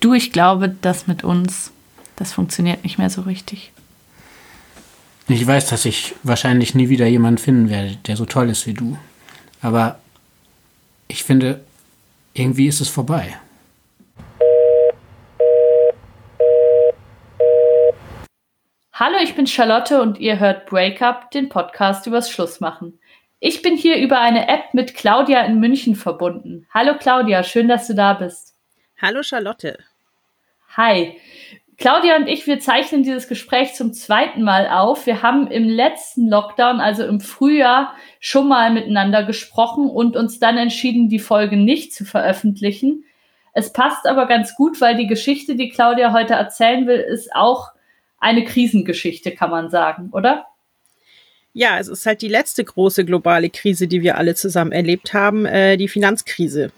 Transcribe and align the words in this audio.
Du, 0.00 0.14
ich 0.14 0.32
glaube, 0.32 0.68
das 0.68 1.06
mit 1.06 1.24
uns, 1.24 1.72
das 2.16 2.32
funktioniert 2.32 2.84
nicht 2.84 2.98
mehr 2.98 3.10
so 3.10 3.22
richtig. 3.22 3.72
Ich 5.28 5.46
weiß, 5.46 5.68
dass 5.68 5.84
ich 5.84 6.14
wahrscheinlich 6.22 6.74
nie 6.74 6.88
wieder 6.88 7.06
jemanden 7.06 7.38
finden 7.38 7.70
werde, 7.70 7.96
der 8.06 8.16
so 8.16 8.26
toll 8.26 8.50
ist 8.50 8.66
wie 8.66 8.74
du. 8.74 8.96
Aber 9.62 9.98
ich 11.08 11.24
finde, 11.24 11.64
irgendwie 12.34 12.68
ist 12.68 12.80
es 12.80 12.88
vorbei. 12.88 13.36
Hallo, 18.92 19.16
ich 19.22 19.34
bin 19.34 19.46
Charlotte 19.46 20.00
und 20.00 20.18
ihr 20.18 20.38
hört 20.38 20.66
Breakup, 20.66 21.30
den 21.30 21.48
Podcast 21.48 22.06
übers 22.06 22.30
Schlussmachen. 22.30 22.98
Ich 23.40 23.60
bin 23.62 23.76
hier 23.76 23.98
über 23.98 24.20
eine 24.20 24.48
App 24.48 24.72
mit 24.72 24.94
Claudia 24.94 25.42
in 25.42 25.60
München 25.60 25.96
verbunden. 25.96 26.66
Hallo 26.72 26.94
Claudia, 26.98 27.42
schön, 27.42 27.68
dass 27.68 27.86
du 27.86 27.94
da 27.94 28.14
bist. 28.14 28.55
Hallo 28.98 29.22
Charlotte. 29.22 29.78
Hi. 30.76 31.18
Claudia 31.76 32.16
und 32.16 32.28
ich, 32.28 32.46
wir 32.46 32.58
zeichnen 32.60 33.02
dieses 33.02 33.28
Gespräch 33.28 33.74
zum 33.74 33.92
zweiten 33.92 34.42
Mal 34.42 34.68
auf. 34.68 35.04
Wir 35.04 35.20
haben 35.20 35.48
im 35.48 35.68
letzten 35.68 36.28
Lockdown, 36.28 36.80
also 36.80 37.04
im 37.04 37.20
Frühjahr, 37.20 37.94
schon 38.20 38.48
mal 38.48 38.72
miteinander 38.72 39.24
gesprochen 39.24 39.90
und 39.90 40.16
uns 40.16 40.38
dann 40.38 40.56
entschieden, 40.56 41.10
die 41.10 41.18
Folge 41.18 41.58
nicht 41.58 41.92
zu 41.92 42.06
veröffentlichen. 42.06 43.04
Es 43.52 43.70
passt 43.74 44.06
aber 44.06 44.26
ganz 44.26 44.54
gut, 44.54 44.80
weil 44.80 44.96
die 44.96 45.06
Geschichte, 45.06 45.56
die 45.56 45.68
Claudia 45.68 46.14
heute 46.14 46.32
erzählen 46.32 46.86
will, 46.86 46.98
ist 46.98 47.34
auch 47.34 47.72
eine 48.18 48.44
Krisengeschichte, 48.44 49.32
kann 49.32 49.50
man 49.50 49.68
sagen, 49.68 50.08
oder? 50.12 50.46
Ja, 51.52 51.78
es 51.78 51.88
ist 51.88 52.06
halt 52.06 52.22
die 52.22 52.28
letzte 52.28 52.64
große 52.64 53.04
globale 53.04 53.50
Krise, 53.50 53.88
die 53.88 54.00
wir 54.00 54.16
alle 54.16 54.34
zusammen 54.34 54.72
erlebt 54.72 55.12
haben, 55.12 55.44
äh, 55.44 55.76
die 55.76 55.88
Finanzkrise. 55.88 56.72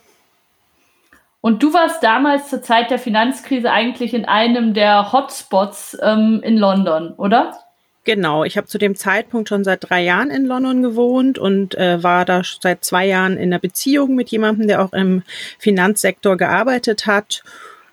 Und 1.41 1.63
du 1.63 1.73
warst 1.73 2.03
damals 2.03 2.49
zur 2.49 2.63
Zeit 2.63 2.91
der 2.91 2.99
Finanzkrise 2.99 3.71
eigentlich 3.71 4.13
in 4.13 4.25
einem 4.25 4.75
der 4.75 5.13
Hotspots 5.13 5.97
ähm, 6.03 6.41
in 6.43 6.57
London, 6.57 7.13
oder? 7.13 7.57
Genau, 8.05 8.43
ich 8.43 8.57
habe 8.57 8.67
zu 8.67 8.79
dem 8.79 8.97
Zeitpunkt 8.97 9.49
schon 9.49 9.65
seit 9.65 9.89
drei 9.89 10.03
Jahren 10.03 10.31
in 10.31 10.47
London 10.47 10.83
gewohnt 10.83 11.39
und 11.39 11.75
äh, 11.77 12.03
war 12.03 12.25
da 12.25 12.43
seit 12.43 12.85
zwei 12.85 13.07
Jahren 13.07 13.37
in 13.37 13.53
einer 13.53 13.59
Beziehung 13.59 14.15
mit 14.15 14.31
jemandem, 14.31 14.67
der 14.67 14.83
auch 14.83 14.93
im 14.93 15.23
Finanzsektor 15.59 16.37
gearbeitet 16.37 17.07
hat. 17.07 17.43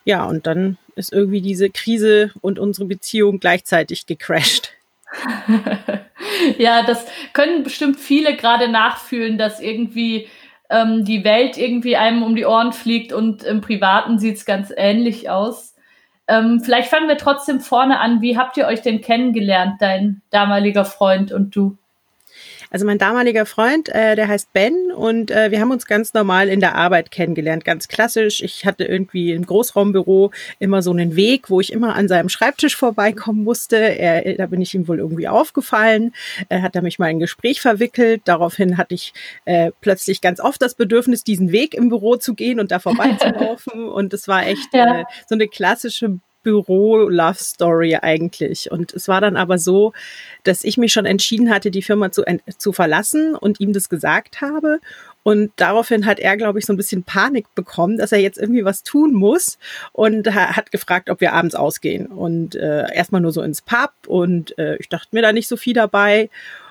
Ja, 0.06 0.24
und 0.24 0.48
dann 0.48 0.78
ist 0.96 1.12
irgendwie 1.12 1.42
diese 1.42 1.70
Krise 1.70 2.32
und 2.42 2.60
unsere 2.60 2.88
Beziehung 2.88 3.40
gleichzeitig 3.40 4.06
gecrashed. 4.06 4.72
ja, 6.58 6.84
das 6.84 7.06
können 7.34 7.64
bestimmt 7.64 8.00
viele 8.00 8.36
gerade 8.36 8.68
nachfühlen, 8.70 9.38
dass 9.38 9.60
irgendwie 9.60 10.28
ähm, 10.70 11.06
die 11.06 11.24
Welt 11.24 11.58
irgendwie 11.58 11.96
einem 11.96 12.24
um 12.24 12.36
die 12.36 12.46
Ohren 12.46 12.74
fliegt 12.74 13.14
und 13.14 13.44
im 13.44 13.62
Privaten 13.62 14.20
sieht 14.20 14.38
es 14.38 14.46
ganz 14.46 14.74
ähnlich 14.76 15.30
aus. 15.30 15.76
Ähm, 16.28 16.60
vielleicht 16.64 16.90
fangen 16.90 17.08
wir 17.08 17.18
trotzdem 17.18 17.60
vorne 17.60 18.00
an. 18.00 18.22
Wie 18.22 18.38
habt 18.38 18.58
ihr 18.58 18.66
euch 18.66 18.82
denn 18.82 19.02
kennengelernt, 19.02 19.76
dein 19.80 20.22
damaliger 20.32 20.86
Freund 20.86 21.32
und 21.32 21.56
du? 21.56 21.78
Also 22.70 22.86
mein 22.86 22.98
damaliger 22.98 23.46
Freund, 23.46 23.90
äh, 23.90 24.16
der 24.16 24.28
heißt 24.28 24.54
Ben 24.54 24.92
und 24.96 25.32
äh, 25.32 25.52
wir 25.52 25.60
haben 25.60 25.72
uns 25.72 25.86
ganz 25.86 26.14
normal 26.14 26.50
in 26.50 26.60
der 26.60 26.76
Arbeit 26.76 27.12
kennengelernt, 27.12 27.66
ganz 27.66 27.88
klassisch. 27.88 28.42
Ich 28.42 28.66
hatte 28.66 28.86
irgendwie 28.86 29.32
im 29.32 29.46
Großraumbüro 29.46 30.32
immer 30.60 30.82
so 30.82 30.92
einen 30.92 31.16
Weg, 31.16 31.50
wo 31.50 31.60
ich 31.60 31.72
immer 31.72 31.96
an 31.96 32.08
seinem 32.08 32.30
Schreibtisch 32.30 32.76
vorbeikommen 32.76 33.44
musste. 33.44 33.78
Er, 33.78 34.36
da 34.36 34.48
bin 34.48 34.62
ich 34.62 34.74
ihm 34.74 34.88
wohl 34.88 35.00
irgendwie 35.00 35.28
aufgefallen. 35.28 36.14
Er 36.50 36.62
hat 36.62 36.76
da 36.76 36.82
mich 36.82 37.00
mal 37.00 37.10
in 37.10 37.18
ein 37.18 37.20
Gespräch 37.20 37.62
verwickelt. 37.62 38.22
Daraufhin 38.26 38.78
hatte 38.78 38.94
ich 38.96 39.14
äh, 39.46 39.72
plötzlich 39.82 40.22
ganz 40.22 40.40
oft 40.40 40.62
das 40.62 40.76
Bedürfnis, 40.76 41.24
diesen 41.24 41.52
Weg 41.52 41.74
im 41.74 41.90
Büro 41.90 42.16
zu 42.18 42.34
gehen 42.34 42.60
und 42.60 42.72
da 42.72 42.80
vorbeizulaufen. 42.86 43.86
und 43.90 44.14
es 44.14 44.28
war 44.28 44.46
echt 44.46 44.74
ja. 44.74 45.02
äh, 45.02 45.06
so 45.28 45.36
eine 45.36 45.48
klassische 45.48 46.20
Büro-Love-Story 46.46 47.98
eigentlich. 48.02 48.72
Und 48.72 48.94
es 48.94 49.08
war 49.08 49.20
dann 49.20 49.36
aber 49.36 49.58
so, 49.58 49.94
dass 50.44 50.64
ich 50.64 50.78
mich 50.78 50.94
schon 50.94 51.08
entschieden 51.08 51.50
hatte, 51.50 51.72
die 51.72 51.82
Firma 51.82 52.12
zu, 52.12 52.24
zu 52.58 52.72
verlassen 52.72 53.36
und 53.36 53.60
ihm 53.60 53.74
das 53.74 53.90
gesagt 53.90 54.42
habe. 54.42 54.80
Und 55.24 55.52
daraufhin 55.56 56.06
hat 56.06 56.20
er, 56.20 56.38
glaube 56.38 56.60
ich, 56.60 56.68
so 56.68 56.74
ein 56.74 56.78
bisschen 56.78 57.02
Panik 57.02 57.48
bekommen, 57.56 57.98
dass 57.98 58.12
er 58.12 58.20
jetzt 58.20 58.38
irgendwie 58.38 58.64
was 58.64 58.84
tun 58.84 59.14
muss 59.14 59.58
und 59.92 60.34
hat 60.34 60.72
gefragt, 60.72 61.10
ob 61.10 61.20
wir 61.20 61.34
abends 61.34 61.56
ausgehen. 61.56 62.06
Und 62.06 62.54
äh, 62.54 62.86
erstmal 62.94 63.22
nur 63.22 63.32
so 63.32 63.42
ins 63.42 63.64
Pub 63.64 63.92
und 64.06 64.56
äh, 64.60 64.78
ich 64.78 64.88
dachte 64.88 65.08
mir 65.12 65.24
da 65.24 65.34
nicht 65.34 65.48
so 65.48 65.58
viel 65.58 65.74
dabei. 65.74 66.30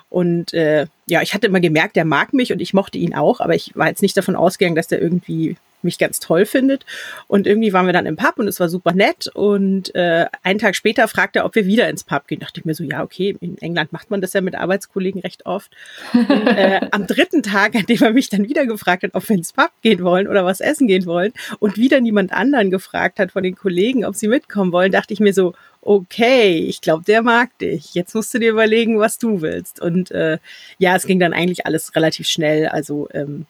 Und 0.08 0.54
äh, 0.54 0.86
ja, 1.06 1.20
ich 1.22 1.34
hatte 1.34 1.48
immer 1.48 1.58
gemerkt, 1.58 1.96
er 1.96 2.04
mag 2.04 2.32
mich 2.32 2.52
und 2.52 2.62
ich 2.62 2.74
mochte 2.74 2.98
ihn 2.98 3.16
auch, 3.16 3.40
aber 3.40 3.56
ich 3.56 3.74
war 3.74 3.88
jetzt 3.88 4.02
nicht 4.02 4.16
davon 4.16 4.36
ausgegangen, 4.36 4.76
dass 4.76 4.86
der 4.86 5.02
irgendwie 5.02 5.56
mich 5.84 5.98
ganz 5.98 6.20
toll 6.20 6.46
findet. 6.46 6.84
Und 7.26 7.46
irgendwie 7.46 7.72
waren 7.72 7.86
wir 7.86 7.92
dann 7.92 8.06
im 8.06 8.16
Pub 8.16 8.38
und 8.38 8.48
es 8.48 8.60
war 8.60 8.68
super 8.68 8.92
nett. 8.92 9.28
Und 9.34 9.94
äh, 9.94 10.26
einen 10.42 10.58
Tag 10.58 10.76
später 10.76 11.06
fragte 11.08 11.40
er, 11.40 11.44
ob 11.44 11.54
wir 11.54 11.66
wieder 11.66 11.88
ins 11.88 12.04
Pub 12.04 12.26
gehen. 12.26 12.40
Dachte 12.40 12.60
ich 12.60 12.64
mir 12.64 12.74
so, 12.74 12.84
ja, 12.84 13.02
okay, 13.02 13.36
in 13.40 13.58
England 13.58 13.92
macht 13.92 14.10
man 14.10 14.20
das 14.20 14.32
ja 14.32 14.40
mit 14.40 14.54
Arbeitskollegen 14.54 15.20
recht 15.20 15.46
oft. 15.46 15.70
Und, 16.12 16.28
äh, 16.30 16.80
am 16.90 17.06
dritten 17.06 17.42
Tag, 17.42 17.74
an 17.74 17.86
dem 17.86 18.02
er 18.02 18.12
mich 18.12 18.28
dann 18.28 18.48
wieder 18.48 18.66
gefragt 18.66 19.02
hat, 19.02 19.14
ob 19.14 19.28
wir 19.28 19.36
ins 19.36 19.52
Pub 19.52 19.70
gehen 19.82 20.02
wollen 20.02 20.28
oder 20.28 20.44
was 20.44 20.60
essen 20.60 20.86
gehen 20.86 21.06
wollen 21.06 21.32
und 21.58 21.76
wieder 21.76 22.00
niemand 22.00 22.32
anderen 22.32 22.70
gefragt 22.70 23.18
hat 23.18 23.32
von 23.32 23.42
den 23.42 23.54
Kollegen, 23.54 24.04
ob 24.04 24.14
sie 24.14 24.28
mitkommen 24.28 24.72
wollen, 24.72 24.92
dachte 24.92 25.12
ich 25.12 25.20
mir 25.20 25.32
so, 25.32 25.54
okay, 25.84 26.58
ich 26.58 26.80
glaube, 26.80 27.04
der 27.04 27.22
mag 27.22 27.56
dich. 27.58 27.94
Jetzt 27.94 28.14
musst 28.14 28.32
du 28.34 28.38
dir 28.38 28.50
überlegen, 28.50 28.98
was 28.98 29.18
du 29.18 29.42
willst. 29.42 29.80
Und 29.80 30.10
äh, 30.10 30.38
ja, 30.78 30.96
es 30.96 31.06
ging 31.06 31.20
dann 31.20 31.32
eigentlich 31.32 31.66
alles 31.66 31.94
relativ 31.94 32.26
schnell. 32.26 32.68
Also 32.68 33.08
ähm, 33.12 33.46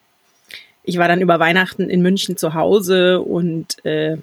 ich 0.85 0.97
war 0.97 1.07
dann 1.07 1.21
über 1.21 1.39
Weihnachten 1.39 1.89
in 1.89 2.01
München 2.01 2.37
zu 2.37 2.53
Hause 2.53 3.21
und 3.21 3.83
äh, 3.85 4.17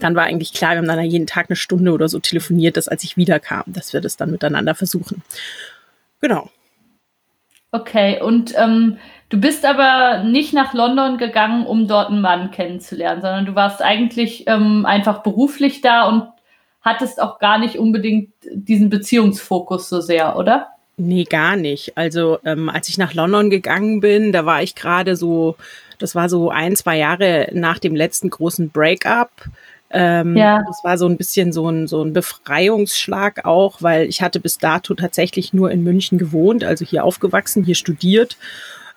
dann 0.00 0.14
war 0.14 0.24
eigentlich 0.24 0.52
klar, 0.52 0.72
wir 0.72 0.78
haben 0.78 0.86
dann 0.86 1.02
jeden 1.04 1.26
Tag 1.26 1.46
eine 1.48 1.56
Stunde 1.56 1.92
oder 1.92 2.08
so 2.08 2.18
telefoniert, 2.18 2.76
dass 2.76 2.88
als 2.88 3.04
ich 3.04 3.16
wiederkam, 3.16 3.64
dass 3.66 3.92
wir 3.92 4.00
das 4.00 4.16
dann 4.16 4.30
miteinander 4.30 4.74
versuchen. 4.74 5.22
Genau. 6.20 6.50
Okay, 7.72 8.20
und 8.20 8.54
ähm, 8.56 8.98
du 9.28 9.38
bist 9.38 9.64
aber 9.64 10.24
nicht 10.24 10.52
nach 10.52 10.72
London 10.72 11.18
gegangen, 11.18 11.66
um 11.66 11.88
dort 11.88 12.10
einen 12.10 12.20
Mann 12.20 12.50
kennenzulernen, 12.50 13.20
sondern 13.20 13.46
du 13.46 13.54
warst 13.54 13.82
eigentlich 13.82 14.44
ähm, 14.46 14.86
einfach 14.86 15.22
beruflich 15.22 15.80
da 15.80 16.08
und 16.08 16.28
hattest 16.80 17.20
auch 17.20 17.38
gar 17.38 17.58
nicht 17.58 17.78
unbedingt 17.78 18.32
diesen 18.50 18.88
Beziehungsfokus 18.88 19.88
so 19.88 20.00
sehr, 20.00 20.36
oder? 20.36 20.68
Nee, 20.98 21.24
gar 21.24 21.56
nicht. 21.56 21.96
Also 21.96 22.38
ähm, 22.44 22.70
als 22.70 22.88
ich 22.88 22.96
nach 22.96 23.12
London 23.12 23.50
gegangen 23.50 24.00
bin, 24.00 24.32
da 24.32 24.46
war 24.46 24.62
ich 24.62 24.74
gerade 24.74 25.14
so, 25.14 25.56
das 25.98 26.14
war 26.14 26.28
so 26.28 26.50
ein, 26.50 26.74
zwei 26.74 26.96
Jahre 26.96 27.48
nach 27.52 27.78
dem 27.78 27.94
letzten 27.94 28.30
großen 28.30 28.70
Breakup. 28.70 29.30
Ähm, 29.90 30.36
ja. 30.36 30.64
Das 30.66 30.82
war 30.84 30.96
so 30.96 31.06
ein 31.06 31.18
bisschen 31.18 31.52
so 31.52 31.68
ein, 31.68 31.86
so 31.86 32.02
ein 32.02 32.14
Befreiungsschlag 32.14 33.44
auch, 33.44 33.82
weil 33.82 34.08
ich 34.08 34.22
hatte 34.22 34.40
bis 34.40 34.58
dato 34.58 34.94
tatsächlich 34.94 35.52
nur 35.52 35.70
in 35.70 35.84
München 35.84 36.18
gewohnt, 36.18 36.64
also 36.64 36.84
hier 36.84 37.04
aufgewachsen, 37.04 37.62
hier 37.62 37.74
studiert, 37.74 38.36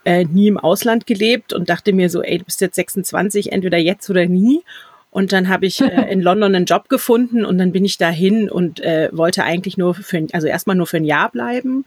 äh, 0.06 0.24
nie 0.24 0.48
im 0.48 0.58
Ausland 0.58 1.06
gelebt 1.06 1.52
und 1.52 1.70
dachte 1.70 1.92
mir 1.92 2.10
so, 2.10 2.22
ey, 2.22 2.38
du 2.38 2.46
bist 2.46 2.62
jetzt 2.62 2.76
26, 2.76 3.52
entweder 3.52 3.78
jetzt 3.78 4.10
oder 4.10 4.26
nie. 4.26 4.64
Und 5.12 5.32
dann 5.34 5.50
habe 5.50 5.66
ich 5.66 5.82
äh, 5.82 6.12
in 6.12 6.22
London 6.22 6.56
einen 6.56 6.66
Job 6.66 6.90
gefunden 6.90 7.46
und 7.46 7.58
dann 7.58 7.72
bin 7.72 7.86
ich 7.86 7.98
dahin 7.98 8.50
und 8.50 8.80
äh, 8.80 9.10
wollte 9.12 9.44
eigentlich 9.44 9.78
nur 9.78 9.96
für, 9.96 10.28
also 10.34 10.48
erstmal 10.48 10.76
nur 10.76 10.88
für 10.88 10.98
ein 10.98 11.06
Jahr 11.06 11.30
bleiben 11.32 11.86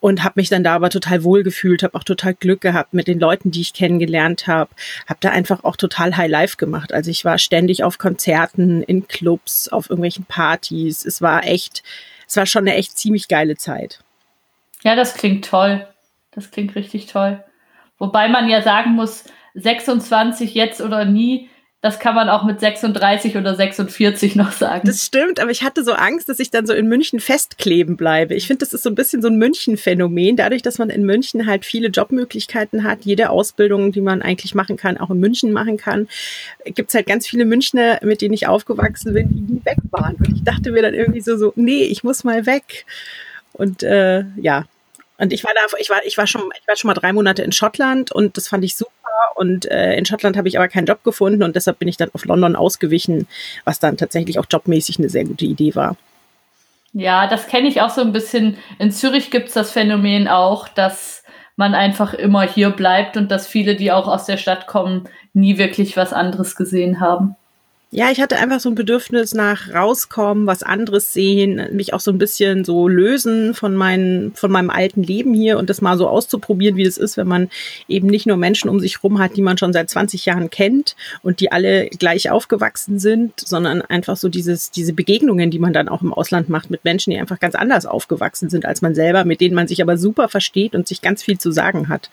und 0.00 0.22
habe 0.22 0.34
mich 0.36 0.48
dann 0.48 0.62
da 0.62 0.74
aber 0.74 0.90
total 0.90 1.24
wohl 1.24 1.42
gefühlt, 1.42 1.82
habe 1.82 1.96
auch 1.96 2.04
total 2.04 2.34
Glück 2.34 2.60
gehabt 2.60 2.94
mit 2.94 3.08
den 3.08 3.18
Leuten, 3.18 3.50
die 3.50 3.60
ich 3.60 3.72
kennengelernt 3.72 4.46
habe, 4.46 4.70
habe 5.08 5.18
da 5.20 5.30
einfach 5.30 5.64
auch 5.64 5.76
total 5.76 6.16
High 6.16 6.30
Life 6.30 6.56
gemacht. 6.56 6.92
Also 6.92 7.10
ich 7.10 7.24
war 7.24 7.38
ständig 7.38 7.84
auf 7.84 7.98
Konzerten, 7.98 8.82
in 8.82 9.08
Clubs, 9.08 9.68
auf 9.68 9.90
irgendwelchen 9.90 10.24
Partys. 10.24 11.04
Es 11.04 11.20
war 11.20 11.44
echt, 11.44 11.82
es 12.26 12.36
war 12.36 12.46
schon 12.46 12.68
eine 12.68 12.76
echt 12.76 12.96
ziemlich 12.96 13.28
geile 13.28 13.56
Zeit. 13.56 14.00
Ja, 14.82 14.94
das 14.94 15.14
klingt 15.14 15.44
toll. 15.44 15.86
Das 16.32 16.50
klingt 16.50 16.76
richtig 16.76 17.06
toll. 17.06 17.42
Wobei 17.98 18.28
man 18.28 18.48
ja 18.48 18.62
sagen 18.62 18.92
muss, 18.92 19.24
26 19.54 20.54
jetzt 20.54 20.80
oder 20.80 21.04
nie 21.04 21.50
das 21.80 22.00
kann 22.00 22.16
man 22.16 22.28
auch 22.28 22.42
mit 22.42 22.58
36 22.58 23.36
oder 23.36 23.54
46 23.54 24.34
noch 24.34 24.50
sagen. 24.50 24.82
Das 24.84 25.04
stimmt, 25.04 25.38
aber 25.38 25.52
ich 25.52 25.62
hatte 25.62 25.84
so 25.84 25.92
Angst, 25.92 26.28
dass 26.28 26.40
ich 26.40 26.50
dann 26.50 26.66
so 26.66 26.72
in 26.72 26.88
München 26.88 27.20
festkleben 27.20 27.96
bleibe. 27.96 28.34
Ich 28.34 28.48
finde, 28.48 28.64
das 28.64 28.72
ist 28.72 28.82
so 28.82 28.90
ein 28.90 28.96
bisschen 28.96 29.22
so 29.22 29.28
ein 29.28 29.36
München-Phänomen. 29.36 30.36
Dadurch, 30.36 30.62
dass 30.62 30.78
man 30.78 30.90
in 30.90 31.04
München 31.04 31.46
halt 31.46 31.64
viele 31.64 31.88
Jobmöglichkeiten 31.88 32.82
hat, 32.82 33.04
jede 33.04 33.30
Ausbildung, 33.30 33.92
die 33.92 34.00
man 34.00 34.22
eigentlich 34.22 34.56
machen 34.56 34.76
kann, 34.76 34.98
auch 34.98 35.10
in 35.10 35.20
München 35.20 35.52
machen 35.52 35.76
kann, 35.76 36.08
gibt 36.64 36.88
es 36.88 36.94
halt 36.96 37.06
ganz 37.06 37.28
viele 37.28 37.44
Münchner, 37.44 38.00
mit 38.02 38.22
denen 38.22 38.34
ich 38.34 38.48
aufgewachsen 38.48 39.14
bin, 39.14 39.28
die 39.28 39.52
nie 39.52 39.64
weg 39.64 39.78
waren. 39.92 40.16
Und 40.16 40.34
ich 40.34 40.42
dachte 40.42 40.72
mir 40.72 40.82
dann 40.82 40.94
irgendwie 40.94 41.20
so, 41.20 41.36
so 41.36 41.52
nee, 41.54 41.84
ich 41.84 42.02
muss 42.02 42.24
mal 42.24 42.44
weg. 42.44 42.86
Und 43.52 43.84
äh, 43.84 44.24
ja, 44.36 44.64
und 45.18 45.32
ich 45.32 45.44
war 45.44 45.52
da, 45.54 45.60
ich 45.78 45.90
war, 45.90 46.04
ich 46.04 46.16
war 46.16 46.26
schon, 46.26 46.42
ich 46.60 46.66
war 46.66 46.76
schon 46.76 46.88
mal 46.88 46.94
drei 46.94 47.12
Monate 47.12 47.42
in 47.42 47.52
Schottland 47.52 48.12
und 48.12 48.36
das 48.36 48.48
fand 48.48 48.64
ich 48.64 48.76
super. 48.76 48.92
Und 49.34 49.70
äh, 49.70 49.94
in 49.96 50.04
Schottland 50.04 50.36
habe 50.36 50.48
ich 50.48 50.58
aber 50.58 50.68
keinen 50.68 50.86
Job 50.86 51.04
gefunden 51.04 51.42
und 51.42 51.54
deshalb 51.54 51.78
bin 51.78 51.88
ich 51.88 51.96
dann 51.96 52.10
auf 52.12 52.24
London 52.24 52.56
ausgewichen, 52.56 53.28
was 53.64 53.78
dann 53.78 53.96
tatsächlich 53.96 54.38
auch 54.38 54.46
jobmäßig 54.50 54.98
eine 54.98 55.08
sehr 55.08 55.24
gute 55.24 55.44
Idee 55.44 55.74
war. 55.74 55.96
Ja, 56.92 57.26
das 57.26 57.46
kenne 57.46 57.68
ich 57.68 57.80
auch 57.80 57.90
so 57.90 58.00
ein 58.00 58.12
bisschen. 58.12 58.56
In 58.78 58.90
Zürich 58.90 59.30
gibt 59.30 59.48
es 59.48 59.54
das 59.54 59.70
Phänomen 59.70 60.26
auch, 60.26 60.68
dass 60.68 61.22
man 61.56 61.74
einfach 61.74 62.14
immer 62.14 62.42
hier 62.42 62.70
bleibt 62.70 63.16
und 63.16 63.30
dass 63.30 63.46
viele, 63.46 63.76
die 63.76 63.92
auch 63.92 64.08
aus 64.08 64.26
der 64.26 64.36
Stadt 64.36 64.66
kommen, 64.66 65.08
nie 65.32 65.58
wirklich 65.58 65.96
was 65.96 66.12
anderes 66.12 66.56
gesehen 66.56 67.00
haben. 67.00 67.36
Ja, 67.90 68.10
ich 68.10 68.20
hatte 68.20 68.36
einfach 68.36 68.60
so 68.60 68.68
ein 68.68 68.74
Bedürfnis 68.74 69.32
nach 69.32 69.72
rauskommen, 69.72 70.46
was 70.46 70.62
anderes 70.62 71.14
sehen, 71.14 71.68
mich 71.72 71.94
auch 71.94 72.00
so 72.00 72.10
ein 72.10 72.18
bisschen 72.18 72.62
so 72.62 72.86
lösen 72.86 73.54
von, 73.54 73.74
meinen, 73.74 74.34
von 74.34 74.52
meinem 74.52 74.68
alten 74.68 75.02
Leben 75.02 75.32
hier 75.32 75.58
und 75.58 75.70
das 75.70 75.80
mal 75.80 75.96
so 75.96 76.06
auszuprobieren, 76.06 76.76
wie 76.76 76.84
das 76.84 76.98
ist, 76.98 77.16
wenn 77.16 77.26
man 77.26 77.48
eben 77.88 78.06
nicht 78.08 78.26
nur 78.26 78.36
Menschen 78.36 78.68
um 78.68 78.78
sich 78.78 79.02
rum 79.02 79.18
hat, 79.18 79.36
die 79.38 79.42
man 79.42 79.56
schon 79.56 79.72
seit 79.72 79.88
20 79.88 80.26
Jahren 80.26 80.50
kennt 80.50 80.96
und 81.22 81.40
die 81.40 81.50
alle 81.50 81.86
gleich 81.88 82.30
aufgewachsen 82.30 82.98
sind, 82.98 83.40
sondern 83.40 83.80
einfach 83.80 84.18
so 84.18 84.28
dieses, 84.28 84.70
diese 84.70 84.92
Begegnungen, 84.92 85.50
die 85.50 85.58
man 85.58 85.72
dann 85.72 85.88
auch 85.88 86.02
im 86.02 86.12
Ausland 86.12 86.50
macht 86.50 86.70
mit 86.70 86.84
Menschen, 86.84 87.12
die 87.12 87.18
einfach 87.18 87.40
ganz 87.40 87.54
anders 87.54 87.86
aufgewachsen 87.86 88.50
sind 88.50 88.66
als 88.66 88.82
man 88.82 88.94
selber, 88.94 89.24
mit 89.24 89.40
denen 89.40 89.54
man 89.54 89.66
sich 89.66 89.80
aber 89.80 89.96
super 89.96 90.28
versteht 90.28 90.74
und 90.74 90.86
sich 90.86 91.00
ganz 91.00 91.22
viel 91.22 91.38
zu 91.38 91.52
sagen 91.52 91.88
hat. 91.88 92.10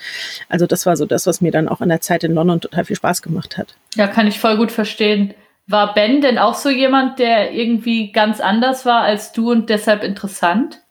Also 0.47 0.67
das 0.67 0.85
war 0.85 0.95
so 0.95 1.05
das, 1.05 1.27
was 1.27 1.41
mir 1.41 1.51
dann 1.51 1.67
auch 1.67 1.81
in 1.81 1.89
der 1.89 1.99
Zeit 1.99 2.23
in 2.23 2.33
London 2.33 2.61
total 2.61 2.85
viel 2.85 2.95
Spaß 2.95 3.21
gemacht 3.21 3.57
hat. 3.57 3.75
Ja, 3.95 4.07
kann 4.07 4.25
ich 4.25 4.39
voll 4.39 4.55
gut 4.55 4.71
verstehen. 4.71 5.33
War 5.67 5.93
Ben 5.93 6.21
denn 6.21 6.37
auch 6.37 6.55
so 6.55 6.69
jemand, 6.69 7.17
der 7.17 7.51
irgendwie 7.53 8.11
ganz 8.11 8.39
anders 8.39 8.85
war 8.85 9.01
als 9.01 9.31
du 9.31 9.51
und 9.51 9.69
deshalb 9.69 10.03
interessant? 10.03 10.81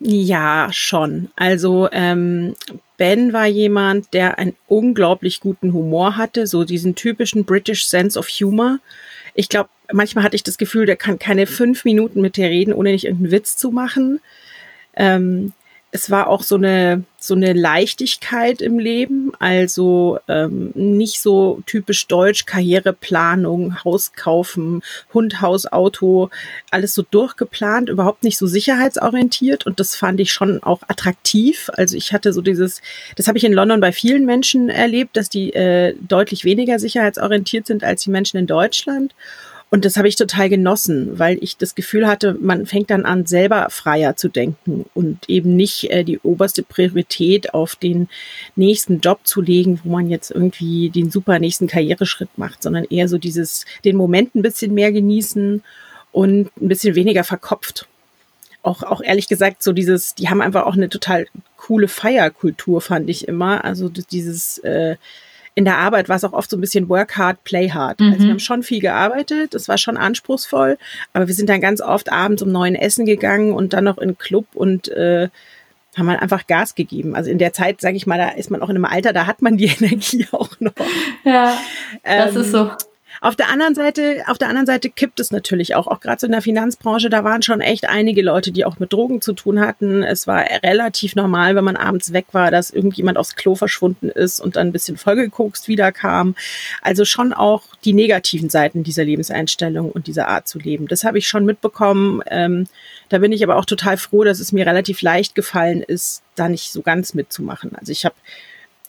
Ja, 0.00 0.68
schon. 0.72 1.30
Also 1.36 1.88
ähm, 1.92 2.54
Ben 2.96 3.32
war 3.32 3.46
jemand, 3.46 4.14
der 4.14 4.38
einen 4.38 4.56
unglaublich 4.68 5.40
guten 5.40 5.72
Humor 5.72 6.16
hatte, 6.16 6.46
so 6.46 6.64
diesen 6.64 6.94
typischen 6.94 7.44
British 7.44 7.86
Sense 7.86 8.18
of 8.18 8.28
Humor. 8.28 8.78
Ich 9.34 9.48
glaube, 9.48 9.68
manchmal 9.92 10.24
hatte 10.24 10.36
ich 10.36 10.42
das 10.42 10.58
Gefühl, 10.58 10.86
der 10.86 10.96
kann 10.96 11.18
keine 11.18 11.46
fünf 11.46 11.84
Minuten 11.84 12.20
mit 12.20 12.36
dir 12.36 12.48
reden, 12.48 12.72
ohne 12.72 12.92
nicht 12.92 13.04
irgendeinen 13.04 13.32
Witz 13.32 13.56
zu 13.56 13.70
machen. 13.70 14.20
Ähm, 14.96 15.52
es 15.92 16.10
war 16.10 16.26
auch 16.26 16.42
so 16.42 16.56
eine, 16.56 17.04
so 17.18 17.34
eine 17.34 17.52
Leichtigkeit 17.52 18.60
im 18.60 18.78
Leben, 18.78 19.32
also 19.38 20.18
ähm, 20.28 20.72
nicht 20.74 21.22
so 21.22 21.62
typisch 21.64 22.06
deutsch, 22.06 22.44
Karriereplanung, 22.44 23.82
Haus 23.84 24.12
kaufen, 24.12 24.82
Hund, 25.14 25.40
Haus, 25.40 25.66
Auto, 25.66 26.28
alles 26.70 26.92
so 26.92 27.02
durchgeplant, 27.02 27.88
überhaupt 27.88 28.24
nicht 28.24 28.36
so 28.36 28.46
sicherheitsorientiert 28.46 29.64
und 29.64 29.80
das 29.80 29.96
fand 29.96 30.20
ich 30.20 30.32
schon 30.32 30.62
auch 30.62 30.82
attraktiv. 30.88 31.70
Also 31.74 31.96
ich 31.96 32.12
hatte 32.12 32.32
so 32.32 32.42
dieses, 32.42 32.82
das 33.16 33.28
habe 33.28 33.38
ich 33.38 33.44
in 33.44 33.52
London 33.52 33.80
bei 33.80 33.92
vielen 33.92 34.26
Menschen 34.26 34.68
erlebt, 34.68 35.16
dass 35.16 35.28
die 35.28 35.54
äh, 35.54 35.94
deutlich 36.00 36.44
weniger 36.44 36.78
sicherheitsorientiert 36.78 37.66
sind 37.66 37.84
als 37.84 38.02
die 38.02 38.10
Menschen 38.10 38.38
in 38.38 38.46
Deutschland. 38.46 39.14
Und 39.68 39.84
das 39.84 39.96
habe 39.96 40.06
ich 40.06 40.14
total 40.14 40.48
genossen, 40.48 41.18
weil 41.18 41.38
ich 41.42 41.56
das 41.56 41.74
Gefühl 41.74 42.06
hatte, 42.06 42.36
man 42.40 42.66
fängt 42.66 42.90
dann 42.90 43.04
an, 43.04 43.26
selber 43.26 43.66
freier 43.70 44.16
zu 44.16 44.28
denken 44.28 44.84
und 44.94 45.28
eben 45.28 45.56
nicht 45.56 45.90
äh, 45.90 46.04
die 46.04 46.20
oberste 46.20 46.62
Priorität 46.62 47.52
auf 47.52 47.74
den 47.74 48.08
nächsten 48.54 49.00
Job 49.00 49.20
zu 49.24 49.40
legen, 49.40 49.80
wo 49.82 49.90
man 49.90 50.08
jetzt 50.08 50.30
irgendwie 50.30 50.90
den 50.90 51.10
super 51.10 51.40
nächsten 51.40 51.66
Karriereschritt 51.66 52.28
macht, 52.36 52.62
sondern 52.62 52.84
eher 52.84 53.08
so 53.08 53.18
dieses, 53.18 53.66
den 53.84 53.96
Moment 53.96 54.36
ein 54.36 54.42
bisschen 54.42 54.72
mehr 54.72 54.92
genießen 54.92 55.64
und 56.12 56.56
ein 56.56 56.68
bisschen 56.68 56.94
weniger 56.94 57.24
verkopft. 57.24 57.88
Auch, 58.62 58.84
auch 58.84 59.00
ehrlich 59.02 59.26
gesagt, 59.26 59.64
so 59.64 59.72
dieses, 59.72 60.14
die 60.14 60.28
haben 60.28 60.40
einfach 60.40 60.66
auch 60.66 60.74
eine 60.74 60.88
total 60.88 61.26
coole 61.56 61.88
Feierkultur, 61.88 62.80
fand 62.80 63.10
ich 63.10 63.26
immer. 63.26 63.64
Also 63.64 63.88
dieses, 63.88 64.58
äh, 64.58 64.96
in 65.56 65.64
der 65.64 65.78
Arbeit 65.78 66.08
war 66.10 66.16
es 66.16 66.24
auch 66.24 66.34
oft 66.34 66.50
so 66.50 66.56
ein 66.56 66.60
bisschen 66.60 66.88
work 66.90 67.16
hard, 67.16 67.42
play 67.42 67.70
hard. 67.70 67.98
Mhm. 67.98 68.12
Also 68.12 68.24
wir 68.24 68.30
haben 68.30 68.38
schon 68.38 68.62
viel 68.62 68.80
gearbeitet, 68.80 69.54
es 69.54 69.68
war 69.68 69.78
schon 69.78 69.96
anspruchsvoll, 69.96 70.76
aber 71.14 71.26
wir 71.26 71.34
sind 71.34 71.48
dann 71.48 71.62
ganz 71.62 71.80
oft 71.80 72.12
abends 72.12 72.42
um 72.42 72.52
neun 72.52 72.74
Essen 72.74 73.06
gegangen 73.06 73.52
und 73.52 73.72
dann 73.72 73.84
noch 73.84 73.96
in 73.96 74.10
den 74.10 74.18
Club 74.18 74.46
und 74.54 74.88
äh, 74.88 75.28
haben 75.96 76.10
halt 76.10 76.20
einfach 76.20 76.46
Gas 76.46 76.74
gegeben. 76.74 77.16
Also 77.16 77.30
in 77.30 77.38
der 77.38 77.54
Zeit, 77.54 77.80
sage 77.80 77.96
ich 77.96 78.06
mal, 78.06 78.18
da 78.18 78.28
ist 78.28 78.50
man 78.50 78.60
auch 78.60 78.68
in 78.68 78.76
einem 78.76 78.84
Alter, 78.84 79.14
da 79.14 79.26
hat 79.26 79.40
man 79.40 79.56
die 79.56 79.64
Energie 79.80 80.26
auch 80.30 80.50
noch. 80.60 80.72
Ja, 81.24 81.58
das 82.04 82.34
ähm, 82.34 82.40
ist 82.42 82.50
so. 82.52 82.70
Auf 83.20 83.36
der 83.36 83.48
anderen 83.48 83.74
Seite, 83.74 84.22
auf 84.26 84.38
der 84.38 84.48
anderen 84.48 84.66
Seite 84.66 84.90
kippt 84.90 85.20
es 85.20 85.30
natürlich 85.30 85.74
auch, 85.74 85.86
auch 85.86 86.00
gerade 86.00 86.20
so 86.20 86.26
in 86.26 86.32
der 86.32 86.42
Finanzbranche, 86.42 87.08
da 87.08 87.24
waren 87.24 87.42
schon 87.42 87.60
echt 87.60 87.88
einige 87.88 88.22
Leute, 88.22 88.52
die 88.52 88.64
auch 88.64 88.78
mit 88.78 88.92
Drogen 88.92 89.20
zu 89.20 89.32
tun 89.32 89.60
hatten. 89.60 90.02
Es 90.02 90.26
war 90.26 90.44
relativ 90.62 91.16
normal, 91.16 91.56
wenn 91.56 91.64
man 91.64 91.76
abends 91.76 92.12
weg 92.12 92.26
war, 92.32 92.50
dass 92.50 92.70
irgendjemand 92.70 93.18
aufs 93.18 93.36
Klo 93.36 93.54
verschwunden 93.54 94.08
ist 94.08 94.40
und 94.40 94.56
dann 94.56 94.68
ein 94.68 94.72
bisschen 94.72 94.96
vollgekokst 94.96 95.68
wiederkam. 95.68 96.34
Also 96.82 97.04
schon 97.04 97.32
auch 97.32 97.62
die 97.84 97.92
negativen 97.92 98.50
Seiten 98.50 98.82
dieser 98.82 99.04
Lebenseinstellung 99.04 99.90
und 99.90 100.06
dieser 100.06 100.28
Art 100.28 100.48
zu 100.48 100.58
leben. 100.58 100.88
Das 100.88 101.04
habe 101.04 101.18
ich 101.18 101.28
schon 101.28 101.44
mitbekommen. 101.44 102.22
Ähm, 102.26 102.66
da 103.08 103.18
bin 103.18 103.32
ich 103.32 103.42
aber 103.42 103.56
auch 103.56 103.64
total 103.64 103.96
froh, 103.96 104.24
dass 104.24 104.40
es 104.40 104.52
mir 104.52 104.66
relativ 104.66 105.02
leicht 105.02 105.34
gefallen 105.34 105.82
ist, 105.82 106.22
da 106.34 106.48
nicht 106.48 106.72
so 106.72 106.82
ganz 106.82 107.14
mitzumachen. 107.14 107.74
Also 107.76 107.92
ich 107.92 108.04
habe 108.04 108.14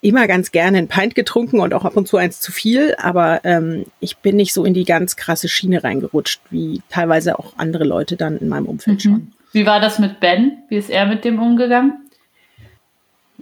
immer 0.02 0.28
ganz 0.28 0.52
gerne 0.52 0.78
ein 0.78 0.88
Pint 0.88 1.16
getrunken 1.16 1.60
und 1.60 1.74
auch 1.74 1.86
ab 1.86 1.98
und 1.98 2.08
zu 2.08 2.18
eins 2.18 2.40
zu 2.40 2.52
viel, 2.52 2.96
aber 2.98 3.42
ähm, 3.44 3.86
ich 4.00 4.18
bin 4.18 4.36
nicht 4.36 4.54
so 4.54 4.66
in 4.66 4.74
die 4.74 4.86
ganz 4.86 5.16
krasse 5.16 5.50
Schiene 5.50 5.84
reingerutscht, 5.84 6.42
wie 6.50 6.82
teilweise 6.90 7.40
auch 7.40 7.54
andere 7.58 7.84
Leute 7.84 8.16
dann 8.16 8.38
in 8.38 8.48
meinem 8.48 8.68
Umfeld 8.68 8.98
mhm. 9.06 9.10
schon. 9.10 9.34
Wie 9.54 9.66
war 9.66 9.80
das 9.80 10.00
mit 10.00 10.20
Ben? 10.20 10.60
Wie 10.70 10.78
ist 10.78 10.90
er 10.90 11.06
mit 11.06 11.26
dem 11.26 11.40
umgegangen? 11.40 11.94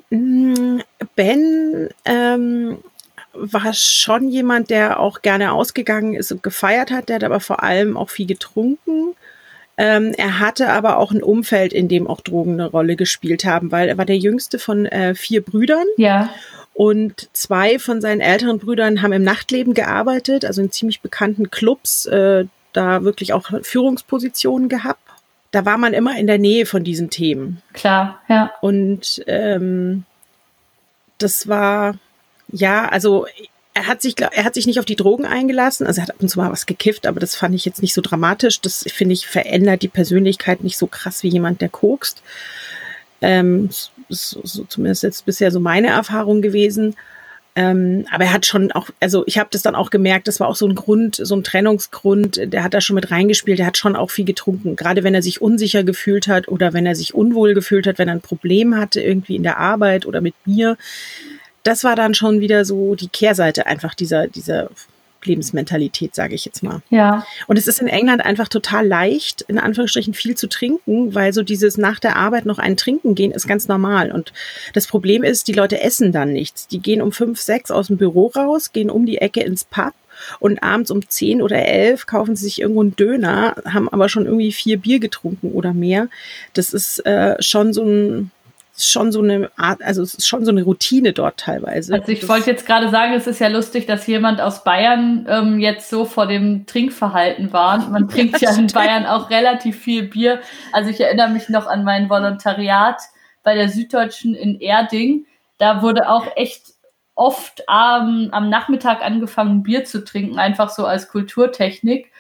Mm, 0.10 0.80
ben 1.16 1.90
ähm, 2.06 2.78
war 3.34 3.74
schon 3.74 4.30
jemand, 4.30 4.70
der 4.70 5.00
auch 5.00 5.22
gerne 5.22 5.52
ausgegangen 5.52 6.14
ist 6.14 6.32
und 6.32 6.44
gefeiert 6.44 6.92
hat, 6.92 7.10
der 7.10 7.18
hat 7.18 7.24
aber 7.24 7.40
vor 7.40 7.64
allem 7.64 7.98
auch 7.98 8.10
viel 8.10 8.28
getrunken. 8.28 9.14
Ähm, 9.78 10.14
er 10.18 10.40
hatte 10.40 10.70
aber 10.70 10.98
auch 10.98 11.12
ein 11.12 11.24
Umfeld, 11.24 11.74
in 11.74 11.88
dem 11.88 12.08
auch 12.08 12.22
Drogen 12.22 12.54
eine 12.54 12.68
Rolle 12.68 12.96
gespielt 12.96 13.46
haben, 13.46 13.72
weil 13.72 13.90
er 13.90 13.98
war 13.98 14.06
der 14.06 14.18
jüngste 14.18 14.58
von 14.60 14.86
äh, 14.86 15.16
vier 15.16 15.42
Brüdern. 15.42 15.86
Ja. 15.98 16.30
Und 16.74 17.30
zwei 17.34 17.80
von 17.80 18.02
seinen 18.02 18.22
älteren 18.22 18.60
Brüdern 18.60 19.02
haben 19.02 19.14
im 19.14 19.24
Nachtleben 19.24 19.74
gearbeitet, 19.74 20.44
also 20.44 20.62
in 20.62 20.72
ziemlich 20.72 21.02
bekannten 21.02 21.50
Clubs, 21.50 22.06
äh, 22.06 22.46
da 22.74 23.04
wirklich 23.04 23.34
auch 23.34 23.50
Führungspositionen 23.62 24.68
gehabt. 24.70 25.00
Da 25.52 25.66
war 25.66 25.78
man 25.78 25.94
immer 25.94 26.18
in 26.18 26.28
der 26.28 26.38
Nähe 26.38 26.66
von 26.66 26.84
diesen 26.84 27.10
Themen. 27.10 27.62
Klar, 27.72 28.22
ja. 28.28 28.52
Und 28.60 29.24
ähm, 29.28 30.04
das 31.18 31.48
war, 31.48 31.96
ja, 32.52 32.90
also 32.90 33.26
er 33.76 33.88
hat 33.88 34.02
sich, 34.02 34.16
er 34.20 34.46
hat 34.46 34.54
sich 34.54 34.68
nicht 34.68 34.80
auf 34.80 34.86
die 34.86 34.96
Drogen 34.96 35.26
eingelassen. 35.26 35.86
Also 35.86 36.00
er 36.00 36.04
hat 36.04 36.12
ab 36.12 36.22
und 36.22 36.30
zu 36.30 36.40
mal 36.40 36.52
was 36.52 36.66
gekifft, 36.66 37.06
aber 37.06 37.20
das 37.20 37.36
fand 37.36 37.54
ich 37.54 37.66
jetzt 37.66 37.82
nicht 37.82 37.94
so 37.94 38.02
dramatisch. 38.02 38.62
Das 38.62 38.86
finde 38.88 39.14
ich 39.14 39.28
verändert 39.28 39.82
die 39.82 39.90
Persönlichkeit 39.90 40.64
nicht 40.64 40.78
so 40.78 40.88
krass 40.88 41.24
wie 41.24 41.28
jemand, 41.28 41.60
der 41.60 41.68
kokst. 41.68 42.24
Ähm, 43.22 43.70
so, 44.08 44.40
so 44.44 44.64
zumindest 44.64 45.04
jetzt 45.04 45.26
bisher 45.26 45.52
so 45.52 45.60
meine 45.60 45.90
Erfahrung 45.90 46.42
gewesen. 46.42 46.96
Ähm, 47.58 48.06
aber 48.12 48.26
er 48.26 48.34
hat 48.34 48.46
schon 48.46 48.72
auch, 48.72 48.90
also 49.02 49.24
ich 49.28 49.38
habe 49.38 49.50
das 49.52 49.62
dann 49.62 49.76
auch 49.76 49.90
gemerkt, 49.90 50.30
das 50.30 50.40
war 50.40 50.48
auch 50.48 50.56
so 50.56 50.68
ein 50.68 50.76
Grund, 50.76 51.16
so 51.22 51.36
ein 51.36 51.44
Trennungsgrund, 51.44 52.54
der 52.54 52.64
hat 52.64 52.74
da 52.74 52.80
schon 52.80 52.96
mit 52.96 53.12
reingespielt, 53.12 53.60
der 53.60 53.66
hat 53.66 53.78
schon 53.78 53.98
auch 53.98 54.12
viel 54.12 54.26
getrunken. 54.26 54.78
Gerade 54.78 55.04
wenn 55.04 55.16
er 55.16 55.22
sich 55.22 55.42
unsicher 55.42 55.84
gefühlt 55.84 56.30
hat 56.30 56.48
oder 56.48 56.72
wenn 56.72 56.86
er 56.86 56.96
sich 56.96 57.14
unwohl 57.14 57.54
gefühlt 57.54 57.88
hat, 57.88 57.98
wenn 57.98 58.08
er 58.08 58.16
ein 58.16 58.22
Problem 58.22 58.78
hatte 58.78 59.02
irgendwie 59.02 59.36
in 59.36 59.44
der 59.44 59.58
Arbeit 59.58 60.06
oder 60.06 60.22
mit 60.22 60.36
mir 60.46 60.78
das 61.66 61.84
war 61.84 61.96
dann 61.96 62.14
schon 62.14 62.40
wieder 62.40 62.64
so 62.64 62.96
die 62.96 63.10
Kehrseite 63.10 63.66
einfach 63.66 63.94
dieser, 63.94 64.28
dieser 64.28 64.70
Lebensmentalität, 65.26 66.14
sage 66.14 66.36
ich 66.36 66.46
jetzt 66.46 66.62
mal. 66.62 66.82
Ja. 66.92 67.26
Und 67.48 67.58
es 67.58 67.68
ist 67.68 67.82
in 67.82 67.88
England 67.88 68.24
einfach 68.24 68.48
total 68.48 68.88
leicht, 68.88 69.42
in 69.42 69.58
Anführungsstrichen 69.58 70.14
viel 70.14 70.36
zu 70.36 70.48
trinken, 70.48 71.16
weil 71.16 71.34
so 71.34 71.42
dieses 71.42 71.78
nach 71.78 72.00
der 72.00 72.16
Arbeit 72.16 72.46
noch 72.46 72.60
ein 72.60 72.78
Trinken 72.78 73.16
gehen 73.16 73.32
ist 73.32 73.48
ganz 73.48 73.68
normal. 73.68 74.12
Und 74.12 74.32
das 74.74 74.86
Problem 74.86 75.24
ist, 75.24 75.48
die 75.48 75.54
Leute 75.54 75.82
essen 75.82 76.12
dann 76.12 76.32
nichts. 76.32 76.68
Die 76.68 76.80
gehen 76.80 77.02
um 77.02 77.12
fünf, 77.12 77.42
sechs 77.42 77.72
aus 77.72 77.88
dem 77.88 77.98
Büro 77.98 78.28
raus, 78.28 78.72
gehen 78.72 78.92
um 78.92 79.08
die 79.08 79.18
Ecke 79.18 79.42
ins 79.42 79.64
Pub 79.64 79.94
und 80.40 80.64
abends 80.64 80.92
um 80.92 81.10
zehn 81.10 81.42
oder 81.42 81.58
elf 81.66 82.06
kaufen 82.06 82.36
sie 82.36 82.46
sich 82.46 82.62
irgendwo 82.62 82.82
einen 82.82 82.96
Döner, 82.96 83.56
haben 83.66 83.90
aber 83.90 84.08
schon 84.08 84.26
irgendwie 84.26 84.54
vier 84.54 84.78
Bier 84.78 85.00
getrunken 85.00 85.52
oder 85.52 85.74
mehr. 85.74 86.08
Das 86.54 86.74
ist 86.74 87.06
äh, 87.06 87.36
schon 87.42 87.74
so 87.74 87.84
ein 87.84 88.32
ist 88.78 88.92
schon 88.92 89.12
so 89.12 89.22
eine 89.22 89.50
Art, 89.56 89.82
also 89.82 90.02
es 90.02 90.16
ist 90.16 90.28
schon 90.28 90.46
so 90.46 90.52
eine 90.52 90.64
Routine 90.64 91.14
dort 91.14 91.40
teilweise. 91.40 91.94
Also 91.94 92.12
ich 92.12 92.28
wollte 92.28 92.52
jetzt 92.52 92.66
gerade 92.66 92.90
sagen, 92.90 93.14
es 93.14 93.28
ist 93.28 93.40
ja 93.40 93.48
lustig, 93.48 93.86
dass 93.86 94.06
jemand 94.08 94.42
aus 94.42 94.64
Bayern 94.64 95.26
ähm, 95.30 95.60
jetzt 95.60 95.90
so 95.90 96.06
vor 96.06 96.28
dem 96.28 96.66
Trinkverhalten 96.66 97.54
war. 97.54 97.78
Man 97.90 98.10
trinkt 98.10 98.42
ja, 98.42 98.52
ja 98.52 98.58
in 98.58 98.68
Bayern 98.68 99.06
auch 99.06 99.30
relativ 99.30 99.80
viel 99.80 100.04
Bier. 100.04 100.42
Also 100.72 100.90
ich 100.90 101.00
erinnere 101.00 101.30
mich 101.30 101.50
noch 101.50 101.68
an 101.68 101.84
mein 101.84 102.10
Volontariat 102.10 103.02
bei 103.44 103.56
der 103.56 103.70
Süddeutschen 103.70 104.36
in 104.36 104.60
Erding. 104.60 105.26
Da 105.58 105.82
wurde 105.82 106.10
auch 106.10 106.28
echt 106.36 106.74
oft 107.16 107.62
ähm, 107.62 108.30
am 108.32 108.50
Nachmittag 108.50 109.02
angefangen, 109.02 109.64
Bier 109.64 109.86
zu 109.86 110.04
trinken, 110.04 110.38
einfach 110.38 110.70
so 110.70 110.86
als 110.86 111.08
Kulturtechnik. 111.08 112.12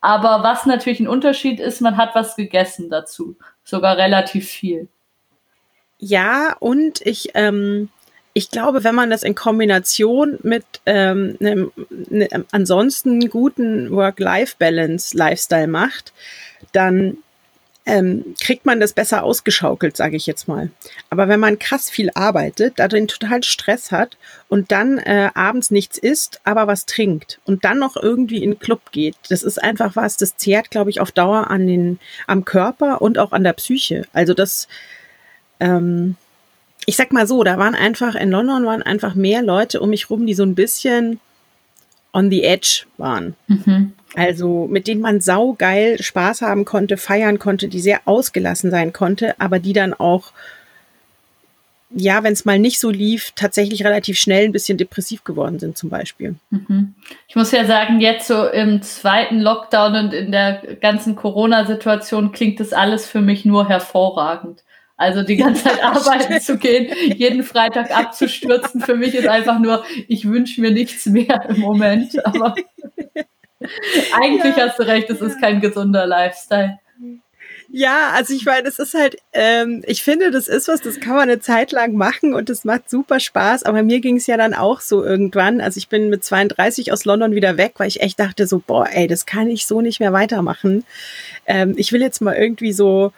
Aber 0.00 0.42
was 0.42 0.64
natürlich 0.64 1.00
ein 1.00 1.08
Unterschied 1.08 1.60
ist, 1.60 1.80
man 1.80 1.96
hat 1.96 2.14
was 2.14 2.36
gegessen 2.36 2.88
dazu. 2.88 3.36
Sogar 3.64 3.96
relativ 3.96 4.48
viel. 4.48 4.88
Ja, 5.98 6.56
und 6.60 7.00
ich, 7.02 7.30
ähm, 7.34 7.88
ich 8.32 8.50
glaube, 8.50 8.84
wenn 8.84 8.94
man 8.94 9.10
das 9.10 9.24
in 9.24 9.34
Kombination 9.34 10.38
mit 10.42 10.64
ähm, 10.86 11.36
einem, 11.40 11.72
einem 12.10 12.44
ansonsten 12.52 13.28
guten 13.28 13.90
Work-Life-Balance-Lifestyle 13.90 15.66
macht, 15.66 16.12
dann 16.72 17.18
ähm, 17.88 18.36
kriegt 18.40 18.66
man 18.66 18.80
das 18.80 18.92
besser 18.92 19.24
ausgeschaukelt, 19.24 19.96
sage 19.96 20.16
ich 20.16 20.26
jetzt 20.26 20.46
mal. 20.46 20.70
Aber 21.08 21.26
wenn 21.26 21.40
man 21.40 21.58
krass 21.58 21.88
viel 21.88 22.10
arbeitet, 22.14 22.74
dadurch 22.76 23.06
total 23.06 23.42
Stress 23.42 23.90
hat 23.90 24.18
und 24.48 24.70
dann 24.70 24.98
äh, 24.98 25.30
abends 25.34 25.70
nichts 25.70 25.96
isst, 25.96 26.40
aber 26.44 26.66
was 26.66 26.84
trinkt 26.84 27.40
und 27.46 27.64
dann 27.64 27.78
noch 27.78 27.96
irgendwie 27.96 28.44
in 28.44 28.50
den 28.50 28.58
Club 28.58 28.92
geht, 28.92 29.16
das 29.30 29.42
ist 29.42 29.60
einfach 29.60 29.96
was, 29.96 30.18
das 30.18 30.36
zehrt, 30.36 30.70
glaube 30.70 30.90
ich, 30.90 31.00
auf 31.00 31.12
Dauer 31.12 31.50
an 31.50 31.66
den, 31.66 31.98
am 32.26 32.44
Körper 32.44 33.00
und 33.00 33.16
auch 33.18 33.32
an 33.32 33.42
der 33.42 33.54
Psyche. 33.54 34.02
Also 34.12 34.34
das, 34.34 34.68
ähm, 35.60 36.16
ich 36.86 36.96
sag 36.96 37.12
mal 37.12 37.26
so, 37.26 37.44
da 37.44 37.58
waren 37.58 37.74
einfach, 37.74 38.14
in 38.14 38.30
London 38.30 38.64
waren 38.64 38.82
einfach 38.82 39.14
mehr 39.14 39.42
Leute 39.42 39.80
um 39.80 39.90
mich 39.90 40.08
rum, 40.08 40.26
die 40.26 40.34
so 40.34 40.42
ein 40.42 40.54
bisschen 40.54 41.20
on 42.12 42.30
the 42.30 42.44
edge 42.44 42.84
waren. 42.96 43.34
Mhm. 43.46 43.92
Also 44.14 44.66
mit 44.70 44.86
denen 44.86 45.00
man 45.00 45.20
saugeil 45.20 46.02
Spaß 46.02 46.42
haben 46.42 46.64
konnte, 46.64 46.96
feiern 46.96 47.38
konnte, 47.38 47.68
die 47.68 47.80
sehr 47.80 48.00
ausgelassen 48.06 48.70
sein 48.70 48.92
konnte, 48.92 49.38
aber 49.38 49.58
die 49.58 49.74
dann 49.74 49.92
auch, 49.92 50.32
ja, 51.90 52.22
wenn 52.22 52.32
es 52.32 52.44
mal 52.44 52.58
nicht 52.58 52.80
so 52.80 52.90
lief, 52.90 53.32
tatsächlich 53.34 53.84
relativ 53.84 54.18
schnell 54.18 54.46
ein 54.46 54.52
bisschen 54.52 54.78
depressiv 54.78 55.24
geworden 55.24 55.58
sind 55.58 55.76
zum 55.76 55.90
Beispiel. 55.90 56.36
Mhm. 56.50 56.94
Ich 57.28 57.36
muss 57.36 57.52
ja 57.52 57.66
sagen, 57.66 58.00
jetzt 58.00 58.26
so 58.26 58.46
im 58.46 58.80
zweiten 58.82 59.40
Lockdown 59.40 59.94
und 59.94 60.12
in 60.14 60.32
der 60.32 60.62
ganzen 60.80 61.16
Corona-Situation 61.16 62.32
klingt 62.32 62.60
das 62.60 62.72
alles 62.72 63.06
für 63.06 63.20
mich 63.20 63.44
nur 63.44 63.68
hervorragend. 63.68 64.62
Also 64.98 65.22
die 65.22 65.36
ganze 65.36 65.62
Zeit 65.62 65.82
arbeiten 65.82 66.40
zu 66.40 66.58
gehen, 66.58 66.92
jeden 67.14 67.44
Freitag 67.44 67.96
abzustürzen, 67.96 68.80
für 68.80 68.96
mich 68.96 69.14
ist 69.14 69.28
einfach 69.28 69.60
nur, 69.60 69.84
ich 70.08 70.28
wünsche 70.28 70.60
mir 70.60 70.72
nichts 70.72 71.06
mehr 71.06 71.46
im 71.48 71.60
Moment. 71.60 72.26
Aber 72.26 72.54
eigentlich 74.12 74.56
ja. 74.56 74.66
hast 74.66 74.78
du 74.78 74.82
recht, 74.82 75.08
es 75.08 75.20
ist 75.20 75.40
kein 75.40 75.60
gesunder 75.60 76.04
Lifestyle. 76.04 76.78
Ja, 77.70 78.12
also 78.14 78.32
ich 78.32 78.46
meine, 78.46 78.66
es 78.66 78.78
ist 78.78 78.94
halt, 78.94 79.18
ähm, 79.34 79.82
ich 79.86 80.02
finde, 80.02 80.30
das 80.30 80.48
ist 80.48 80.68
was, 80.68 80.80
das 80.80 81.00
kann 81.00 81.14
man 81.14 81.28
eine 81.28 81.38
Zeit 81.38 81.70
lang 81.70 81.94
machen 81.94 82.32
und 82.32 82.48
das 82.48 82.64
macht 82.64 82.88
super 82.88 83.20
Spaß. 83.20 83.64
Aber 83.64 83.82
mir 83.82 84.00
ging 84.00 84.16
es 84.16 84.26
ja 84.26 84.38
dann 84.38 84.54
auch 84.54 84.80
so 84.80 85.04
irgendwann. 85.04 85.60
Also 85.60 85.76
ich 85.76 85.88
bin 85.88 86.08
mit 86.08 86.24
32 86.24 86.92
aus 86.92 87.04
London 87.04 87.34
wieder 87.34 87.58
weg, 87.58 87.74
weil 87.76 87.88
ich 87.88 88.00
echt 88.00 88.18
dachte 88.18 88.46
so, 88.46 88.58
boah, 88.66 88.88
ey, 88.90 89.06
das 89.06 89.26
kann 89.26 89.50
ich 89.50 89.66
so 89.66 89.82
nicht 89.82 90.00
mehr 90.00 90.14
weitermachen. 90.14 90.84
Ähm, 91.46 91.74
ich 91.76 91.92
will 91.92 92.00
jetzt 92.00 92.22
mal 92.22 92.34
irgendwie 92.34 92.72
so 92.72 93.12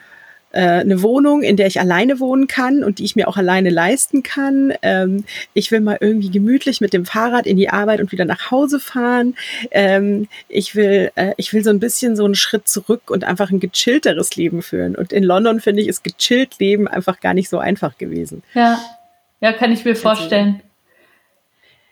äh, 0.52 0.60
eine 0.60 1.02
Wohnung, 1.02 1.42
in 1.42 1.56
der 1.56 1.66
ich 1.66 1.80
alleine 1.80 2.20
wohnen 2.20 2.46
kann 2.46 2.82
und 2.82 2.98
die 2.98 3.04
ich 3.04 3.16
mir 3.16 3.28
auch 3.28 3.36
alleine 3.36 3.70
leisten 3.70 4.22
kann. 4.22 4.72
Ähm, 4.82 5.24
ich 5.54 5.70
will 5.70 5.80
mal 5.80 5.98
irgendwie 6.00 6.30
gemütlich 6.30 6.80
mit 6.80 6.92
dem 6.92 7.06
Fahrrad 7.06 7.46
in 7.46 7.56
die 7.56 7.70
Arbeit 7.70 8.00
und 8.00 8.12
wieder 8.12 8.24
nach 8.24 8.50
Hause 8.50 8.80
fahren. 8.80 9.36
Ähm, 9.70 10.28
ich 10.48 10.74
will, 10.74 11.10
äh, 11.14 11.34
ich 11.36 11.52
will 11.52 11.62
so 11.62 11.70
ein 11.70 11.80
bisschen 11.80 12.16
so 12.16 12.24
einen 12.24 12.34
Schritt 12.34 12.68
zurück 12.68 13.10
und 13.10 13.24
einfach 13.24 13.50
ein 13.50 13.60
gechillteres 13.60 14.36
Leben 14.36 14.62
führen. 14.62 14.96
Und 14.96 15.12
in 15.12 15.22
London 15.22 15.60
finde 15.60 15.82
ich, 15.82 15.88
ist 15.88 16.04
gechillt 16.04 16.58
Leben 16.58 16.88
einfach 16.88 17.20
gar 17.20 17.34
nicht 17.34 17.48
so 17.48 17.58
einfach 17.58 17.98
gewesen. 17.98 18.42
Ja, 18.54 18.80
ja, 19.40 19.52
kann 19.52 19.72
ich 19.72 19.84
mir 19.84 19.92
also 19.92 20.02
vorstellen. 20.02 20.62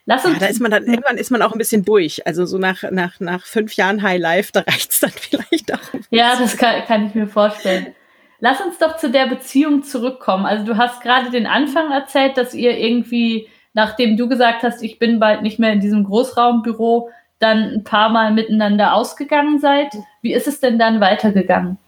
Lass 0.04 0.24
uns. 0.24 0.34
Ja, 0.34 0.40
da 0.40 0.46
ist 0.46 0.60
man 0.60 0.70
dann, 0.70 0.86
irgendwann 0.86 1.18
ist 1.18 1.30
man 1.30 1.42
auch 1.42 1.52
ein 1.52 1.58
bisschen 1.58 1.84
durch. 1.84 2.26
Also 2.26 2.46
so 2.46 2.56
nach, 2.56 2.82
nach, 2.90 3.20
nach 3.20 3.44
fünf 3.44 3.74
Jahren 3.74 4.02
High 4.02 4.18
Life, 4.18 4.52
da 4.52 4.60
reicht's 4.60 5.00
dann 5.00 5.10
vielleicht 5.14 5.72
auch. 5.72 5.78
Ja, 6.10 6.34
das 6.38 6.56
kann, 6.56 6.82
kann 6.86 7.06
ich 7.06 7.14
mir 7.14 7.26
vorstellen. 7.26 7.94
Lass 8.40 8.60
uns 8.60 8.78
doch 8.78 8.96
zu 8.96 9.10
der 9.10 9.26
Beziehung 9.26 9.82
zurückkommen. 9.82 10.46
Also 10.46 10.64
du 10.64 10.76
hast 10.76 11.02
gerade 11.02 11.30
den 11.30 11.46
Anfang 11.46 11.90
erzählt, 11.90 12.36
dass 12.36 12.54
ihr 12.54 12.78
irgendwie, 12.78 13.48
nachdem 13.74 14.16
du 14.16 14.28
gesagt 14.28 14.62
hast, 14.62 14.82
ich 14.82 14.98
bin 14.98 15.18
bald 15.18 15.42
nicht 15.42 15.58
mehr 15.58 15.72
in 15.72 15.80
diesem 15.80 16.04
Großraumbüro, 16.04 17.10
dann 17.40 17.64
ein 17.74 17.84
paar 17.84 18.08
Mal 18.10 18.32
miteinander 18.32 18.94
ausgegangen 18.94 19.58
seid. 19.58 19.88
Wie 20.22 20.32
ist 20.32 20.46
es 20.46 20.60
denn 20.60 20.78
dann 20.78 21.00
weitergegangen? 21.00 21.78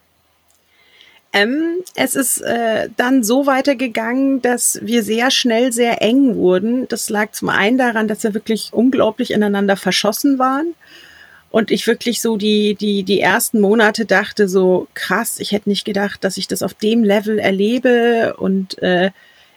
Ähm, 1.33 1.85
es 1.95 2.17
ist 2.17 2.41
äh, 2.41 2.89
dann 2.97 3.23
so 3.23 3.47
weitergegangen, 3.47 4.43
dass 4.43 4.81
wir 4.83 5.05
sehr 5.05 5.31
schnell 5.31 5.73
sehr 5.73 6.03
eng 6.03 6.35
wurden. 6.35 6.89
Das 6.89 7.09
lag 7.09 7.31
zum 7.33 7.49
einen 7.49 7.79
daran, 7.79 8.09
dass 8.09 8.25
wir 8.25 8.35
wirklich 8.35 8.71
unglaublich 8.73 9.31
ineinander 9.31 9.77
verschossen 9.77 10.41
waren. 10.41 10.75
Und 11.51 11.71
ich 11.71 11.87
wirklich 11.87 12.21
so 12.21 12.37
die, 12.37 12.77
die, 12.77 13.03
die 13.03 13.21
ersten 13.21 13.61
Monate 13.61 14.07
dachte 14.07 14.49
so, 14.49 14.87
krass, 14.95 15.41
ich 15.41 15.51
hätte 15.51 15.69
nicht 15.69 15.85
gedacht, 15.85 16.23
dass 16.23 16.37
ich 16.37 16.47
das 16.47 16.63
auf 16.63 16.75
dem 16.75 17.03
Level 17.03 17.39
erlebe 17.41 18.37
und 18.39 18.81
äh, 18.83 19.11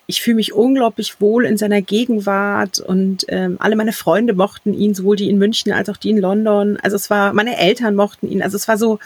ich 0.08 0.22
fühle 0.22 0.36
mich 0.36 0.54
unglaublich 0.54 1.22
wohl 1.22 1.46
in 1.46 1.58
seiner 1.58 1.82
Gegenwart 1.82 2.80
und 2.80 3.26
ähm, 3.30 3.58
alle 3.60 3.76
meine 3.76 3.94
Freunde 3.94 4.34
mochten 4.34 4.74
ihn, 4.74 4.96
sowohl 4.96 5.16
die 5.16 5.30
in 5.30 5.38
München 5.38 5.72
als 5.72 5.88
auch 5.90 5.98
die 5.98 6.10
in 6.10 6.18
London. 6.18 6.78
Also 6.82 6.96
es 6.96 7.10
war, 7.10 7.32
meine 7.34 7.58
Eltern 7.58 7.96
mochten 7.96 8.28
ihn. 8.28 8.42
Also 8.42 8.58
es 8.58 8.68
war 8.68 8.78
so, 8.78 9.00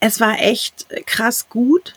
es 0.00 0.18
war 0.18 0.40
echt 0.40 0.86
krass 1.06 1.48
gut. 1.48 1.94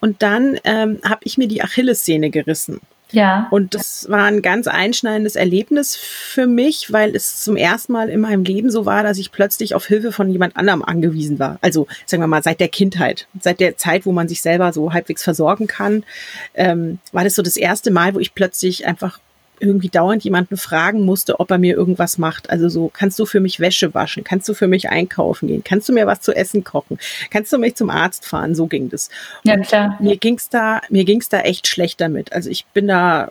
Und 0.00 0.22
dann 0.22 0.58
ähm, 0.64 1.00
habe 1.04 1.20
ich 1.24 1.36
mir 1.36 1.46
die 1.46 1.62
Achillessehne 1.62 2.30
gerissen. 2.30 2.80
Ja. 3.12 3.48
Und 3.50 3.74
das 3.74 4.06
war 4.08 4.24
ein 4.24 4.42
ganz 4.42 4.66
einschneidendes 4.66 5.36
Erlebnis 5.36 5.96
für 5.96 6.46
mich, 6.46 6.92
weil 6.92 7.14
es 7.14 7.42
zum 7.42 7.56
ersten 7.56 7.92
Mal 7.92 8.08
in 8.08 8.20
meinem 8.20 8.44
Leben 8.44 8.70
so 8.70 8.86
war, 8.86 9.02
dass 9.02 9.18
ich 9.18 9.32
plötzlich 9.32 9.74
auf 9.74 9.86
Hilfe 9.86 10.12
von 10.12 10.30
jemand 10.30 10.56
anderem 10.56 10.82
angewiesen 10.82 11.38
war. 11.38 11.58
Also 11.60 11.86
sagen 12.06 12.22
wir 12.22 12.26
mal 12.26 12.42
seit 12.42 12.60
der 12.60 12.68
Kindheit, 12.68 13.26
seit 13.40 13.60
der 13.60 13.76
Zeit, 13.76 14.06
wo 14.06 14.12
man 14.12 14.28
sich 14.28 14.42
selber 14.42 14.72
so 14.72 14.92
halbwegs 14.92 15.22
versorgen 15.22 15.66
kann, 15.66 16.04
ähm, 16.54 16.98
war 17.12 17.24
das 17.24 17.34
so 17.34 17.42
das 17.42 17.56
erste 17.56 17.90
Mal, 17.90 18.14
wo 18.14 18.18
ich 18.18 18.34
plötzlich 18.34 18.86
einfach 18.86 19.18
irgendwie 19.60 19.88
dauernd 19.88 20.24
jemanden 20.24 20.56
fragen 20.56 21.04
musste, 21.04 21.38
ob 21.38 21.50
er 21.50 21.58
mir 21.58 21.76
irgendwas 21.76 22.18
macht. 22.18 22.50
Also 22.50 22.68
so, 22.68 22.90
kannst 22.92 23.18
du 23.18 23.26
für 23.26 23.40
mich 23.40 23.60
Wäsche 23.60 23.94
waschen? 23.94 24.24
Kannst 24.24 24.48
du 24.48 24.54
für 24.54 24.66
mich 24.66 24.88
einkaufen 24.88 25.48
gehen? 25.48 25.62
Kannst 25.64 25.88
du 25.88 25.92
mir 25.92 26.06
was 26.06 26.20
zu 26.20 26.32
essen 26.32 26.64
kochen? 26.64 26.98
Kannst 27.30 27.52
du 27.52 27.58
mich 27.58 27.76
zum 27.76 27.90
Arzt 27.90 28.26
fahren? 28.26 28.54
So 28.54 28.66
ging 28.66 28.88
das. 28.88 29.10
Ja, 29.44 29.56
klar. 29.58 29.96
mir 30.00 30.16
ging's 30.16 30.48
da, 30.48 30.80
mir 30.88 31.04
ging's 31.04 31.28
da 31.28 31.40
echt 31.40 31.66
schlecht 31.66 32.00
damit. 32.00 32.32
Also 32.32 32.50
ich 32.50 32.64
bin 32.66 32.88
da, 32.88 33.30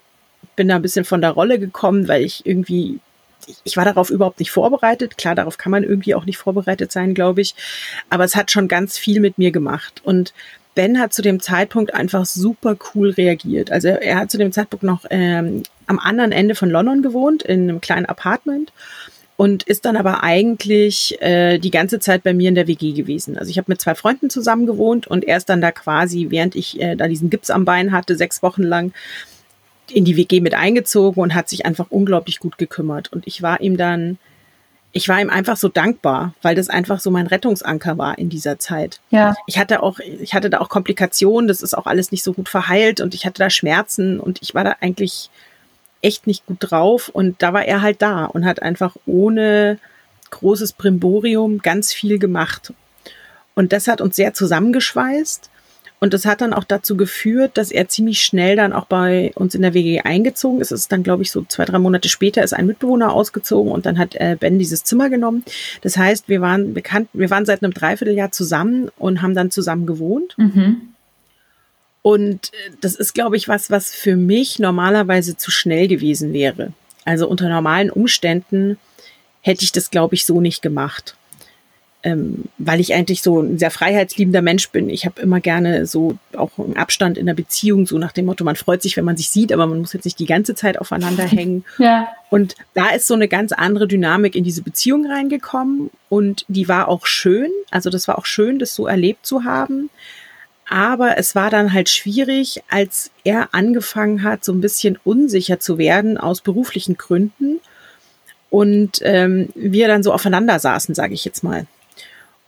bin 0.55 0.67
da 0.67 0.75
ein 0.75 0.81
bisschen 0.81 1.05
von 1.05 1.21
der 1.21 1.31
Rolle 1.31 1.59
gekommen, 1.59 2.07
weil 2.07 2.23
ich 2.23 2.45
irgendwie 2.45 2.99
ich 3.63 3.77
war 3.77 3.85
darauf 3.85 4.09
überhaupt 4.09 4.39
nicht 4.39 4.51
vorbereitet. 4.51 5.17
Klar, 5.17 5.33
darauf 5.33 5.57
kann 5.57 5.71
man 5.71 5.83
irgendwie 5.83 6.13
auch 6.13 6.25
nicht 6.25 6.37
vorbereitet 6.37 6.91
sein, 6.91 7.13
glaube 7.13 7.41
ich. 7.41 7.55
Aber 8.09 8.23
es 8.23 8.35
hat 8.35 8.51
schon 8.51 8.67
ganz 8.67 8.97
viel 8.97 9.19
mit 9.19 9.37
mir 9.37 9.51
gemacht. 9.51 10.01
Und 10.03 10.33
Ben 10.75 10.99
hat 10.99 11.13
zu 11.13 11.21
dem 11.21 11.39
Zeitpunkt 11.39 11.93
einfach 11.93 12.25
super 12.25 12.77
cool 12.93 13.09
reagiert. 13.09 13.71
Also 13.71 13.89
er 13.89 14.19
hat 14.19 14.31
zu 14.31 14.37
dem 14.37 14.51
Zeitpunkt 14.51 14.83
noch 14.83 15.05
ähm, 15.09 15.63
am 15.87 15.99
anderen 15.99 16.31
Ende 16.31 16.55
von 16.55 16.69
London 16.69 17.01
gewohnt, 17.01 17.43
in 17.43 17.63
einem 17.63 17.81
kleinen 17.81 18.05
Apartment 18.05 18.71
und 19.39 19.63
ist 19.63 19.85
dann 19.85 19.95
aber 19.95 20.21
eigentlich 20.21 21.21
äh, 21.21 21.59
die 21.59 21.71
ganze 21.71 21.99
Zeit 21.99 22.23
bei 22.23 22.33
mir 22.33 22.49
in 22.49 22.55
der 22.55 22.67
WG 22.67 22.91
gewesen. 22.91 23.37
Also 23.37 23.49
ich 23.49 23.57
habe 23.57 23.71
mit 23.71 23.79
zwei 23.79 23.95
Freunden 23.95 24.29
zusammen 24.29 24.65
gewohnt 24.65 25.07
und 25.07 25.23
er 25.23 25.37
ist 25.37 25.47
dann 25.47 25.61
da 25.61 25.71
quasi, 25.71 26.27
während 26.29 26.55
ich 26.55 26.81
äh, 26.81 26.97
da 26.97 27.07
diesen 27.07 27.29
Gips 27.29 27.49
am 27.49 27.63
Bein 27.63 27.93
hatte, 27.93 28.17
sechs 28.17 28.43
Wochen 28.43 28.63
lang 28.63 28.91
in 29.89 30.03
die 30.03 30.17
WG 30.17 30.41
mit 30.41 30.55
eingezogen 30.55 31.23
und 31.23 31.35
hat 31.35 31.47
sich 31.47 31.65
einfach 31.65 31.87
unglaublich 31.89 32.39
gut 32.39 32.57
gekümmert. 32.57 33.13
Und 33.13 33.27
ich 33.27 33.41
war 33.41 33.61
ihm 33.61 33.77
dann 33.77 34.17
ich 34.91 35.07
war 35.07 35.21
ihm 35.21 35.29
einfach 35.29 35.57
so 35.57 35.69
dankbar, 35.69 36.33
weil 36.41 36.55
das 36.55 36.69
einfach 36.69 36.99
so 36.99 37.11
mein 37.11 37.27
Rettungsanker 37.27 37.97
war 37.97 38.17
in 38.17 38.29
dieser 38.29 38.57
Zeit. 38.57 38.99
Ja. 39.11 39.35
Ich 39.45 39.59
hatte 39.59 39.83
auch, 39.83 39.99
ich 39.99 40.33
hatte 40.33 40.49
da 40.49 40.59
auch 40.59 40.69
Komplikationen, 40.69 41.47
das 41.47 41.61
ist 41.61 41.77
auch 41.77 41.85
alles 41.85 42.11
nicht 42.11 42.23
so 42.23 42.33
gut 42.33 42.49
verheilt 42.49 42.99
und 42.99 43.13
ich 43.13 43.25
hatte 43.25 43.39
da 43.39 43.49
Schmerzen 43.49 44.19
und 44.19 44.41
ich 44.41 44.55
war 44.55 44.63
da 44.63 44.77
eigentlich 44.81 45.29
echt 46.01 46.27
nicht 46.27 46.45
gut 46.45 46.57
drauf 46.59 47.09
und 47.09 47.41
da 47.41 47.53
war 47.53 47.65
er 47.65 47.81
halt 47.81 48.01
da 48.01 48.25
und 48.25 48.45
hat 48.45 48.61
einfach 48.61 48.95
ohne 49.05 49.77
großes 50.31 50.73
Brimborium 50.73 51.59
ganz 51.59 51.93
viel 51.93 52.17
gemacht. 52.17 52.73
Und 53.53 53.73
das 53.73 53.87
hat 53.87 54.01
uns 54.01 54.15
sehr 54.15 54.33
zusammengeschweißt 54.33 55.48
und 55.99 56.13
das 56.13 56.25
hat 56.25 56.39
dann 56.39 56.53
auch 56.53 56.63
dazu 56.63 56.95
geführt, 56.95 57.57
dass 57.57 57.71
er 57.71 57.89
ziemlich 57.89 58.21
schnell 58.21 58.55
dann 58.55 58.71
auch 58.71 58.85
bei 58.85 59.33
uns 59.35 59.53
in 59.53 59.61
der 59.61 59.73
WG 59.73 59.99
eingezogen 59.99 60.61
ist. 60.61 60.71
Es 60.71 60.81
ist 60.81 60.91
dann, 60.91 61.03
glaube 61.03 61.23
ich, 61.23 61.31
so 61.31 61.43
zwei, 61.43 61.65
drei 61.65 61.77
Monate 61.77 62.07
später 62.07 62.41
ist 62.41 62.53
ein 62.53 62.67
Mitbewohner 62.67 63.11
ausgezogen 63.11 63.71
und 63.71 63.85
dann 63.85 63.99
hat 63.99 64.15
äh, 64.15 64.37
Ben 64.39 64.57
dieses 64.59 64.85
Zimmer 64.85 65.09
genommen. 65.09 65.43
Das 65.81 65.97
heißt, 65.97 66.29
wir 66.29 66.39
waren 66.39 66.73
bekannt, 66.73 67.09
wir 67.11 67.29
waren 67.29 67.45
seit 67.45 67.63
einem 67.63 67.73
Dreivierteljahr 67.73 68.31
zusammen 68.31 68.89
und 68.97 69.21
haben 69.21 69.35
dann 69.35 69.51
zusammen 69.51 69.85
gewohnt. 69.85 70.35
Mhm. 70.37 70.93
Und 72.01 72.53
äh, 72.53 72.71
das 72.79 72.95
ist, 72.95 73.13
glaube 73.13 73.35
ich, 73.35 73.49
was, 73.49 73.69
was 73.69 73.91
für 73.93 74.15
mich 74.15 74.57
normalerweise 74.57 75.35
zu 75.35 75.51
schnell 75.51 75.89
gewesen 75.89 76.31
wäre. 76.31 76.71
Also 77.03 77.27
unter 77.27 77.49
normalen 77.49 77.89
Umständen 77.89 78.77
hätte 79.41 79.65
ich 79.65 79.73
das, 79.73 79.91
glaube 79.91 80.15
ich, 80.15 80.25
so 80.25 80.39
nicht 80.39 80.61
gemacht 80.61 81.15
ähm, 82.01 82.45
weil 82.57 82.79
ich 82.79 82.93
eigentlich 82.93 83.21
so 83.21 83.41
ein 83.41 83.59
sehr 83.59 83.71
freiheitsliebender 83.71 84.41
Mensch 84.41 84.69
bin. 84.69 84.89
Ich 84.89 85.05
habe 85.05 85.21
immer 85.21 85.41
gerne 85.41 85.85
so 85.85 86.17
auch 86.35 86.51
einen 86.57 86.77
Abstand 86.77 87.17
in 87.17 87.25
der 87.25 87.33
Beziehung, 87.33 87.85
so 87.85 87.97
nach 87.97 88.13
dem 88.13 88.25
Motto, 88.25 88.45
man 88.45 88.55
freut 88.55 88.81
sich, 88.81 88.95
wenn 88.95 89.03
man 89.03 89.17
sich 89.17 89.29
sieht, 89.29 89.51
aber 89.51 89.67
man 89.67 89.79
muss 89.79 89.91
jetzt 89.91 90.05
nicht 90.05 90.19
die 90.19 90.25
ganze 90.25 90.55
Zeit 90.55 90.79
aufeinander 90.79 91.23
hängen. 91.27 91.65
Ja. 91.77 92.07
Und 92.29 92.55
da 92.73 92.89
ist 92.89 93.07
so 93.07 93.15
eine 93.15 93.27
ganz 93.27 93.51
andere 93.51 93.87
Dynamik 93.87 94.35
in 94.35 94.45
diese 94.45 94.61
Beziehung 94.61 95.11
reingekommen 95.11 95.89
und 96.07 96.45
die 96.47 96.69
war 96.69 96.87
auch 96.87 97.05
schön. 97.05 97.51
Also 97.69 97.89
das 97.89 98.07
war 98.07 98.17
auch 98.17 98.25
schön, 98.25 98.59
das 98.59 98.75
so 98.75 98.87
erlebt 98.87 99.25
zu 99.25 99.43
haben. 99.43 99.89
Aber 100.69 101.17
es 101.17 101.33
war 101.33 101.49
dann 101.49 101.73
halt 101.73 101.89
schwierig, 101.89 102.61
als 102.69 103.09
er 103.23 103.53
angefangen 103.53 104.23
hat, 104.23 104.45
so 104.45 104.53
ein 104.53 104.61
bisschen 104.61 104.99
unsicher 105.03 105.59
zu 105.59 105.79
werden 105.79 106.17
aus 106.17 106.41
beruflichen 106.41 106.95
Gründen 106.95 107.59
und 108.51 108.99
ähm, 109.01 109.49
wir 109.55 109.87
dann 109.87 110.03
so 110.03 110.13
aufeinander 110.13 110.59
saßen, 110.59 110.95
sage 110.95 111.13
ich 111.13 111.25
jetzt 111.25 111.43
mal. 111.43 111.65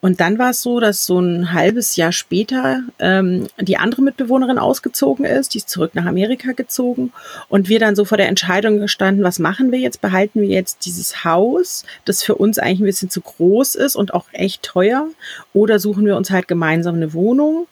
Und 0.01 0.19
dann 0.19 0.39
war 0.39 0.49
es 0.49 0.63
so, 0.63 0.79
dass 0.79 1.05
so 1.05 1.19
ein 1.19 1.53
halbes 1.53 1.95
Jahr 1.95 2.11
später 2.11 2.81
ähm, 2.97 3.47
die 3.59 3.77
andere 3.77 4.01
Mitbewohnerin 4.01 4.57
ausgezogen 4.57 5.25
ist, 5.25 5.53
die 5.53 5.59
ist 5.59 5.69
zurück 5.69 5.91
nach 5.93 6.05
Amerika 6.05 6.53
gezogen 6.53 7.13
und 7.49 7.69
wir 7.69 7.79
dann 7.79 7.95
so 7.95 8.03
vor 8.03 8.17
der 8.17 8.27
Entscheidung 8.27 8.79
gestanden, 8.79 9.23
was 9.23 9.37
machen 9.37 9.71
wir 9.71 9.77
jetzt? 9.77 10.01
Behalten 10.01 10.41
wir 10.41 10.47
jetzt 10.47 10.85
dieses 10.87 11.23
Haus, 11.23 11.85
das 12.05 12.23
für 12.23 12.33
uns 12.33 12.57
eigentlich 12.57 12.79
ein 12.79 12.85
bisschen 12.85 13.11
zu 13.11 13.21
groß 13.21 13.75
ist 13.75 13.95
und 13.95 14.15
auch 14.15 14.25
echt 14.31 14.63
teuer, 14.63 15.07
oder 15.53 15.77
suchen 15.77 16.05
wir 16.05 16.17
uns 16.17 16.31
halt 16.31 16.47
gemeinsam 16.47 16.95
eine 16.95 17.13
Wohnung? 17.13 17.67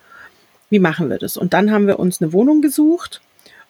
Wie 0.70 0.80
machen 0.80 1.10
wir 1.10 1.18
das? 1.18 1.36
Und 1.36 1.54
dann 1.56 1.72
haben 1.72 1.88
wir 1.88 1.98
uns 1.98 2.22
eine 2.22 2.32
Wohnung 2.32 2.62
gesucht 2.62 3.22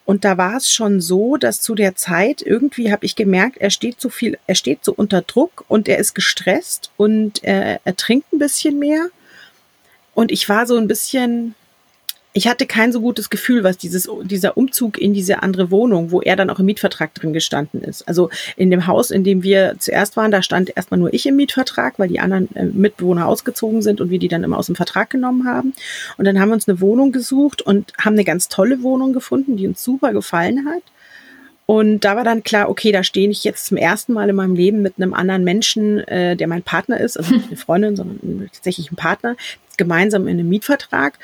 und 0.09 0.25
da 0.25 0.39
war 0.39 0.57
es 0.57 0.73
schon 0.73 1.01
so, 1.01 1.37
dass 1.37 1.61
zu 1.61 1.75
der 1.75 1.95
Zeit 1.95 2.41
irgendwie 2.41 2.91
habe 2.91 3.05
ich 3.05 3.15
gemerkt, 3.15 3.57
er 3.57 3.69
steht 3.69 4.01
so 4.01 4.09
viel, 4.09 4.39
er 4.47 4.55
steht 4.55 4.83
so 4.83 4.91
unter 4.91 5.21
Druck 5.21 5.65
und 5.67 5.87
er 5.87 5.99
ist 5.99 6.15
gestresst 6.15 6.89
und 6.97 7.43
er, 7.43 7.79
er 7.83 7.95
trinkt 7.95 8.33
ein 8.33 8.39
bisschen 8.39 8.79
mehr. 8.79 9.09
Und 10.15 10.31
ich 10.31 10.49
war 10.49 10.65
so 10.65 10.77
ein 10.77 10.87
bisschen, 10.87 11.53
ich 12.33 12.48
hatte 12.48 12.67
kein 12.67 12.91
so 12.91 13.01
gutes 13.01 13.29
Gefühl, 13.31 13.63
was 13.63 13.77
dieses, 13.77 14.07
dieser 14.24 14.55
Umzug 14.55 15.00
in 15.00 15.13
diese 15.13 15.41
andere 15.41 15.71
Wohnung, 15.71 16.12
wo 16.12 16.21
er 16.21 16.36
dann 16.36 16.51
auch 16.51 16.59
im 16.59 16.67
Mietvertrag 16.67 17.13
drin 17.15 17.33
gestanden 17.33 17.81
ist. 17.81 18.07
Also 18.07 18.29
in 18.55 18.69
dem 18.69 18.86
Haus, 18.86 19.09
in 19.09 19.24
dem 19.24 19.41
wir 19.41 19.75
zuerst 19.79 20.15
waren, 20.15 20.29
da 20.29 20.43
stand 20.43 20.75
erstmal 20.75 21.00
nur 21.00 21.13
ich 21.13 21.25
im 21.25 21.36
Mietvertrag, 21.36 21.98
weil 21.98 22.07
die 22.07 22.19
anderen 22.19 22.55
äh, 22.55 22.65
Mitbewohner 22.65 23.27
ausgezogen 23.27 23.81
sind 23.81 24.00
und 24.00 24.12
wir 24.12 24.19
die 24.19 24.27
dann 24.27 24.43
immer 24.43 24.59
aus 24.59 24.67
dem 24.67 24.75
Vertrag 24.75 25.09
genommen 25.09 25.48
haben. 25.48 25.74
Und 26.17 26.25
dann 26.25 26.39
haben 26.39 26.50
wir 26.50 26.53
uns 26.53 26.67
eine 26.67 26.79
Wohnung 26.81 27.12
gesucht 27.12 27.63
und 27.63 27.93
haben 28.00 28.13
eine 28.13 28.25
ganz 28.25 28.48
tolle 28.48 28.83
Wohnung 28.83 29.12
gefunden, 29.12 29.57
die 29.57 29.67
uns 29.67 29.83
super 29.83 30.13
gefallen 30.13 30.67
hat. 30.67 30.83
Und 31.65 32.00
da 32.00 32.15
war 32.15 32.24
dann 32.24 32.43
klar, 32.43 32.69
okay, 32.69 32.91
da 32.91 33.03
stehe 33.03 33.29
ich 33.29 33.43
jetzt 33.43 33.67
zum 33.67 33.77
ersten 33.77 34.13
Mal 34.13 34.29
in 34.29 34.36
meinem 34.36 34.55
Leben 34.55 34.81
mit 34.81 34.95
einem 34.98 35.13
anderen 35.13 35.43
Menschen, 35.43 36.00
äh, 36.07 36.36
der 36.36 36.48
mein 36.48 36.63
Partner 36.63 37.00
ist, 37.00 37.17
also 37.17 37.33
nicht 37.33 37.48
eine 37.48 37.57
Freundin, 37.57 37.95
sondern 37.95 38.50
tatsächlich 38.51 38.91
ein 38.91 38.95
Partner, 38.95 39.36
gemeinsam 39.77 40.27
in 40.27 40.39
einem 40.39 40.50
Mietvertrag. 40.50 41.19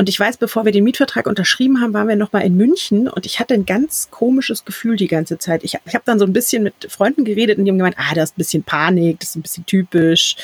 Und 0.00 0.08
ich 0.08 0.18
weiß, 0.18 0.38
bevor 0.38 0.64
wir 0.64 0.72
den 0.72 0.84
Mietvertrag 0.84 1.26
unterschrieben 1.26 1.82
haben, 1.82 1.92
waren 1.92 2.08
wir 2.08 2.16
noch 2.16 2.32
mal 2.32 2.40
in 2.40 2.56
München 2.56 3.06
und 3.06 3.26
ich 3.26 3.38
hatte 3.38 3.52
ein 3.52 3.66
ganz 3.66 4.10
komisches 4.10 4.64
Gefühl 4.64 4.96
die 4.96 5.08
ganze 5.08 5.36
Zeit. 5.36 5.62
Ich, 5.62 5.76
ich 5.84 5.94
habe 5.94 6.04
dann 6.06 6.18
so 6.18 6.24
ein 6.24 6.32
bisschen 6.32 6.62
mit 6.62 6.86
Freunden 6.88 7.22
geredet 7.26 7.58
und 7.58 7.66
die 7.66 7.70
haben 7.70 7.76
gemeint, 7.76 7.96
ah, 7.98 8.14
das 8.14 8.30
ist 8.30 8.32
ein 8.32 8.38
bisschen 8.38 8.62
Panik, 8.62 9.20
das 9.20 9.28
ist 9.28 9.36
ein 9.36 9.42
bisschen 9.42 9.66
typisch. 9.66 10.36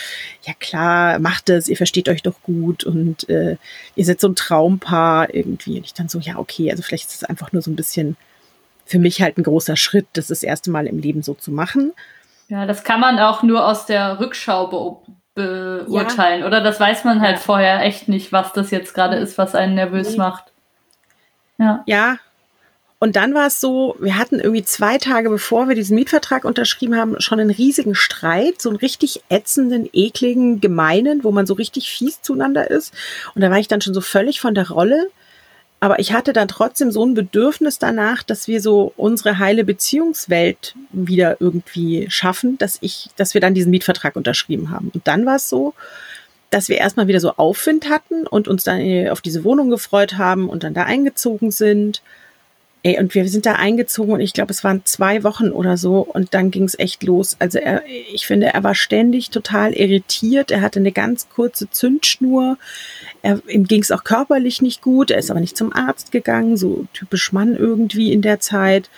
Ja 0.42 0.52
klar, 0.60 1.18
macht 1.20 1.48
es, 1.48 1.68
ihr 1.68 1.76
versteht 1.78 2.10
euch 2.10 2.22
doch 2.22 2.42
gut 2.42 2.84
und 2.84 3.30
äh, 3.30 3.56
ihr 3.94 4.04
seid 4.04 4.20
so 4.20 4.28
ein 4.28 4.34
Traumpaar 4.34 5.34
irgendwie. 5.34 5.78
Und 5.78 5.86
ich 5.86 5.94
dann 5.94 6.10
so, 6.10 6.18
ja 6.18 6.36
okay, 6.36 6.70
also 6.70 6.82
vielleicht 6.82 7.06
ist 7.06 7.22
es 7.22 7.24
einfach 7.24 7.52
nur 7.52 7.62
so 7.62 7.70
ein 7.70 7.76
bisschen 7.76 8.18
für 8.84 8.98
mich 8.98 9.22
halt 9.22 9.38
ein 9.38 9.42
großer 9.42 9.78
Schritt, 9.78 10.06
das 10.12 10.26
das 10.26 10.42
erste 10.42 10.70
Mal 10.70 10.86
im 10.86 10.98
Leben 10.98 11.22
so 11.22 11.32
zu 11.32 11.50
machen. 11.50 11.94
Ja, 12.48 12.66
das 12.66 12.84
kann 12.84 13.00
man 13.00 13.18
auch 13.18 13.42
nur 13.42 13.66
aus 13.66 13.86
der 13.86 14.20
Rückschau 14.20 14.66
beobachten 14.66 15.16
beurteilen, 15.36 16.40
ja. 16.40 16.46
oder? 16.46 16.60
Das 16.60 16.80
weiß 16.80 17.04
man 17.04 17.20
halt 17.20 17.36
ja. 17.36 17.42
vorher 17.42 17.82
echt 17.82 18.08
nicht, 18.08 18.32
was 18.32 18.52
das 18.54 18.70
jetzt 18.72 18.94
gerade 18.94 19.16
ist, 19.16 19.38
was 19.38 19.54
einen 19.54 19.74
nervös 19.74 20.12
nee. 20.12 20.16
macht. 20.16 20.44
Ja. 21.58 21.84
Ja. 21.86 22.16
Und 22.98 23.14
dann 23.16 23.34
war 23.34 23.48
es 23.48 23.60
so, 23.60 23.94
wir 24.00 24.16
hatten 24.16 24.40
irgendwie 24.40 24.64
zwei 24.64 24.96
Tage 24.96 25.28
bevor 25.28 25.68
wir 25.68 25.74
diesen 25.74 25.94
Mietvertrag 25.96 26.46
unterschrieben 26.46 26.96
haben, 26.96 27.20
schon 27.20 27.38
einen 27.38 27.50
riesigen 27.50 27.94
Streit, 27.94 28.62
so 28.62 28.70
einen 28.70 28.78
richtig 28.78 29.20
ätzenden, 29.28 29.88
ekligen, 29.92 30.62
gemeinen, 30.62 31.22
wo 31.22 31.30
man 31.30 31.46
so 31.46 31.52
richtig 31.52 31.90
fies 31.90 32.22
zueinander 32.22 32.70
ist. 32.70 32.94
Und 33.34 33.42
da 33.42 33.50
war 33.50 33.58
ich 33.58 33.68
dann 33.68 33.82
schon 33.82 33.92
so 33.92 34.00
völlig 34.00 34.40
von 34.40 34.54
der 34.54 34.70
Rolle. 34.70 35.10
Aber 35.78 35.98
ich 35.98 36.12
hatte 36.12 36.32
dann 36.32 36.48
trotzdem 36.48 36.90
so 36.90 37.04
ein 37.04 37.14
Bedürfnis 37.14 37.78
danach, 37.78 38.22
dass 38.22 38.48
wir 38.48 38.60
so 38.60 38.92
unsere 38.96 39.38
heile 39.38 39.62
Beziehungswelt 39.62 40.74
wieder 40.90 41.36
irgendwie 41.40 42.06
schaffen, 42.10 42.56
dass 42.58 42.78
ich, 42.80 43.10
dass 43.16 43.34
wir 43.34 43.40
dann 43.40 43.54
diesen 43.54 43.70
Mietvertrag 43.70 44.16
unterschrieben 44.16 44.70
haben. 44.70 44.90
Und 44.94 45.06
dann 45.06 45.26
war 45.26 45.36
es 45.36 45.48
so, 45.48 45.74
dass 46.50 46.68
wir 46.68 46.78
erstmal 46.78 47.08
wieder 47.08 47.20
so 47.20 47.32
Aufwind 47.36 47.90
hatten 47.90 48.26
und 48.26 48.48
uns 48.48 48.64
dann 48.64 49.08
auf 49.08 49.20
diese 49.20 49.44
Wohnung 49.44 49.68
gefreut 49.68 50.16
haben 50.16 50.48
und 50.48 50.62
dann 50.64 50.74
da 50.74 50.84
eingezogen 50.84 51.50
sind. 51.50 52.02
Ey, 52.86 53.00
und 53.00 53.16
wir 53.16 53.28
sind 53.28 53.46
da 53.46 53.54
eingezogen 53.54 54.12
und 54.12 54.20
ich 54.20 54.32
glaube, 54.32 54.52
es 54.52 54.62
waren 54.62 54.82
zwei 54.84 55.24
Wochen 55.24 55.50
oder 55.50 55.76
so 55.76 56.02
und 56.02 56.34
dann 56.34 56.52
ging 56.52 56.62
es 56.62 56.78
echt 56.78 57.02
los. 57.02 57.34
Also 57.40 57.58
er, 57.58 57.82
ich 57.84 58.28
finde, 58.28 58.46
er 58.46 58.62
war 58.62 58.76
ständig 58.76 59.30
total 59.30 59.72
irritiert. 59.72 60.52
Er 60.52 60.60
hatte 60.60 60.78
eine 60.78 60.92
ganz 60.92 61.28
kurze 61.28 61.68
Zündschnur. 61.68 62.58
Er, 63.22 63.42
ihm 63.48 63.64
ging 63.64 63.82
es 63.82 63.90
auch 63.90 64.04
körperlich 64.04 64.62
nicht 64.62 64.82
gut. 64.82 65.10
Er 65.10 65.18
ist 65.18 65.32
aber 65.32 65.40
nicht 65.40 65.56
zum 65.56 65.72
Arzt 65.72 66.12
gegangen, 66.12 66.56
so 66.56 66.86
typisch 66.92 67.32
Mann 67.32 67.56
irgendwie 67.56 68.12
in 68.12 68.22
der 68.22 68.38
Zeit 68.38 68.88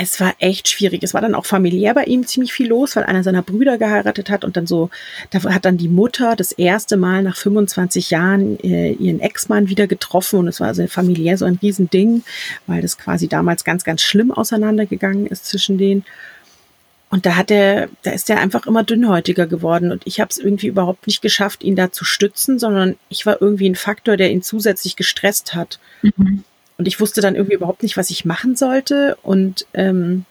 es 0.00 0.20
war 0.20 0.34
echt 0.38 0.68
schwierig. 0.68 1.02
Es 1.02 1.12
war 1.12 1.20
dann 1.20 1.34
auch 1.34 1.44
familiär 1.44 1.92
bei 1.92 2.04
ihm 2.04 2.24
ziemlich 2.24 2.52
viel 2.52 2.68
los, 2.68 2.94
weil 2.94 3.02
einer 3.02 3.24
seiner 3.24 3.42
Brüder 3.42 3.78
geheiratet 3.78 4.30
hat 4.30 4.44
und 4.44 4.56
dann 4.56 4.66
so, 4.66 4.90
da 5.30 5.42
hat 5.42 5.64
dann 5.64 5.76
die 5.76 5.88
Mutter 5.88 6.36
das 6.36 6.52
erste 6.52 6.96
Mal 6.96 7.24
nach 7.24 7.36
25 7.36 8.10
Jahren 8.10 8.60
äh, 8.60 8.92
ihren 8.92 9.18
Ex-Mann 9.18 9.68
wieder 9.68 9.88
getroffen 9.88 10.38
und 10.38 10.48
es 10.48 10.60
war 10.60 10.68
also 10.68 10.86
familiär 10.86 11.36
so 11.36 11.46
ein 11.46 11.58
Riesending, 11.60 12.22
weil 12.68 12.80
das 12.80 12.96
quasi 12.96 13.26
damals 13.26 13.64
ganz, 13.64 13.82
ganz 13.82 14.00
schlimm 14.02 14.30
auseinandergegangen 14.30 15.26
ist 15.26 15.46
zwischen 15.46 15.78
denen. 15.78 16.04
Und 17.10 17.26
da 17.26 17.34
hat 17.34 17.50
er, 17.50 17.88
da 18.02 18.12
ist 18.12 18.30
er 18.30 18.38
einfach 18.38 18.68
immer 18.68 18.84
dünnhäutiger 18.84 19.48
geworden 19.48 19.90
und 19.90 20.02
ich 20.06 20.20
habe 20.20 20.30
es 20.30 20.38
irgendwie 20.38 20.68
überhaupt 20.68 21.08
nicht 21.08 21.22
geschafft, 21.22 21.64
ihn 21.64 21.74
da 21.74 21.90
zu 21.90 22.04
stützen, 22.04 22.60
sondern 22.60 22.94
ich 23.08 23.26
war 23.26 23.42
irgendwie 23.42 23.68
ein 23.68 23.74
Faktor, 23.74 24.16
der 24.16 24.30
ihn 24.30 24.42
zusätzlich 24.42 24.94
gestresst 24.94 25.56
hat. 25.56 25.80
Mhm. 26.02 26.44
Und 26.78 26.86
ich 26.86 27.00
wusste 27.00 27.20
dann 27.20 27.34
irgendwie 27.34 27.56
überhaupt 27.56 27.82
nicht, 27.82 27.96
was 27.96 28.10
ich 28.10 28.24
machen 28.24 28.56
sollte. 28.56 29.18
Und 29.22 29.66
ähm, 29.74 30.24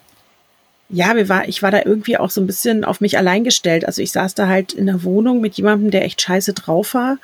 ja, 0.89 1.15
wir 1.15 1.27
war, 1.27 1.47
ich 1.47 1.61
war 1.61 1.71
da 1.71 1.81
irgendwie 1.83 2.17
auch 2.17 2.29
so 2.29 2.39
ein 2.39 2.47
bisschen 2.47 2.85
auf 2.85 3.01
mich 3.01 3.17
allein 3.17 3.43
gestellt. 3.43 3.85
Also 3.85 4.01
ich 4.01 4.11
saß 4.11 4.33
da 4.33 4.47
halt 4.47 4.71
in 4.73 4.85
der 4.85 5.03
Wohnung 5.03 5.41
mit 5.41 5.55
jemandem, 5.55 5.91
der 5.91 6.05
echt 6.05 6.21
scheiße 6.21 6.53
drauf 6.53 6.93
war 6.93 7.17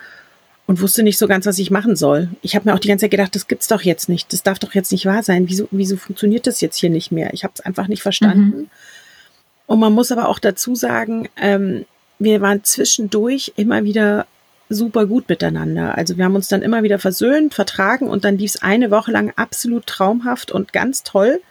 und 0.68 0.82
wusste 0.82 1.04
nicht 1.04 1.18
so 1.18 1.28
ganz, 1.28 1.46
was 1.46 1.60
ich 1.60 1.72
machen 1.72 1.96
soll. 1.96 2.30
Ich 2.42 2.56
habe 2.56 2.68
mir 2.68 2.76
auch 2.76 2.80
die 2.80 2.90
ganze 2.90 3.04
Zeit 3.04 3.12
gedacht, 3.12 3.34
das 3.36 3.48
gibt's 3.48 3.68
doch 3.68 3.82
jetzt 3.82 4.10
nicht. 4.10 4.34
Das 4.34 4.44
darf 4.44 4.60
doch 4.60 4.74
jetzt 4.74 4.92
nicht 4.92 5.06
wahr 5.06 5.24
sein. 5.24 5.48
Wieso, 5.48 5.70
wieso 5.72 5.96
funktioniert 5.96 6.46
das 6.46 6.60
jetzt 6.60 6.78
hier 6.78 6.90
nicht 6.90 7.12
mehr? 7.12 7.34
Ich 7.34 7.46
habe 7.46 7.54
es 7.56 7.62
einfach 7.62 7.88
nicht 7.88 8.02
verstanden. 8.02 8.58
Mhm. 8.58 8.70
Und 9.68 9.80
man 9.80 9.94
muss 9.94 10.12
aber 10.12 10.28
auch 10.28 10.40
dazu 10.40 10.76
sagen, 10.76 11.30
ähm, 11.42 11.86
wir 12.20 12.42
waren 12.42 12.64
zwischendurch 12.64 13.54
immer 13.56 13.86
wieder 13.86 14.28
super 14.74 15.06
gut 15.06 15.30
miteinander. 15.30 15.98
Also 15.98 16.18
wir 16.18 16.26
haben 16.26 16.36
uns 16.36 16.48
dann 16.48 16.62
immer 16.62 16.84
wieder 16.84 17.00
versöhnt, 17.00 17.54
vertragen 17.54 18.08
und 18.08 18.24
dann 18.24 18.38
lief 18.38 18.56
es 18.56 18.62
eine 18.62 18.92
Woche 18.92 19.12
lang 19.12 19.34
absolut 19.36 19.86
traumhaft 19.88 20.52
und 20.52 20.74
ganz 20.74 21.04
toll. 21.04 21.42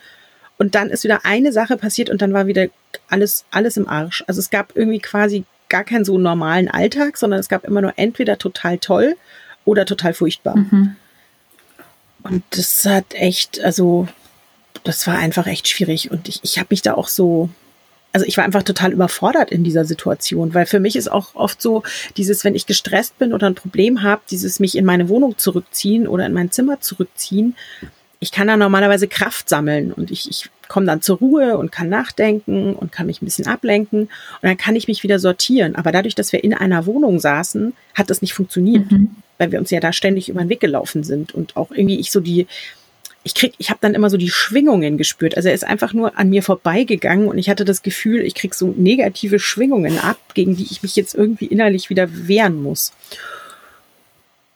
Und 0.59 0.75
dann 0.75 0.91
ist 0.91 1.05
wieder 1.05 1.25
eine 1.25 1.53
Sache 1.53 1.77
passiert 1.77 2.11
und 2.11 2.23
dann 2.23 2.33
war 2.33 2.47
wieder 2.47 2.67
alles, 3.09 3.45
alles 3.51 3.77
im 3.77 3.89
Arsch. 3.89 4.23
Also 4.27 4.39
es 4.39 4.51
gab 4.51 4.77
irgendwie 4.77 5.01
quasi 5.01 5.45
gar 5.69 5.85
keinen 5.85 6.05
so 6.05 6.19
normalen 6.19 6.69
Alltag, 6.69 7.17
sondern 7.17 7.41
es 7.41 7.49
gab 7.49 7.65
immer 7.65 7.81
nur 7.81 7.95
entweder 7.97 8.39
total 8.39 8.79
toll 8.79 9.17
oder 9.65 9.87
total 9.87 10.15
furchtbar. 10.15 10.57
Mhm. 10.57 10.97
Und 12.23 12.45
das 12.51 12.85
hat 12.85 13.15
echt, 13.15 13.61
also 13.65 14.07
das 14.85 15.07
war 15.07 15.19
einfach 15.19 15.47
echt 15.47 15.69
schwierig. 15.69 16.11
Und 16.11 16.29
ich, 16.29 16.41
ich 16.43 16.59
habe 16.59 16.69
mich 16.71 16.83
da 16.83 16.95
auch 16.95 17.09
so, 17.09 17.49
also 18.13 18.27
ich 18.27 18.37
war 18.37 18.45
einfach 18.45 18.63
total 18.63 18.93
überfordert 18.93 19.51
in 19.51 19.65
dieser 19.65 19.85
Situation, 19.85 20.55
weil 20.55 20.67
für 20.67 20.81
mich 20.81 20.97
ist 20.97 21.11
auch 21.11 21.35
oft 21.35 21.63
so 21.63 21.83
dieses, 22.17 22.45
wenn 22.45 22.55
ich 22.55 22.67
gestresst 22.67 23.19
bin 23.19 23.33
oder 23.33 23.47
ein 23.47 23.55
Problem 23.55 24.03
habe, 24.03 24.23
dieses 24.31 24.61
mich 24.61 24.77
in 24.77 24.85
meine 24.85 25.09
Wohnung 25.09 25.39
zurückziehen 25.39 26.07
oder 26.07 26.27
in 26.27 26.35
mein 26.35 26.51
Zimmer 26.51 26.81
zurückziehen. 26.81 27.57
Ich 28.21 28.31
kann 28.31 28.47
da 28.47 28.57
normalerweise 28.57 29.09
Kraft 29.09 29.49
sammeln 29.49 29.93
und 29.93 30.11
ich, 30.11 30.29
ich 30.31 30.51
komme 30.69 30.87
dann 30.87 31.03
zur 31.03 31.19
Ruhe 31.19 31.59
und 31.59 31.73
kann 31.73 31.89
nachdenken 31.89 32.75
und 32.75 32.93
kann 32.93 33.07
mich 33.07 33.21
ein 33.21 33.25
bisschen 33.25 33.47
ablenken 33.47 34.03
und 34.03 34.11
dann 34.43 34.57
kann 34.57 34.77
ich 34.77 34.89
mich 34.89 35.03
wieder 35.03 35.19
sortieren. 35.19 35.75
Aber 35.75 35.91
dadurch, 35.91 36.15
dass 36.15 36.33
wir 36.33 36.45
in 36.45 36.55
einer 36.55 36.87
Wohnung 36.87 37.19
saßen, 37.19 37.73
hat 37.95 38.11
das 38.11 38.23
nicht 38.23 38.35
funktioniert, 38.35 38.91
mhm. 38.91 39.17
weil 39.39 39.53
wir 39.53 39.59
uns 39.59 39.71
ja 39.71 39.81
da 39.81 39.93
ständig 39.93 40.29
über 40.29 40.41
den 40.41 40.51
Weg 40.51 40.61
gelaufen 40.61 41.03
sind 41.03 41.35
und 41.35 41.57
auch 41.57 41.71
irgendwie 41.73 41.99
ich 41.99 42.11
so 42.11 42.21
die, 42.21 42.47
ich 43.25 43.35
krieg, 43.35 43.55
ich 43.59 43.71
habe 43.71 43.79
dann 43.81 43.95
immer 43.95 44.11
so 44.11 44.17
die 44.17 44.31
Schwingungen 44.31 44.99
gespürt. 44.99 45.37
Also 45.37 45.49
er 45.49 45.55
ist 45.55 45.65
einfach 45.65 45.93
nur 45.93 46.19
an 46.19 46.31
mir 46.31 46.43
vorbeigegangen 46.43 47.29
und 47.29 47.39
ich 47.39 47.49
hatte 47.49 47.65
das 47.65 47.83
Gefühl, 47.83 48.23
ich 48.23 48.35
krieg 48.35 48.55
so 48.55 48.75
negative 48.77 49.39
Schwingungen 49.39 49.99
ab, 49.99 50.19
gegen 50.35 50.57
die 50.57 50.67
ich 50.71 50.83
mich 50.83 50.97
jetzt 50.97 51.15
irgendwie 51.15 51.47
innerlich 51.47 51.89
wieder 51.89 52.09
wehren 52.11 52.63
muss. 52.63 52.93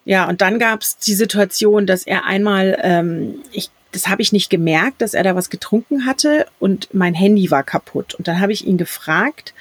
Ja, 0.04 0.28
und 0.28 0.40
dann 0.40 0.58
gab 0.58 0.82
es 0.82 0.98
die 0.98 1.14
Situation, 1.14 1.86
dass 1.86 2.06
er 2.06 2.24
einmal, 2.24 2.78
ähm, 2.82 3.36
ich, 3.52 3.70
das 3.92 4.08
habe 4.08 4.22
ich 4.22 4.32
nicht 4.32 4.50
gemerkt, 4.50 5.00
dass 5.00 5.14
er 5.14 5.22
da 5.22 5.34
was 5.34 5.50
getrunken 5.50 6.06
hatte 6.06 6.46
und 6.58 6.88
mein 6.92 7.14
Handy 7.14 7.50
war 7.50 7.62
kaputt. 7.62 8.14
Und 8.14 8.28
dann 8.28 8.40
habe 8.40 8.52
ich 8.52 8.66
ihn 8.66 8.78
gefragt, 8.78 9.54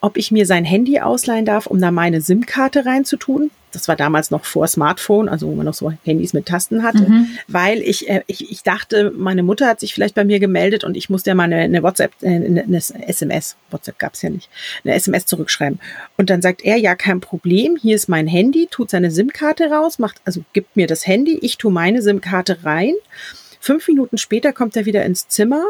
ob 0.00 0.18
ich 0.18 0.30
mir 0.30 0.44
sein 0.44 0.66
Handy 0.66 1.00
ausleihen 1.00 1.46
darf, 1.46 1.66
um 1.66 1.80
da 1.80 1.90
meine 1.90 2.20
SIM-Karte 2.20 2.84
reinzutun. 2.84 3.50
Das 3.74 3.88
war 3.88 3.96
damals 3.96 4.30
noch 4.30 4.44
vor 4.44 4.66
Smartphone, 4.66 5.28
also 5.28 5.48
wo 5.48 5.54
man 5.54 5.66
noch 5.66 5.74
so 5.74 5.92
Handys 6.04 6.32
mit 6.32 6.46
Tasten 6.46 6.82
hatte, 6.82 7.08
mhm. 7.08 7.26
weil 7.48 7.80
ich, 7.80 8.08
äh, 8.08 8.22
ich, 8.26 8.50
ich 8.50 8.62
dachte, 8.62 9.12
meine 9.16 9.42
Mutter 9.42 9.66
hat 9.66 9.80
sich 9.80 9.94
vielleicht 9.94 10.14
bei 10.14 10.24
mir 10.24 10.40
gemeldet 10.40 10.84
und 10.84 10.96
ich 10.96 11.10
musste 11.10 11.30
ja 11.30 11.34
mal 11.34 11.44
eine, 11.44 11.56
eine 11.56 11.82
WhatsApp, 11.82 12.12
äh, 12.22 12.28
eine, 12.28 12.62
eine 12.62 12.76
SMS, 12.76 13.56
WhatsApp 13.70 13.98
gab's 13.98 14.22
ja 14.22 14.30
nicht, 14.30 14.48
eine 14.84 14.94
SMS 14.94 15.26
zurückschreiben. 15.26 15.80
Und 16.16 16.30
dann 16.30 16.42
sagt 16.42 16.64
er, 16.64 16.76
ja, 16.76 16.94
kein 16.94 17.20
Problem, 17.20 17.76
hier 17.76 17.96
ist 17.96 18.08
mein 18.08 18.26
Handy, 18.26 18.68
tut 18.70 18.90
seine 18.90 19.10
SIM-Karte 19.10 19.70
raus, 19.70 19.98
macht, 19.98 20.20
also 20.24 20.42
gibt 20.52 20.76
mir 20.76 20.86
das 20.86 21.06
Handy, 21.06 21.38
ich 21.42 21.58
tue 21.58 21.72
meine 21.72 22.02
SIM-Karte 22.02 22.64
rein. 22.64 22.94
Fünf 23.60 23.88
Minuten 23.88 24.18
später 24.18 24.52
kommt 24.52 24.76
er 24.76 24.84
wieder 24.84 25.04
ins 25.04 25.28
Zimmer 25.28 25.64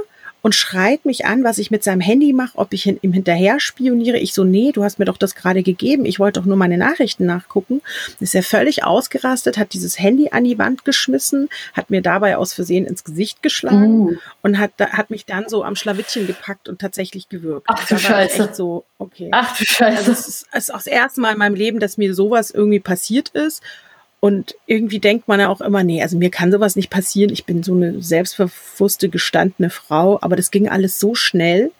und 0.44 0.54
schreit 0.54 1.06
mich 1.06 1.24
an, 1.24 1.42
was 1.42 1.56
ich 1.56 1.70
mit 1.70 1.82
seinem 1.82 2.02
Handy 2.02 2.34
mache, 2.34 2.58
ob 2.58 2.74
ich 2.74 2.84
ihm 2.84 3.12
hinterher 3.14 3.60
spioniere. 3.60 4.18
Ich 4.18 4.34
so, 4.34 4.44
nee, 4.44 4.72
du 4.72 4.84
hast 4.84 4.98
mir 4.98 5.06
doch 5.06 5.16
das 5.16 5.34
gerade 5.34 5.62
gegeben. 5.62 6.04
Ich 6.04 6.18
wollte 6.18 6.38
doch 6.38 6.44
nur 6.44 6.58
meine 6.58 6.76
Nachrichten 6.76 7.24
nachgucken. 7.24 7.80
Ist 8.20 8.34
er 8.34 8.42
völlig 8.42 8.84
ausgerastet, 8.84 9.56
hat 9.56 9.72
dieses 9.72 9.98
Handy 9.98 10.28
an 10.32 10.44
die 10.44 10.58
Wand 10.58 10.84
geschmissen, 10.84 11.48
hat 11.72 11.88
mir 11.88 12.02
dabei 12.02 12.36
aus 12.36 12.52
Versehen 12.52 12.84
ins 12.84 13.04
Gesicht 13.04 13.42
geschlagen 13.42 14.00
uh. 14.00 14.16
und 14.42 14.58
hat, 14.58 14.72
hat 14.78 15.08
mich 15.08 15.24
dann 15.24 15.48
so 15.48 15.64
am 15.64 15.76
Schlawittchen 15.76 16.26
gepackt 16.26 16.68
und 16.68 16.78
tatsächlich 16.78 17.30
gewürgt. 17.30 17.66
Ach 17.70 17.88
du 17.88 17.98
Scheiße. 17.98 18.50
So, 18.52 18.84
okay. 18.98 19.30
Ach 19.32 19.56
du 19.56 19.64
Scheiße. 19.64 19.96
Also 19.96 20.12
es 20.12 20.28
ist, 20.28 20.46
es 20.52 20.64
ist 20.64 20.70
auch 20.74 20.78
das 20.78 20.88
erste 20.88 21.22
Mal 21.22 21.32
in 21.32 21.38
meinem 21.38 21.54
Leben, 21.54 21.80
dass 21.80 21.96
mir 21.96 22.14
sowas 22.14 22.50
irgendwie 22.50 22.80
passiert 22.80 23.30
ist. 23.30 23.62
Und 24.24 24.54
irgendwie 24.64 25.00
denkt 25.00 25.28
man 25.28 25.38
ja 25.38 25.50
auch 25.50 25.60
immer, 25.60 25.84
nee, 25.84 26.00
also 26.00 26.16
mir 26.16 26.30
kann 26.30 26.50
sowas 26.50 26.76
nicht 26.76 26.88
passieren. 26.88 27.30
Ich 27.30 27.44
bin 27.44 27.62
so 27.62 27.74
eine 27.74 28.00
selbstbewusste, 28.00 29.10
gestandene 29.10 29.68
Frau. 29.68 30.18
Aber 30.22 30.34
das 30.34 30.50
ging 30.50 30.66
alles 30.66 30.98
so 30.98 31.14
schnell. 31.14 31.72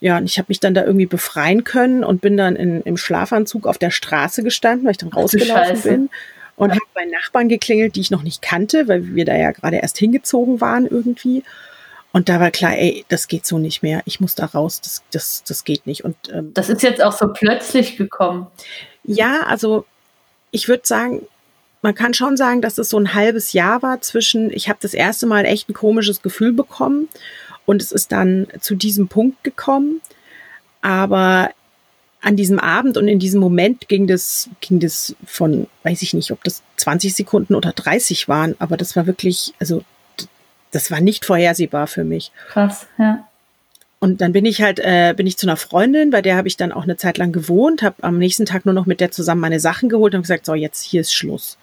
Ja, 0.00 0.16
und 0.16 0.24
ich 0.24 0.38
habe 0.38 0.46
mich 0.48 0.60
dann 0.60 0.72
da 0.72 0.82
irgendwie 0.82 1.04
befreien 1.04 1.62
können 1.62 2.02
und 2.02 2.22
bin 2.22 2.38
dann 2.38 2.56
in, 2.56 2.80
im 2.80 2.96
Schlafanzug 2.96 3.66
auf 3.66 3.76
der 3.76 3.90
Straße 3.90 4.42
gestanden, 4.42 4.86
weil 4.86 4.92
ich 4.92 4.96
dann 4.96 5.10
rausgelaufen 5.10 5.82
bin. 5.82 6.10
Und 6.56 6.70
habe 6.70 6.80
bei 6.94 7.04
Nachbarn 7.04 7.50
geklingelt, 7.50 7.96
die 7.96 8.00
ich 8.00 8.10
noch 8.10 8.22
nicht 8.22 8.40
kannte, 8.40 8.88
weil 8.88 9.14
wir 9.14 9.26
da 9.26 9.36
ja 9.36 9.50
gerade 9.50 9.76
erst 9.76 9.98
hingezogen 9.98 10.62
waren 10.62 10.86
irgendwie. 10.86 11.44
Und 12.12 12.30
da 12.30 12.40
war 12.40 12.50
klar, 12.50 12.78
ey, 12.78 13.04
das 13.08 13.28
geht 13.28 13.44
so 13.44 13.58
nicht 13.58 13.82
mehr. 13.82 14.00
Ich 14.06 14.20
muss 14.20 14.34
da 14.34 14.46
raus. 14.46 14.80
Das, 14.80 15.02
das, 15.10 15.44
das 15.44 15.64
geht 15.64 15.86
nicht. 15.86 16.02
Und 16.02 16.16
ähm, 16.32 16.54
das 16.54 16.70
ist 16.70 16.82
jetzt 16.82 17.02
auch 17.02 17.12
so 17.12 17.30
plötzlich 17.30 17.98
gekommen. 17.98 18.46
Ja, 19.04 19.42
also 19.42 19.84
ich 20.50 20.66
würde 20.66 20.86
sagen, 20.86 21.26
man 21.82 21.94
kann 21.94 22.14
schon 22.14 22.36
sagen, 22.36 22.60
dass 22.60 22.78
es 22.78 22.90
so 22.90 22.98
ein 22.98 23.14
halbes 23.14 23.52
Jahr 23.52 23.82
war 23.82 24.00
zwischen, 24.00 24.50
ich 24.52 24.68
habe 24.68 24.78
das 24.82 24.94
erste 24.94 25.26
Mal 25.26 25.44
echt 25.44 25.68
ein 25.68 25.74
komisches 25.74 26.22
Gefühl 26.22 26.52
bekommen 26.52 27.08
und 27.66 27.80
es 27.82 27.92
ist 27.92 28.12
dann 28.12 28.46
zu 28.60 28.74
diesem 28.74 29.08
Punkt 29.08 29.42
gekommen. 29.44 30.00
Aber 30.82 31.50
an 32.20 32.36
diesem 32.36 32.58
Abend 32.58 32.96
und 32.96 33.08
in 33.08 33.18
diesem 33.18 33.40
Moment 33.40 33.88
ging 33.88 34.06
das, 34.06 34.50
ging 34.60 34.78
das 34.78 35.14
von, 35.24 35.68
weiß 35.84 36.02
ich 36.02 36.12
nicht, 36.12 36.30
ob 36.32 36.44
das 36.44 36.62
20 36.76 37.14
Sekunden 37.14 37.54
oder 37.54 37.72
30 37.72 38.28
waren, 38.28 38.54
aber 38.58 38.76
das 38.76 38.94
war 38.94 39.06
wirklich, 39.06 39.54
also 39.58 39.82
das 40.70 40.90
war 40.90 41.00
nicht 41.00 41.24
vorhersehbar 41.24 41.86
für 41.86 42.04
mich. 42.04 42.30
Krass, 42.48 42.86
ja. 42.98 43.26
Und 44.02 44.22
dann 44.22 44.32
bin 44.32 44.46
ich 44.46 44.62
halt, 44.62 44.80
äh, 44.80 45.12
bin 45.14 45.26
ich 45.26 45.36
zu 45.36 45.46
einer 45.46 45.58
Freundin, 45.58 46.10
bei 46.10 46.22
der 46.22 46.36
habe 46.36 46.48
ich 46.48 46.56
dann 46.56 46.72
auch 46.72 46.84
eine 46.84 46.96
Zeit 46.96 47.18
lang 47.18 47.32
gewohnt, 47.32 47.82
habe 47.82 48.02
am 48.02 48.18
nächsten 48.18 48.46
Tag 48.46 48.64
nur 48.64 48.74
noch 48.74 48.86
mit 48.86 49.00
der 49.00 49.10
zusammen 49.10 49.42
meine 49.42 49.60
Sachen 49.60 49.90
geholt 49.90 50.14
und 50.14 50.22
gesagt, 50.22 50.46
so 50.46 50.54
jetzt 50.54 50.82
hier 50.82 51.02
ist 51.02 51.14
Schluss. 51.14 51.58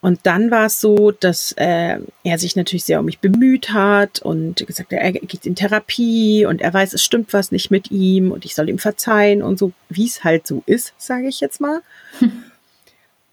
Und 0.00 0.20
dann 0.24 0.50
war 0.50 0.66
es 0.66 0.80
so, 0.80 1.10
dass 1.10 1.52
äh, 1.56 1.98
er 2.22 2.38
sich 2.38 2.54
natürlich 2.54 2.84
sehr 2.84 3.00
um 3.00 3.06
mich 3.06 3.18
bemüht 3.18 3.70
hat 3.70 4.20
und 4.22 4.64
gesagt, 4.64 4.92
er 4.92 5.12
geht 5.12 5.44
in 5.44 5.56
Therapie 5.56 6.46
und 6.46 6.60
er 6.60 6.72
weiß, 6.72 6.92
es 6.92 7.02
stimmt 7.02 7.32
was 7.32 7.50
nicht 7.50 7.70
mit 7.72 7.90
ihm 7.90 8.30
und 8.30 8.44
ich 8.44 8.54
soll 8.54 8.68
ihm 8.68 8.78
verzeihen 8.78 9.42
und 9.42 9.58
so, 9.58 9.72
wie 9.88 10.06
es 10.06 10.22
halt 10.22 10.46
so 10.46 10.62
ist, 10.66 10.94
sage 10.98 11.26
ich 11.26 11.40
jetzt 11.40 11.60
mal. 11.60 11.82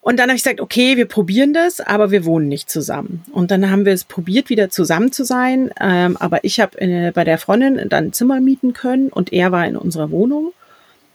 Und 0.02 0.18
dann 0.18 0.30
habe 0.30 0.38
ich 0.38 0.44
gesagt, 0.44 0.62
okay, 0.62 0.98
wir 0.98 1.08
probieren 1.08 1.52
das, 1.52 1.80
aber 1.80 2.12
wir 2.12 2.26
wohnen 2.26 2.48
nicht 2.48 2.70
zusammen. 2.70 3.24
Und 3.32 3.50
dann 3.50 3.72
haben 3.72 3.86
wir 3.86 3.94
es 3.94 4.04
probiert, 4.04 4.52
wieder 4.52 4.70
zusammen 4.70 5.12
zu 5.12 5.24
sein. 5.24 5.72
Ähm, 5.82 6.16
aber 6.18 6.44
ich 6.44 6.60
habe 6.60 6.80
äh, 6.80 7.12
bei 7.12 7.24
der 7.24 7.40
Freundin 7.40 7.90
dann 7.90 8.06
ein 8.06 8.14
Zimmer 8.14 8.40
mieten 8.40 8.74
können 8.74 9.10
und 9.10 9.34
er 9.34 9.52
war 9.52 9.66
in 9.66 9.76
unserer 9.76 10.12
Wohnung. 10.12 10.54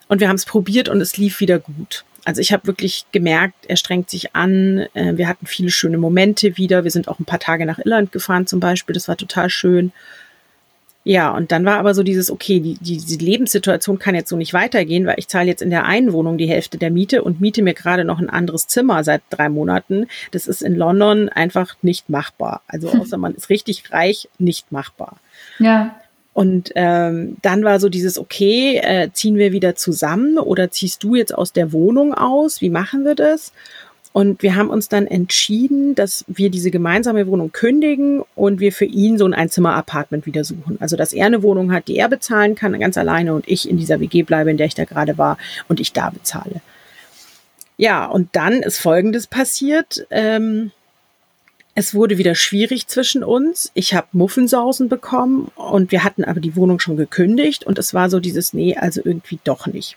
Und 0.08 0.18
wir 0.18 0.28
haben 0.28 0.34
es 0.34 0.44
probiert 0.44 0.88
und 0.88 1.00
es 1.00 1.16
lief 1.16 1.38
wieder 1.38 1.60
gut. 1.60 2.04
Also 2.24 2.40
ich 2.40 2.52
habe 2.52 2.66
wirklich 2.66 3.06
gemerkt, 3.12 3.66
er 3.66 3.76
strengt 3.76 4.10
sich 4.10 4.34
an. 4.34 4.86
Äh, 4.94 5.16
wir 5.16 5.28
hatten 5.28 5.46
viele 5.46 5.70
schöne 5.70 5.98
Momente 5.98 6.56
wieder. 6.56 6.84
Wir 6.84 6.90
sind 6.90 7.08
auch 7.08 7.18
ein 7.18 7.24
paar 7.24 7.38
Tage 7.38 7.66
nach 7.66 7.78
Irland 7.78 8.12
gefahren 8.12 8.46
zum 8.46 8.60
Beispiel. 8.60 8.94
Das 8.94 9.08
war 9.08 9.16
total 9.16 9.50
schön. 9.50 9.92
Ja, 11.02 11.30
und 11.30 11.50
dann 11.50 11.64
war 11.64 11.78
aber 11.78 11.94
so 11.94 12.02
dieses, 12.02 12.30
okay, 12.30 12.60
die, 12.60 12.76
die, 12.78 12.98
die 12.98 13.24
Lebenssituation 13.24 13.98
kann 13.98 14.14
jetzt 14.14 14.28
so 14.28 14.36
nicht 14.36 14.52
weitergehen, 14.52 15.06
weil 15.06 15.14
ich 15.18 15.28
zahle 15.28 15.48
jetzt 15.48 15.62
in 15.62 15.70
der 15.70 15.86
einen 15.86 16.12
Wohnung 16.12 16.36
die 16.36 16.48
Hälfte 16.48 16.76
der 16.76 16.90
Miete 16.90 17.24
und 17.24 17.40
miete 17.40 17.62
mir 17.62 17.72
gerade 17.72 18.04
noch 18.04 18.18
ein 18.18 18.28
anderes 18.28 18.66
Zimmer 18.66 19.02
seit 19.02 19.22
drei 19.30 19.48
Monaten. 19.48 20.08
Das 20.30 20.46
ist 20.46 20.62
in 20.62 20.76
London 20.76 21.30
einfach 21.30 21.76
nicht 21.80 22.10
machbar. 22.10 22.60
Also 22.66 22.90
außer 23.00 23.16
man 23.16 23.34
ist 23.34 23.48
richtig 23.48 23.90
reich, 23.92 24.28
nicht 24.38 24.72
machbar. 24.72 25.16
Ja. 25.58 25.99
Und 26.32 26.70
ähm, 26.76 27.36
dann 27.42 27.64
war 27.64 27.80
so 27.80 27.88
dieses, 27.88 28.18
okay, 28.18 28.76
äh, 28.76 29.10
ziehen 29.12 29.36
wir 29.36 29.52
wieder 29.52 29.74
zusammen 29.74 30.38
oder 30.38 30.70
ziehst 30.70 31.02
du 31.02 31.16
jetzt 31.16 31.34
aus 31.34 31.52
der 31.52 31.72
Wohnung 31.72 32.14
aus? 32.14 32.60
Wie 32.60 32.70
machen 32.70 33.04
wir 33.04 33.14
das? 33.14 33.52
Und 34.12 34.42
wir 34.42 34.56
haben 34.56 34.70
uns 34.70 34.88
dann 34.88 35.06
entschieden, 35.06 35.94
dass 35.94 36.24
wir 36.26 36.50
diese 36.50 36.72
gemeinsame 36.72 37.28
Wohnung 37.28 37.52
kündigen 37.52 38.24
und 38.34 38.58
wir 38.58 38.72
für 38.72 38.84
ihn 38.84 39.18
so 39.18 39.24
ein 39.24 39.34
Einzimmer-Apartment 39.34 40.26
wieder 40.26 40.42
suchen. 40.42 40.78
Also, 40.80 40.96
dass 40.96 41.12
er 41.12 41.26
eine 41.26 41.44
Wohnung 41.44 41.72
hat, 41.72 41.86
die 41.86 41.96
er 41.96 42.08
bezahlen 42.08 42.56
kann, 42.56 42.78
ganz 42.80 42.98
alleine 42.98 43.34
und 43.34 43.46
ich 43.46 43.68
in 43.68 43.76
dieser 43.76 44.00
WG 44.00 44.22
bleibe, 44.22 44.50
in 44.50 44.56
der 44.56 44.66
ich 44.66 44.74
da 44.74 44.84
gerade 44.84 45.16
war 45.16 45.38
und 45.68 45.78
ich 45.78 45.92
da 45.92 46.10
bezahle. 46.10 46.60
Ja, 47.76 48.06
und 48.06 48.30
dann 48.32 48.54
ist 48.54 48.78
Folgendes 48.78 49.28
passiert. 49.28 50.06
Ähm, 50.10 50.72
es 51.74 51.94
wurde 51.94 52.18
wieder 52.18 52.34
schwierig 52.34 52.88
zwischen 52.88 53.22
uns. 53.22 53.70
Ich 53.74 53.94
habe 53.94 54.08
Muffensausen 54.12 54.88
bekommen 54.88 55.50
und 55.54 55.92
wir 55.92 56.04
hatten 56.04 56.24
aber 56.24 56.40
die 56.40 56.56
Wohnung 56.56 56.80
schon 56.80 56.96
gekündigt 56.96 57.64
und 57.64 57.78
es 57.78 57.94
war 57.94 58.10
so 58.10 58.20
dieses, 58.20 58.52
nee, 58.52 58.76
also 58.76 59.00
irgendwie 59.04 59.38
doch 59.44 59.66
nicht. 59.66 59.96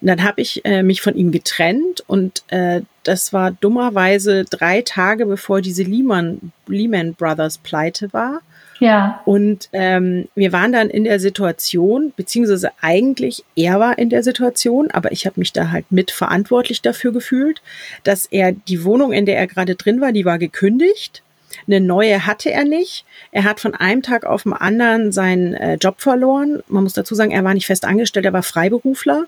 Und 0.00 0.08
dann 0.08 0.22
habe 0.22 0.40
ich 0.40 0.64
äh, 0.64 0.82
mich 0.82 1.00
von 1.00 1.14
ihm 1.14 1.32
getrennt 1.32 2.04
und 2.06 2.42
äh, 2.48 2.82
das 3.02 3.32
war 3.32 3.50
dummerweise 3.52 4.44
drei 4.44 4.82
Tage 4.82 5.26
bevor 5.26 5.60
diese 5.60 5.82
Lehman, 5.82 6.52
Lehman 6.66 7.14
Brothers 7.14 7.58
Pleite 7.58 8.12
war. 8.12 8.40
Ja. 8.80 9.20
Und 9.24 9.68
ähm, 9.72 10.28
wir 10.34 10.52
waren 10.52 10.72
dann 10.72 10.90
in 10.90 11.04
der 11.04 11.20
Situation, 11.20 12.12
beziehungsweise 12.16 12.70
eigentlich 12.80 13.44
er 13.56 13.80
war 13.80 13.98
in 13.98 14.10
der 14.10 14.22
Situation, 14.22 14.90
aber 14.90 15.12
ich 15.12 15.26
habe 15.26 15.40
mich 15.40 15.52
da 15.52 15.70
halt 15.70 15.90
mitverantwortlich 15.90 16.82
dafür 16.82 17.12
gefühlt, 17.12 17.60
dass 18.04 18.26
er 18.26 18.52
die 18.52 18.84
Wohnung, 18.84 19.12
in 19.12 19.26
der 19.26 19.38
er 19.38 19.46
gerade 19.46 19.74
drin 19.74 20.00
war, 20.00 20.12
die 20.12 20.24
war 20.24 20.38
gekündigt. 20.38 21.22
Eine 21.66 21.80
neue 21.80 22.26
hatte 22.26 22.50
er 22.50 22.64
nicht. 22.64 23.04
Er 23.32 23.44
hat 23.44 23.60
von 23.60 23.74
einem 23.74 24.02
Tag 24.02 24.24
auf 24.24 24.44
den 24.44 24.52
anderen 24.52 25.12
seinen 25.12 25.54
äh, 25.54 25.74
Job 25.74 26.00
verloren. 26.00 26.62
Man 26.68 26.84
muss 26.84 26.92
dazu 26.92 27.14
sagen, 27.14 27.30
er 27.30 27.44
war 27.44 27.54
nicht 27.54 27.66
fest 27.66 27.84
angestellt, 27.84 28.26
er 28.26 28.32
war 28.32 28.42
Freiberufler. 28.42 29.24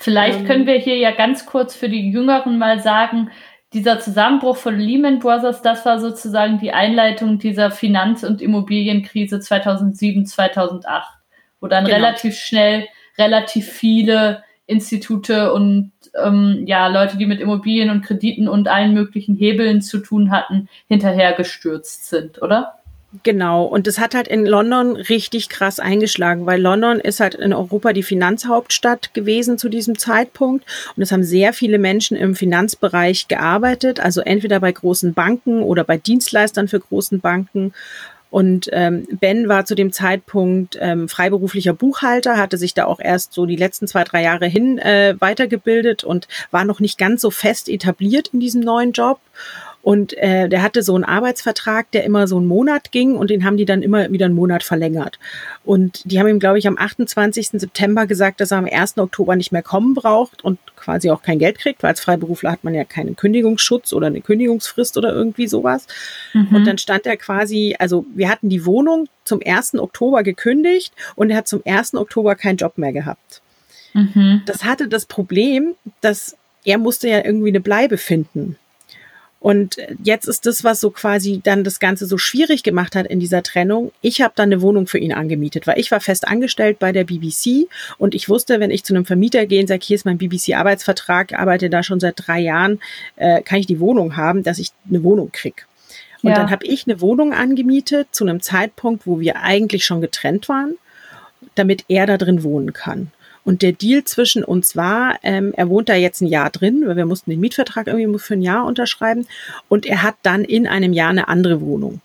Vielleicht 0.00 0.40
ähm, 0.40 0.46
können 0.46 0.66
wir 0.66 0.78
hier 0.78 0.96
ja 0.96 1.12
ganz 1.12 1.46
kurz 1.46 1.76
für 1.76 1.88
die 1.88 2.10
Jüngeren 2.10 2.58
mal 2.58 2.80
sagen, 2.80 3.30
dieser 3.72 4.00
Zusammenbruch 4.00 4.56
von 4.56 4.78
Lehman 4.78 5.18
Brothers, 5.18 5.62
das 5.62 5.84
war 5.86 5.98
sozusagen 5.98 6.58
die 6.58 6.72
Einleitung 6.72 7.38
dieser 7.38 7.70
Finanz- 7.70 8.22
und 8.22 8.42
Immobilienkrise 8.42 9.40
2007, 9.40 10.26
2008, 10.26 11.08
wo 11.60 11.68
dann 11.68 11.84
genau. 11.84 11.96
relativ 11.96 12.36
schnell 12.36 12.86
relativ 13.18 13.68
viele 13.68 14.42
Institute 14.66 15.52
und 15.52 15.92
ähm, 16.22 16.64
ja 16.66 16.86
Leute, 16.88 17.16
die 17.16 17.26
mit 17.26 17.40
Immobilien 17.40 17.90
und 17.90 18.02
Krediten 18.02 18.48
und 18.48 18.68
allen 18.68 18.94
möglichen 18.94 19.34
Hebeln 19.36 19.82
zu 19.82 19.98
tun 19.98 20.30
hatten, 20.30 20.68
hinterhergestürzt 20.88 22.08
sind, 22.08 22.40
oder? 22.42 22.81
Genau, 23.22 23.64
und 23.64 23.86
das 23.86 23.98
hat 23.98 24.14
halt 24.14 24.26
in 24.26 24.46
London 24.46 24.96
richtig 24.96 25.50
krass 25.50 25.78
eingeschlagen, 25.78 26.46
weil 26.46 26.58
London 26.58 26.98
ist 26.98 27.20
halt 27.20 27.34
in 27.34 27.52
Europa 27.52 27.92
die 27.92 28.02
Finanzhauptstadt 28.02 29.12
gewesen 29.12 29.58
zu 29.58 29.68
diesem 29.68 29.98
Zeitpunkt 29.98 30.64
und 30.96 31.02
es 31.02 31.12
haben 31.12 31.22
sehr 31.22 31.52
viele 31.52 31.78
Menschen 31.78 32.16
im 32.16 32.34
Finanzbereich 32.34 33.28
gearbeitet, 33.28 34.00
also 34.00 34.22
entweder 34.22 34.60
bei 34.60 34.72
großen 34.72 35.12
Banken 35.12 35.62
oder 35.62 35.84
bei 35.84 35.98
Dienstleistern 35.98 36.68
für 36.68 36.80
großen 36.80 37.20
Banken. 37.20 37.74
Und 38.30 38.70
ähm, 38.72 39.06
Ben 39.20 39.46
war 39.46 39.66
zu 39.66 39.74
dem 39.74 39.92
Zeitpunkt 39.92 40.78
ähm, 40.80 41.06
freiberuflicher 41.06 41.74
Buchhalter, 41.74 42.38
hatte 42.38 42.56
sich 42.56 42.72
da 42.72 42.86
auch 42.86 42.98
erst 42.98 43.34
so 43.34 43.44
die 43.44 43.56
letzten 43.56 43.86
zwei, 43.86 44.04
drei 44.04 44.22
Jahre 44.22 44.46
hin 44.46 44.78
äh, 44.78 45.16
weitergebildet 45.18 46.02
und 46.02 46.28
war 46.50 46.64
noch 46.64 46.80
nicht 46.80 46.96
ganz 46.96 47.20
so 47.20 47.30
fest 47.30 47.68
etabliert 47.68 48.28
in 48.32 48.40
diesem 48.40 48.62
neuen 48.62 48.92
Job. 48.92 49.20
Und 49.82 50.16
äh, 50.16 50.48
der 50.48 50.62
hatte 50.62 50.82
so 50.82 50.94
einen 50.94 51.02
Arbeitsvertrag, 51.02 51.90
der 51.90 52.04
immer 52.04 52.28
so 52.28 52.36
einen 52.36 52.46
Monat 52.46 52.92
ging 52.92 53.16
und 53.16 53.30
den 53.30 53.44
haben 53.44 53.56
die 53.56 53.64
dann 53.64 53.82
immer 53.82 54.10
wieder 54.12 54.26
einen 54.26 54.34
Monat 54.36 54.62
verlängert. 54.62 55.18
Und 55.64 56.02
die 56.04 56.20
haben 56.20 56.28
ihm, 56.28 56.38
glaube 56.38 56.58
ich, 56.58 56.68
am 56.68 56.78
28. 56.78 57.48
September 57.48 58.06
gesagt, 58.06 58.40
dass 58.40 58.52
er 58.52 58.58
am 58.58 58.68
1. 58.70 58.98
Oktober 58.98 59.34
nicht 59.34 59.50
mehr 59.50 59.62
kommen 59.62 59.94
braucht 59.94 60.44
und 60.44 60.60
quasi 60.76 61.10
auch 61.10 61.22
kein 61.22 61.40
Geld 61.40 61.58
kriegt, 61.58 61.82
weil 61.82 61.90
als 61.90 62.00
Freiberufler 62.00 62.52
hat 62.52 62.62
man 62.62 62.74
ja 62.74 62.84
keinen 62.84 63.16
Kündigungsschutz 63.16 63.92
oder 63.92 64.06
eine 64.06 64.20
Kündigungsfrist 64.20 64.96
oder 64.96 65.12
irgendwie 65.12 65.48
sowas. 65.48 65.88
Mhm. 66.32 66.54
Und 66.54 66.64
dann 66.64 66.78
stand 66.78 67.06
er 67.06 67.16
quasi, 67.16 67.74
also 67.78 68.06
wir 68.14 68.28
hatten 68.28 68.48
die 68.48 68.64
Wohnung 68.64 69.08
zum 69.24 69.40
1. 69.44 69.74
Oktober 69.74 70.22
gekündigt 70.22 70.92
und 71.16 71.30
er 71.30 71.38
hat 71.38 71.48
zum 71.48 71.62
1. 71.64 71.94
Oktober 71.94 72.36
keinen 72.36 72.56
Job 72.56 72.78
mehr 72.78 72.92
gehabt. 72.92 73.42
Mhm. 73.94 74.42
Das 74.46 74.64
hatte 74.64 74.86
das 74.86 75.06
Problem, 75.06 75.74
dass 76.00 76.36
er 76.64 76.78
musste 76.78 77.08
ja 77.08 77.24
irgendwie 77.24 77.48
eine 77.48 77.60
Bleibe 77.60 77.98
finden. 77.98 78.56
Und 79.42 79.76
jetzt 80.04 80.28
ist 80.28 80.46
das, 80.46 80.62
was 80.62 80.78
so 80.78 80.90
quasi 80.90 81.40
dann 81.42 81.64
das 81.64 81.80
Ganze 81.80 82.06
so 82.06 82.16
schwierig 82.16 82.62
gemacht 82.62 82.94
hat 82.94 83.08
in 83.08 83.18
dieser 83.18 83.42
Trennung. 83.42 83.90
Ich 84.00 84.22
habe 84.22 84.32
dann 84.36 84.50
eine 84.52 84.62
Wohnung 84.62 84.86
für 84.86 84.98
ihn 84.98 85.12
angemietet, 85.12 85.66
weil 85.66 85.80
ich 85.80 85.90
war 85.90 86.00
fest 86.00 86.28
angestellt 86.28 86.78
bei 86.78 86.92
der 86.92 87.02
BBC 87.02 87.66
und 87.98 88.14
ich 88.14 88.28
wusste, 88.28 88.60
wenn 88.60 88.70
ich 88.70 88.84
zu 88.84 88.94
einem 88.94 89.04
Vermieter 89.04 89.44
gehe 89.46 89.60
und 89.60 89.66
sage, 89.66 89.84
hier 89.84 89.96
ist 89.96 90.04
mein 90.04 90.16
BBC-Arbeitsvertrag, 90.16 91.32
arbeite 91.32 91.70
da 91.70 91.82
schon 91.82 91.98
seit 91.98 92.14
drei 92.24 92.38
Jahren, 92.38 92.78
äh, 93.16 93.42
kann 93.42 93.58
ich 93.58 93.66
die 93.66 93.80
Wohnung 93.80 94.16
haben, 94.16 94.44
dass 94.44 94.60
ich 94.60 94.70
eine 94.88 95.02
Wohnung 95.02 95.32
krieg. 95.32 95.66
Und 96.22 96.30
Ja. 96.30 96.36
dann 96.36 96.52
habe 96.52 96.64
ich 96.64 96.86
eine 96.86 97.00
Wohnung 97.00 97.32
angemietet 97.32 98.06
zu 98.12 98.22
einem 98.22 98.42
Zeitpunkt, 98.42 99.08
wo 99.08 99.18
wir 99.18 99.42
eigentlich 99.42 99.84
schon 99.84 100.00
getrennt 100.00 100.48
waren, 100.48 100.76
damit 101.56 101.84
er 101.88 102.06
da 102.06 102.16
drin 102.16 102.44
wohnen 102.44 102.72
kann. 102.72 103.10
Und 103.44 103.62
der 103.62 103.72
Deal 103.72 104.04
zwischen 104.04 104.44
uns 104.44 104.76
war, 104.76 105.18
ähm, 105.22 105.52
er 105.56 105.68
wohnt 105.68 105.88
da 105.88 105.94
jetzt 105.94 106.20
ein 106.20 106.28
Jahr 106.28 106.50
drin, 106.50 106.84
weil 106.86 106.96
wir 106.96 107.06
mussten 107.06 107.30
den 107.30 107.40
Mietvertrag 107.40 107.88
irgendwie 107.88 108.18
für 108.18 108.34
ein 108.34 108.42
Jahr 108.42 108.66
unterschreiben. 108.66 109.26
Und 109.68 109.84
er 109.86 110.02
hat 110.02 110.14
dann 110.22 110.44
in 110.44 110.66
einem 110.66 110.92
Jahr 110.92 111.10
eine 111.10 111.28
andere 111.28 111.60
Wohnung. 111.60 112.00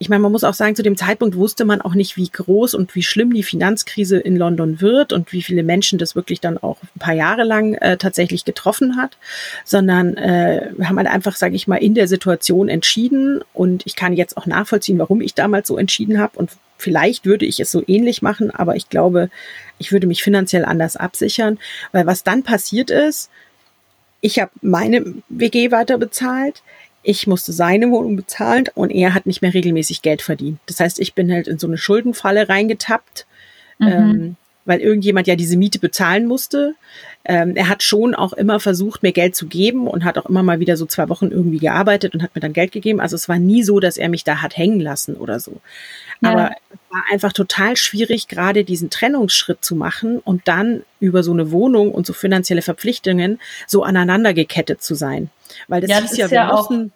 Ich 0.00 0.08
meine, 0.08 0.20
man 0.20 0.30
muss 0.30 0.44
auch 0.44 0.54
sagen, 0.54 0.76
zu 0.76 0.84
dem 0.84 0.96
Zeitpunkt 0.96 1.36
wusste 1.36 1.64
man 1.64 1.80
auch 1.80 1.94
nicht, 1.94 2.16
wie 2.16 2.28
groß 2.28 2.74
und 2.74 2.94
wie 2.94 3.02
schlimm 3.02 3.34
die 3.34 3.42
Finanzkrise 3.42 4.16
in 4.18 4.36
London 4.36 4.80
wird 4.80 5.12
und 5.12 5.32
wie 5.32 5.42
viele 5.42 5.64
Menschen 5.64 5.98
das 5.98 6.14
wirklich 6.14 6.40
dann 6.40 6.56
auch 6.56 6.76
ein 6.82 7.00
paar 7.00 7.14
Jahre 7.14 7.42
lang 7.42 7.74
äh, 7.74 7.96
tatsächlich 7.96 8.44
getroffen 8.44 8.96
hat, 8.96 9.16
sondern 9.64 10.16
äh, 10.16 10.70
wir 10.76 10.88
haben 10.88 10.98
halt 10.98 11.08
einfach, 11.08 11.34
sage 11.34 11.56
ich 11.56 11.66
mal, 11.66 11.76
in 11.76 11.94
der 11.94 12.06
Situation 12.06 12.68
entschieden 12.68 13.40
und 13.52 13.86
ich 13.86 13.96
kann 13.96 14.12
jetzt 14.12 14.36
auch 14.36 14.46
nachvollziehen, 14.46 15.00
warum 15.00 15.20
ich 15.20 15.34
damals 15.34 15.66
so 15.66 15.76
entschieden 15.76 16.20
habe 16.20 16.38
und 16.38 16.50
vielleicht 16.78 17.26
würde 17.26 17.44
ich 17.44 17.60
es 17.60 17.70
so 17.70 17.82
ähnlich 17.86 18.22
machen, 18.22 18.50
aber 18.50 18.76
ich 18.76 18.88
glaube, 18.88 19.28
ich 19.78 19.92
würde 19.92 20.06
mich 20.06 20.22
finanziell 20.22 20.64
anders 20.64 20.96
absichern, 20.96 21.58
weil 21.92 22.06
was 22.06 22.24
dann 22.24 22.42
passiert 22.42 22.90
ist, 22.90 23.30
ich 24.20 24.38
habe 24.38 24.50
meine 24.62 25.14
WG 25.28 25.70
weiter 25.70 25.98
bezahlt, 25.98 26.62
ich 27.02 27.26
musste 27.26 27.52
seine 27.52 27.90
Wohnung 27.90 28.16
bezahlen 28.16 28.64
und 28.74 28.90
er 28.90 29.14
hat 29.14 29.26
nicht 29.26 29.42
mehr 29.42 29.54
regelmäßig 29.54 30.02
Geld 30.02 30.22
verdient. 30.22 30.58
Das 30.66 30.80
heißt, 30.80 30.98
ich 30.98 31.14
bin 31.14 31.32
halt 31.32 31.46
in 31.46 31.58
so 31.58 31.66
eine 31.66 31.78
Schuldenfalle 31.78 32.48
reingetappt, 32.48 33.26
Mhm. 33.80 33.86
ähm, 33.86 34.36
weil 34.68 34.80
irgendjemand 34.80 35.26
ja 35.26 35.34
diese 35.34 35.56
Miete 35.56 35.78
bezahlen 35.80 36.26
musste. 36.26 36.74
Ähm, 37.24 37.56
er 37.56 37.68
hat 37.68 37.82
schon 37.82 38.14
auch 38.14 38.32
immer 38.32 38.60
versucht, 38.60 39.02
mir 39.02 39.12
Geld 39.12 39.34
zu 39.34 39.46
geben 39.46 39.86
und 39.88 40.04
hat 40.04 40.16
auch 40.18 40.26
immer 40.26 40.42
mal 40.42 40.60
wieder 40.60 40.76
so 40.76 40.86
zwei 40.86 41.08
Wochen 41.08 41.30
irgendwie 41.30 41.58
gearbeitet 41.58 42.14
und 42.14 42.22
hat 42.22 42.34
mir 42.34 42.40
dann 42.40 42.52
Geld 42.52 42.70
gegeben. 42.72 43.00
Also 43.00 43.16
es 43.16 43.28
war 43.28 43.38
nie 43.38 43.62
so, 43.64 43.80
dass 43.80 43.96
er 43.96 44.08
mich 44.08 44.24
da 44.24 44.40
hat 44.40 44.56
hängen 44.56 44.80
lassen 44.80 45.14
oder 45.16 45.40
so. 45.40 45.60
Ja. 46.20 46.30
Aber 46.30 46.50
es 46.70 46.78
war 46.90 47.02
einfach 47.12 47.32
total 47.32 47.76
schwierig, 47.76 48.28
gerade 48.28 48.64
diesen 48.64 48.88
Trennungsschritt 48.90 49.64
zu 49.64 49.74
machen 49.74 50.18
und 50.20 50.46
dann 50.48 50.82
über 51.00 51.22
so 51.22 51.32
eine 51.32 51.50
Wohnung 51.50 51.92
und 51.92 52.06
so 52.06 52.12
finanzielle 52.12 52.62
Verpflichtungen 52.62 53.40
so 53.66 53.82
aneinander 53.82 54.32
gekettet 54.34 54.82
zu 54.82 54.94
sein. 54.94 55.30
Weil 55.66 55.80
das 55.80 55.90
Ja, 55.90 55.98
hieß 56.00 56.10
das 56.10 56.18
ja, 56.18 56.24
ist 56.26 56.30
wir 56.30 56.36
ja 56.38 56.52
auch- 56.52 56.70
mussten, 56.70 56.92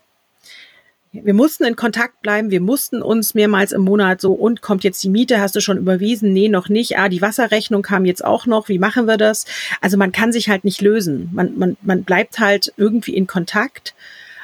wir 1.12 1.34
mussten 1.34 1.64
in 1.64 1.76
Kontakt 1.76 2.22
bleiben, 2.22 2.50
wir 2.50 2.62
mussten 2.62 3.02
uns 3.02 3.34
mehrmals 3.34 3.72
im 3.72 3.82
Monat 3.82 4.20
so, 4.20 4.32
und 4.32 4.62
kommt 4.62 4.82
jetzt 4.82 5.02
die 5.04 5.10
Miete, 5.10 5.40
hast 5.40 5.54
du 5.54 5.60
schon 5.60 5.76
überwiesen? 5.76 6.32
Nee, 6.32 6.48
noch 6.48 6.70
nicht. 6.70 6.98
Ah, 6.98 7.10
die 7.10 7.20
Wasserrechnung 7.20 7.82
kam 7.82 8.06
jetzt 8.06 8.24
auch 8.24 8.46
noch, 8.46 8.68
wie 8.68 8.78
machen 8.78 9.06
wir 9.06 9.18
das? 9.18 9.44
Also 9.82 9.98
man 9.98 10.12
kann 10.12 10.32
sich 10.32 10.48
halt 10.48 10.64
nicht 10.64 10.80
lösen. 10.80 11.28
Man, 11.32 11.58
man, 11.58 11.76
man 11.82 12.04
bleibt 12.04 12.38
halt 12.38 12.72
irgendwie 12.78 13.14
in 13.14 13.26
Kontakt, 13.26 13.94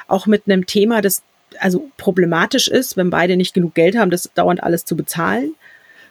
auch 0.07 0.27
mit 0.27 0.43
einem 0.45 0.67
Thema, 0.67 1.01
das 1.01 1.23
also 1.59 1.89
problematisch 1.97 2.67
ist, 2.67 2.97
wenn 2.97 3.09
beide 3.09 3.35
nicht 3.35 3.55
genug 3.55 3.73
Geld 3.73 3.97
haben, 3.97 4.11
das 4.11 4.29
dauernd 4.35 4.61
alles 4.61 4.85
zu 4.85 4.95
bezahlen. 4.95 5.55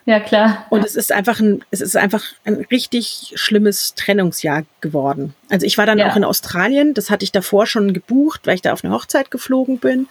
Ja, 0.07 0.21
klar. 0.21 0.67
Und 0.71 0.85
es 0.85 0.97
ist 0.97 1.13
einfach 1.13 1.39
ein, 1.39 1.63
es 1.71 1.83
ist 1.83 1.95
einfach 1.95 2.25
ein 2.45 2.67
richtig 2.71 3.33
schlimmes 3.35 3.95
Trennungsjahr 3.95 4.65
geworden. 4.81 5.35
Also 5.51 5.67
ich 5.67 5.77
war 5.77 5.85
dann 5.85 5.99
Ja. 5.99 6.11
auch 6.11 6.17
in 6.17 6.25
Australien, 6.25 6.95
das 6.95 7.11
hatte 7.11 7.25
ich 7.25 7.31
davor 7.31 7.67
schon 7.67 7.93
gebucht, 7.93 8.47
weil 8.47 8.55
ich 8.55 8.63
da 8.63 8.73
auf 8.73 8.83
eine 8.83 8.93
Hochzeit 8.95 9.31
geflogen 9.31 9.79
bin. 9.79 10.09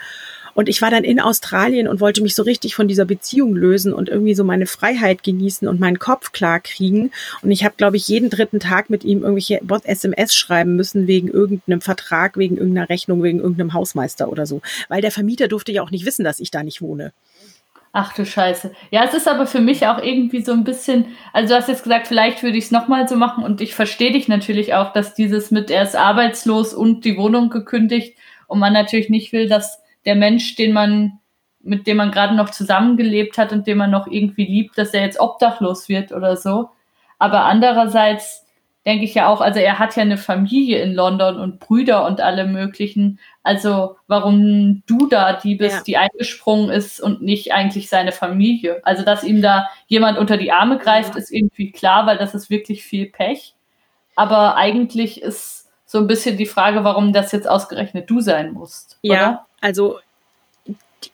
Und 0.57 0.69
ich 0.69 0.81
war 0.81 0.89
dann 0.89 1.03
in 1.03 1.19
Australien 1.19 1.87
und 1.87 2.01
wollte 2.01 2.23
mich 2.23 2.33
so 2.33 2.41
richtig 2.41 2.73
von 2.73 2.87
dieser 2.87 3.05
Beziehung 3.05 3.53
lösen 3.53 3.93
und 3.93 4.09
irgendwie 4.09 4.33
so 4.33 4.43
meine 4.43 4.65
Freiheit 4.65 5.21
genießen 5.21 5.67
und 5.67 5.79
meinen 5.79 5.99
Kopf 5.99 6.31
klar 6.31 6.59
kriegen. 6.59 7.11
Und 7.43 7.51
ich 7.51 7.63
habe, 7.63 7.75
glaube 7.77 7.97
ich, 7.97 8.07
jeden 8.07 8.31
dritten 8.31 8.59
Tag 8.59 8.89
mit 8.89 9.03
ihm 9.03 9.21
irgendwelche 9.21 9.61
SMS 9.83 10.35
schreiben 10.35 10.75
müssen 10.75 11.05
wegen 11.05 11.27
irgendeinem 11.27 11.79
Vertrag, 11.81 12.37
wegen 12.37 12.57
irgendeiner 12.57 12.89
Rechnung, 12.89 13.21
wegen 13.21 13.37
irgendeinem 13.37 13.73
Hausmeister 13.73 14.29
oder 14.31 14.47
so. 14.47 14.63
Weil 14.89 15.01
der 15.01 15.11
Vermieter 15.11 15.47
durfte 15.47 15.71
ja 15.71 15.83
auch 15.83 15.91
nicht 15.91 16.07
wissen, 16.07 16.25
dass 16.25 16.39
ich 16.39 16.49
da 16.49 16.63
nicht 16.63 16.81
wohne. 16.81 17.13
Ach 17.93 18.13
du 18.13 18.25
Scheiße. 18.25 18.71
Ja, 18.89 19.05
es 19.05 19.13
ist 19.13 19.27
aber 19.27 19.45
für 19.45 19.61
mich 19.61 19.85
auch 19.85 20.01
irgendwie 20.01 20.41
so 20.41 20.53
ein 20.53 20.63
bisschen, 20.63 21.05
also 21.33 21.53
du 21.53 21.59
hast 21.59 21.69
jetzt 21.69 21.83
gesagt, 21.83 22.07
vielleicht 22.07 22.41
würde 22.41 22.57
ich 22.57 22.65
es 22.65 22.71
nochmal 22.71 23.07
so 23.07 23.15
machen 23.15 23.43
und 23.43 23.61
ich 23.61 23.75
verstehe 23.75 24.11
dich 24.11 24.27
natürlich 24.27 24.73
auch, 24.73 24.91
dass 24.91 25.13
dieses 25.13 25.51
mit 25.51 25.69
er 25.69 25.83
ist 25.83 25.95
arbeitslos 25.95 26.73
und 26.73 27.05
die 27.05 27.15
Wohnung 27.15 27.51
gekündigt 27.51 28.17
und 28.47 28.57
man 28.57 28.73
natürlich 28.73 29.09
nicht 29.09 29.33
will, 29.33 29.47
dass 29.47 29.83
der 30.07 30.15
Mensch, 30.15 30.55
den 30.55 30.73
man, 30.73 31.19
mit 31.59 31.85
dem 31.85 31.97
man 31.97 32.09
gerade 32.11 32.33
noch 32.33 32.49
zusammengelebt 32.49 33.37
hat 33.37 33.51
und 33.51 33.67
den 33.67 33.77
man 33.77 33.91
noch 33.91 34.07
irgendwie 34.07 34.45
liebt, 34.45 34.77
dass 34.77 34.93
er 34.95 35.01
jetzt 35.01 35.19
obdachlos 35.19 35.89
wird 35.89 36.11
oder 36.11 36.35
so. 36.37 36.69
Aber 37.19 37.43
andererseits 37.45 38.45
denke 38.85 39.03
ich 39.03 39.15
ja 39.15 39.27
auch, 39.27 39.41
also 39.41 39.59
er 39.59 39.79
hat 39.79 39.97
ja 39.97 40.03
eine 40.03 40.17
Familie 40.17 40.81
in 40.81 40.93
London 40.93 41.37
und 41.41 41.59
Brüder 41.59 42.05
und 42.05 42.21
alle 42.21 42.45
möglichen. 42.45 43.19
Also 43.43 43.97
warum 44.07 44.81
du 44.87 45.07
da 45.07 45.33
die 45.33 45.55
bist, 45.55 45.75
Ja. 45.79 45.83
die 45.83 45.97
eingesprungen 45.97 46.69
ist 46.69 47.01
und 47.01 47.21
nicht 47.21 47.51
eigentlich 47.51 47.89
seine 47.89 48.13
Familie? 48.13 48.79
Also 48.83 49.03
dass 49.03 49.25
ihm 49.25 49.41
da 49.41 49.67
jemand 49.87 50.17
unter 50.17 50.37
die 50.37 50.53
Arme 50.53 50.77
greift, 50.77 51.17
ist 51.17 51.33
irgendwie 51.33 51.71
klar, 51.73 52.07
weil 52.07 52.17
das 52.17 52.33
ist 52.33 52.49
wirklich 52.49 52.85
viel 52.85 53.07
Pech. 53.07 53.55
Aber 54.15 54.55
eigentlich 54.55 55.21
ist 55.21 55.69
so 55.85 55.97
ein 55.97 56.07
bisschen 56.07 56.37
die 56.37 56.45
Frage, 56.45 56.85
warum 56.85 57.11
das 57.11 57.33
jetzt 57.33 57.49
ausgerechnet 57.49 58.09
du 58.09 58.21
sein 58.21 58.53
musst. 58.53 58.99
Ja, 59.01 59.13
Oder? 59.13 59.46
Also 59.61 59.99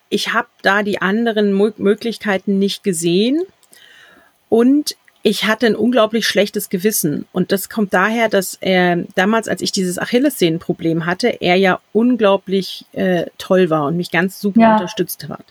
ich 0.10 0.34
habe 0.34 0.48
da 0.62 0.84
die 0.84 1.02
anderen 1.02 1.54
Mo 1.54 1.72
Möglichkeiten 1.78 2.60
nicht 2.60 2.84
gesehen 2.84 3.42
und 4.50 4.96
ich 5.26 5.46
hatte 5.46 5.66
ein 5.66 5.76
unglaublich 5.76 6.28
schlechtes 6.28 6.70
Gewissen. 6.70 7.26
Und 7.32 7.54
das 7.54 7.70
kommt 7.70 7.94
daher, 7.94 8.28
dass 8.28 8.58
er 8.60 9.06
damals, 9.16 9.48
als 9.48 9.62
ich 9.62 9.72
dieses 9.72 9.98
Achillessehnenproblem 9.98 11.06
hatte, 11.06 11.30
er 11.42 11.56
ja 11.56 11.80
unglaublich 11.94 12.86
äh, 12.92 13.28
toll 13.38 13.70
war 13.70 13.86
und 13.86 13.96
mich 13.96 14.12
ganz 14.12 14.42
super 14.42 14.60
Ja. 14.60 14.74
unterstützt 14.74 15.28
hat. 15.30 15.46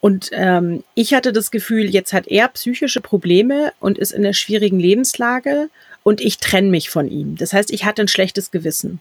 Und 0.00 0.30
ähm, 0.32 0.84
ich 0.94 1.14
hatte 1.14 1.32
das 1.32 1.50
Gefühl, 1.50 1.88
jetzt 1.88 2.12
hat 2.12 2.26
er 2.28 2.48
psychische 2.48 3.00
Probleme 3.00 3.72
und 3.80 3.98
ist 3.98 4.12
in 4.12 4.22
einer 4.24 4.34
schwierigen 4.34 4.78
Lebenslage 4.78 5.70
und 6.02 6.20
ich 6.20 6.38
trenne 6.38 6.70
mich 6.70 6.90
von 6.90 7.10
ihm. 7.10 7.36
Das 7.36 7.52
heißt, 7.52 7.70
ich 7.72 7.84
hatte 7.84 8.02
ein 8.02 8.08
schlechtes 8.08 8.50
Gewissen. 8.50 9.00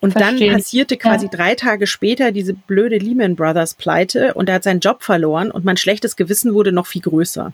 Und 0.00 0.12
Verstehe. 0.12 0.48
dann 0.48 0.56
passierte 0.56 0.96
quasi 0.96 1.28
drei 1.28 1.54
Tage 1.54 1.86
später 1.86 2.32
diese 2.32 2.54
blöde 2.54 2.98
Lehman 2.98 3.36
Brothers 3.36 3.74
Pleite 3.74 4.34
und 4.34 4.48
er 4.48 4.56
hat 4.56 4.64
seinen 4.64 4.80
Job 4.80 5.02
verloren 5.02 5.50
und 5.50 5.64
mein 5.64 5.76
schlechtes 5.76 6.16
Gewissen 6.16 6.54
wurde 6.54 6.72
noch 6.72 6.86
viel 6.86 7.02
größer. 7.02 7.52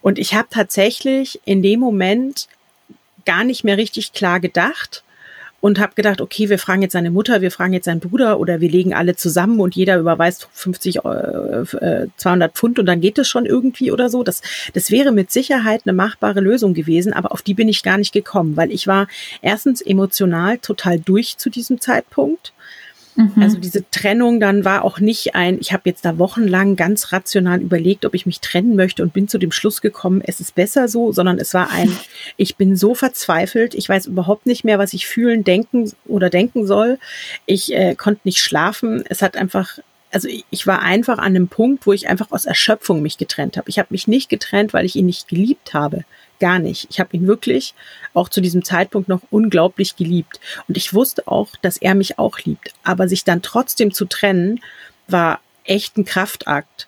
Und 0.00 0.18
ich 0.18 0.34
habe 0.34 0.48
tatsächlich 0.50 1.40
in 1.44 1.62
dem 1.62 1.80
Moment 1.80 2.48
gar 3.26 3.44
nicht 3.44 3.64
mehr 3.64 3.76
richtig 3.76 4.12
klar 4.12 4.40
gedacht 4.40 5.02
und 5.60 5.80
habe 5.80 5.94
gedacht, 5.94 6.20
okay, 6.20 6.48
wir 6.48 6.58
fragen 6.58 6.82
jetzt 6.82 6.92
seine 6.92 7.10
Mutter, 7.10 7.40
wir 7.40 7.50
fragen 7.50 7.72
jetzt 7.72 7.86
seinen 7.86 8.00
Bruder 8.00 8.38
oder 8.38 8.60
wir 8.60 8.70
legen 8.70 8.94
alle 8.94 9.16
zusammen 9.16 9.60
und 9.60 9.74
jeder 9.74 9.98
überweist 9.98 10.48
50, 10.52 10.96
äh, 10.96 11.00
äh, 11.00 12.06
200 12.16 12.54
Pfund 12.54 12.78
und 12.78 12.86
dann 12.86 13.00
geht 13.00 13.18
es 13.18 13.28
schon 13.28 13.44
irgendwie 13.44 13.90
oder 13.90 14.08
so. 14.08 14.22
Das, 14.22 14.40
das 14.74 14.90
wäre 14.90 15.10
mit 15.10 15.32
Sicherheit 15.32 15.82
eine 15.84 15.94
machbare 15.94 16.40
Lösung 16.40 16.74
gewesen, 16.74 17.12
aber 17.12 17.32
auf 17.32 17.42
die 17.42 17.54
bin 17.54 17.68
ich 17.68 17.82
gar 17.82 17.98
nicht 17.98 18.12
gekommen, 18.12 18.56
weil 18.56 18.70
ich 18.70 18.86
war 18.86 19.08
erstens 19.42 19.80
emotional 19.80 20.58
total 20.58 21.00
durch 21.00 21.38
zu 21.38 21.50
diesem 21.50 21.80
Zeitpunkt. 21.80 22.52
Mhm. 23.18 23.42
Also 23.42 23.58
diese 23.58 23.84
Trennung 23.90 24.38
dann 24.38 24.64
war 24.64 24.84
auch 24.84 25.00
nicht 25.00 25.34
ein, 25.34 25.58
ich 25.60 25.72
habe 25.72 25.82
jetzt 25.86 26.04
da 26.04 26.18
wochenlang 26.18 26.76
ganz 26.76 27.12
rational 27.12 27.60
überlegt, 27.60 28.04
ob 28.06 28.14
ich 28.14 28.26
mich 28.26 28.38
trennen 28.38 28.76
möchte 28.76 29.02
und 29.02 29.12
bin 29.12 29.26
zu 29.26 29.38
dem 29.38 29.50
Schluss 29.50 29.80
gekommen, 29.80 30.22
es 30.24 30.38
ist 30.38 30.54
besser 30.54 30.86
so, 30.86 31.10
sondern 31.10 31.38
es 31.38 31.52
war 31.52 31.72
ein, 31.72 31.90
ich 32.36 32.54
bin 32.54 32.76
so 32.76 32.94
verzweifelt, 32.94 33.74
ich 33.74 33.88
weiß 33.88 34.06
überhaupt 34.06 34.46
nicht 34.46 34.62
mehr, 34.62 34.78
was 34.78 34.92
ich 34.92 35.08
fühlen, 35.08 35.42
denken 35.42 35.90
oder 36.06 36.30
denken 36.30 36.64
soll. 36.64 37.00
Ich 37.44 37.74
äh, 37.74 37.96
konnte 37.96 38.20
nicht 38.22 38.38
schlafen. 38.38 39.02
Es 39.08 39.20
hat 39.20 39.36
einfach, 39.36 39.80
also 40.12 40.28
ich, 40.50 40.68
war 40.68 40.82
einfach 40.82 41.18
an 41.18 41.34
einem 41.34 41.48
Punkt, 41.48 41.88
wo 41.88 41.92
ich 41.92 42.08
einfach 42.08 42.30
aus 42.30 42.44
Erschöpfung 42.44 43.02
mich 43.02 43.18
getrennt 43.18 43.56
habe. 43.56 43.68
Ich 43.68 43.80
habe 43.80 43.88
mich 43.90 44.06
nicht 44.06 44.28
getrennt, 44.28 44.72
weil 44.72 44.86
ich 44.86 44.94
ihn 44.94 45.06
nicht 45.06 45.26
geliebt 45.26 45.74
habe. 45.74 46.04
Gar 46.40 46.60
nicht. 46.60 46.86
Ich 46.90 47.00
habe 47.00 47.16
ihn 47.16 47.26
wirklich 47.26 47.74
auch 48.14 48.28
zu 48.28 48.40
diesem 48.40 48.64
Zeitpunkt 48.64 49.08
noch 49.08 49.22
unglaublich 49.30 49.96
geliebt. 49.96 50.38
Und 50.68 50.76
ich 50.76 50.94
wusste 50.94 51.26
auch, 51.26 51.48
dass 51.62 51.76
er 51.78 51.94
mich 51.94 52.18
auch 52.18 52.38
liebt. 52.40 52.72
Aber 52.84 53.08
sich 53.08 53.24
dann 53.24 53.42
trotzdem 53.42 53.92
zu 53.92 54.04
trennen, 54.04 54.60
war 55.08 55.40
echt 55.64 55.96
ein 55.96 56.04
Kraftakt. 56.04 56.86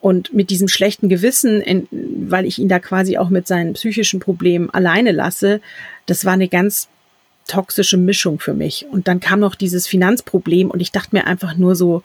Und 0.00 0.34
mit 0.34 0.50
diesem 0.50 0.68
schlechten 0.68 1.08
Gewissen, 1.08 1.62
in, 1.62 1.88
weil 1.90 2.44
ich 2.44 2.58
ihn 2.58 2.68
da 2.68 2.78
quasi 2.78 3.16
auch 3.16 3.30
mit 3.30 3.46
seinen 3.46 3.72
psychischen 3.72 4.20
Problemen 4.20 4.68
alleine 4.68 5.12
lasse, 5.12 5.62
das 6.04 6.26
war 6.26 6.34
eine 6.34 6.48
ganz 6.48 6.88
toxische 7.46 7.96
Mischung 7.96 8.38
für 8.38 8.52
mich. 8.52 8.86
Und 8.90 9.08
dann 9.08 9.20
kam 9.20 9.40
noch 9.40 9.54
dieses 9.54 9.86
Finanzproblem 9.86 10.70
und 10.70 10.80
ich 10.80 10.92
dachte 10.92 11.10
mir 11.12 11.26
einfach 11.26 11.56
nur 11.56 11.74
so, 11.74 12.02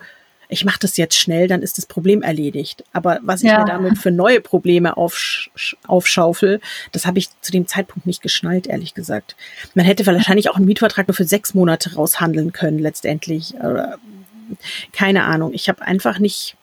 ich 0.52 0.66
mache 0.66 0.80
das 0.82 0.98
jetzt 0.98 1.16
schnell, 1.16 1.48
dann 1.48 1.62
ist 1.62 1.78
das 1.78 1.86
Problem 1.86 2.24
erledigt. 2.24 2.84
Aber 2.92 3.20
was 3.22 3.44
ich 3.44 3.50
Ja. 3.50 3.60
mir 3.60 3.66
damit 3.66 4.00
für 4.00 4.10
neue 4.10 4.42
Probleme 4.42 4.98
aufsch 4.98 5.52
aufschaufel, 5.88 6.60
das 6.92 7.06
habe 7.06 7.20
ich 7.20 7.30
zu 7.42 7.52
dem 7.52 7.68
Zeitpunkt 7.68 8.08
nicht 8.08 8.24
geschnallt, 8.24 8.66
ehrlich 8.66 8.96
gesagt. 8.96 9.36
Man 9.76 9.86
hätte 9.86 10.06
wahrscheinlich 10.08 10.50
auch 10.50 10.56
einen 10.56 10.66
Mietvertrag 10.66 11.08
nur 11.08 11.16
für 11.16 11.24
sechs 11.24 11.54
Monate 11.54 11.94
raushandeln 11.94 12.52
können, 12.52 12.80
letztendlich. 12.80 13.54
Keine 14.92 15.24
Ahnung. 15.26 15.54
Ich 15.54 15.70
habe 15.70 15.84
einfach 15.84 16.18
nicht, 16.18 16.56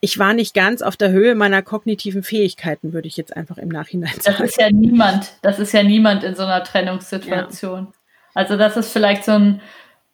ich 0.00 0.18
war 0.20 0.32
nicht 0.32 0.54
ganz 0.54 0.80
auf 0.82 0.96
der 0.96 1.10
Höhe 1.10 1.34
meiner 1.34 1.62
kognitiven 1.62 2.22
Fähigkeiten, 2.22 2.92
würde 2.92 3.08
ich 3.08 3.16
jetzt 3.16 3.36
einfach 3.36 3.58
im 3.58 3.68
Nachhinein 3.68 4.12
Das 4.14 4.24
sagen. 4.36 4.44
ist 4.44 4.60
ja 4.60 4.70
niemand, 4.70 5.32
das 5.42 5.58
ist 5.58 5.72
ja 5.72 5.82
niemand 5.82 6.22
in 6.22 6.36
so 6.36 6.44
einer 6.44 6.62
Trennungssituation. 6.62 7.88
Also 8.34 8.56
das 8.56 8.76
ist 8.76 8.92
vielleicht 8.92 9.24
so 9.24 9.32
ein, 9.32 9.60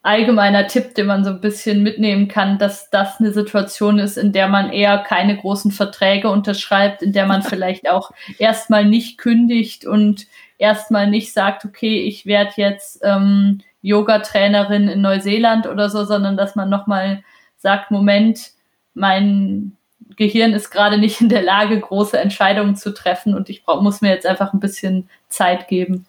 allgemeiner 0.04 0.66
Tipp, 0.66 0.94
den 0.94 1.06
man 1.06 1.24
so 1.24 1.30
ein 1.30 1.40
bisschen 1.40 1.82
mitnehmen 1.82 2.28
kann, 2.28 2.58
dass 2.58 2.90
das 2.90 3.18
eine 3.18 3.32
Situation 3.32 3.98
ist, 3.98 4.18
in 4.18 4.32
der 4.32 4.48
man 4.48 4.70
eher 4.70 4.98
keine 4.98 5.36
großen 5.36 5.72
Verträge 5.72 6.30
unterschreibt, 6.30 7.02
in 7.02 7.12
der 7.12 7.26
man 7.26 7.42
vielleicht 7.42 7.88
auch 7.88 8.12
erstmal 8.38 8.84
nicht 8.84 9.18
kündigt 9.18 9.86
und 9.86 10.26
erstmal 10.58 11.08
nicht 11.08 11.32
sagt, 11.32 11.64
okay, 11.64 12.02
ich 12.02 12.26
werde 12.26 12.52
jetzt 12.56 13.00
ähm, 13.02 13.62
Yoga-Trainerin 13.80 14.88
in 14.88 15.00
Neuseeland 15.00 15.66
oder 15.66 15.88
so, 15.88 16.04
sondern 16.04 16.36
dass 16.36 16.54
man 16.54 16.68
nochmal 16.68 17.24
sagt, 17.56 17.90
Moment, 17.90 18.50
mein 18.92 19.72
Gehirn 20.16 20.52
ist 20.52 20.70
gerade 20.70 20.98
nicht 20.98 21.22
in 21.22 21.30
der 21.30 21.42
Lage, 21.42 21.80
große 21.80 22.18
Entscheidungen 22.18 22.76
zu 22.76 22.92
treffen 22.92 23.34
und 23.34 23.48
ich 23.48 23.64
brauch, 23.64 23.80
muss 23.80 24.02
mir 24.02 24.10
jetzt 24.10 24.26
einfach 24.26 24.52
ein 24.52 24.60
bisschen 24.60 25.08
Zeit 25.28 25.66
geben. 25.66 26.04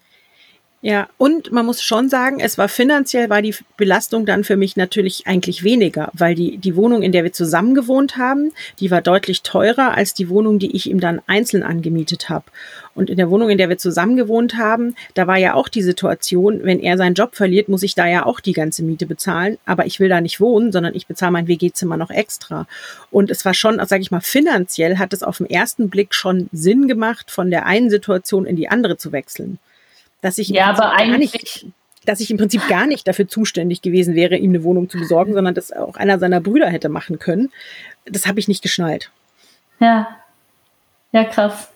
Ja, 0.86 1.08
und 1.18 1.50
man 1.50 1.66
muss 1.66 1.82
schon 1.82 2.08
sagen, 2.08 2.38
es 2.38 2.58
war 2.58 2.68
finanziell, 2.68 3.28
war 3.28 3.42
die 3.42 3.56
Belastung 3.76 4.24
dann 4.24 4.44
für 4.44 4.56
mich 4.56 4.76
natürlich 4.76 5.26
eigentlich 5.26 5.64
weniger, 5.64 6.12
weil 6.12 6.36
die, 6.36 6.58
die 6.58 6.76
Wohnung, 6.76 7.02
in 7.02 7.10
der 7.10 7.24
wir 7.24 7.32
zusammen 7.32 7.74
gewohnt 7.74 8.18
haben, 8.18 8.52
die 8.78 8.92
war 8.92 9.02
deutlich 9.02 9.42
teurer 9.42 9.96
als 9.96 10.14
die 10.14 10.28
Wohnung, 10.28 10.60
die 10.60 10.76
ich 10.76 10.88
ihm 10.88 11.00
dann 11.00 11.20
einzeln 11.26 11.64
angemietet 11.64 12.28
habe. 12.28 12.44
Und 12.94 13.10
in 13.10 13.16
der 13.16 13.30
Wohnung, 13.30 13.50
in 13.50 13.58
der 13.58 13.68
wir 13.68 13.78
zusammen 13.78 14.14
gewohnt 14.14 14.58
haben, 14.58 14.94
da 15.14 15.26
war 15.26 15.38
ja 15.38 15.54
auch 15.54 15.66
die 15.66 15.82
Situation, 15.82 16.60
wenn 16.62 16.78
er 16.78 16.96
seinen 16.96 17.14
Job 17.14 17.34
verliert, 17.34 17.68
muss 17.68 17.82
ich 17.82 17.96
da 17.96 18.06
ja 18.06 18.24
auch 18.24 18.38
die 18.38 18.52
ganze 18.52 18.84
Miete 18.84 19.06
bezahlen. 19.06 19.58
Aber 19.66 19.86
ich 19.86 19.98
will 19.98 20.08
da 20.08 20.20
nicht 20.20 20.38
wohnen, 20.38 20.70
sondern 20.70 20.94
ich 20.94 21.08
bezahle 21.08 21.32
mein 21.32 21.48
WG-Zimmer 21.48 21.96
noch 21.96 22.10
extra. 22.10 22.68
Und 23.10 23.32
es 23.32 23.44
war 23.44 23.54
schon, 23.54 23.84
sage 23.86 24.02
ich 24.02 24.12
mal, 24.12 24.20
finanziell 24.20 24.98
hat 24.98 25.12
es 25.12 25.24
auf 25.24 25.38
den 25.38 25.50
ersten 25.50 25.90
Blick 25.90 26.14
schon 26.14 26.48
Sinn 26.52 26.86
gemacht, 26.86 27.32
von 27.32 27.50
der 27.50 27.66
einen 27.66 27.90
Situation 27.90 28.46
in 28.46 28.54
die 28.54 28.68
andere 28.68 28.96
zu 28.96 29.10
wechseln 29.10 29.58
dass 30.20 30.38
ich 30.38 30.48
ja, 30.48 30.66
aber 30.66 30.92
eigentlich 30.92 31.32
nicht, 31.32 31.66
dass 32.06 32.20
ich 32.20 32.30
im 32.30 32.36
Prinzip 32.36 32.66
gar 32.68 32.86
nicht 32.86 33.06
dafür 33.06 33.28
zuständig 33.28 33.82
gewesen 33.82 34.14
wäre, 34.14 34.36
ihm 34.36 34.50
eine 34.50 34.62
Wohnung 34.62 34.88
zu 34.88 34.98
besorgen, 34.98 35.34
sondern 35.34 35.54
das 35.54 35.72
auch 35.72 35.96
einer 35.96 36.18
seiner 36.18 36.40
Brüder 36.40 36.68
hätte 36.68 36.88
machen 36.88 37.18
können. 37.18 37.50
Das 38.04 38.26
habe 38.26 38.38
ich 38.40 38.48
nicht 38.48 38.62
geschnallt. 38.62 39.10
Ja. 39.80 40.16
Ja, 41.12 41.24
krass. 41.24 41.68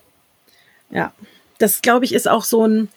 Ja. 0.90 1.12
Das, 1.58 1.82
glaube 1.82 2.04
ich, 2.04 2.14
ist 2.14 2.28
auch 2.28 2.44
so 2.44 2.66
ein, 2.66 2.88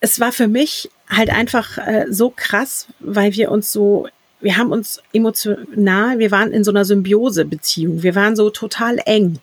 es 0.00 0.20
war 0.20 0.32
für 0.32 0.48
mich 0.48 0.90
halt 1.08 1.30
einfach 1.30 1.78
äh, 1.78 2.06
so 2.08 2.32
krass, 2.34 2.86
weil 3.00 3.34
wir 3.34 3.50
uns 3.50 3.72
so, 3.72 4.08
wir 4.40 4.56
haben 4.56 4.72
uns 4.72 5.02
emotional, 5.12 6.18
wir 6.18 6.30
waren 6.30 6.52
in 6.52 6.64
so 6.64 6.70
einer 6.70 6.84
Symbiose-Beziehung. 6.84 8.02
Wir 8.02 8.14
waren 8.14 8.36
so 8.36 8.48
total 8.50 8.98
eng. 9.04 9.38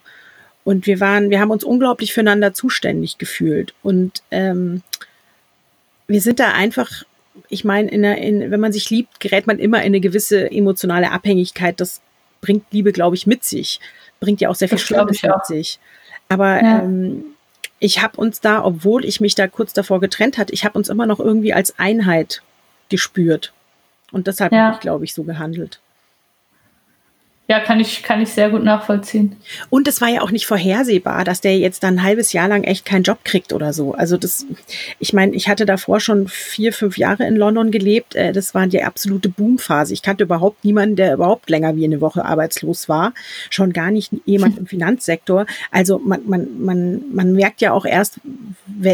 Und 0.68 0.86
wir 0.86 1.00
waren, 1.00 1.30
wir 1.30 1.40
haben 1.40 1.52
uns 1.52 1.64
unglaublich 1.64 2.14
füreinander 2.14 2.54
zuständig 2.54 3.18
gefühlt. 3.18 3.74
Und 3.84 4.22
ähm, 4.32 4.82
wir 6.08 6.20
sind 6.20 6.42
da 6.42 6.52
einfach, 6.52 7.04
ich 7.48 7.64
meine, 7.64 7.90
in 7.90 8.04
in, 8.04 8.52
wenn 8.52 8.60
man 8.60 8.74
sich 8.74 8.90
liebt, 8.90 9.22
gerät 9.22 9.48
man 9.48 9.60
immer 9.60 9.78
in 9.78 9.86
eine 9.86 10.02
gewisse 10.02 10.52
emotionale 10.52 11.12
Abhängigkeit. 11.14 11.80
Das 11.80 12.02
bringt 12.42 12.66
Liebe, 12.72 12.92
glaube 12.92 13.16
ich, 13.16 13.26
mit 13.26 13.46
sich. 13.46 13.80
Bringt 14.20 14.42
ja 14.42 14.50
auch 14.50 14.56
sehr 14.56 14.68
viel 14.68 14.78
Schlimmes 14.78 15.24
mit 15.24 15.46
sich. 15.46 15.80
Aber 16.28 16.62
ja. 16.62 16.80
ähm, 16.80 17.24
ich 17.80 18.04
habe 18.04 18.20
uns 18.20 18.42
da, 18.42 18.62
obwohl 18.62 19.06
ich 19.06 19.22
mich 19.22 19.36
da 19.36 19.48
kurz 19.48 19.72
davor 19.72 20.02
getrennt 20.02 20.38
hatte, 20.38 20.54
ich 20.54 20.66
habe 20.66 20.78
uns 20.78 20.90
immer 20.90 21.06
noch 21.06 21.22
irgendwie 21.22 21.54
als 21.54 21.80
Einheit 21.80 22.42
gespürt. 22.90 23.54
Und 24.12 24.28
deshalb 24.28 24.52
ja. 24.52 24.66
habe 24.66 24.74
ich, 24.76 24.82
glaube 24.82 25.06
ich, 25.06 25.14
so 25.14 25.24
gehandelt. 25.24 25.80
Ja, 27.50 27.62
kann 27.62 27.80
ich, 27.80 28.04
kann 28.04 28.22
ich 28.22 28.30
sehr 28.30 28.50
gut 28.50 28.62
nachvollziehen. 28.66 29.38
Und 29.70 29.88
es 29.88 30.02
war 30.02 30.10
ja 30.10 30.22
auch 30.22 30.32
nicht 30.32 30.46
vorhersehbar, 30.46 31.24
dass 31.24 31.40
der 31.40 31.58
jetzt 31.58 31.82
dann 31.82 31.96
ein 31.96 32.04
halbes 32.04 32.34
Jahr 32.34 32.50
lang 32.50 32.66
echt 32.66 32.84
keinen 32.84 33.04
Job 33.04 33.20
kriegt 33.24 33.54
oder 33.54 33.72
so. 33.72 33.94
Also 33.94 34.18
das, 34.18 34.46
ich 35.00 35.14
meine, 35.14 35.34
ich 35.34 35.48
hatte 35.48 35.66
davor 35.66 36.02
schon 36.02 36.28
vier, 36.28 36.74
fünf 36.74 36.98
Jahre 36.98 37.26
in 37.26 37.38
London 37.38 37.72
gelebt. 37.72 38.16
Äh, 38.16 38.34
das 38.34 38.54
war 38.54 38.68
die 38.68 38.84
absolute 38.84 39.30
Boomphase. 39.30 39.94
Ich 39.94 40.02
kannte 40.02 40.26
überhaupt 40.26 40.66
niemanden, 40.66 40.98
der 40.98 41.14
überhaupt 41.14 41.50
länger 41.50 41.78
wie 41.78 41.86
eine 41.86 42.02
Woche 42.02 42.26
arbeitslos 42.26 42.90
war. 42.90 43.14
Schon 43.50 43.72
gar 43.72 43.92
nicht 43.92 44.12
jemand 44.26 44.58
im 44.58 44.68
Finanzsektor. 44.68 45.46
Also 45.72 46.00
man, 46.00 46.28
man, 46.28 46.62
man, 46.62 47.02
man 47.14 47.32
merkt 47.32 47.62
ja 47.62 47.72
auch 47.72 47.86
erst, 47.86 48.20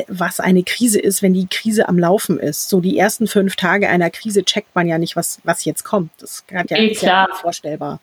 was 0.08 0.40
eine 0.40 0.62
Krise 0.62 1.00
ist, 1.00 1.24
wenn 1.24 1.34
die 1.34 1.48
Krise 1.48 1.90
am 1.90 1.98
Laufen 1.98 2.38
ist. 2.38 2.70
So 2.70 2.82
die 2.82 3.00
ersten 3.00 3.26
fünf 3.26 3.56
Tage 3.56 3.90
einer 3.90 4.12
Krise 4.12 4.44
checkt 4.44 4.76
man 4.76 4.88
ja 4.88 5.00
nicht, 5.00 5.16
was, 5.16 5.40
was 5.44 5.66
jetzt 5.66 5.84
kommt. 5.84 6.12
Das 6.20 6.32
ist 6.32 6.46
ja, 6.52 6.64
eh, 6.78 6.94
klar. 6.94 7.30
vorstellbar. 7.42 8.00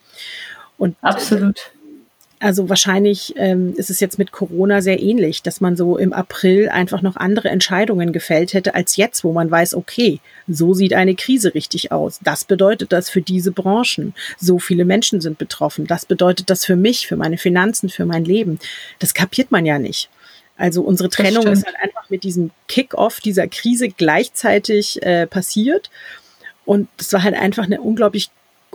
Und 0.80 0.96
Absolut. 1.02 1.60
Also 2.42 2.70
wahrscheinlich 2.70 3.34
ähm, 3.36 3.74
ist 3.76 3.90
es 3.90 4.00
jetzt 4.00 4.18
mit 4.18 4.32
Corona 4.32 4.80
sehr 4.80 4.98
ähnlich, 5.02 5.42
dass 5.42 5.60
man 5.60 5.76
so 5.76 5.98
im 5.98 6.14
April 6.14 6.70
einfach 6.70 7.02
noch 7.02 7.16
andere 7.16 7.50
Entscheidungen 7.50 8.14
gefällt 8.14 8.54
hätte 8.54 8.74
als 8.74 8.96
jetzt, 8.96 9.24
wo 9.24 9.32
man 9.34 9.50
weiß, 9.50 9.74
okay, 9.74 10.20
so 10.48 10.72
sieht 10.72 10.94
eine 10.94 11.14
Krise 11.14 11.54
richtig 11.54 11.92
aus. 11.92 12.18
Das 12.22 12.46
bedeutet 12.46 12.92
das 12.92 13.10
für 13.10 13.20
diese 13.20 13.52
Branchen. 13.52 14.14
So 14.38 14.58
viele 14.58 14.86
Menschen 14.86 15.20
sind 15.20 15.36
betroffen. 15.36 15.86
Das 15.86 16.06
bedeutet 16.06 16.48
das 16.48 16.64
für 16.64 16.76
mich, 16.76 17.06
für 17.06 17.16
meine 17.16 17.36
Finanzen, 17.36 17.90
für 17.90 18.06
mein 18.06 18.24
Leben. 18.24 18.58
Das 19.00 19.12
kapiert 19.12 19.50
man 19.50 19.66
ja 19.66 19.78
nicht. 19.78 20.08
Also 20.56 20.80
unsere 20.80 21.10
Trennung 21.10 21.46
ist 21.46 21.66
halt 21.66 21.76
einfach 21.82 22.08
mit 22.08 22.24
diesem 22.24 22.52
Kick-off 22.68 23.20
dieser 23.20 23.48
Krise 23.48 23.90
gleichzeitig 23.90 25.02
äh, 25.02 25.26
passiert. 25.26 25.90
Und 26.64 26.88
es 26.98 27.12
war 27.12 27.22
halt 27.22 27.34
einfach 27.34 27.64
eine 27.64 27.82
unglaublich 27.82 28.30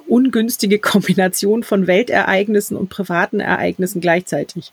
ungünstige 0.08 0.80
Kombination 0.80 1.64
von 1.64 1.88
Weltereignissen 1.88 2.78
und 2.78 2.90
privaten 2.90 3.40
Ereignissen 3.40 4.02
gleichzeitig. 4.02 4.72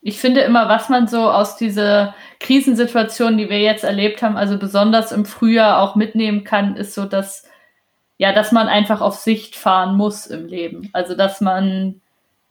Ich 0.00 0.18
finde 0.18 0.40
immer, 0.40 0.68
was 0.68 0.88
man 0.88 1.06
so 1.06 1.30
aus 1.30 1.56
dieser 1.56 2.14
Krisensituation, 2.40 3.38
die 3.38 3.48
wir 3.48 3.60
jetzt 3.60 3.84
erlebt 3.84 4.22
haben, 4.22 4.36
also 4.36 4.58
besonders 4.58 5.12
im 5.12 5.24
Frühjahr 5.24 5.80
auch 5.80 5.94
mitnehmen 5.94 6.42
kann, 6.42 6.76
ist 6.76 6.94
so, 6.94 7.04
dass 7.04 7.44
ja, 8.22 8.32
dass 8.32 8.52
man 8.52 8.68
einfach 8.68 9.00
auf 9.00 9.16
Sicht 9.16 9.56
fahren 9.56 9.96
muss 9.96 10.26
im 10.26 10.46
Leben. 10.46 10.90
Also 10.92 11.16
dass 11.16 11.40
man 11.40 12.00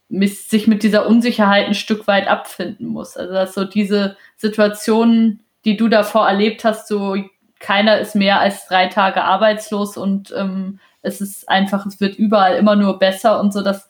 sich 0.10 0.68
mit 0.68 0.84
dieser 0.84 1.08
Unsicherheit 1.08 1.66
ein 1.66 1.76
Stück 1.76 2.08
weit 2.08 2.28
abfinden 2.28 2.88
muss. 2.88 3.16
Also 3.16 3.34
dass 3.34 3.54
so 3.54 3.64
diese 3.64 4.18
Situationen, 4.36 5.40
die 5.64 5.78
du 5.78 5.88
davor 5.88 6.28
erlebt 6.28 6.66
hast, 6.66 6.90
so 6.90 7.16
keiner 7.60 8.00
ist 8.00 8.16
mehr 8.16 8.42
als 8.42 8.68
drei 8.68 8.88
Tage 8.88 9.24
arbeitslos 9.24 9.96
und 9.96 10.34
ähm, 10.38 10.82
es 11.02 11.22
ist 11.22 11.50
einfach, 11.50 11.86
es 11.86 12.00
wird 12.00 12.16
überall 12.16 12.58
immer 12.58 12.76
nur 12.76 13.00
besser 13.00 13.40
und 13.40 13.54
so, 13.54 13.62
das 13.62 13.90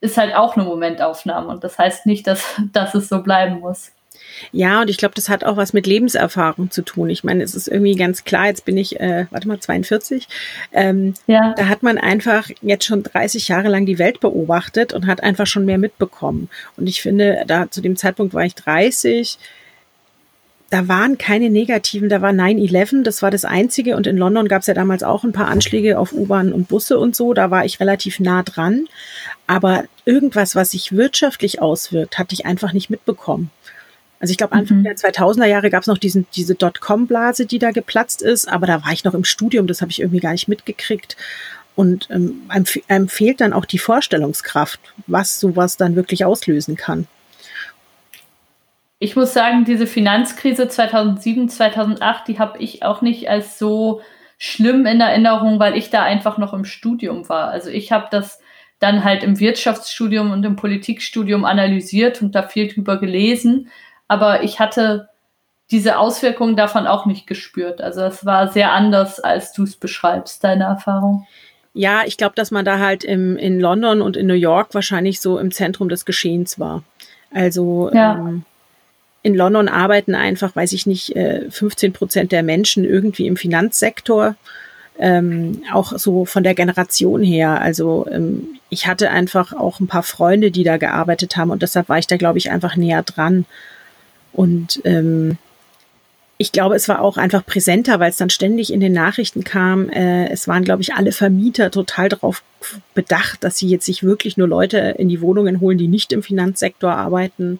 ist 0.00 0.16
halt 0.16 0.34
auch 0.34 0.56
eine 0.56 0.64
Momentaufnahme 0.64 1.48
und 1.48 1.64
das 1.64 1.78
heißt 1.78 2.06
nicht, 2.06 2.26
dass, 2.26 2.44
dass 2.72 2.94
es 2.94 3.08
so 3.08 3.22
bleiben 3.22 3.60
muss. 3.60 3.92
Ja, 4.52 4.82
und 4.82 4.90
ich 4.90 4.98
glaube, 4.98 5.14
das 5.14 5.28
hat 5.28 5.44
auch 5.44 5.56
was 5.56 5.72
mit 5.72 5.86
Lebenserfahrung 5.86 6.70
zu 6.70 6.82
tun. 6.82 7.08
Ich 7.08 7.24
meine, 7.24 7.42
es 7.42 7.54
ist 7.54 7.68
irgendwie 7.68 7.94
ganz 7.94 8.24
klar, 8.24 8.46
jetzt 8.46 8.64
bin 8.64 8.76
ich, 8.76 8.98
äh, 9.00 9.26
warte 9.30 9.48
mal, 9.48 9.58
42. 9.58 10.28
Ähm, 10.72 11.14
ja. 11.26 11.54
Da 11.56 11.68
hat 11.68 11.82
man 11.82 11.98
einfach 11.98 12.50
jetzt 12.60 12.84
schon 12.84 13.02
30 13.02 13.48
Jahre 13.48 13.68
lang 13.68 13.86
die 13.86 13.98
Welt 13.98 14.20
beobachtet 14.20 14.92
und 14.92 15.06
hat 15.06 15.22
einfach 15.22 15.46
schon 15.46 15.64
mehr 15.64 15.78
mitbekommen. 15.78 16.48
Und 16.76 16.88
ich 16.88 17.00
finde, 17.00 17.44
da 17.46 17.70
zu 17.70 17.80
dem 17.80 17.96
Zeitpunkt 17.96 18.34
war 18.34 18.44
ich 18.44 18.54
30 18.54 19.38
da 20.70 20.86
waren 20.86 21.16
keine 21.16 21.48
negativen, 21.48 22.10
da 22.10 22.20
war 22.20 22.30
9-11, 22.30 23.02
das 23.02 23.22
war 23.22 23.30
das 23.30 23.44
Einzige. 23.44 23.96
Und 23.96 24.06
in 24.06 24.18
London 24.18 24.48
gab 24.48 24.60
es 24.60 24.66
ja 24.66 24.74
damals 24.74 25.02
auch 25.02 25.24
ein 25.24 25.32
paar 25.32 25.48
Anschläge 25.48 25.98
auf 25.98 26.12
U-Bahn 26.12 26.52
und 26.52 26.68
Busse 26.68 26.98
und 26.98 27.16
so, 27.16 27.32
da 27.32 27.50
war 27.50 27.64
ich 27.64 27.80
relativ 27.80 28.20
nah 28.20 28.42
dran. 28.42 28.86
Aber 29.46 29.84
irgendwas, 30.04 30.54
was 30.54 30.72
sich 30.72 30.92
wirtschaftlich 30.92 31.62
auswirkt, 31.62 32.18
hatte 32.18 32.34
ich 32.34 32.44
einfach 32.44 32.74
nicht 32.74 32.90
mitbekommen. 32.90 33.50
Also 34.20 34.32
ich 34.32 34.36
glaube, 34.36 34.52
Anfang 34.52 34.78
mhm. 34.78 34.84
der 34.84 34.96
2000er 34.96 35.46
Jahre 35.46 35.70
gab 35.70 35.82
es 35.82 35.86
noch 35.86 35.96
diesen, 35.96 36.26
diese 36.34 36.54
Dotcom-Blase, 36.54 37.46
die 37.46 37.58
da 37.58 37.70
geplatzt 37.70 38.20
ist, 38.20 38.48
aber 38.48 38.66
da 38.66 38.84
war 38.84 38.92
ich 38.92 39.04
noch 39.04 39.14
im 39.14 39.24
Studium, 39.24 39.68
das 39.68 39.80
habe 39.80 39.90
ich 39.90 40.00
irgendwie 40.00 40.20
gar 40.20 40.32
nicht 40.32 40.48
mitgekriegt. 40.48 41.16
Und 41.76 42.08
ähm, 42.10 42.42
einem, 42.48 42.66
einem 42.88 43.08
fehlt 43.08 43.40
dann 43.40 43.52
auch 43.52 43.64
die 43.64 43.78
Vorstellungskraft, 43.78 44.80
was 45.06 45.38
sowas 45.38 45.76
dann 45.76 45.94
wirklich 45.94 46.24
auslösen 46.24 46.76
kann 46.76 47.06
ich 48.98 49.14
muss 49.14 49.32
sagen, 49.32 49.64
diese 49.64 49.86
Finanzkrise 49.86 50.68
2007, 50.68 51.48
2008, 51.48 52.28
die 52.28 52.38
habe 52.38 52.58
ich 52.58 52.82
auch 52.82 53.00
nicht 53.00 53.30
als 53.30 53.58
so 53.58 54.00
schlimm 54.38 54.86
in 54.86 55.00
Erinnerung, 55.00 55.58
weil 55.58 55.76
ich 55.76 55.90
da 55.90 56.02
einfach 56.02 56.38
noch 56.38 56.52
im 56.52 56.64
Studium 56.64 57.28
war. 57.28 57.48
Also 57.48 57.70
ich 57.70 57.92
habe 57.92 58.08
das 58.10 58.40
dann 58.80 59.04
halt 59.04 59.22
im 59.22 59.40
Wirtschaftsstudium 59.40 60.30
und 60.30 60.44
im 60.44 60.56
Politikstudium 60.56 61.44
analysiert 61.44 62.22
und 62.22 62.34
da 62.34 62.42
viel 62.42 62.72
drüber 62.72 62.98
gelesen. 62.98 63.68
Aber 64.06 64.42
ich 64.42 64.60
hatte 64.60 65.08
diese 65.70 65.98
Auswirkungen 65.98 66.56
davon 66.56 66.86
auch 66.86 67.04
nicht 67.04 67.26
gespürt. 67.26 67.80
Also 67.80 68.02
es 68.02 68.24
war 68.24 68.48
sehr 68.48 68.72
anders, 68.72 69.20
als 69.20 69.52
du 69.52 69.64
es 69.64 69.76
beschreibst, 69.76 70.42
deine 70.42 70.64
Erfahrung. 70.64 71.26
Ja, 71.74 72.02
ich 72.06 72.16
glaube, 72.16 72.34
dass 72.34 72.50
man 72.50 72.64
da 72.64 72.78
halt 72.78 73.04
im, 73.04 73.36
in 73.36 73.60
London 73.60 74.00
und 74.00 74.16
in 74.16 74.26
New 74.26 74.34
York 74.34 74.74
wahrscheinlich 74.74 75.20
so 75.20 75.38
im 75.38 75.50
Zentrum 75.50 75.88
des 75.88 76.04
Geschehens 76.04 76.58
war. 76.58 76.82
Also 77.32 77.90
ja. 77.92 78.14
ähm, 78.14 78.44
in 79.22 79.34
London 79.34 79.68
arbeiten 79.68 80.14
einfach, 80.14 80.54
weiß 80.54 80.72
ich 80.72 80.86
nicht, 80.86 81.14
15 81.50 81.90
äh, 81.90 81.92
Prozent 81.92 82.32
der 82.32 82.42
Menschen 82.42 82.84
irgendwie 82.84 83.26
im 83.26 83.36
Finanzsektor. 83.36 84.36
Ähm, 85.00 85.62
auch 85.72 85.96
so 85.96 86.24
von 86.24 86.42
der 86.42 86.54
Generation 86.54 87.22
her. 87.22 87.60
Also 87.60 88.06
ähm, 88.10 88.58
ich 88.68 88.86
hatte 88.86 89.10
einfach 89.10 89.52
auch 89.52 89.78
ein 89.78 89.86
paar 89.86 90.02
Freunde, 90.02 90.50
die 90.50 90.64
da 90.64 90.76
gearbeitet 90.76 91.36
haben 91.36 91.50
und 91.50 91.62
deshalb 91.62 91.88
war 91.88 91.98
ich 91.98 92.08
da, 92.08 92.16
glaube 92.16 92.38
ich, 92.38 92.50
einfach 92.50 92.74
näher 92.74 93.02
dran. 93.02 93.44
Und 94.32 94.80
ähm, 94.84 95.38
ich 96.40 96.52
glaube, 96.52 96.76
es 96.76 96.88
war 96.88 97.02
auch 97.02 97.16
einfach 97.16 97.44
präsenter, 97.44 97.98
weil 97.98 98.10
es 98.10 98.16
dann 98.16 98.30
ständig 98.30 98.72
in 98.72 98.78
den 98.78 98.92
Nachrichten 98.92 99.42
kam. 99.42 99.90
Äh, 99.90 100.28
es 100.28 100.46
waren, 100.46 100.62
glaube 100.62 100.82
ich, 100.82 100.94
alle 100.94 101.10
Vermieter 101.10 101.72
total 101.72 102.08
darauf 102.08 102.44
bedacht, 102.94 103.42
dass 103.42 103.58
sie 103.58 103.68
jetzt 103.68 103.86
sich 103.86 104.04
wirklich 104.04 104.36
nur 104.36 104.46
Leute 104.46 104.78
in 104.98 105.08
die 105.08 105.20
Wohnungen 105.20 105.60
holen, 105.60 105.78
die 105.78 105.88
nicht 105.88 106.12
im 106.12 106.22
Finanzsektor 106.22 106.92
arbeiten. 106.92 107.58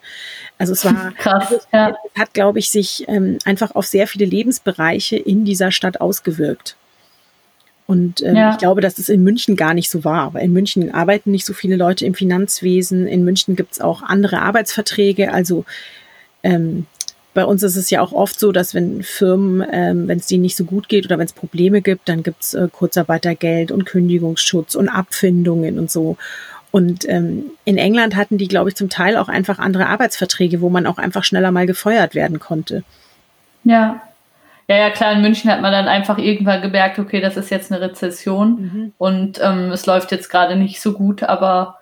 Also 0.57 0.71
es 0.71 0.85
war 0.85 1.11
krass. 1.17 1.51
Also 1.51 1.59
ja. 1.73 1.89
Es 1.89 2.21
hat, 2.21 2.33
glaube 2.33 2.59
ich, 2.59 2.69
sich 2.69 3.03
ähm, 3.09 3.37
einfach 3.43 3.75
auf 3.75 3.85
sehr 3.85 4.07
viele 4.07 4.25
Lebensbereiche 4.25 5.17
in 5.17 5.43
dieser 5.43 5.71
Stadt 5.71 5.99
ausgewirkt. 5.99 6.77
Und 7.85 8.21
ähm, 8.21 8.35
ja. 8.37 8.51
ich 8.51 8.59
glaube, 8.59 8.79
dass 8.79 8.97
es 8.97 9.09
in 9.09 9.23
München 9.23 9.57
gar 9.57 9.73
nicht 9.73 9.89
so 9.89 10.05
war. 10.05 10.21
Aber 10.21 10.39
in 10.39 10.53
München 10.53 10.93
arbeiten 10.93 11.31
nicht 11.31 11.45
so 11.45 11.53
viele 11.53 11.75
Leute 11.75 12.05
im 12.05 12.13
Finanzwesen. 12.13 13.07
In 13.07 13.25
München 13.25 13.57
gibt 13.57 13.73
es 13.73 13.81
auch 13.81 14.03
andere 14.03 14.41
Arbeitsverträge. 14.41 15.33
Also 15.33 15.65
ähm, 16.43 16.85
bei 17.33 17.45
uns 17.45 17.63
ist 17.63 17.75
es 17.75 17.89
ja 17.89 18.01
auch 18.01 18.11
oft 18.11 18.39
so, 18.39 18.51
dass 18.51 18.73
wenn 18.73 19.03
Firmen, 19.03 19.65
ähm, 19.71 20.07
wenn 20.07 20.17
es 20.17 20.27
denen 20.27 20.41
nicht 20.41 20.57
so 20.57 20.65
gut 20.65 20.89
geht 20.89 21.05
oder 21.05 21.17
wenn 21.17 21.25
es 21.25 21.33
Probleme 21.33 21.81
gibt, 21.81 22.09
dann 22.09 22.23
gibt 22.23 22.41
es 22.41 22.53
äh, 22.53 22.67
Kurzarbeitergeld 22.71 23.71
und 23.71 23.85
Kündigungsschutz 23.85 24.75
und 24.75 24.89
Abfindungen 24.89 25.77
und 25.77 25.91
so. 25.91 26.17
Und 26.71 27.07
ähm, 27.09 27.45
in 27.65 27.77
England 27.77 28.15
hatten 28.15 28.37
die, 28.37 28.47
glaube 28.47 28.69
ich, 28.69 28.75
zum 28.75 28.89
Teil 28.89 29.17
auch 29.17 29.27
einfach 29.27 29.59
andere 29.59 29.87
Arbeitsverträge, 29.87 30.61
wo 30.61 30.69
man 30.69 30.85
auch 30.85 30.97
einfach 30.97 31.23
schneller 31.23 31.51
mal 31.51 31.65
gefeuert 31.65 32.15
werden 32.15 32.39
konnte. 32.39 32.83
Ja. 33.63 34.01
Ja, 34.67 34.77
ja, 34.77 34.89
klar, 34.91 35.13
in 35.13 35.21
München 35.21 35.49
hat 35.49 35.61
man 35.61 35.71
dann 35.71 35.87
einfach 35.87 36.19
irgendwann 36.19 36.61
gemerkt, 36.61 36.99
okay, 36.99 37.21
das 37.21 37.37
ist 37.37 37.49
jetzt 37.49 37.71
eine 37.71 37.81
Rezession 37.81 38.49
mhm. 38.49 38.93
und 38.99 39.39
ähm, 39.41 39.71
es 39.71 39.87
läuft 39.87 40.11
jetzt 40.11 40.29
gerade 40.29 40.55
nicht 40.55 40.79
so 40.79 40.93
gut, 40.93 41.23
aber 41.23 41.78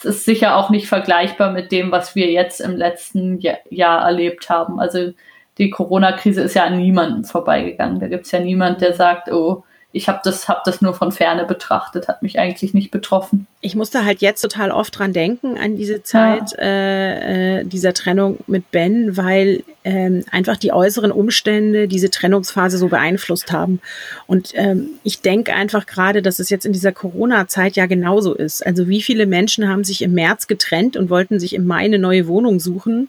es 0.00 0.16
ist 0.16 0.24
sicher 0.24 0.56
auch 0.56 0.70
nicht 0.70 0.88
vergleichbar 0.88 1.52
mit 1.52 1.72
dem, 1.72 1.92
was 1.92 2.14
wir 2.14 2.30
jetzt 2.30 2.60
im 2.60 2.76
letzten 2.76 3.38
Jahr, 3.40 4.04
erlebt 4.04 4.48
haben. 4.48 4.80
Also 4.80 5.12
die 5.58 5.70
Corona-Krise 5.70 6.40
ist 6.42 6.54
ja 6.54 6.64
an 6.64 6.78
niemanden 6.78 7.24
vorbeigegangen. 7.24 8.00
Da 8.00 8.08
gibt 8.08 8.24
es 8.24 8.32
ja 8.32 8.40
niemand, 8.40 8.80
der 8.80 8.94
sagt, 8.94 9.30
oh, 9.30 9.64
ich 9.92 10.08
habe 10.08 10.20
das, 10.22 10.48
hab 10.48 10.62
das 10.64 10.80
nur 10.80 10.94
von 10.94 11.10
ferne 11.10 11.44
betrachtet, 11.44 12.06
hat 12.06 12.22
mich 12.22 12.38
eigentlich 12.38 12.74
nicht 12.74 12.92
betroffen. 12.92 13.48
Ich 13.60 13.74
musste 13.74 14.04
halt 14.04 14.20
jetzt 14.20 14.40
total 14.40 14.70
oft 14.70 14.96
dran 14.96 15.12
denken, 15.12 15.58
an 15.58 15.76
diese 15.76 16.04
Zeit 16.04 16.52
ja. 16.52 16.58
äh, 16.62 17.60
äh, 17.60 17.64
dieser 17.64 17.92
Trennung 17.92 18.38
mit 18.46 18.70
Ben, 18.70 19.16
weil 19.16 19.64
ähm, 19.82 20.24
einfach 20.30 20.56
die 20.56 20.72
äußeren 20.72 21.10
Umstände 21.10 21.88
diese 21.88 22.08
Trennungsphase 22.08 22.78
so 22.78 22.86
beeinflusst 22.88 23.50
haben. 23.50 23.80
Und 24.28 24.52
ähm, 24.54 24.90
ich 25.02 25.22
denke 25.22 25.54
einfach 25.54 25.86
gerade, 25.86 26.22
dass 26.22 26.38
es 26.38 26.50
jetzt 26.50 26.66
in 26.66 26.72
dieser 26.72 26.92
Corona-Zeit 26.92 27.74
ja 27.74 27.86
genauso 27.86 28.34
ist. 28.34 28.64
Also 28.64 28.86
wie 28.86 29.02
viele 29.02 29.26
Menschen 29.26 29.68
haben 29.68 29.82
sich 29.82 30.02
im 30.02 30.14
März 30.14 30.46
getrennt 30.46 30.96
und 30.96 31.10
wollten 31.10 31.40
sich 31.40 31.52
im 31.52 31.66
Mai 31.66 31.84
eine 31.84 31.98
neue 31.98 32.28
Wohnung 32.28 32.60
suchen 32.60 33.08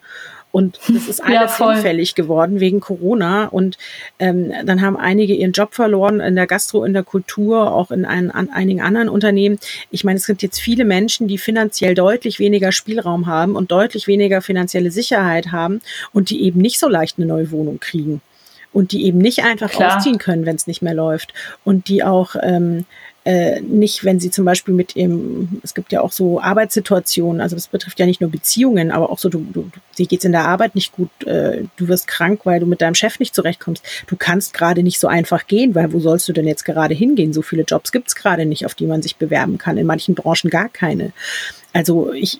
und 0.52 0.80
das 0.88 1.08
ist 1.08 1.24
alles 1.24 1.58
ja, 1.58 1.74
hinfällig 1.74 2.16
geworden 2.16 2.60
wegen 2.60 2.80
Corona. 2.80 3.45
Und 3.45 3.78
ähm, 4.20 4.52
dann 4.66 4.82
haben 4.82 4.97
einige 4.97 5.34
ihren 5.34 5.52
Job 5.52 5.74
verloren 5.74 6.20
in 6.20 6.36
der 6.36 6.47
Gastro, 6.47 6.84
in 6.84 6.93
der 6.93 7.04
Kultur, 7.04 7.74
auch 7.74 7.91
in 7.91 8.06
ein, 8.06 8.32
an 8.32 8.49
einigen 8.49 8.82
anderen 8.82 9.10
Unternehmen. 9.10 9.60
Ich 9.89 10.04
meine, 10.04 10.18
es 10.18 10.28
gibt 10.28 10.41
jetzt 10.41 10.60
viele 10.60 10.86
Menschen, 10.86 11.28
die 11.28 11.38
finanziell 11.38 11.95
deutlich 11.95 12.39
weniger 12.39 12.72
Spielraum 12.72 13.28
haben 13.28 13.56
und 13.56 13.72
deutlich 13.72 14.08
weniger 14.08 14.41
finanzielle 14.41 14.91
Sicherheit 14.91 15.52
haben 15.52 15.82
und 16.14 16.30
die 16.30 16.43
eben 16.43 16.62
nicht 16.62 16.80
so 16.80 16.88
leicht 16.88 17.18
eine 17.18 17.28
neue 17.28 17.52
Wohnung 17.52 17.80
kriegen. 17.80 18.22
Und 18.74 18.93
die 18.93 19.05
eben 19.05 19.17
nicht 19.17 19.43
einfach 19.43 19.69
Klar. 19.69 19.97
ausziehen 19.97 20.17
können, 20.17 20.45
wenn 20.45 20.55
es 20.55 20.67
nicht 20.67 20.82
mehr 20.82 20.93
läuft. 20.93 21.34
Und 21.65 21.89
die 21.89 22.03
auch 22.03 22.36
ähm, 22.41 22.86
äh, 23.24 23.61
nicht, 23.61 24.03
wenn 24.03 24.19
sie 24.19 24.32
zum 24.32 24.45
Beispiel 24.45 24.74
mit 24.74 24.95
ihrem, 24.95 25.61
es 25.63 25.76
gibt 25.76 25.91
ja 25.91 26.01
auch 26.01 26.11
so 26.11 26.41
Arbeitssituationen, 26.41 27.39
also 27.39 27.55
das 27.55 27.67
betrifft 27.67 27.99
ja 27.99 28.07
nicht 28.07 28.19
nur 28.19 28.32
Beziehungen, 28.32 28.89
aber 28.89 29.11
auch 29.11 29.19
so, 29.19 29.30
du, 29.30 29.45
du 29.53 29.69
dir 29.97 30.07
geht's 30.07 30.26
in 30.26 30.32
der 30.32 30.45
Arbeit 30.45 30.74
nicht 30.74 30.91
gut, 30.91 31.09
äh, 31.26 31.65
du 31.76 31.88
wirst 31.88 32.07
krank, 32.07 32.41
weil 32.45 32.59
du 32.59 32.65
mit 32.65 32.82
deinem 32.82 32.95
Chef 32.95 33.19
nicht 33.19 33.36
zurechtkommst. 33.36 33.84
Du 34.07 34.15
kannst 34.15 34.55
gerade 34.55 34.82
nicht 34.82 34.99
so 34.99 35.07
einfach 35.07 35.45
gehen, 35.45 35.76
weil 35.76 35.93
wo 35.93 35.99
sollst 35.99 36.28
du 36.30 36.34
denn 36.34 36.47
jetzt 36.47 36.65
gerade 36.65 36.95
hingehen? 36.95 37.32
So 37.32 37.43
viele 37.43 37.61
Jobs 37.63 37.91
gibt's 37.91 38.15
gerade 38.15 38.45
nicht, 38.45 38.65
auf 38.65 38.74
die 38.74 38.88
man 38.88 39.03
sich 39.03 39.17
bewerben 39.17 39.59
kann. 39.59 39.78
In 39.78 39.86
manchen 39.86 40.15
Branchen 40.15 40.49
gar 40.49 40.69
keine. 40.69 41.11
Also 41.74 42.11
ich 42.11 42.39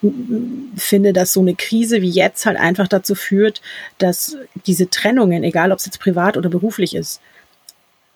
finde, 0.76 1.14
dass 1.14 1.34
so 1.34 1.40
eine 1.40 1.56
Krise 1.56 2.02
wie 2.02 2.10
jetzt 2.10 2.46
halt 2.46 2.58
einfach 2.58 2.88
dazu 2.88 3.16
führt, 3.16 3.62
dass 3.98 4.36
diese 4.68 4.90
Trennungen, 4.90 5.44
egal 5.44 5.72
ob 5.72 5.80
es 5.80 5.86
jetzt 5.86 6.00
privat 6.00 6.36
oder 6.36 6.50
beruflich 6.50 6.96
ist, 6.96 7.22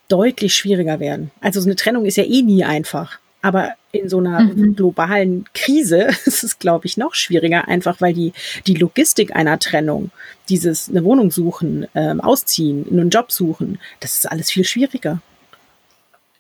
deutlich 0.10 0.54
schwieriger 0.54 1.00
werden. 1.00 1.32
Also 1.42 1.62
so 1.62 1.68
eine 1.68 1.76
Trennung 1.76 2.06
ist 2.06 2.18
ja 2.18 2.26
eh 2.26 2.42
nie 2.42 2.64
einfach. 2.64 3.20
Aber 3.42 3.74
in 3.92 4.10
so 4.10 4.18
einer 4.18 4.42
mhm. 4.42 4.76
globalen 4.76 5.46
Krise 5.54 6.08
ist 6.26 6.44
es, 6.44 6.60
glaube 6.60 6.88
ich, 6.88 6.98
noch 6.98 7.16
schwieriger, 7.16 7.68
einfach 7.68 8.02
weil 8.02 8.14
die, 8.14 8.34
die 8.68 8.76
Logistik 8.76 9.36
einer 9.36 9.60
Trennung, 9.60 10.12
dieses 10.50 10.90
eine 10.90 11.04
Wohnung 11.04 11.32
suchen, 11.32 11.88
ähm, 11.96 12.20
ausziehen, 12.22 12.86
einen 12.90 13.10
Job 13.10 13.32
suchen, 13.32 13.80
das 14.00 14.16
ist 14.16 14.32
alles 14.32 14.52
viel 14.52 14.66
schwieriger. 14.66 15.22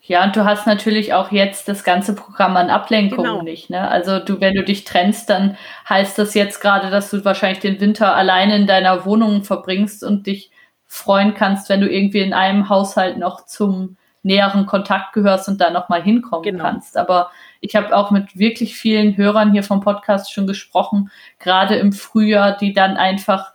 Ja, 0.07 0.23
und 0.23 0.35
du 0.35 0.45
hast 0.45 0.67
natürlich 0.67 1.13
auch 1.13 1.31
jetzt 1.31 1.67
das 1.67 1.83
ganze 1.83 2.13
Programm 2.13 2.55
an 2.57 2.69
Ablenkungen 2.69 3.31
genau. 3.31 3.41
nicht. 3.41 3.71
Ne? 3.71 3.87
Also 3.89 4.19
du, 4.19 4.39
wenn 4.39 4.53
du 4.53 4.63
dich 4.63 4.83
trennst, 4.83 5.29
dann 5.31 5.57
heißt 5.89 6.19
das 6.19 6.35
jetzt 6.35 6.59
gerade, 6.61 6.91
dass 6.91 7.09
du 7.09 7.25
wahrscheinlich 7.25 7.59
den 7.59 7.79
Winter 7.79 8.15
alleine 8.15 8.55
in 8.55 8.67
deiner 8.67 9.05
Wohnung 9.05 9.43
verbringst 9.43 10.03
und 10.03 10.27
dich 10.27 10.51
freuen 10.85 11.33
kannst, 11.33 11.69
wenn 11.69 11.81
du 11.81 11.89
irgendwie 11.89 12.19
in 12.19 12.33
einem 12.33 12.69
Haushalt 12.69 13.17
noch 13.17 13.47
zum 13.47 13.97
näheren 14.21 14.67
Kontakt 14.67 15.13
gehörst 15.13 15.47
und 15.47 15.59
da 15.59 15.71
nochmal 15.71 16.03
hinkommen 16.03 16.43
genau. 16.43 16.63
kannst. 16.63 16.97
Aber 16.97 17.31
ich 17.59 17.75
habe 17.75 17.95
auch 17.95 18.11
mit 18.11 18.37
wirklich 18.37 18.75
vielen 18.75 19.17
Hörern 19.17 19.51
hier 19.51 19.63
vom 19.63 19.81
Podcast 19.81 20.31
schon 20.31 20.45
gesprochen, 20.45 21.09
gerade 21.39 21.75
im 21.75 21.93
Frühjahr, 21.93 22.55
die 22.55 22.73
dann 22.73 22.97
einfach 22.97 23.53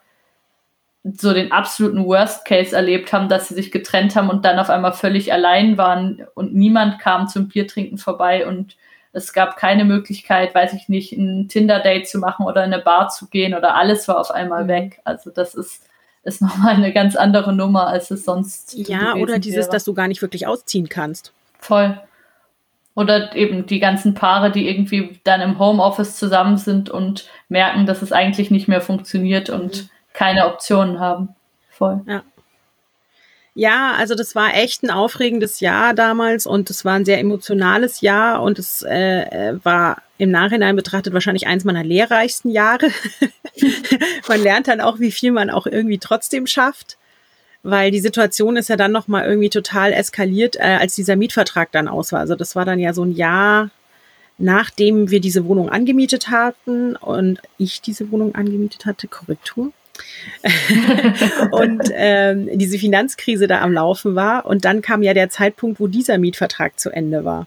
so 1.03 1.33
den 1.33 1.51
absoluten 1.51 2.05
Worst 2.05 2.45
Case 2.45 2.77
erlebt 2.77 3.13
haben, 3.13 3.29
dass 3.29 3.49
sie 3.49 3.55
sich 3.55 3.71
getrennt 3.71 4.17
haben 4.17 4.29
und 4.29 4.45
dann 4.45 4.59
auf 4.59 4.69
einmal 4.69 4.93
völlig 4.93 5.33
allein 5.33 5.79
waren 5.79 6.27
und 6.35 6.55
niemand 6.55 6.99
kam 6.99 7.27
zum 7.27 7.49
Biertrinken 7.49 7.97
vorbei 7.97 8.47
und 8.47 8.77
es 9.13 9.33
gab 9.33 9.57
keine 9.57 9.85
Möglichkeit, 9.85 10.55
weiß 10.55 10.75
ich 10.75 10.89
nicht, 10.89 11.13
ein 11.13 11.49
Tinder-Date 11.49 12.07
zu 12.07 12.19
machen 12.19 12.47
oder 12.47 12.65
in 12.65 12.73
eine 12.73 12.83
Bar 12.83 13.09
zu 13.09 13.29
gehen 13.29 13.55
oder 13.55 13.75
alles 13.75 14.07
war 14.09 14.21
auf 14.21 14.31
einmal 14.31 14.65
mhm. 14.65 14.69
weg. 14.69 15.01
Also 15.05 15.31
das 15.31 15.55
ist 15.55 15.85
ist 16.23 16.43
nochmal 16.43 16.75
eine 16.75 16.93
ganz 16.93 17.17
andere 17.17 17.53
Nummer, 17.53 17.87
als 17.87 18.11
es 18.11 18.25
sonst 18.25 18.75
Ja, 18.75 19.15
oder 19.15 19.39
dieses, 19.39 19.67
wäre. 19.67 19.73
dass 19.73 19.85
du 19.85 19.95
gar 19.95 20.09
nicht 20.09 20.23
wirklich 20.23 20.47
ausziehen 20.47 20.89
kannst. 20.89 21.33
Voll. 21.59 21.99
Oder 22.95 23.35
eben 23.35 23.67
die 23.67 23.79
ganzen 23.79 24.15
Paare, 24.15 24.51
die 24.51 24.69
irgendwie 24.69 25.21
dann 25.25 25.41
im 25.41 25.59
Homeoffice 25.59 26.17
zusammen 26.17 26.57
sind 26.57 26.91
und 26.91 27.29
merken, 27.49 27.87
dass 27.87 28.03
es 28.03 28.13
eigentlich 28.13 28.51
nicht 28.51 28.69
mehr 28.69 28.81
funktioniert 28.81 29.49
und 29.49 29.85
mhm. 29.85 29.89
Keine 30.21 30.47
Optionen 30.47 31.01
haben. 31.01 31.31
Voll. 31.71 32.03
Ja. 32.07 32.23
Ja, 33.55 33.95
also 33.99 34.15
das 34.15 34.35
war 34.35 34.55
echt 34.55 34.83
ein 34.83 34.91
aufregendes 34.91 35.61
Jahr 35.61 35.95
damals 35.95 36.47
und 36.47 36.69
es 36.69 36.85
war 36.85 36.93
ein 36.93 37.07
sehr 37.07 37.19
emotionales 37.19 38.03
Jahr 38.03 38.43
und 38.43 38.59
es 38.59 38.83
äh, 38.83 39.23
äh 39.23 39.65
war 39.65 40.03
im 40.19 40.31
Nachhinein 40.31 40.77
betrachtet 40.77 41.15
wahrscheinlich 41.15 41.47
eins 41.47 41.65
meiner 41.65 41.83
lehrreichsten 41.83 42.51
Jahre. 42.51 42.89
man 44.29 44.43
lernt 44.43 44.69
dann 44.69 44.83
auch, 44.83 45.01
wie 45.01 45.11
viel 45.11 45.33
man 45.33 45.49
auch 45.49 45.67
irgendwie 45.67 45.99
trotzdem 45.99 46.47
schafft, 46.47 46.99
weil 47.63 47.91
die 47.91 48.01
Situation 48.01 48.59
ist 48.59 48.69
ja 48.69 48.77
dann 48.77 48.93
noch 48.93 49.09
mal 49.09 49.25
irgendwie 49.25 49.51
total 49.51 49.93
eskaliert, 49.95 50.57
äh, 50.57 50.77
als 50.81 50.95
dieser 50.95 51.17
Mietvertrag 51.17 51.73
dann 51.73 51.89
aus 51.89 52.13
war. 52.13 52.21
Also 52.21 52.37
das 52.37 52.55
war 52.57 52.67
dann 52.67 52.79
ja 52.79 52.93
so 52.93 53.05
ein 53.05 53.13
Jahr, 53.13 53.71
nachdem 54.37 55.11
wir 55.11 55.21
diese 55.21 55.47
Wohnung 55.47 55.71
angemietet 55.71 56.29
hatten 56.29 56.95
und 56.95 57.41
ich 57.57 57.81
diese 57.81 58.11
Wohnung 58.13 58.35
angemietet 58.35 58.85
hatte, 58.85 59.09
Korrektur. 59.09 59.73
und 61.51 61.83
ähm, 61.95 62.49
diese 62.55 62.79
Finanzkrise 62.79 63.47
da 63.47 63.61
am 63.61 63.73
Laufen 63.73 64.15
war. 64.15 64.47
Und 64.47 64.65
dann 64.65 64.83
kam 64.83 65.03
ja 65.03 65.15
der 65.15 65.31
Zeitpunkt, 65.31 65.81
wo 65.81 65.87
dieser 65.87 66.19
Mietvertrag 66.19 66.79
zu 66.79 66.91
Ende 66.91 67.25
war. 67.25 67.47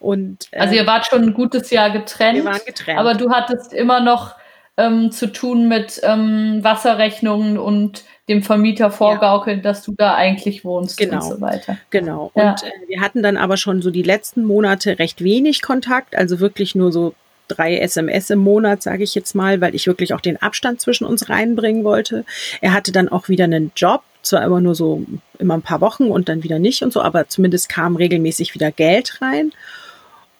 Und, 0.00 0.48
äh, 0.50 0.58
also 0.58 0.74
ihr 0.74 0.86
wart 0.86 1.06
schon 1.06 1.22
ein 1.22 1.34
gutes 1.34 1.70
Jahr 1.70 1.90
getrennt. 1.90 2.36
Wir 2.36 2.44
waren 2.44 2.60
getrennt. 2.66 2.98
Aber 2.98 3.14
du 3.14 3.30
hattest 3.30 3.72
immer 3.72 4.00
noch 4.00 4.34
ähm, 4.76 5.12
zu 5.12 5.32
tun 5.32 5.68
mit 5.68 6.00
ähm, 6.02 6.60
Wasserrechnungen 6.62 7.58
und 7.58 8.04
dem 8.28 8.42
Vermieter 8.42 8.90
vorgaukeln, 8.90 9.58
ja. 9.58 9.62
dass 9.62 9.82
du 9.82 9.94
da 9.96 10.14
eigentlich 10.14 10.64
wohnst 10.64 10.96
genau. 10.96 11.16
und 11.16 11.22
so 11.22 11.40
weiter. 11.40 11.78
Genau. 11.90 12.32
Ja. 12.34 12.50
Und 12.50 12.62
äh, 12.62 12.70
wir 12.88 13.00
hatten 13.00 13.22
dann 13.22 13.36
aber 13.36 13.56
schon 13.56 13.82
so 13.82 13.90
die 13.90 14.02
letzten 14.02 14.44
Monate 14.44 14.98
recht 14.98 15.22
wenig 15.22 15.62
Kontakt, 15.62 16.16
also 16.16 16.40
wirklich 16.40 16.74
nur 16.74 16.90
so 16.90 17.14
drei 17.48 17.78
SMS 17.78 18.30
im 18.30 18.38
Monat, 18.38 18.82
sage 18.82 19.04
ich 19.04 19.14
jetzt 19.14 19.34
mal, 19.34 19.60
weil 19.60 19.74
ich 19.74 19.86
wirklich 19.86 20.14
auch 20.14 20.20
den 20.20 20.40
Abstand 20.40 20.80
zwischen 20.80 21.04
uns 21.04 21.28
reinbringen 21.28 21.84
wollte. 21.84 22.24
Er 22.60 22.72
hatte 22.72 22.92
dann 22.92 23.08
auch 23.08 23.28
wieder 23.28 23.44
einen 23.44 23.72
Job, 23.76 24.02
zwar 24.22 24.42
immer 24.44 24.60
nur 24.60 24.74
so 24.74 25.04
immer 25.38 25.54
ein 25.54 25.62
paar 25.62 25.80
Wochen 25.80 26.04
und 26.04 26.28
dann 26.28 26.42
wieder 26.42 26.58
nicht 26.58 26.82
und 26.82 26.92
so, 26.92 27.02
aber 27.02 27.28
zumindest 27.28 27.68
kam 27.68 27.96
regelmäßig 27.96 28.54
wieder 28.54 28.70
Geld 28.70 29.20
rein. 29.20 29.52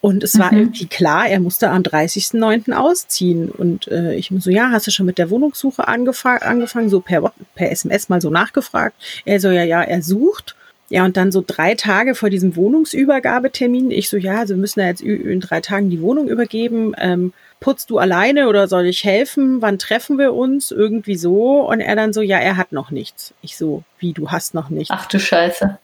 Und 0.05 0.23
es 0.23 0.37
war 0.37 0.51
mhm. 0.51 0.59
irgendwie 0.59 0.85
klar, 0.85 1.27
er 1.27 1.39
musste 1.39 1.71
am 1.71 1.81
30.09. 1.81 2.73
ausziehen. 2.73 3.49
Und 3.49 3.87
äh, 3.87 4.13
ich 4.13 4.31
so, 4.37 4.51
ja, 4.51 4.69
hast 4.69 4.85
du 4.85 4.91
schon 4.91 5.07
mit 5.07 5.17
der 5.17 5.31
Wohnungssuche 5.31 5.87
angefang, 5.87 6.37
angefangen, 6.43 6.89
so 6.89 6.99
per, 7.01 7.33
per 7.55 7.71
SMS 7.71 8.07
mal 8.07 8.21
so 8.21 8.29
nachgefragt. 8.29 8.95
Er 9.25 9.39
so, 9.39 9.49
ja, 9.49 9.63
ja, 9.63 9.81
er 9.81 10.03
sucht. 10.03 10.55
Ja, 10.89 11.03
und 11.03 11.17
dann 11.17 11.31
so 11.31 11.43
drei 11.45 11.73
Tage 11.73 12.13
vor 12.13 12.29
diesem 12.29 12.55
Wohnungsübergabetermin, 12.55 13.89
ich 13.89 14.09
so, 14.09 14.17
ja, 14.17 14.39
also 14.39 14.53
wir 14.53 14.61
müssen 14.61 14.81
ja 14.81 14.87
jetzt 14.87 15.01
in 15.01 15.39
drei 15.39 15.59
Tagen 15.59 15.89
die 15.89 16.01
Wohnung 16.01 16.27
übergeben. 16.27 16.93
Ähm, 16.99 17.33
putzt 17.59 17.89
du 17.89 17.97
alleine 17.97 18.47
oder 18.47 18.67
soll 18.67 18.85
ich 18.85 19.03
helfen? 19.03 19.61
Wann 19.61 19.79
treffen 19.79 20.19
wir 20.19 20.33
uns? 20.33 20.69
Irgendwie 20.71 21.15
so. 21.15 21.67
Und 21.67 21.79
er 21.79 21.95
dann 21.95 22.13
so, 22.13 22.21
ja, 22.21 22.37
er 22.37 22.57
hat 22.57 22.71
noch 22.71 22.91
nichts. 22.91 23.33
Ich 23.41 23.57
so, 23.57 23.83
wie, 23.97 24.13
du 24.13 24.29
hast 24.29 24.53
noch 24.53 24.69
nichts? 24.69 24.93
Ach 24.93 25.07
du 25.07 25.19
Scheiße. 25.19 25.79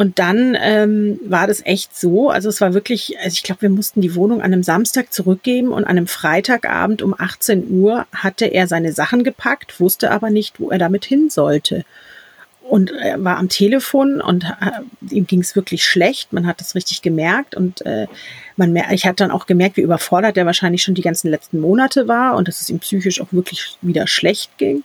Und 0.00 0.18
dann 0.18 0.56
ähm, 0.58 1.20
war 1.26 1.46
das 1.46 1.62
echt 1.66 1.94
so, 1.94 2.30
also 2.30 2.48
es 2.48 2.62
war 2.62 2.72
wirklich, 2.72 3.18
also 3.18 3.34
ich 3.34 3.42
glaube, 3.42 3.60
wir 3.60 3.68
mussten 3.68 4.00
die 4.00 4.14
Wohnung 4.14 4.40
an 4.40 4.54
einem 4.54 4.62
Samstag 4.62 5.12
zurückgeben 5.12 5.72
und 5.72 5.84
an 5.84 5.90
einem 5.90 6.06
Freitagabend 6.06 7.02
um 7.02 7.14
18 7.16 7.70
Uhr 7.70 8.06
hatte 8.14 8.46
er 8.46 8.66
seine 8.66 8.94
Sachen 8.94 9.24
gepackt, 9.24 9.78
wusste 9.78 10.10
aber 10.10 10.30
nicht, 10.30 10.58
wo 10.58 10.70
er 10.70 10.78
damit 10.78 11.04
hin 11.04 11.28
sollte. 11.28 11.84
Und 12.70 12.92
er 12.92 13.22
war 13.24 13.36
am 13.38 13.48
Telefon 13.48 14.20
und 14.20 14.44
äh, 14.44 15.12
ihm 15.12 15.26
ging 15.26 15.40
es 15.40 15.56
wirklich 15.56 15.84
schlecht. 15.84 16.32
Man 16.32 16.46
hat 16.46 16.60
das 16.60 16.76
richtig 16.76 17.02
gemerkt 17.02 17.56
und 17.56 17.84
äh, 17.84 18.06
man 18.56 18.72
mer 18.72 18.92
ich 18.92 19.06
hatte 19.06 19.24
dann 19.24 19.32
auch 19.32 19.46
gemerkt, 19.46 19.76
wie 19.76 19.80
überfordert 19.80 20.36
er 20.36 20.46
wahrscheinlich 20.46 20.84
schon 20.84 20.94
die 20.94 21.02
ganzen 21.02 21.30
letzten 21.30 21.58
Monate 21.58 22.06
war 22.06 22.36
und 22.36 22.46
dass 22.46 22.60
es 22.60 22.70
ihm 22.70 22.78
psychisch 22.78 23.20
auch 23.20 23.32
wirklich 23.32 23.76
wieder 23.82 24.06
schlecht 24.06 24.56
ging. 24.56 24.84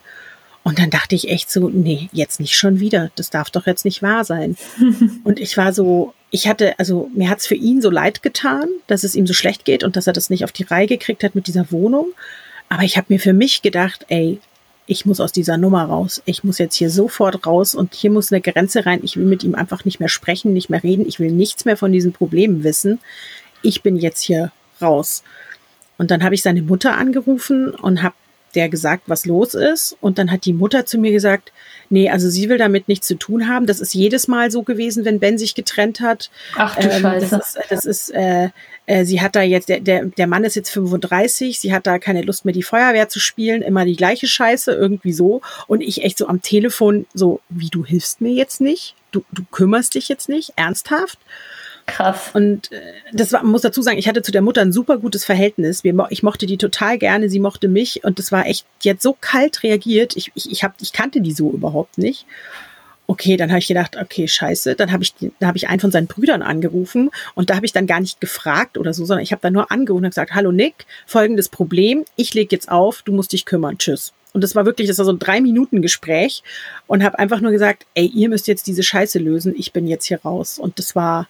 Und 0.64 0.80
dann 0.80 0.90
dachte 0.90 1.14
ich 1.14 1.30
echt 1.30 1.52
so, 1.52 1.70
nee, 1.70 2.10
jetzt 2.12 2.40
nicht 2.40 2.56
schon 2.56 2.80
wieder. 2.80 3.12
Das 3.14 3.30
darf 3.30 3.52
doch 3.52 3.68
jetzt 3.68 3.86
nicht 3.86 4.02
wahr 4.02 4.26
sein. 4.26 4.58
und 5.24 5.40
ich 5.40 5.56
war 5.56 5.72
so, 5.72 6.16
ich 6.32 6.48
hatte, 6.48 6.80
also 6.80 7.12
mir 7.14 7.30
hat's 7.30 7.46
für 7.46 7.54
ihn 7.54 7.84
so 7.84 7.92
leid 7.92 8.24
getan, 8.24 8.68
dass 8.88 9.04
es 9.04 9.14
ihm 9.14 9.28
so 9.28 9.36
schlecht 9.36 9.64
geht 9.64 9.84
und 9.84 9.96
dass 9.96 10.08
er 10.08 10.14
das 10.14 10.32
nicht 10.32 10.44
auf 10.44 10.52
die 10.52 10.64
Reihe 10.64 10.88
gekriegt 10.88 11.24
hat 11.24 11.36
mit 11.36 11.46
dieser 11.46 11.72
Wohnung. 11.72 12.08
Aber 12.68 12.82
ich 12.82 12.98
habe 12.98 13.14
mir 13.14 13.20
für 13.20 13.34
mich 13.34 13.62
gedacht, 13.62 14.08
ey, 14.08 14.40
ich 14.88 15.06
muss 15.06 15.20
aus 15.20 15.32
dieser 15.32 15.58
Nummer 15.58 15.86
raus. 15.86 16.22
Ich 16.26 16.44
muss 16.44 16.60
jetzt 16.60 16.76
hier 16.76 16.90
sofort 16.90 17.46
raus 17.48 17.74
und 17.74 17.96
hier 17.96 18.12
muss 18.12 18.32
eine 18.32 18.42
Grenze 18.42 18.86
rein. 18.86 19.00
Ich 19.04 19.18
will 19.18 19.26
mit 19.26 19.44
ihm 19.44 19.56
einfach 19.56 19.84
nicht 19.86 20.00
mehr 20.00 20.10
sprechen, 20.10 20.54
nicht 20.54 20.70
mehr 20.70 20.84
reden. 20.84 21.08
Ich 21.08 21.20
will 21.20 21.32
nichts 21.32 21.66
mehr 21.66 21.78
von 21.78 21.92
diesen 21.92 22.14
Problemen 22.14 22.64
wissen. 22.64 23.00
Ich 23.64 23.82
bin 23.82 23.98
jetzt 23.98 24.22
hier 24.22 24.52
raus. 24.82 25.24
Und 25.98 26.12
dann 26.12 26.24
habe 26.24 26.36
ich 26.36 26.42
seine 26.42 26.62
Mutter 26.62 26.98
angerufen 26.98 27.72
und 27.72 28.04
habe 28.04 28.16
der 28.56 28.70
gesagt, 28.70 29.04
was 29.08 29.26
los 29.26 29.54
ist. 29.54 29.98
Und 30.02 30.18
dann 30.18 30.32
hat 30.32 30.46
die 30.46 30.54
Mutter 30.54 30.86
zu 30.86 30.98
mir 30.98 31.12
gesagt, 31.12 31.52
nee, 31.90 32.10
also 32.10 32.30
sie 32.30 32.50
will 32.50 32.58
damit 32.58 32.88
nichts 32.88 33.08
zu 33.08 33.16
tun 33.16 33.48
haben. 33.48 33.66
Das 33.66 33.80
ist 33.80 33.94
jedes 33.94 34.28
Mal 34.28 34.52
so 34.52 34.64
gewesen, 34.64 35.06
wenn 35.06 35.20
Ben 35.20 35.38
sich 35.38 35.56
getrennt 35.56 36.00
hat. 36.00 36.30
Ach 36.56 36.76
du 36.76 36.90
ähm, 36.90 37.02
Scheiße. 37.02 37.30
Das 37.30 37.48
ist, 37.48 37.60
das 37.70 37.86
ist 37.86 38.10
äh, 38.10 38.50
äh, 38.86 39.06
sie 39.06 39.22
hat 39.22 39.36
da 39.36 39.42
jetzt, 39.42 39.70
der, 39.70 39.80
der, 39.80 40.06
der 40.06 40.28
Mann 40.28 40.44
ist 40.44 40.56
jetzt 40.56 40.70
35, 40.70 41.60
sie 41.60 41.74
hat 41.74 41.88
da 41.88 42.00
keine 42.00 42.22
Lust 42.22 42.46
mehr, 42.46 42.54
die 42.54 42.64
Feuerwehr 42.64 43.10
zu 43.10 43.20
spielen, 43.20 43.62
immer 43.62 43.86
die 43.86 43.96
gleiche 43.96 44.28
Scheiße, 44.28 44.72
irgendwie 44.72 45.14
so. 45.14 45.42
Und 45.68 45.82
ich 45.82 46.04
echt 46.04 46.18
so 46.18 46.28
am 46.28 46.42
Telefon 46.42 47.06
so, 47.14 47.42
wie 47.50 47.70
du 47.70 47.86
hilfst 47.86 48.22
mir 48.22 48.34
jetzt 48.34 48.62
nicht? 48.62 48.96
Du, 49.12 49.24
du 49.32 49.44
kümmerst 49.52 49.96
dich 49.96 50.08
jetzt 50.08 50.30
nicht? 50.30 50.54
Ernsthaft? 50.56 51.20
Krass. 51.88 52.32
Und 52.34 52.72
äh, 52.72 52.82
das 53.14 53.32
war, 53.32 53.44
muss 53.44 53.62
dazu 53.62 53.82
sagen, 53.82 53.98
ich 53.98 54.08
hatte 54.08 54.24
zu 54.24 54.32
der 54.32 54.42
Mutter 54.42 54.62
ein 54.62 54.72
super 54.72 54.98
gutes 54.98 55.24
Verhältnis. 55.24 55.84
Ich 56.10 56.24
mochte 56.24 56.46
die 56.46 56.58
total 56.58 56.98
gerne, 56.98 57.30
sie 57.30 57.40
mochte 57.40 57.68
mich 57.68 58.04
und 58.04 58.18
das 58.18 58.32
war 58.32 58.48
echt, 58.48 58.66
die 58.84 58.90
hat 58.90 59.02
so 59.02 59.16
kalt 59.20 59.62
reagiert. 59.62 60.16
Ich, 60.18 60.32
ich, 60.34 60.52
ich, 60.52 60.64
hab, 60.64 60.74
ich 60.82 60.94
kannte 60.94 61.22
die 61.22 61.32
so 61.32 61.52
überhaupt 61.52 61.98
nicht. 61.98 62.26
Okay, 63.08 63.38
dann 63.38 63.52
habe 63.52 63.60
ich 63.60 63.68
gedacht, 63.68 63.98
okay, 64.02 64.28
scheiße. 64.28 64.74
Dann 64.74 64.92
habe 64.92 65.04
ich, 65.04 65.14
dann 65.20 65.48
habe 65.48 65.58
ich 65.58 65.68
einen 65.68 65.80
von 65.80 65.92
seinen 65.92 66.08
Brüdern 66.08 66.42
angerufen 66.42 67.12
und 67.36 67.52
da 67.52 67.56
habe 67.56 67.68
ich 67.68 67.74
dann 67.74 67.86
gar 67.86 68.00
nicht 68.00 68.20
gefragt 68.20 68.80
oder 68.80 68.94
so, 68.94 69.06
sondern 69.06 69.24
ich 69.24 69.32
habe 69.32 69.44
dann 69.44 69.54
nur 69.54 69.72
angerufen 69.72 70.06
und 70.06 70.10
gesagt, 70.10 70.34
hallo 70.34 70.52
Nick, 70.52 70.88
folgendes 71.06 71.50
Problem, 71.50 72.04
ich 72.16 72.34
leg 72.34 72.52
jetzt 72.52 72.70
auf, 72.72 73.04
du 73.04 73.14
musst 73.14 73.32
dich 73.32 73.46
kümmern, 73.46 73.78
tschüss. 73.78 74.12
Und 74.34 74.44
das 74.44 74.56
war 74.56 74.66
wirklich, 74.66 74.88
das 74.88 74.98
war 74.98 75.06
so 75.06 75.14
ein 75.14 75.20
drei 75.20 75.40
Minuten 75.40 75.84
Gespräch 75.84 76.42
und 76.88 77.04
habe 77.04 77.20
einfach 77.20 77.42
nur 77.42 77.52
gesagt, 77.52 77.86
ey, 77.94 78.08
ihr 78.08 78.28
müsst 78.28 78.48
jetzt 78.48 78.66
diese 78.66 78.84
Scheiße 78.84 79.20
lösen, 79.20 79.54
ich 79.56 79.72
bin 79.72 79.88
jetzt 79.88 80.08
hier 80.08 80.20
raus. 80.22 80.58
Und 80.58 80.80
das 80.80 80.96
war, 80.96 81.30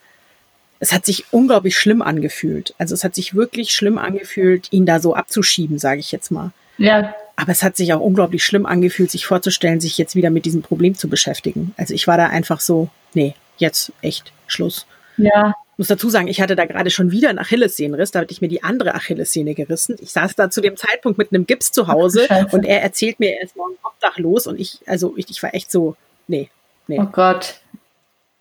es 0.80 0.92
hat 0.92 1.06
sich 1.06 1.26
unglaublich 1.32 1.78
schlimm 1.78 2.02
angefühlt. 2.02 2.74
Also 2.78 2.94
es 2.94 3.04
hat 3.04 3.16
sich 3.16 3.36
wirklich 3.36 3.72
schlimm 3.72 3.98
angefühlt, 3.98 4.72
ihn 4.72 4.86
da 4.86 5.00
so 5.00 5.16
abzuschieben, 5.16 5.80
sage 5.80 6.00
ich 6.00 6.12
jetzt 6.12 6.32
mal. 6.32 6.52
Ja. 6.78 7.16
Aber 7.38 7.52
es 7.52 7.64
hat 7.64 7.76
sich 7.76 7.94
auch 7.94 8.00
unglaublich 8.00 8.44
schlimm 8.44 8.66
angefühlt, 8.66 9.12
sich 9.12 9.26
vorzustellen, 9.26 9.80
sich 9.80 9.98
jetzt 9.98 10.16
wieder 10.16 10.30
mit 10.30 10.46
diesem 10.46 10.62
Problem 10.62 10.96
zu 10.96 11.10
beschäftigen. 11.10 11.74
Also 11.78 11.94
ich 11.94 12.08
war 12.08 12.18
da 12.18 12.28
einfach 12.28 12.60
so, 12.60 12.90
nee, 13.14 13.36
jetzt 13.58 13.92
echt 14.02 14.32
Schluss. 14.48 14.86
Ja. 15.18 15.54
Ich 15.74 15.80
muss 15.80 15.88
dazu 15.88 16.10
sagen, 16.10 16.30
ich 16.30 16.40
hatte 16.40 16.56
da 16.56 16.66
gerade 16.66 16.90
schon 16.90 17.12
wieder 17.12 17.30
einen 17.30 17.40
Achillessehnenriss, 17.40 18.12
da 18.12 18.20
hatte 18.20 18.32
ich 18.32 18.42
mir 18.42 18.48
die 18.48 18.64
andere 18.64 18.96
Achillessehne 18.96 19.56
gerissen. 19.56 19.98
Ich 20.00 20.12
saß 20.12 20.36
da 20.36 20.50
zu 20.50 20.62
dem 20.62 20.78
Zeitpunkt 20.78 21.18
mit 21.18 21.34
einem 21.34 21.46
Gips 21.46 21.72
zu 21.72 21.88
Hause 21.88 22.28
Ach, 22.30 22.54
und 22.54 22.66
er 22.66 22.82
erzählt 22.82 23.20
mir, 23.20 23.36
er 23.36 23.44
ist 23.44 23.58
morgen 23.58 23.76
obdachlos 23.84 24.48
und 24.48 24.60
ich, 24.60 24.80
also 24.86 25.14
ich, 25.18 25.30
ich 25.30 25.44
war 25.44 25.54
echt 25.54 25.72
so, 25.72 25.98
nee, 26.28 26.50
nee. 26.88 27.00
Oh 27.00 27.08
Gott 27.12 27.60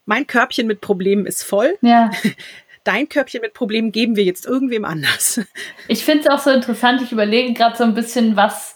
mein 0.07 0.27
Körbchen 0.27 0.67
mit 0.67 0.81
Problemen 0.81 1.27
ist 1.27 1.43
voll. 1.43 1.77
Ja. 1.81 2.11
Dein 2.85 3.09
Körbchen 3.09 3.41
mit 3.41 3.55
Problemen 3.55 3.93
geben 3.93 4.15
wir 4.17 4.25
jetzt 4.25 4.47
irgendwem 4.47 4.85
anders. 4.85 5.41
Ich 5.89 6.05
finde 6.05 6.21
es 6.25 6.31
auch 6.31 6.39
so 6.39 6.51
interessant. 6.51 7.03
Ich 7.03 7.13
überlege 7.13 7.53
gerade 7.55 7.77
so 7.77 7.85
ein 7.85 7.95
bisschen, 7.95 8.37
was, 8.37 8.75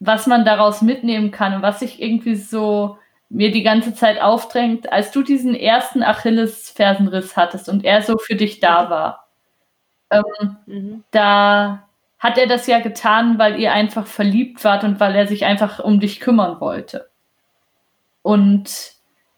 was 0.00 0.26
man 0.26 0.44
daraus 0.44 0.82
mitnehmen 0.82 1.30
kann 1.30 1.54
und 1.54 1.62
was 1.62 1.80
sich 1.80 2.00
irgendwie 2.00 2.36
so 2.36 2.98
mir 3.28 3.50
die 3.50 3.62
ganze 3.62 3.94
Zeit 3.94 4.20
aufdrängt, 4.20 4.92
als 4.92 5.10
du 5.10 5.22
diesen 5.22 5.54
ersten 5.54 6.02
Achillesfersenriss 6.02 7.36
hattest 7.36 7.68
und 7.68 7.84
er 7.84 8.02
so 8.02 8.18
für 8.18 8.36
dich 8.36 8.60
da 8.60 8.84
mhm. 8.84 8.90
war. 8.90 9.28
Ähm, 10.10 10.56
mhm. 10.66 11.04
Da 11.10 11.88
hat 12.18 12.38
er 12.38 12.46
das 12.46 12.66
ja 12.66 12.78
getan, 12.80 13.38
weil 13.38 13.60
ihr 13.60 13.72
einfach 13.72 14.06
verliebt 14.06 14.62
wart 14.64 14.84
und 14.84 15.00
weil 15.00 15.14
er 15.14 15.26
sich 15.26 15.44
einfach 15.44 15.80
um 15.80 16.00
dich 16.00 16.20
kümmern 16.20 16.60
wollte. 16.60 17.08
Und 18.22 18.94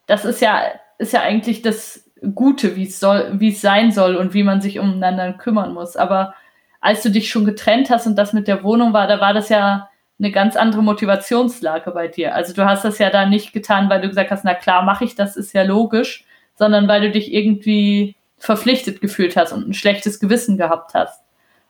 das 0.06 0.24
ist 0.24 0.40
ja 0.40 0.62
ist 0.99 1.12
ja 1.12 1.22
eigentlich 1.22 1.62
das 1.62 2.05
Gute, 2.34 2.76
wie 2.76 2.86
es 2.86 2.99
soll, 3.01 3.32
wie 3.34 3.51
es 3.51 3.61
sein 3.61 3.92
soll 3.92 4.16
und 4.16 4.34
wie 4.34 4.42
man 4.42 4.61
sich 4.61 4.78
umeinander 4.78 5.32
kümmern 5.32 5.72
muss. 5.72 5.96
Aber 5.96 6.34
als 6.80 7.03
du 7.03 7.11
dich 7.11 7.30
schon 7.30 7.44
getrennt 7.44 7.90
hast 7.90 8.07
und 8.07 8.16
das 8.16 8.32
mit 8.32 8.49
der 8.49 8.62
Wohnung 8.64 8.92
war, 8.92 9.07
da 9.07 9.20
war 9.20 9.32
das 9.32 9.49
ja 9.49 9.88
eine 10.18 10.32
ganz 10.32 10.57
andere 10.57 10.82
Motivationslage 10.82 11.92
bei 11.92 12.09
dir. 12.09 12.34
Also 12.34 12.53
du 12.53 12.64
hast 12.64 12.84
das 12.84 12.99
ja 12.99 13.11
da 13.11 13.26
nicht 13.26 13.53
getan, 13.53 13.88
weil 13.88 14.01
du 14.01 14.09
gesagt 14.09 14.30
hast, 14.30 14.44
na 14.44 14.55
klar, 14.55 14.82
mache 14.82 15.05
ich 15.05 15.14
das, 15.14 15.36
ist 15.36 15.53
ja 15.53 15.62
logisch, 15.62 16.24
sondern 16.57 16.88
weil 16.88 17.03
du 17.03 17.11
dich 17.12 17.32
irgendwie 17.32 18.16
verpflichtet 18.36 19.01
gefühlt 19.01 19.36
hast 19.36 19.53
und 19.53 19.68
ein 19.68 19.74
schlechtes 19.74 20.18
Gewissen 20.18 20.57
gehabt 20.57 20.94
hast. 20.94 21.22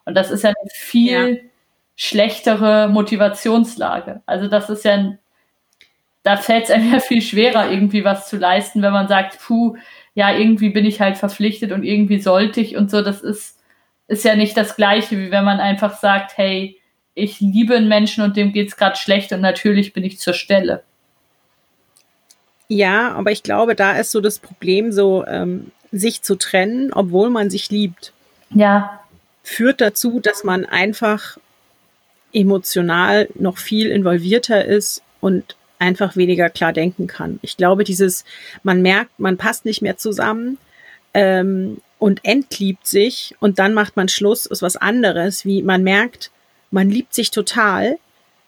Und 0.04 0.14
das 0.14 0.30
ist 0.30 0.44
ja 0.44 0.50
eine 0.50 0.70
viel 0.72 1.34
ja. 1.34 1.50
schlechtere 1.96 2.88
Motivationslage. 2.88 4.22
Also 4.24 4.48
das 4.48 4.70
ist 4.70 4.84
ja 4.84 4.92
ein 4.92 5.18
da 6.28 6.36
fällt 6.36 6.64
es 6.64 6.70
einem 6.70 6.92
ja 6.92 7.00
viel 7.00 7.22
schwerer, 7.22 7.70
irgendwie 7.70 8.04
was 8.04 8.28
zu 8.28 8.36
leisten, 8.36 8.82
wenn 8.82 8.92
man 8.92 9.08
sagt, 9.08 9.38
puh, 9.40 9.76
ja, 10.12 10.36
irgendwie 10.36 10.68
bin 10.68 10.84
ich 10.84 11.00
halt 11.00 11.16
verpflichtet 11.16 11.72
und 11.72 11.84
irgendwie 11.84 12.20
sollte 12.20 12.60
ich 12.60 12.76
und 12.76 12.90
so. 12.90 13.00
Das 13.00 13.22
ist, 13.22 13.58
ist 14.08 14.24
ja 14.26 14.36
nicht 14.36 14.54
das 14.54 14.76
Gleiche, 14.76 15.16
wie 15.16 15.30
wenn 15.30 15.44
man 15.44 15.58
einfach 15.58 15.98
sagt, 15.98 16.36
hey, 16.36 16.78
ich 17.14 17.40
liebe 17.40 17.76
einen 17.76 17.88
Menschen 17.88 18.22
und 18.22 18.36
dem 18.36 18.52
geht 18.52 18.68
es 18.68 18.76
gerade 18.76 18.96
schlecht 18.96 19.32
und 19.32 19.40
natürlich 19.40 19.94
bin 19.94 20.04
ich 20.04 20.18
zur 20.18 20.34
Stelle. 20.34 20.82
Ja, 22.68 23.14
aber 23.14 23.32
ich 23.32 23.42
glaube, 23.42 23.74
da 23.74 23.92
ist 23.92 24.10
so 24.10 24.20
das 24.20 24.38
Problem, 24.38 24.92
so 24.92 25.24
ähm, 25.26 25.72
sich 25.92 26.20
zu 26.20 26.36
trennen, 26.36 26.92
obwohl 26.92 27.30
man 27.30 27.48
sich 27.48 27.70
liebt. 27.70 28.12
Ja. 28.50 29.00
Führt 29.42 29.80
dazu, 29.80 30.20
dass 30.20 30.44
man 30.44 30.66
einfach 30.66 31.38
emotional 32.34 33.30
noch 33.34 33.56
viel 33.56 33.90
involvierter 33.90 34.66
ist 34.66 35.02
und 35.22 35.56
einfach 35.78 36.16
weniger 36.16 36.50
klar 36.50 36.72
denken 36.72 37.06
kann. 37.06 37.38
Ich 37.42 37.56
glaube, 37.56 37.84
dieses, 37.84 38.24
man 38.62 38.82
merkt, 38.82 39.18
man 39.18 39.36
passt 39.36 39.64
nicht 39.64 39.82
mehr 39.82 39.96
zusammen 39.96 40.58
ähm, 41.14 41.78
und 41.98 42.24
entliebt 42.24 42.86
sich 42.86 43.34
und 43.40 43.58
dann 43.58 43.74
macht 43.74 43.96
man 43.96 44.08
Schluss, 44.08 44.46
ist 44.46 44.62
was 44.62 44.76
anderes, 44.76 45.44
wie 45.44 45.62
man 45.62 45.82
merkt, 45.82 46.30
man 46.70 46.90
liebt 46.90 47.14
sich 47.14 47.30
total, 47.30 47.98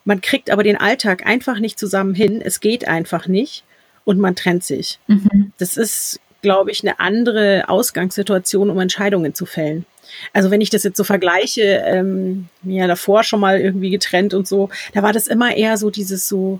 man 0.05 0.21
kriegt 0.21 0.49
aber 0.49 0.63
den 0.63 0.77
Alltag 0.77 1.25
einfach 1.25 1.59
nicht 1.59 1.79
zusammen 1.79 2.15
hin, 2.15 2.41
es 2.41 2.59
geht 2.59 2.87
einfach 2.87 3.27
nicht 3.27 3.63
und 4.05 4.19
man 4.19 4.35
trennt 4.35 4.63
sich. 4.63 4.99
Mhm. 5.07 5.53
Das 5.57 5.77
ist, 5.77 6.19
glaube 6.41 6.71
ich, 6.71 6.83
eine 6.83 6.99
andere 6.99 7.65
Ausgangssituation, 7.67 8.69
um 8.69 8.79
Entscheidungen 8.79 9.33
zu 9.33 9.45
fällen. 9.45 9.85
Also 10.33 10.51
wenn 10.51 10.61
ich 10.61 10.69
das 10.69 10.83
jetzt 10.83 10.97
so 10.97 11.03
vergleiche, 11.03 11.83
ähm, 11.85 12.47
ja 12.63 12.87
davor 12.87 13.23
schon 13.23 13.39
mal 13.39 13.59
irgendwie 13.59 13.89
getrennt 13.89 14.33
und 14.33 14.47
so, 14.47 14.69
da 14.93 15.03
war 15.03 15.13
das 15.13 15.27
immer 15.27 15.55
eher 15.55 15.77
so 15.77 15.89
dieses 15.89 16.27
so, 16.27 16.59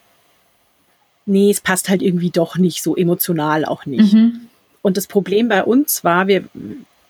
nee, 1.32 1.50
es 1.50 1.62
passt 1.62 1.90
halt 1.90 2.02
irgendwie 2.02 2.30
doch 2.30 2.58
nicht, 2.58 2.84
so 2.84 2.96
emotional 2.96 3.66
auch 3.66 3.86
nicht. 3.86 4.14
Mhm. 4.14 4.42
Und 4.82 4.98
das 4.98 5.08
Problem 5.08 5.48
bei 5.48 5.64
uns 5.64 6.04
war, 6.04 6.28
wir, 6.28 6.44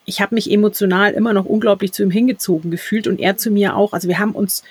ich 0.05 0.21
habe 0.21 0.35
mich 0.35 0.51
emotional 0.51 1.11
immer 1.13 1.33
noch 1.33 1.45
unglaublich 1.45 1.91
zu 1.91 2.03
ihm 2.03 2.11
hingezogen 2.11 2.71
gefühlt 2.71 3.07
und 3.07 3.19
er 3.19 3.37
zu 3.37 3.51
mir 3.51 3.75
auch. 3.75 3.93
Also 3.93 4.07
wir 4.07 4.19
haben 4.19 4.33
uns, 4.33 4.63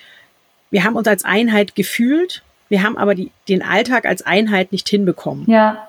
wir 0.70 0.84
haben 0.84 0.96
uns 0.96 1.08
als 1.08 1.24
Einheit 1.24 1.74
gefühlt, 1.74 2.42
wir 2.68 2.82
haben 2.82 2.96
aber 2.96 3.14
die, 3.14 3.30
den 3.48 3.62
Alltag 3.62 4.06
als 4.06 4.22
Einheit 4.22 4.72
nicht 4.72 4.88
hinbekommen. 4.88 5.44
Ja. 5.50 5.88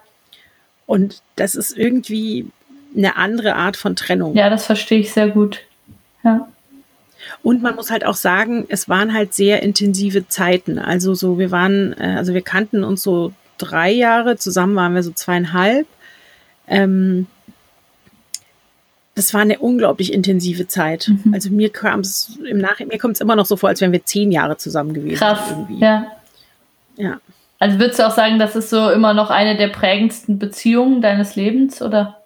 Und 0.86 1.22
das 1.36 1.56
ist 1.56 1.78
irgendwie 1.78 2.48
eine 2.96 3.16
andere 3.16 3.56
Art 3.56 3.78
von 3.78 3.96
Trennung. 3.96 4.36
Ja, 4.36 4.50
das 4.50 4.66
verstehe 4.66 5.00
ich 5.00 5.14
sehr 5.14 5.30
gut. 5.30 5.62
Ja. 6.24 6.48
Und 7.44 7.62
man 7.62 7.76
muss 7.76 7.92
halt 7.92 8.06
auch 8.06 8.16
sagen, 8.16 8.66
es 8.68 8.90
waren 8.90 9.14
halt 9.14 9.34
sehr 9.34 9.62
intensive 9.62 10.28
Zeiten. 10.28 10.80
Also 10.80 11.14
so, 11.14 11.38
wir 11.38 11.52
waren, 11.52 11.94
äh, 12.00 12.16
also 12.18 12.34
wir 12.34 12.42
kannten 12.42 12.84
uns 12.84 13.04
so 13.04 13.32
drei 13.62 13.92
Jahre, 13.92 14.38
zusammen 14.38 14.76
waren 14.76 14.96
wir 14.96 15.04
so 15.04 15.12
zweieinhalb. 15.12 15.88
Ähm, 16.68 17.28
das 19.16 19.34
war 19.34 19.42
eine 19.42 19.60
unglaublich 19.60 20.14
intensive 20.14 20.68
Zeit. 20.68 21.10
Mhm. 21.10 21.34
Also 21.34 21.50
mir 21.50 21.70
kam 21.70 22.00
es 22.00 22.40
im 22.50 22.58
Nachhinein, 22.58 22.90
mir 22.90 23.00
kommt 23.00 23.16
es 23.16 23.22
immer 23.22 23.36
noch 23.36 23.46
so 23.46 23.58
vor, 23.58 23.70
als 23.70 23.82
wären 23.82 23.92
wir 23.92 24.06
zehn 24.06 24.32
Jahre 24.32 24.58
zusammen 24.58 24.94
gewesen. 24.94 25.18
Krass. 25.18 25.52
Irgendwie. 25.52 25.80
Ja. 25.80 26.08
Ja. 26.96 27.20
Also 27.60 27.80
würdest 27.80 28.00
du 28.00 28.08
auch 28.08 28.16
sagen, 28.16 28.40
das 28.40 28.56
ist 28.56 28.70
so 28.70 28.90
immer 28.90 29.14
noch 29.14 29.30
eine 29.30 29.56
der 29.56 29.68
prägendsten 29.68 30.40
Beziehungen 30.40 31.02
deines 31.02 31.36
Lebens, 31.36 31.82
oder? 31.82 32.21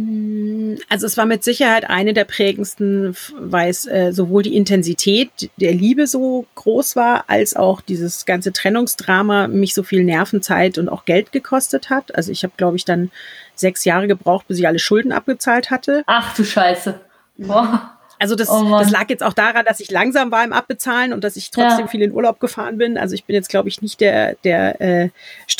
Mm, 0.00 0.76
also 0.88 1.06
es 1.06 1.16
war 1.16 1.26
mit 1.26 1.44
Sicherheit 1.44 1.88
eine 1.88 2.14
der 2.14 2.24
prägendsten, 2.24 3.14
weil 3.38 3.70
es 3.70 3.86
äh, 3.86 4.12
sowohl 4.12 4.42
die 4.42 4.56
Intensität 4.56 5.50
der 5.56 5.72
Liebe 5.72 6.06
so 6.06 6.46
groß 6.54 6.96
war, 6.96 7.24
als 7.28 7.54
auch 7.54 7.80
dieses 7.80 8.26
ganze 8.26 8.52
Trennungsdrama 8.52 9.48
mich 9.48 9.74
so 9.74 9.82
viel 9.82 10.04
Nervenzeit 10.04 10.78
und 10.78 10.88
auch 10.88 11.04
Geld 11.04 11.32
gekostet 11.32 11.90
hat. 11.90 12.14
Also 12.14 12.32
ich 12.32 12.42
habe, 12.44 12.54
glaube 12.56 12.76
ich, 12.76 12.84
dann 12.84 13.10
sechs 13.54 13.84
Jahre 13.84 14.08
gebraucht, 14.08 14.48
bis 14.48 14.58
ich 14.58 14.66
alle 14.66 14.78
Schulden 14.78 15.12
abgezahlt 15.12 15.70
hatte. 15.70 16.02
Ach 16.06 16.34
du 16.34 16.44
Scheiße. 16.44 17.00
Boah. 17.36 17.99
Also 18.20 18.34
das, 18.34 18.50
oh 18.50 18.68
das 18.78 18.90
lag 18.90 19.08
jetzt 19.08 19.22
auch 19.22 19.32
daran, 19.32 19.64
dass 19.64 19.80
ich 19.80 19.90
langsam 19.90 20.30
war 20.30 20.44
im 20.44 20.52
Abbezahlen 20.52 21.14
und 21.14 21.24
dass 21.24 21.36
ich 21.36 21.50
trotzdem 21.50 21.86
ja. 21.86 21.86
viel 21.86 22.02
in 22.02 22.12
Urlaub 22.12 22.38
gefahren 22.38 22.76
bin. 22.76 22.98
Also 22.98 23.14
ich 23.14 23.24
bin 23.24 23.34
jetzt, 23.34 23.48
glaube 23.48 23.70
ich, 23.70 23.80
nicht 23.80 23.98
der, 23.98 24.34
der 24.44 24.78
äh, 24.78 25.08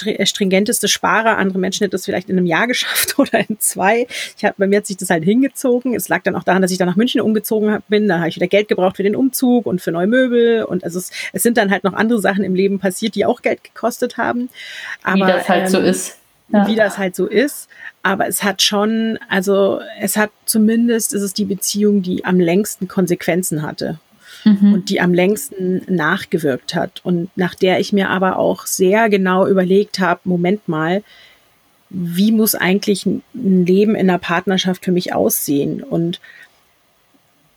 äh, 0.04 0.26
stringenteste 0.26 0.86
Sparer. 0.86 1.38
Andere 1.38 1.58
Menschen 1.58 1.84
hätten 1.84 1.92
das 1.92 2.04
vielleicht 2.04 2.28
in 2.28 2.36
einem 2.36 2.44
Jahr 2.44 2.66
geschafft 2.68 3.18
oder 3.18 3.48
in 3.48 3.58
zwei. 3.60 4.06
Ich 4.36 4.44
hab, 4.44 4.58
bei 4.58 4.66
mir 4.66 4.76
hat 4.76 4.86
sich 4.86 4.98
das 4.98 5.08
halt 5.08 5.24
hingezogen. 5.24 5.94
Es 5.94 6.08
lag 6.08 6.22
dann 6.22 6.36
auch 6.36 6.44
daran, 6.44 6.60
dass 6.60 6.70
ich 6.70 6.76
dann 6.76 6.86
nach 6.86 6.96
München 6.96 7.22
umgezogen 7.22 7.78
bin. 7.88 8.06
Da 8.08 8.18
habe 8.18 8.28
ich 8.28 8.36
wieder 8.36 8.46
Geld 8.46 8.68
gebraucht 8.68 8.96
für 8.96 9.04
den 9.04 9.16
Umzug 9.16 9.64
und 9.64 9.80
für 9.80 9.90
neue 9.90 10.06
Möbel. 10.06 10.62
Und 10.64 10.84
also 10.84 10.98
es, 10.98 11.10
es 11.32 11.42
sind 11.42 11.56
dann 11.56 11.70
halt 11.70 11.84
noch 11.84 11.94
andere 11.94 12.20
Sachen 12.20 12.44
im 12.44 12.54
Leben 12.54 12.78
passiert, 12.78 13.14
die 13.14 13.24
auch 13.24 13.40
Geld 13.40 13.64
gekostet 13.64 14.18
haben. 14.18 14.50
Aber, 15.02 15.26
Wie 15.26 15.32
das 15.32 15.48
halt 15.48 15.64
ähm, 15.64 15.68
so 15.70 15.78
ist. 15.80 16.18
Ja. 16.52 16.66
Wie 16.66 16.74
das 16.74 16.98
halt 16.98 17.16
so 17.16 17.26
ist. 17.26 17.68
Aber 18.02 18.26
es 18.26 18.42
hat 18.42 18.62
schon, 18.62 19.18
also 19.28 19.80
es 20.00 20.16
hat 20.16 20.30
zumindest, 20.46 21.12
ist 21.12 21.22
es 21.22 21.34
die 21.34 21.44
Beziehung, 21.44 22.02
die 22.02 22.24
am 22.24 22.40
längsten 22.40 22.88
Konsequenzen 22.88 23.62
hatte. 23.62 23.98
Mhm. 24.44 24.72
Und 24.72 24.88
die 24.88 25.00
am 25.00 25.12
längsten 25.12 25.82
nachgewirkt 25.86 26.74
hat. 26.74 27.00
Und 27.04 27.28
nach 27.36 27.54
der 27.54 27.78
ich 27.78 27.92
mir 27.92 28.08
aber 28.08 28.38
auch 28.38 28.64
sehr 28.64 29.10
genau 29.10 29.46
überlegt 29.46 29.98
habe, 29.98 30.20
Moment 30.24 30.66
mal, 30.66 31.02
wie 31.90 32.32
muss 32.32 32.54
eigentlich 32.54 33.04
ein 33.04 33.22
Leben 33.34 33.94
in 33.94 34.08
einer 34.08 34.18
Partnerschaft 34.18 34.84
für 34.84 34.92
mich 34.92 35.12
aussehen? 35.12 35.82
Und 35.82 36.20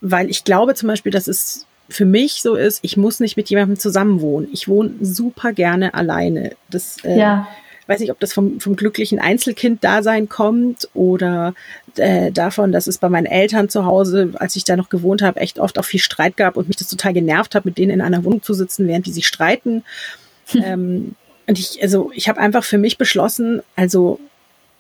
weil 0.02 0.30
ich 0.30 0.44
glaube 0.44 0.76
zum 0.76 0.88
Beispiel, 0.88 1.12
dass 1.12 1.28
es 1.28 1.66
für 1.88 2.06
mich 2.06 2.42
so 2.42 2.56
ist, 2.56 2.80
ich 2.82 2.98
muss 2.98 3.22
nicht 3.22 3.38
mit 3.38 3.50
jemandem 3.50 3.80
zusammenwohnen. 3.80 4.50
Ich 4.52 4.68
wohne 4.68 4.92
super 5.00 5.54
gerne 5.54 5.94
alleine. 5.94 6.56
Das 6.70 6.98
äh, 7.06 7.18
ja 7.18 7.48
weiß 7.88 8.00
nicht, 8.00 8.12
ob 8.12 8.20
das 8.20 8.34
vom, 8.34 8.60
vom 8.60 8.76
glücklichen 8.76 9.20
Einzelkind-Dasein 9.20 10.30
kommt 10.30 10.90
oder 10.94 11.54
äh, 11.98 12.32
davon, 12.32 12.72
dass 12.72 12.88
es 12.88 12.98
bei 12.98 13.10
meinen 13.10 13.26
Eltern 13.26 13.70
zu 13.70 13.86
Hause, 13.86 14.32
als 14.36 14.56
ich 14.56 14.64
da 14.64 14.76
noch 14.76 14.90
gewohnt 14.90 15.22
habe, 15.22 15.40
echt 15.40 15.60
oft 15.60 15.78
auch 15.80 15.86
viel 15.86 16.00
Streit 16.00 16.38
gab 16.38 16.58
und 16.58 16.68
mich 16.68 16.78
das 16.78 16.88
total 16.88 17.14
genervt 17.14 17.56
hat, 17.56 17.66
mit 17.66 17.78
denen 17.78 17.92
in 17.92 18.02
einer 18.02 18.24
Wohnung 18.24 18.42
zu 18.42 18.54
sitzen, 18.54 18.88
während 18.88 19.06
die 19.06 19.12
sich 19.12 19.28
streiten. 19.28 19.84
ähm, 20.54 21.16
und 21.48 21.60
ich, 21.60 21.82
also 21.82 22.12
ich 22.14 22.30
habe 22.30 22.40
einfach 22.40 22.64
für 22.64 22.78
mich 22.78 22.98
beschlossen, 22.98 23.62
also 23.76 24.20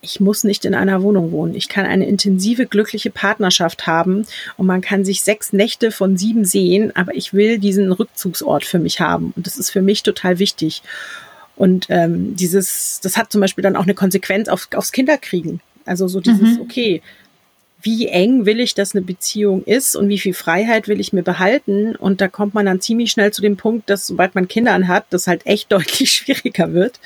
ich 0.04 0.20
muss 0.20 0.44
nicht 0.44 0.66
in 0.66 0.76
einer 0.76 1.02
Wohnung 1.02 1.32
wohnen. 1.32 1.56
Ich 1.56 1.70
kann 1.70 1.86
eine 1.86 2.06
intensive, 2.06 2.66
glückliche 2.66 3.10
Partnerschaft 3.10 3.88
haben 3.88 4.26
und 4.58 4.68
man 4.68 4.82
kann 4.82 5.06
sich 5.06 5.24
sechs 5.24 5.54
Nächte 5.54 5.92
von 5.92 6.18
sieben 6.18 6.44
sehen, 6.44 6.94
aber 6.96 7.16
ich 7.16 7.34
will 7.34 7.58
diesen 7.58 7.92
Rückzugsort 7.92 8.66
für 8.66 8.80
mich 8.80 9.00
haben. 9.00 9.34
Und 9.36 9.48
das 9.48 9.58
ist 9.58 9.72
für 9.72 9.82
mich 9.82 10.04
total 10.04 10.40
wichtig. 10.40 10.84
Und 11.56 11.88
ähm, 11.90 12.36
dieses, 12.36 13.00
das 13.02 13.18
hat 13.18 13.32
zum 13.32 13.42
Beispiel 13.42 13.62
dann 13.62 13.76
auch 13.76 13.84
eine 13.84 13.94
Konsequenz 13.94 14.50
auf, 14.50 14.68
aufs 14.76 14.92
Kinderkriegen. 14.92 15.62
Also 15.86 16.08
so 16.08 16.20
dieses, 16.20 16.58
mhm. 16.58 16.62
okay, 16.62 17.02
wie 17.82 18.08
eng 18.08 18.46
will 18.46 18.62
ich, 18.62 18.76
dass 18.76 18.96
eine 18.96 19.04
Beziehung 19.04 19.64
ist 19.64 19.96
und 19.96 20.08
wie 20.08 20.18
viel 20.18 20.34
Freiheit 20.34 20.88
will 20.88 21.02
ich 21.02 21.12
mir 21.12 21.22
behalten? 21.22 21.96
Und 21.96 22.22
da 22.22 22.30
kommt 22.30 22.54
man 22.54 22.66
dann 22.66 22.80
ziemlich 22.80 23.12
schnell 23.12 23.32
zu 23.32 23.42
dem 23.42 23.58
Punkt, 23.58 23.90
dass 23.90 24.08
sobald 24.08 24.36
man 24.36 24.48
Kinder 24.48 24.88
hat, 24.88 25.06
das 25.10 25.28
halt 25.28 25.46
echt 25.46 25.72
deutlich 25.72 26.12
schwieriger 26.12 26.74
wird 26.74 27.00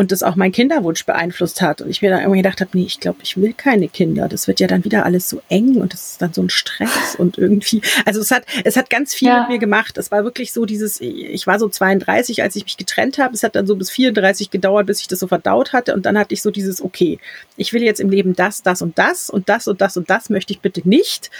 und 0.00 0.12
das 0.12 0.22
auch 0.22 0.34
mein 0.34 0.50
Kinderwunsch 0.50 1.04
beeinflusst 1.04 1.60
hat. 1.60 1.82
Und 1.82 1.90
ich 1.90 2.00
mir 2.00 2.08
dann 2.08 2.20
irgendwie 2.20 2.38
gedacht 2.38 2.62
habe, 2.62 2.70
nee, 2.72 2.86
ich 2.86 3.00
glaube, 3.00 3.18
ich 3.22 3.36
will 3.36 3.52
keine 3.52 3.86
Kinder. 3.86 4.28
Das 4.28 4.48
wird 4.48 4.58
ja 4.58 4.66
dann 4.66 4.82
wieder 4.82 5.04
alles 5.04 5.28
so 5.28 5.42
eng 5.50 5.76
und 5.76 5.92
das 5.92 6.12
ist 6.12 6.22
dann 6.22 6.32
so 6.32 6.42
ein 6.42 6.48
Stress 6.48 7.16
und 7.18 7.36
irgendwie, 7.36 7.82
also 8.06 8.18
es 8.18 8.30
hat, 8.30 8.44
es 8.64 8.76
hat 8.76 8.88
ganz 8.88 9.12
viel 9.12 9.28
ja. 9.28 9.40
mit 9.40 9.50
mir 9.50 9.58
gemacht. 9.58 9.98
Es 9.98 10.10
war 10.10 10.24
wirklich 10.24 10.54
so 10.54 10.64
dieses, 10.64 11.02
ich 11.02 11.46
war 11.46 11.58
so 11.58 11.68
32, 11.68 12.42
als 12.42 12.56
ich 12.56 12.64
mich 12.64 12.78
getrennt 12.78 13.18
habe. 13.18 13.34
Es 13.34 13.42
hat 13.42 13.54
dann 13.54 13.66
so 13.66 13.76
bis 13.76 13.90
34 13.90 14.50
gedauert, 14.50 14.86
bis 14.86 15.02
ich 15.02 15.08
das 15.08 15.18
so 15.18 15.26
verdaut 15.26 15.74
hatte. 15.74 15.92
Und 15.92 16.06
dann 16.06 16.16
hatte 16.16 16.32
ich 16.32 16.40
so 16.40 16.50
dieses, 16.50 16.80
okay, 16.80 17.18
ich 17.58 17.74
will 17.74 17.82
jetzt 17.82 18.00
im 18.00 18.08
Leben 18.08 18.34
das, 18.34 18.62
das 18.62 18.80
und 18.80 18.96
das 18.96 19.28
und 19.28 19.50
das 19.50 19.68
und 19.68 19.82
das 19.82 19.98
und 19.98 20.08
das 20.08 20.30
möchte 20.30 20.54
ich 20.54 20.60
bitte 20.60 20.80
nicht. 20.88 21.30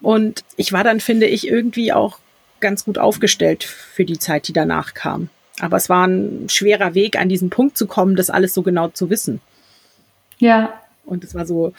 Und 0.00 0.44
ich 0.54 0.72
war 0.72 0.84
dann, 0.84 1.00
finde 1.00 1.26
ich, 1.26 1.48
irgendwie 1.48 1.92
auch 1.92 2.20
ganz 2.60 2.84
gut 2.84 2.98
aufgestellt 2.98 3.64
für 3.64 4.04
die 4.04 4.20
Zeit, 4.20 4.46
die 4.46 4.52
danach 4.52 4.94
kam. 4.94 5.28
Aber 5.60 5.76
es 5.76 5.88
war 5.88 6.06
ein 6.06 6.48
schwerer 6.48 6.94
Weg, 6.94 7.18
an 7.18 7.28
diesen 7.28 7.50
Punkt 7.50 7.76
zu 7.76 7.86
kommen, 7.86 8.16
das 8.16 8.30
alles 8.30 8.54
so 8.54 8.62
genau 8.62 8.88
zu 8.88 9.10
wissen. 9.10 9.40
Ja. 10.38 10.80
Und 11.04 11.24
es 11.24 11.34
war 11.34 11.46
so 11.46 11.72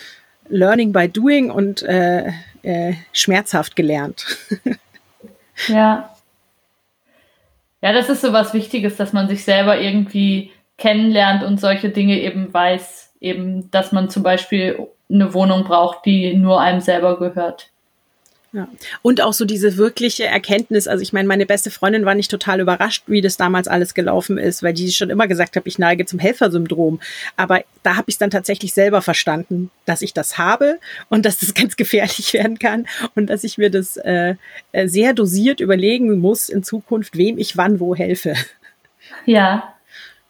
Learning 0.50 0.92
by 0.92 1.08
Doing 1.08 1.50
und 1.50 1.82
äh, 1.84 2.32
äh, 2.64 2.94
schmerzhaft 3.14 3.76
gelernt. 3.76 4.26
ja. 5.68 6.16
Ja, 7.82 7.94
das 7.94 8.10
ist 8.10 8.22
so 8.22 8.32
was 8.32 8.54
Wichtiges, 8.54 8.96
dass 8.98 9.12
man 9.14 9.28
sich 9.28 9.44
selber 9.44 9.80
irgendwie 9.80 10.52
kennenlernt 10.78 11.44
und 11.44 11.60
solche 11.60 11.90
Dinge 11.90 12.20
eben 12.20 12.54
weiß, 12.54 13.14
eben, 13.20 13.72
dass 13.72 13.92
man 13.92 14.10
zum 14.10 14.24
Beispiel 14.24 14.88
eine 15.10 15.34
Wohnung 15.34 15.64
braucht, 15.64 16.06
die 16.06 16.36
nur 16.36 16.62
einem 16.62 16.82
selber 16.82 17.18
gehört. 17.18 17.71
Ja. 18.54 18.68
Und 19.02 19.22
auch 19.22 19.32
so 19.32 19.46
diese 19.46 19.78
wirkliche 19.78 20.26
Erkenntnis, 20.26 20.90
also 20.90 21.02
ich 21.02 21.14
meine, 21.14 21.28
meine 21.28 21.46
beste 21.46 21.72
Freundin 21.72 22.04
war 22.04 22.16
nicht 22.16 22.30
total 22.30 22.60
überrascht, 22.60 23.04
wie 23.08 23.22
das 23.22 23.38
damals 23.38 23.70
alles 23.70 23.94
gelaufen 23.94 24.38
ist, 24.38 24.62
weil 24.62 24.74
die 24.74 24.92
schon 24.92 25.10
immer 25.10 25.28
gesagt 25.28 25.56
hat, 25.56 25.64
ich 25.66 25.80
neige 25.80 26.06
zum 26.06 26.20
Helfersyndrom. 26.20 27.00
Aber 27.38 27.64
da 27.84 27.96
habe 27.96 28.06
ich 28.08 28.16
es 28.16 28.20
dann 28.20 28.30
tatsächlich 28.30 28.74
selber 28.74 29.02
verstanden, 29.02 29.72
dass 29.86 30.02
ich 30.02 30.14
das 30.14 30.38
habe 30.38 30.80
und 31.08 31.26
dass 31.26 31.40
das 31.40 31.54
ganz 31.56 31.78
gefährlich 31.78 32.34
werden 32.34 32.60
kann 32.60 32.88
und 33.16 33.30
dass 33.30 33.46
ich 33.46 33.58
mir 33.58 33.70
das 33.70 33.96
äh, 33.96 34.36
äh, 34.74 34.88
sehr 34.88 35.14
dosiert 35.14 35.62
überlegen 35.62 36.20
muss 36.20 36.50
in 36.50 36.62
Zukunft, 36.64 37.18
wem 37.18 37.38
ich 37.38 37.56
wann 37.56 37.80
wo 37.80 37.96
helfe. 37.96 38.34
Ja, 39.26 39.76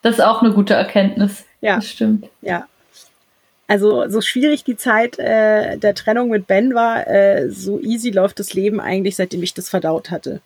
das 0.02 0.16
ist 0.16 0.24
auch 0.24 0.42
eine 0.42 0.52
gute 0.52 0.74
Erkenntnis. 0.74 1.44
Ja, 1.60 1.76
das 1.76 1.88
stimmt. 1.88 2.28
Ja, 2.40 2.66
also 3.72 4.06
so 4.10 4.20
schwierig 4.20 4.64
die 4.64 4.76
Zeit 4.76 5.18
äh, 5.18 5.78
der 5.78 5.94
Trennung 5.94 6.28
mit 6.28 6.46
Ben 6.46 6.74
war, 6.74 7.06
äh, 7.06 7.48
so 7.48 7.80
easy 7.80 8.10
läuft 8.10 8.38
das 8.38 8.52
Leben 8.52 8.80
eigentlich, 8.80 9.16
seitdem 9.16 9.42
ich 9.42 9.54
das 9.54 9.70
verdaut 9.70 10.10
hatte. 10.10 10.42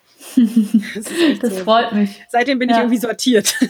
Das, 0.95 1.07
das 1.41 1.59
so. 1.59 1.65
freut 1.65 1.93
mich. 1.93 2.23
Seitdem 2.29 2.61
bin 2.61 2.69
ja. 2.69 2.77
ich 2.77 2.83
irgendwie 2.83 2.99
sortiert. 2.99 3.55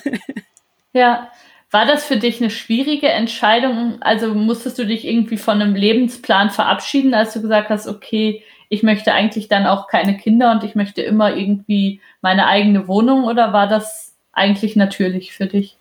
Ja. 0.92 1.30
War 1.70 1.84
das 1.84 2.04
für 2.06 2.16
dich 2.16 2.40
eine 2.40 2.48
schwierige 2.48 3.08
Entscheidung? 3.08 4.00
Also 4.00 4.32
musstest 4.32 4.78
du 4.78 4.86
dich 4.86 5.06
irgendwie 5.06 5.36
von 5.36 5.60
einem 5.60 5.74
Lebensplan 5.74 6.48
verabschieden, 6.48 7.12
als 7.12 7.34
du 7.34 7.42
gesagt 7.42 7.68
hast, 7.68 7.86
okay, 7.86 8.42
ich 8.70 8.82
möchte 8.82 9.12
eigentlich 9.12 9.48
dann 9.48 9.66
auch 9.66 9.88
keine 9.88 10.16
Kinder 10.16 10.52
und 10.52 10.64
ich 10.64 10.74
möchte 10.74 11.02
immer 11.02 11.36
irgendwie 11.36 12.00
meine 12.22 12.46
eigene 12.46 12.88
Wohnung 12.88 13.24
oder 13.24 13.52
war 13.52 13.68
das 13.68 14.14
eigentlich 14.32 14.74
natürlich 14.74 15.34
für 15.34 15.46
dich? 15.46 15.76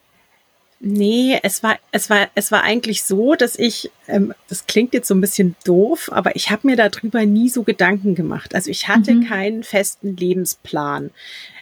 Nee, 0.88 1.40
es 1.42 1.64
war, 1.64 1.80
es 1.92 2.12
war, 2.12 2.28
es 2.36 2.52
war 2.52 2.62
eigentlich 2.62 3.02
so, 3.02 3.34
dass 3.34 3.58
ich, 3.58 3.90
ähm, 4.08 4.36
das 4.50 4.68
klingt 4.68 4.94
jetzt 4.94 5.08
so 5.08 5.16
ein 5.16 5.22
bisschen 5.22 5.56
doof, 5.64 6.12
aber 6.14 6.36
ich 6.36 6.52
habe 6.52 6.68
mir 6.68 6.76
darüber 6.76 7.26
nie 7.26 7.50
so 7.50 7.64
Gedanken 7.64 8.14
gemacht. 8.14 8.54
Also 8.54 8.70
ich 8.70 8.88
hatte 8.88 9.16
mhm. 9.16 9.28
keinen 9.28 9.64
festen 9.64 10.16
Lebensplan. 10.16 11.10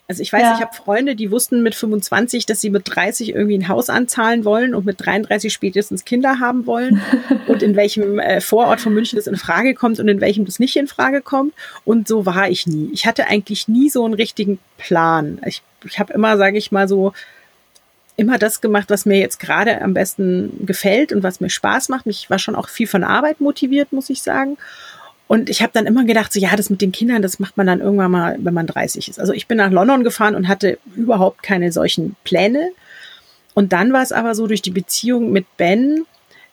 Also 0.09 0.21
ich 0.21 0.33
weiß, 0.33 0.41
ja. 0.41 0.55
ich 0.55 0.61
habe 0.61 0.75
Freunde, 0.75 1.15
die 1.15 1.31
wussten 1.31 1.63
mit 1.63 1.73
25, 1.73 2.45
dass 2.45 2.59
sie 2.59 2.69
mit 2.69 2.83
30 2.85 3.29
irgendwie 3.29 3.57
ein 3.57 3.69
Haus 3.69 3.89
anzahlen 3.89 4.43
wollen 4.43 4.75
und 4.75 4.85
mit 4.85 4.97
33 4.99 5.53
spätestens 5.53 6.03
Kinder 6.03 6.41
haben 6.41 6.65
wollen 6.65 7.01
und 7.47 7.63
in 7.63 7.77
welchem 7.77 8.19
äh, 8.19 8.41
Vorort 8.41 8.81
von 8.81 8.93
München 8.93 9.15
das 9.15 9.27
in 9.27 9.37
Frage 9.37 9.73
kommt 9.73 10.01
und 10.01 10.09
in 10.09 10.19
welchem 10.19 10.43
das 10.43 10.59
nicht 10.59 10.75
in 10.75 10.87
Frage 10.87 11.21
kommt. 11.21 11.53
Und 11.85 12.09
so 12.09 12.25
war 12.25 12.49
ich 12.49 12.67
nie. 12.67 12.89
Ich 12.91 13.05
hatte 13.05 13.27
eigentlich 13.27 13.69
nie 13.69 13.89
so 13.89 14.03
einen 14.03 14.15
richtigen 14.15 14.59
Plan. 14.77 15.39
Ich, 15.45 15.61
ich 15.85 15.97
habe 15.97 16.11
immer, 16.11 16.35
sage 16.35 16.57
ich 16.57 16.73
mal 16.73 16.89
so, 16.89 17.13
immer 18.15 18.37
das 18.37 18.61
gemacht, 18.61 18.89
was 18.89 19.05
mir 19.05 19.19
jetzt 19.19 19.39
gerade 19.39 19.81
am 19.81 19.93
besten 19.93 20.65
gefällt 20.65 21.11
und 21.11 21.23
was 21.23 21.39
mir 21.39 21.49
Spaß 21.49 21.89
macht. 21.89 22.05
Ich 22.07 22.29
war 22.29 22.39
schon 22.39 22.55
auch 22.55 22.69
viel 22.69 22.87
von 22.87 23.03
Arbeit 23.03 23.41
motiviert, 23.41 23.91
muss 23.91 24.09
ich 24.09 24.21
sagen. 24.21 24.57
Und 25.27 25.49
ich 25.49 25.61
habe 25.61 25.71
dann 25.73 25.87
immer 25.87 26.03
gedacht, 26.03 26.31
so 26.31 26.39
ja, 26.39 26.55
das 26.55 26.69
mit 26.69 26.81
den 26.81 26.91
Kindern, 26.91 27.21
das 27.21 27.39
macht 27.39 27.57
man 27.57 27.65
dann 27.65 27.79
irgendwann 27.79 28.11
mal, 28.11 28.35
wenn 28.39 28.53
man 28.53 28.67
30 28.67 29.09
ist. 29.09 29.19
Also 29.19 29.33
ich 29.33 29.47
bin 29.47 29.57
nach 29.57 29.71
London 29.71 30.03
gefahren 30.03 30.35
und 30.35 30.47
hatte 30.47 30.77
überhaupt 30.95 31.41
keine 31.41 31.71
solchen 31.71 32.15
Pläne. 32.23 32.71
Und 33.53 33.73
dann 33.73 33.93
war 33.93 34.03
es 34.03 34.11
aber 34.11 34.35
so 34.35 34.47
durch 34.47 34.61
die 34.61 34.71
Beziehung 34.71 35.31
mit 35.31 35.45
Ben, 35.57 36.05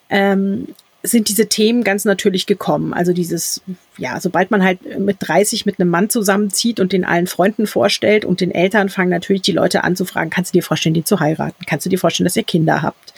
ähm, 0.09 0.69
sind 1.03 1.29
diese 1.29 1.47
Themen 1.47 1.83
ganz 1.83 2.05
natürlich 2.05 2.45
gekommen. 2.45 2.93
Also 2.93 3.13
dieses, 3.13 3.61
ja, 3.97 4.19
sobald 4.19 4.51
man 4.51 4.63
halt 4.63 4.99
mit 4.99 5.17
30 5.19 5.65
mit 5.65 5.79
einem 5.79 5.89
Mann 5.89 6.09
zusammenzieht 6.09 6.79
und 6.79 6.91
den 6.91 7.05
allen 7.05 7.27
Freunden 7.27 7.65
vorstellt 7.65 8.23
und 8.23 8.41
den 8.41 8.51
Eltern 8.51 8.89
fangen 8.89 9.09
natürlich 9.09 9.41
die 9.41 9.51
Leute 9.51 9.83
an 9.83 9.95
zu 9.95 10.05
fragen, 10.05 10.29
kannst 10.29 10.53
du 10.53 10.59
dir 10.59 10.63
vorstellen, 10.63 10.93
den 10.93 11.05
zu 11.05 11.19
heiraten? 11.19 11.65
Kannst 11.65 11.85
du 11.85 11.89
dir 11.89 11.97
vorstellen, 11.97 12.25
dass 12.25 12.37
ihr 12.37 12.43
Kinder 12.43 12.81
habt? 12.81 13.13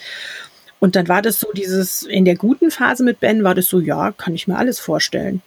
Und 0.80 0.96
dann 0.96 1.08
war 1.08 1.22
das 1.22 1.40
so 1.40 1.48
dieses, 1.52 2.02
in 2.02 2.24
der 2.24 2.36
guten 2.36 2.70
Phase 2.70 3.04
mit 3.04 3.20
Ben 3.20 3.44
war 3.44 3.54
das 3.54 3.68
so, 3.68 3.80
ja, 3.80 4.12
kann 4.12 4.34
ich 4.34 4.48
mir 4.48 4.56
alles 4.56 4.80
vorstellen. 4.80 5.42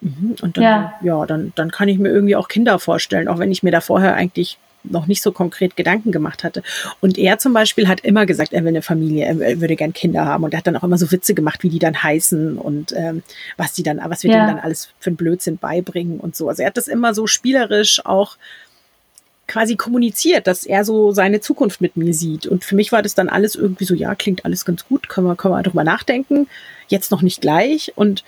Mhm. 0.00 0.36
Und 0.42 0.56
dann, 0.56 0.64
ja, 0.64 0.94
ja 1.02 1.26
dann, 1.26 1.52
dann 1.56 1.70
kann 1.70 1.88
ich 1.88 1.98
mir 1.98 2.08
irgendwie 2.08 2.36
auch 2.36 2.48
Kinder 2.48 2.78
vorstellen, 2.78 3.28
auch 3.28 3.38
wenn 3.38 3.52
ich 3.52 3.62
mir 3.62 3.70
da 3.72 3.80
vorher 3.80 4.14
eigentlich 4.14 4.58
noch 4.82 5.06
nicht 5.06 5.22
so 5.22 5.32
konkret 5.32 5.76
Gedanken 5.76 6.12
gemacht 6.12 6.44
hatte. 6.44 6.62
Und 7.00 7.18
er 7.18 7.38
zum 7.38 7.52
Beispiel 7.52 7.88
hat 7.88 8.00
immer 8.00 8.26
gesagt, 8.26 8.52
er 8.52 8.62
will 8.62 8.68
eine 8.68 8.82
Familie, 8.82 9.26
er 9.26 9.60
würde 9.60 9.76
gern 9.76 9.92
Kinder 9.92 10.24
haben. 10.24 10.44
Und 10.44 10.54
er 10.54 10.58
hat 10.58 10.66
dann 10.66 10.76
auch 10.76 10.84
immer 10.84 10.98
so 10.98 11.10
Witze 11.10 11.34
gemacht, 11.34 11.62
wie 11.62 11.70
die 11.70 11.78
dann 11.78 12.02
heißen 12.02 12.58
und 12.58 12.92
ähm, 12.96 13.22
was 13.56 13.72
die 13.72 13.82
dann, 13.82 14.00
was 14.04 14.22
wir 14.22 14.30
ja. 14.30 14.38
denen 14.38 14.56
dann 14.56 14.64
alles 14.64 14.90
für 14.98 15.10
einen 15.10 15.16
Blödsinn 15.16 15.58
beibringen 15.58 16.20
und 16.20 16.36
so. 16.36 16.48
Also 16.48 16.62
er 16.62 16.66
hat 16.66 16.76
das 16.76 16.88
immer 16.88 17.14
so 17.14 17.26
spielerisch 17.26 18.04
auch 18.04 18.36
quasi 19.50 19.74
kommuniziert, 19.74 20.46
dass 20.46 20.64
er 20.64 20.84
so 20.84 21.10
seine 21.10 21.40
Zukunft 21.40 21.80
mit 21.80 21.96
mir 21.96 22.14
sieht. 22.14 22.46
Und 22.46 22.64
für 22.64 22.76
mich 22.76 22.92
war 22.92 23.02
das 23.02 23.14
dann 23.16 23.28
alles 23.28 23.56
irgendwie 23.56 23.84
so, 23.84 23.94
ja, 23.94 24.14
klingt 24.14 24.44
alles 24.44 24.64
ganz 24.64 24.86
gut, 24.86 25.08
können 25.08 25.26
wir, 25.26 25.34
können 25.34 25.54
wir 25.54 25.62
drüber 25.62 25.82
nachdenken. 25.82 26.46
Jetzt 26.86 27.10
noch 27.10 27.20
nicht 27.20 27.40
gleich. 27.40 27.92
Und 27.96 28.24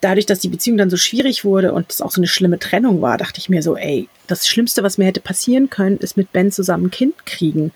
dadurch, 0.00 0.26
dass 0.26 0.38
die 0.38 0.48
Beziehung 0.48 0.76
dann 0.76 0.90
so 0.90 0.96
schwierig 0.96 1.44
wurde 1.44 1.72
und 1.72 1.90
es 1.90 2.00
auch 2.00 2.10
so 2.10 2.20
eine 2.20 2.26
schlimme 2.26 2.58
Trennung 2.58 3.00
war, 3.00 3.16
dachte 3.16 3.38
ich 3.38 3.48
mir 3.48 3.62
so, 3.62 3.76
ey, 3.76 4.08
das 4.26 4.46
Schlimmste, 4.46 4.82
was 4.82 4.98
mir 4.98 5.06
hätte 5.06 5.20
passieren 5.20 5.70
können, 5.70 5.98
ist 5.98 6.16
mit 6.16 6.32
Ben 6.32 6.52
zusammen 6.52 6.86
ein 6.86 6.90
Kind 6.90 7.26
kriegen. 7.26 7.72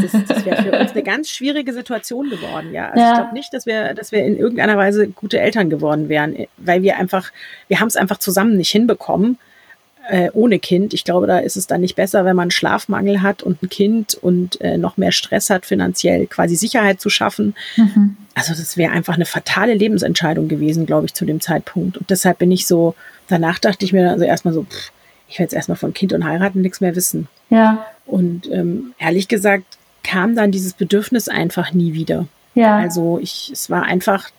Das, 0.00 0.12
das 0.28 0.44
wäre 0.44 0.62
für 0.62 0.78
uns 0.78 0.92
eine 0.92 1.02
ganz 1.02 1.30
schwierige 1.30 1.72
Situation 1.72 2.30
geworden, 2.30 2.72
ja. 2.72 2.90
Also 2.90 3.00
ja. 3.00 3.10
ich 3.10 3.18
glaube 3.18 3.34
nicht, 3.34 3.54
dass 3.54 3.66
wir, 3.66 3.94
dass 3.94 4.12
wir 4.12 4.24
in 4.24 4.36
irgendeiner 4.36 4.76
Weise 4.76 5.08
gute 5.08 5.40
Eltern 5.40 5.70
geworden 5.70 6.08
wären, 6.08 6.46
weil 6.56 6.82
wir 6.82 6.96
einfach, 6.98 7.30
wir 7.68 7.80
haben 7.80 7.88
es 7.88 7.96
einfach 7.96 8.18
zusammen 8.18 8.56
nicht 8.56 8.70
hinbekommen 8.70 9.38
äh, 10.10 10.30
ohne 10.32 10.58
Kind. 10.58 10.92
Ich 10.92 11.04
glaube, 11.04 11.26
da 11.26 11.38
ist 11.38 11.56
es 11.56 11.68
dann 11.68 11.80
nicht 11.80 11.94
besser, 11.94 12.24
wenn 12.24 12.34
man 12.34 12.50
Schlafmangel 12.50 13.22
hat 13.22 13.42
und 13.42 13.62
ein 13.62 13.68
Kind 13.68 14.14
und 14.14 14.60
äh, 14.60 14.76
noch 14.76 14.96
mehr 14.96 15.12
Stress 15.12 15.50
hat, 15.50 15.64
finanziell 15.64 16.26
quasi 16.26 16.56
Sicherheit 16.56 17.00
zu 17.00 17.10
schaffen. 17.10 17.54
Mhm. 17.76 18.16
Also 18.34 18.52
das 18.52 18.76
wäre 18.76 18.92
einfach 18.92 19.14
eine 19.14 19.24
fatale 19.24 19.74
Lebensentscheidung 19.74 20.48
gewesen, 20.48 20.84
glaube 20.84 21.06
ich, 21.06 21.14
zu 21.14 21.24
dem 21.24 21.40
Zeitpunkt. 21.40 21.96
Und 21.96 22.10
deshalb 22.10 22.38
bin 22.38 22.50
ich 22.50 22.66
so, 22.66 22.96
danach 23.28 23.60
dachte 23.60 23.84
ich 23.84 23.92
mir 23.92 24.10
also 24.10 24.24
erstmal 24.24 24.52
so, 24.52 24.64
pff, 24.64 24.90
ich 25.28 25.38
werde 25.38 25.44
jetzt 25.44 25.54
erstmal 25.54 25.76
von 25.78 25.94
Kind 25.94 26.12
und 26.12 26.24
heiraten 26.24 26.60
nichts 26.60 26.80
mehr 26.80 26.96
wissen. 26.96 27.28
Ja. 27.50 27.86
Und 28.04 28.50
ähm, 28.50 28.94
ehrlich 28.98 29.28
gesagt 29.28 29.78
kam 30.02 30.34
dann 30.34 30.50
dieses 30.50 30.72
Bedürfnis 30.72 31.28
einfach 31.28 31.72
nie 31.72 31.92
wieder. 31.92 32.26
Ja. 32.54 32.78
Also 32.78 33.20
ich, 33.22 33.50
es 33.52 33.70
war 33.70 33.84
einfach 33.84 34.30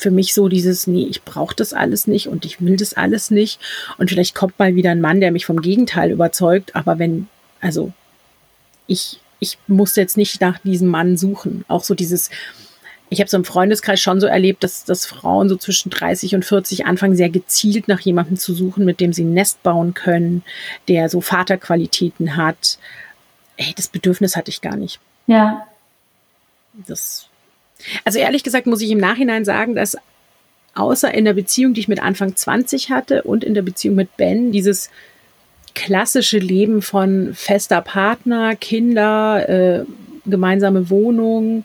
für 0.00 0.10
mich 0.10 0.34
so 0.34 0.48
dieses, 0.48 0.86
nee, 0.86 1.06
ich 1.08 1.22
brauche 1.22 1.54
das 1.54 1.72
alles 1.74 2.06
nicht 2.06 2.26
und 2.26 2.44
ich 2.44 2.60
will 2.60 2.76
das 2.76 2.94
alles 2.94 3.30
nicht. 3.30 3.60
Und 3.98 4.08
vielleicht 4.10 4.34
kommt 4.34 4.58
mal 4.58 4.74
wieder 4.74 4.90
ein 4.90 5.00
Mann, 5.00 5.20
der 5.20 5.30
mich 5.30 5.46
vom 5.46 5.60
Gegenteil 5.60 6.10
überzeugt. 6.10 6.74
Aber 6.74 6.98
wenn, 6.98 7.28
also 7.60 7.92
ich, 8.86 9.20
ich 9.40 9.58
muss 9.66 9.96
jetzt 9.96 10.16
nicht 10.16 10.40
nach 10.40 10.58
diesem 10.58 10.88
Mann 10.88 11.16
suchen. 11.16 11.64
Auch 11.68 11.84
so 11.84 11.94
dieses, 11.94 12.30
ich 13.10 13.20
habe 13.20 13.28
so 13.28 13.36
im 13.36 13.44
Freundeskreis 13.44 14.00
schon 14.00 14.20
so 14.20 14.26
erlebt, 14.26 14.64
dass, 14.64 14.84
dass 14.84 15.04
Frauen 15.04 15.48
so 15.48 15.56
zwischen 15.56 15.90
30 15.90 16.34
und 16.34 16.44
40 16.44 16.86
anfangen, 16.86 17.16
sehr 17.16 17.30
gezielt 17.30 17.86
nach 17.86 18.00
jemandem 18.00 18.38
zu 18.38 18.54
suchen, 18.54 18.86
mit 18.86 19.00
dem 19.00 19.12
sie 19.12 19.24
ein 19.24 19.34
Nest 19.34 19.62
bauen 19.62 19.92
können, 19.92 20.42
der 20.88 21.10
so 21.10 21.20
Vaterqualitäten 21.20 22.36
hat. 22.36 22.78
Ey, 23.58 23.74
das 23.76 23.88
Bedürfnis 23.88 24.34
hatte 24.34 24.50
ich 24.50 24.62
gar 24.62 24.76
nicht. 24.76 24.98
Ja. 25.26 25.66
Das 26.86 27.29
also 28.04 28.18
ehrlich 28.18 28.42
gesagt 28.42 28.66
muss 28.66 28.82
ich 28.82 28.90
im 28.90 28.98
Nachhinein 28.98 29.44
sagen, 29.44 29.74
dass 29.74 29.96
außer 30.74 31.12
in 31.12 31.24
der 31.24 31.34
Beziehung, 31.34 31.74
die 31.74 31.80
ich 31.80 31.88
mit 31.88 32.02
Anfang 32.02 32.36
20 32.36 32.90
hatte 32.90 33.22
und 33.22 33.44
in 33.44 33.54
der 33.54 33.62
Beziehung 33.62 33.96
mit 33.96 34.16
Ben, 34.16 34.52
dieses 34.52 34.90
klassische 35.74 36.38
Leben 36.38 36.82
von 36.82 37.32
fester 37.34 37.80
Partner, 37.80 38.56
Kinder, 38.56 39.48
äh, 39.48 39.84
gemeinsame 40.26 40.90
Wohnung, 40.90 41.64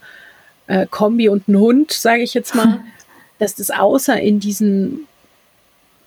äh, 0.67 0.87
Kombi 0.89 1.29
und 1.29 1.47
ein 1.47 1.57
Hund, 1.57 1.91
sage 1.91 2.23
ich 2.23 2.33
jetzt 2.33 2.55
mal, 2.55 2.81
dass 3.39 3.55
das 3.55 3.71
außer 3.71 4.19
in 4.19 4.39
diesen 4.39 5.07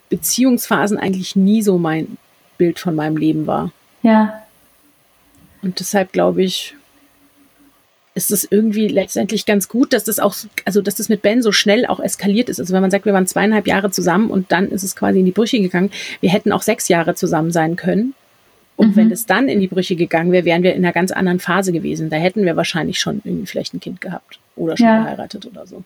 Beziehungsphasen 0.09 0.99
eigentlich 0.99 1.37
nie 1.37 1.63
so 1.63 1.79
mein 1.79 2.17
Bild 2.57 2.79
von 2.79 2.95
meinem 2.95 3.17
Leben 3.17 3.47
war. 3.47 3.73
Ja. 4.03 4.43
Und 5.63 5.81
deshalb 5.81 6.13
glaube 6.13 6.43
ich, 6.43 6.75
ist 8.19 8.33
es 8.33 8.49
irgendwie 8.51 8.89
letztendlich 8.89 9.47
ganz 9.47 9.69
gut, 9.69 9.93
dass 9.93 10.03
das 10.03 10.19
auch, 10.19 10.35
also 10.65 10.83
dass 10.83 10.97
das 10.97 11.09
mit 11.09 11.23
Ben 11.23 11.41
so 11.41 11.53
schnell 11.53 11.87
auch 11.87 12.01
eskaliert 12.01 12.49
ist. 12.49 12.59
Also 12.59 12.75
wenn 12.75 12.83
man 12.83 12.91
sagt, 12.91 13.05
wir 13.05 13.13
waren 13.13 13.29
zweieinhalb 13.29 13.69
Jahre 13.69 13.93
zusammen 13.93 14.29
und 14.31 14.51
dann 14.51 14.69
ist 14.69 14.83
es 14.83 14.97
quasi 14.97 15.21
in 15.21 15.25
die 15.25 15.31
Brüche 15.31 15.61
gegangen. 15.61 15.91
Wir 16.21 16.31
hätten 16.31 16.51
auch 16.51 16.63
sechs 16.63 16.89
Jahre 16.89 17.15
zusammen 17.15 17.53
sein 17.53 17.77
können. 17.77 18.15
Und 18.77 18.91
mhm. 18.91 18.97
wenn 18.97 19.13
es 19.13 19.25
dann 19.25 19.49
in 19.49 19.61
die 19.61 19.69
Brüche 19.69 19.95
gegangen 19.95 20.33
wäre, 20.33 20.45
wären 20.45 20.65
wir 20.65 20.75
in 20.75 20.85
einer 20.85 20.93
ganz 20.93 21.13
anderen 21.13 21.39
Phase 21.39 21.73
gewesen. 21.73 22.11
Da 22.11 22.17
hätten 22.17 22.45
wir 22.45 22.57
wahrscheinlich 22.57 22.99
schon 22.99 23.21
irgendwie 23.25 23.47
vielleicht 23.47 23.75
ein 23.75 23.81
Kind 23.81 24.01
gehabt 24.01 24.41
oder 24.57 24.77
schon 24.77 24.87
ja. 24.87 25.03
geheiratet 25.03 25.47
oder 25.47 25.67
so. 25.67 25.85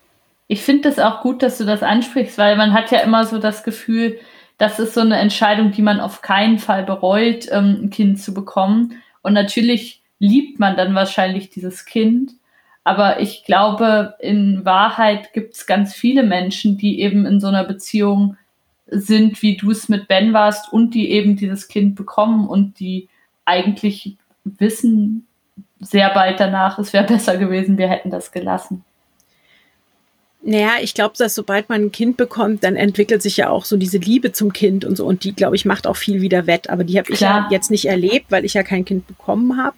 Ich 0.49 0.63
finde 0.63 0.89
es 0.89 0.99
auch 0.99 1.21
gut, 1.23 1.43
dass 1.43 1.59
du 1.59 1.65
das 1.65 1.83
ansprichst, 1.83 2.39
weil 2.39 2.57
man 2.57 2.73
hat 2.73 2.91
ja 2.91 3.01
immer 3.01 3.27
so 3.27 3.39
das 3.39 3.63
Gefühl, 3.63 4.19
das 4.59 4.79
ist 4.79 4.95
so 4.95 5.01
eine 5.01 5.17
Entscheidung, 5.17 5.73
die 5.73 5.83
man 5.83 6.01
auf 6.01 6.23
keinen 6.23 6.59
Fall 6.59 6.85
bereut, 6.85 7.47
ähm, 7.51 7.79
ein 7.83 7.91
Kind 7.91 8.21
zu 8.23 8.35
bekommen. 8.35 9.03
Und 9.23 9.33
natürlich 9.33 10.02
liebt 10.23 10.61
man 10.61 10.77
dann 10.77 10.95
wahrscheinlich 10.95 11.51
dieses 11.51 11.85
Kind. 11.85 12.35
Aber 12.85 13.21
ich 13.21 13.45
glaube, 13.45 14.15
in 14.21 14.65
Wahrheit 14.65 15.33
gibt 15.33 15.55
es 15.55 15.67
ganz 15.67 15.95
viele 15.95 16.23
Menschen, 16.23 16.79
die 16.79 17.01
eben 17.01 17.27
in 17.27 17.41
so 17.41 17.49
einer 17.49 17.65
Beziehung 17.65 18.37
sind, 18.87 19.43
wie 19.43 19.57
du 19.57 19.73
es 19.73 19.89
mit 19.89 20.07
Ben 20.07 20.33
warst 20.33 20.73
und 20.73 20.95
die 20.95 21.11
eben 21.11 21.35
dieses 21.35 21.67
Kind 21.67 21.97
bekommen 21.97 22.49
und 22.49 22.79
die 22.79 23.09
eigentlich 23.45 24.17
wissen 24.45 25.27
sehr 25.81 26.11
bald 26.11 26.39
danach, 26.39 26.79
es 26.79 26.93
wäre 26.93 27.05
besser 27.09 27.37
gewesen, 27.37 27.77
wir 27.77 27.89
hätten 27.89 28.11
das 28.11 28.31
gelassen. 28.31 28.85
Naja, 30.45 30.73
ich 30.81 30.95
glaube, 30.95 31.15
dass 31.17 31.35
sobald 31.35 31.69
man 31.69 31.83
ein 31.83 31.93
Kind 31.93 32.17
bekommt, 32.17 32.65
dann 32.65 32.75
entwickelt 32.75 33.23
sich 33.23 33.37
ja 33.37 33.49
auch 33.49 33.65
so 33.65 33.77
diese 33.77 33.99
Liebe 33.99 34.33
zum 34.33 34.53
Kind 34.53 34.85
und 34.85 34.97
so. 34.97 35.07
Und 35.07 35.23
die, 35.23 35.35
glaube 35.35 35.55
ich, 35.55 35.65
macht 35.65 35.87
auch 35.87 35.97
viel 35.97 36.21
wieder 36.21 36.49
wett. 36.49 36.69
Aber 36.69 36.83
die 36.83 36.99
habe 36.99 37.13
ich 37.13 37.21
ja 37.21 37.47
jetzt 37.51 37.71
nicht 37.71 37.85
erlebt, 37.85 38.27
weil 38.31 38.45
ich 38.45 38.55
ja 38.55 38.65
kein 38.65 38.85
Kind 38.85 39.07
bekommen 39.07 39.63
habe. 39.63 39.77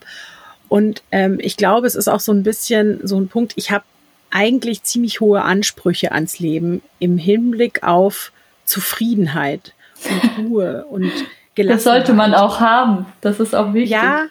Und 0.68 1.02
ähm, 1.12 1.38
ich 1.40 1.56
glaube, 1.58 1.86
es 1.86 1.94
ist 1.94 2.08
auch 2.08 2.20
so 2.20 2.32
ein 2.32 2.42
bisschen 2.42 3.06
so 3.06 3.18
ein 3.18 3.28
Punkt, 3.28 3.52
ich 3.56 3.70
habe 3.70 3.84
eigentlich 4.30 4.82
ziemlich 4.82 5.20
hohe 5.20 5.42
Ansprüche 5.42 6.12
ans 6.12 6.40
Leben 6.40 6.82
im 6.98 7.18
Hinblick 7.18 7.82
auf 7.82 8.32
Zufriedenheit 8.64 9.74
und 10.10 10.38
Ruhe 10.46 10.86
und 10.86 11.12
Gelassenheit. 11.54 11.76
Das 11.76 11.84
sollte 11.84 12.12
man 12.14 12.34
auch 12.34 12.58
haben. 12.58 13.06
Das 13.20 13.38
ist 13.38 13.54
auch 13.54 13.74
wichtig. 13.74 13.90
Ja, 13.90 14.26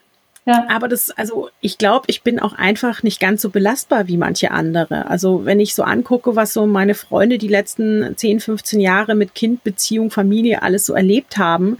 ja. 0.46 0.66
Aber 0.70 0.88
das, 0.88 1.10
also 1.12 1.50
ich 1.62 1.78
glaube, 1.78 2.06
ich 2.08 2.22
bin 2.22 2.40
auch 2.40 2.54
einfach 2.54 3.02
nicht 3.04 3.20
ganz 3.20 3.42
so 3.42 3.50
belastbar 3.50 4.08
wie 4.08 4.18
manche 4.18 4.52
andere. 4.52 5.08
Also 5.08 5.46
wenn 5.46 5.60
ich 5.60 5.74
so 5.74 5.84
angucke, 5.84 6.36
was 6.36 6.54
so 6.54 6.68
meine 6.68 6.96
Freunde 6.96 7.38
die 7.38 7.48
letzten 7.48 8.16
10, 8.16 8.42
15 8.42 8.80
Jahre 8.80 9.16
mit 9.16 9.36
Kind, 9.36 9.64
Beziehung, 9.64 10.12
Familie 10.12 10.62
alles 10.62 10.86
so 10.86 10.94
erlebt 10.94 11.38
haben, 11.38 11.78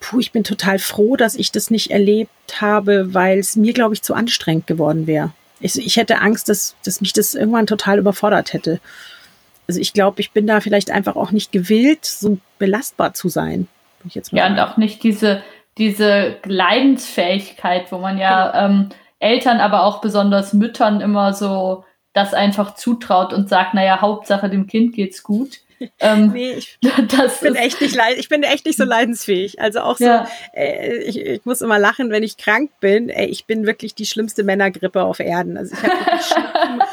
puh, 0.00 0.20
ich 0.20 0.32
bin 0.32 0.44
total 0.44 0.78
froh, 0.78 1.16
dass 1.16 1.34
ich 1.34 1.52
das 1.52 1.70
nicht 1.70 1.90
erlebt 1.90 2.30
habe, 2.60 3.12
weil 3.12 3.38
es 3.38 3.56
mir, 3.56 3.74
glaube 3.74 3.94
ich, 3.94 4.02
zu 4.02 4.14
anstrengend 4.14 4.66
geworden 4.66 5.06
wäre. 5.06 5.32
Ich, 5.60 5.76
ich 5.78 5.96
hätte 5.96 6.20
Angst, 6.20 6.48
dass, 6.48 6.76
dass 6.84 7.00
mich 7.00 7.12
das 7.12 7.34
irgendwann 7.34 7.66
total 7.66 7.98
überfordert 7.98 8.52
hätte. 8.52 8.80
Also 9.68 9.80
ich 9.80 9.92
glaube, 9.92 10.20
ich 10.20 10.30
bin 10.30 10.46
da 10.46 10.60
vielleicht 10.60 10.90
einfach 10.90 11.16
auch 11.16 11.30
nicht 11.30 11.52
gewillt, 11.52 12.04
so 12.04 12.38
belastbar 12.58 13.14
zu 13.14 13.28
sein. 13.28 13.68
ja, 14.30 14.46
und 14.46 14.58
auch 14.60 14.76
nicht 14.76 15.02
diese, 15.02 15.42
diese 15.78 16.36
Leidensfähigkeit, 16.44 17.92
wo 17.92 17.98
man 17.98 18.18
ja 18.18 18.50
genau. 18.50 18.64
ähm, 18.64 18.88
Eltern, 19.18 19.60
aber 19.60 19.84
auch 19.84 20.00
besonders 20.00 20.52
Müttern 20.52 21.00
immer 21.00 21.32
so 21.32 21.84
das 22.12 22.32
einfach 22.32 22.74
zutraut 22.74 23.32
und 23.32 23.48
sagt, 23.48 23.74
naja, 23.74 24.00
Hauptsache 24.00 24.48
dem 24.48 24.66
Kind 24.66 24.94
geht's 24.94 25.22
gut. 25.22 25.60
Ähm, 26.00 26.32
nee, 26.32 26.52
ich 26.52 26.78
bin 27.40 27.54
echt 27.54 27.80
nicht 27.80 27.94
leid, 27.94 28.16
ich 28.18 28.28
bin 28.28 28.42
echt 28.42 28.64
nicht 28.64 28.78
so 28.78 28.84
leidensfähig. 28.84 29.60
Also 29.60 29.80
auch 29.80 29.98
so, 29.98 30.04
ja. 30.04 30.28
äh, 30.54 30.98
ich, 30.98 31.18
ich, 31.18 31.44
muss 31.44 31.60
immer 31.60 31.78
lachen, 31.78 32.10
wenn 32.10 32.22
ich 32.22 32.36
krank 32.36 32.70
bin. 32.80 33.08
Ey, 33.08 33.26
ich 33.26 33.46
bin 33.46 33.66
wirklich 33.66 33.94
die 33.94 34.06
schlimmste 34.06 34.44
Männergrippe 34.44 35.02
auf 35.02 35.20
Erden. 35.20 35.56
Also 35.56 35.74
ich 35.74 35.82
habe 35.82 36.22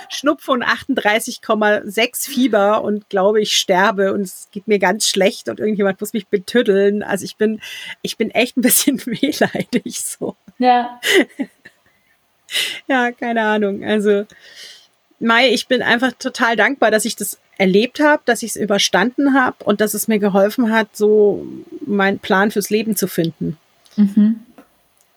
Schnupfen, 0.10 0.64
Schnupfen 0.64 0.64
38,6 0.64 2.30
Fieber 2.30 2.84
und 2.84 3.10
glaube, 3.10 3.42
ich 3.42 3.56
sterbe 3.56 4.14
und 4.14 4.22
es 4.22 4.50
geht 4.52 4.68
mir 4.68 4.80
ganz 4.80 5.08
schlecht 5.08 5.50
und 5.50 5.60
irgendjemand 5.60 6.02
muss 6.02 6.14
mich 6.14 6.28
betüddeln. 6.28 7.04
Also 7.04 7.26
ich 7.26 7.38
bin, 7.38 7.62
ich 8.02 8.18
bin 8.18 8.32
echt 8.32 8.58
ein 8.58 8.62
bisschen 8.62 9.00
wehleidig 9.06 10.02
so. 10.02 10.36
Ja. 10.60 11.00
ja, 12.88 13.12
keine 13.12 13.44
Ahnung. 13.44 13.84
Also 13.84 14.26
Mai, 15.20 15.50
ich 15.50 15.68
bin 15.68 15.82
einfach 15.82 16.12
total 16.14 16.58
dankbar, 16.58 16.92
dass 16.92 17.06
ich 17.06 17.16
das 17.16 17.40
erlebt 17.58 18.00
habe, 18.00 18.22
dass 18.26 18.44
ich 18.44 18.52
es 18.52 18.56
überstanden 18.56 19.34
habe 19.34 19.64
und 19.64 19.82
dass 19.82 19.94
es 19.94 20.08
mir 20.08 20.20
geholfen 20.20 20.72
hat, 20.72 20.96
so 20.96 21.46
meinen 21.86 22.20
Plan 22.20 22.52
fürs 22.52 22.70
Leben 22.70 22.96
zu 22.96 23.08
finden. 23.08 23.58
Mhm. 23.96 24.40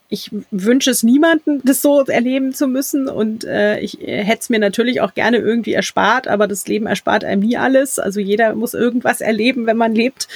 Ich 0.09 0.31
wünsche 0.53 0.91
es 0.91 1.03
niemandem, 1.03 1.61
das 1.65 1.83
so 1.83 2.05
erleben 2.05 2.55
zu 2.55 2.69
müssen 2.69 3.09
und 3.09 3.45
äh, 3.45 3.81
ich 3.81 3.99
hätte 4.01 4.41
es 4.41 4.51
mir 4.51 4.61
natürlich 4.61 5.01
auch 5.01 5.15
gerne 5.15 5.39
irgendwie 5.39 5.73
erspart, 5.73 6.29
aber 6.29 6.47
das 6.47 6.69
Leben 6.69 6.87
erspart 6.87 7.25
einem 7.25 7.43
nie 7.43 7.57
alles. 7.57 7.99
Also 7.99 8.21
jeder 8.21 8.55
muss 8.55 8.75
irgendwas 8.75 9.21
erleben, 9.21 9.67
wenn 9.67 9.77
man 9.77 9.95
lebt. 9.95 10.29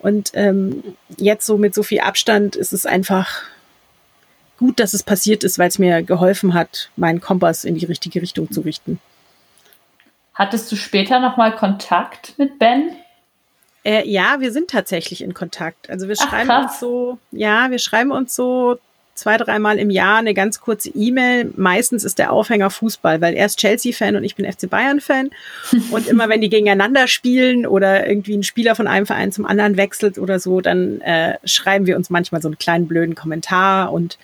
Und 0.00 0.32
ähm, 0.34 0.82
jetzt 1.18 1.46
so 1.46 1.56
mit 1.56 1.74
so 1.74 1.82
viel 1.82 2.00
Abstand 2.00 2.56
ist 2.56 2.72
es 2.72 2.84
einfach 2.84 3.42
gut, 4.58 4.80
dass 4.80 4.94
es 4.94 5.02
passiert 5.02 5.44
ist, 5.44 5.58
weil 5.58 5.68
es 5.68 5.78
mir 5.78 6.02
geholfen 6.02 6.54
hat, 6.54 6.90
meinen 6.96 7.20
Kompass 7.20 7.64
in 7.64 7.76
die 7.76 7.86
richtige 7.86 8.20
Richtung 8.20 8.50
zu 8.50 8.62
richten. 8.62 8.98
Hattest 10.36 10.70
du 10.70 10.76
später 10.76 11.18
nochmal 11.18 11.56
Kontakt 11.56 12.34
mit 12.36 12.58
Ben? 12.58 12.90
Äh, 13.84 14.06
ja, 14.06 14.36
wir 14.40 14.52
sind 14.52 14.68
tatsächlich 14.68 15.22
in 15.22 15.32
Kontakt. 15.32 15.88
Also 15.88 16.08
wir 16.08 16.16
schreiben 16.16 16.50
Ach, 16.50 16.64
uns 16.64 16.78
so, 16.78 17.18
ja, 17.32 17.70
wir 17.70 17.78
schreiben 17.78 18.12
uns 18.12 18.36
so 18.36 18.78
zwei, 19.14 19.38
dreimal 19.38 19.78
im 19.78 19.88
Jahr 19.88 20.18
eine 20.18 20.34
ganz 20.34 20.60
kurze 20.60 20.90
E-Mail. 20.90 21.54
Meistens 21.56 22.04
ist 22.04 22.18
der 22.18 22.32
Aufhänger 22.32 22.68
Fußball, 22.68 23.22
weil 23.22 23.32
er 23.32 23.46
ist 23.46 23.58
Chelsea-Fan 23.58 24.14
und 24.14 24.24
ich 24.24 24.36
bin 24.36 24.44
FC 24.44 24.68
Bayern-Fan. 24.68 25.30
Und 25.90 26.06
immer 26.06 26.28
wenn 26.28 26.42
die 26.42 26.50
gegeneinander 26.50 27.08
spielen 27.08 27.66
oder 27.66 28.06
irgendwie 28.06 28.36
ein 28.36 28.42
Spieler 28.42 28.74
von 28.74 28.86
einem 28.86 29.06
Verein 29.06 29.32
zum 29.32 29.46
anderen 29.46 29.78
wechselt 29.78 30.18
oder 30.18 30.38
so, 30.38 30.60
dann 30.60 31.00
äh, 31.00 31.38
schreiben 31.44 31.86
wir 31.86 31.96
uns 31.96 32.10
manchmal 32.10 32.42
so 32.42 32.48
einen 32.48 32.58
kleinen 32.58 32.86
blöden 32.86 33.14
Kommentar 33.14 33.90
und 33.90 34.18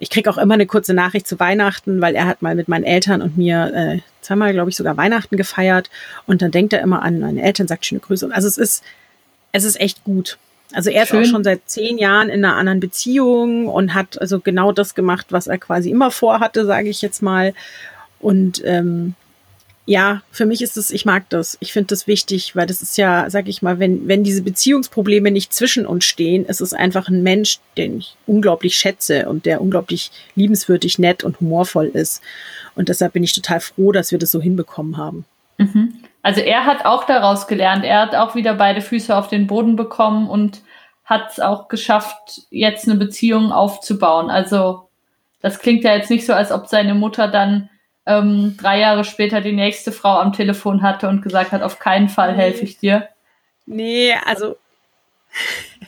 ich 0.00 0.08
kriege 0.08 0.28
auch 0.30 0.38
immer 0.38 0.54
eine 0.54 0.66
kurze 0.66 0.94
Nachricht 0.94 1.28
zu 1.28 1.38
Weihnachten, 1.38 2.00
weil 2.00 2.14
er 2.14 2.26
hat 2.26 2.40
mal 2.40 2.54
mit 2.54 2.68
meinen 2.68 2.84
Eltern 2.84 3.20
und 3.20 3.36
mir 3.36 3.72
äh, 3.74 3.98
zweimal, 4.22 4.52
glaube 4.52 4.70
ich, 4.70 4.76
sogar 4.76 4.96
Weihnachten 4.96 5.36
gefeiert. 5.36 5.90
Und 6.26 6.40
dann 6.40 6.50
denkt 6.50 6.72
er 6.72 6.80
immer 6.80 7.02
an 7.02 7.20
meine 7.20 7.42
Eltern, 7.42 7.68
sagt 7.68 7.84
schöne 7.84 8.00
Grüße. 8.00 8.28
Also 8.32 8.48
es 8.48 8.56
ist, 8.56 8.82
es 9.52 9.64
ist 9.64 9.78
echt 9.78 10.02
gut. 10.02 10.38
Also 10.72 10.88
er 10.88 11.02
ist 11.02 11.10
Schön. 11.10 11.22
auch 11.22 11.26
schon 11.26 11.44
seit 11.44 11.60
zehn 11.66 11.98
Jahren 11.98 12.30
in 12.30 12.44
einer 12.44 12.56
anderen 12.56 12.80
Beziehung 12.80 13.66
und 13.66 13.92
hat 13.92 14.18
also 14.20 14.40
genau 14.40 14.72
das 14.72 14.94
gemacht, 14.94 15.26
was 15.30 15.48
er 15.48 15.58
quasi 15.58 15.90
immer 15.90 16.10
vorhatte, 16.10 16.64
sage 16.64 16.88
ich 16.88 17.02
jetzt 17.02 17.22
mal. 17.22 17.52
Und 18.20 18.62
ähm, 18.64 19.14
ja, 19.90 20.22
für 20.30 20.46
mich 20.46 20.62
ist 20.62 20.76
es, 20.76 20.92
ich 20.92 21.04
mag 21.04 21.28
das. 21.30 21.58
Ich 21.58 21.72
finde 21.72 21.88
das 21.88 22.06
wichtig, 22.06 22.54
weil 22.54 22.68
das 22.68 22.80
ist 22.80 22.96
ja, 22.96 23.28
sag 23.28 23.48
ich 23.48 23.60
mal, 23.60 23.80
wenn, 23.80 24.06
wenn 24.06 24.22
diese 24.22 24.42
Beziehungsprobleme 24.42 25.32
nicht 25.32 25.52
zwischen 25.52 25.84
uns 25.84 26.04
stehen, 26.04 26.44
ist 26.46 26.60
es 26.60 26.72
einfach 26.72 27.08
ein 27.08 27.24
Mensch, 27.24 27.58
den 27.76 27.98
ich 27.98 28.16
unglaublich 28.24 28.76
schätze 28.76 29.28
und 29.28 29.46
der 29.46 29.60
unglaublich 29.60 30.12
liebenswürdig, 30.36 31.00
nett 31.00 31.24
und 31.24 31.40
humorvoll 31.40 31.86
ist. 31.86 32.22
Und 32.76 32.88
deshalb 32.88 33.14
bin 33.14 33.24
ich 33.24 33.32
total 33.32 33.58
froh, 33.58 33.90
dass 33.90 34.12
wir 34.12 34.20
das 34.20 34.30
so 34.30 34.40
hinbekommen 34.40 34.96
haben. 34.96 35.24
Mhm. 35.58 35.94
Also 36.22 36.40
er 36.40 36.66
hat 36.66 36.84
auch 36.84 37.02
daraus 37.02 37.48
gelernt. 37.48 37.84
Er 37.84 38.02
hat 38.02 38.14
auch 38.14 38.36
wieder 38.36 38.54
beide 38.54 38.82
Füße 38.82 39.16
auf 39.16 39.26
den 39.26 39.48
Boden 39.48 39.74
bekommen 39.74 40.30
und 40.30 40.62
hat 41.04 41.32
es 41.32 41.40
auch 41.40 41.66
geschafft, 41.66 42.42
jetzt 42.50 42.88
eine 42.88 42.96
Beziehung 42.96 43.50
aufzubauen. 43.50 44.30
Also 44.30 44.88
das 45.42 45.58
klingt 45.58 45.82
ja 45.82 45.96
jetzt 45.96 46.10
nicht 46.10 46.26
so, 46.26 46.32
als 46.32 46.52
ob 46.52 46.68
seine 46.68 46.94
Mutter 46.94 47.26
dann 47.26 47.70
ähm, 48.18 48.56
drei 48.58 48.80
Jahre 48.80 49.04
später 49.04 49.40
die 49.40 49.52
nächste 49.52 49.92
Frau 49.92 50.18
am 50.18 50.32
Telefon 50.32 50.82
hatte 50.82 51.08
und 51.08 51.22
gesagt 51.22 51.52
hat, 51.52 51.62
auf 51.62 51.78
keinen 51.78 52.08
Fall 52.08 52.34
helfe 52.34 52.64
ich 52.64 52.78
dir. 52.78 53.08
Nee, 53.66 54.14
also 54.26 54.56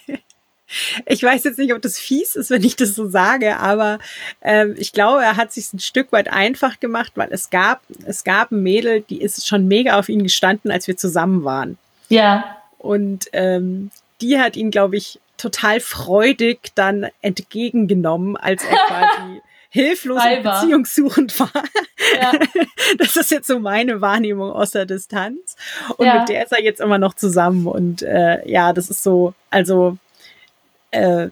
ich 1.07 1.23
weiß 1.23 1.45
jetzt 1.45 1.59
nicht, 1.59 1.75
ob 1.75 1.83
das 1.83 1.99
fies 1.99 2.37
ist, 2.37 2.51
wenn 2.51 2.65
ich 2.65 2.77
das 2.77 2.95
so 2.95 3.09
sage, 3.09 3.59
aber 3.59 3.99
ähm, 4.41 4.75
ich 4.79 4.93
glaube, 4.93 5.23
er 5.23 5.37
hat 5.37 5.53
sich 5.53 5.73
ein 5.73 5.79
Stück 5.79 6.13
weit 6.13 6.33
einfach 6.33 6.81
gemacht, 6.81 7.13
weil 7.17 7.29
es 7.33 7.51
gab, 7.51 7.83
es 8.07 8.25
gab 8.25 8.53
ein 8.53 8.63
Mädel, 8.63 9.03
die 9.03 9.21
ist 9.21 9.47
schon 9.47 9.69
mega 9.69 9.99
auf 9.99 10.09
ihn 10.09 10.23
gestanden, 10.23 10.71
als 10.71 10.87
wir 10.87 10.97
zusammen 10.97 11.45
waren. 11.45 11.79
Ja. 12.09 12.57
Und 12.79 13.27
ähm, 13.33 13.91
die 14.21 14.39
hat 14.39 14.57
ihn, 14.57 14.71
glaube 14.71 14.97
ich, 14.97 15.21
total 15.37 15.81
freudig 15.81 16.73
dann 16.75 17.09
entgegengenommen, 17.21 18.37
als 18.37 18.65
er 18.65 18.77
quasi 18.87 19.43
hilflos 19.73 20.23
und 20.23 20.43
beziehungssuchend 20.43 21.41
war. 21.41 21.51
Ja. 22.21 22.33
Das 22.99 23.17
ist 23.17 23.31
jetzt 23.31 23.47
so 23.47 23.59
meine 23.59 24.03
Wahrnehmung 24.03 24.51
aus 24.51 24.73
der 24.73 24.85
Distanz. 24.85 25.57
Und 25.97 26.05
ja. 26.05 26.19
mit 26.19 26.29
der 26.29 26.45
ist 26.45 26.53
er 26.53 26.63
jetzt 26.63 26.81
immer 26.81 26.99
noch 26.99 27.15
zusammen. 27.15 27.67
Und 27.67 28.03
äh, 28.03 28.47
ja, 28.47 28.75
das 28.75 28.91
ist 28.91 29.03
so, 29.03 29.33
also 29.51 29.97
äh, 30.91 31.29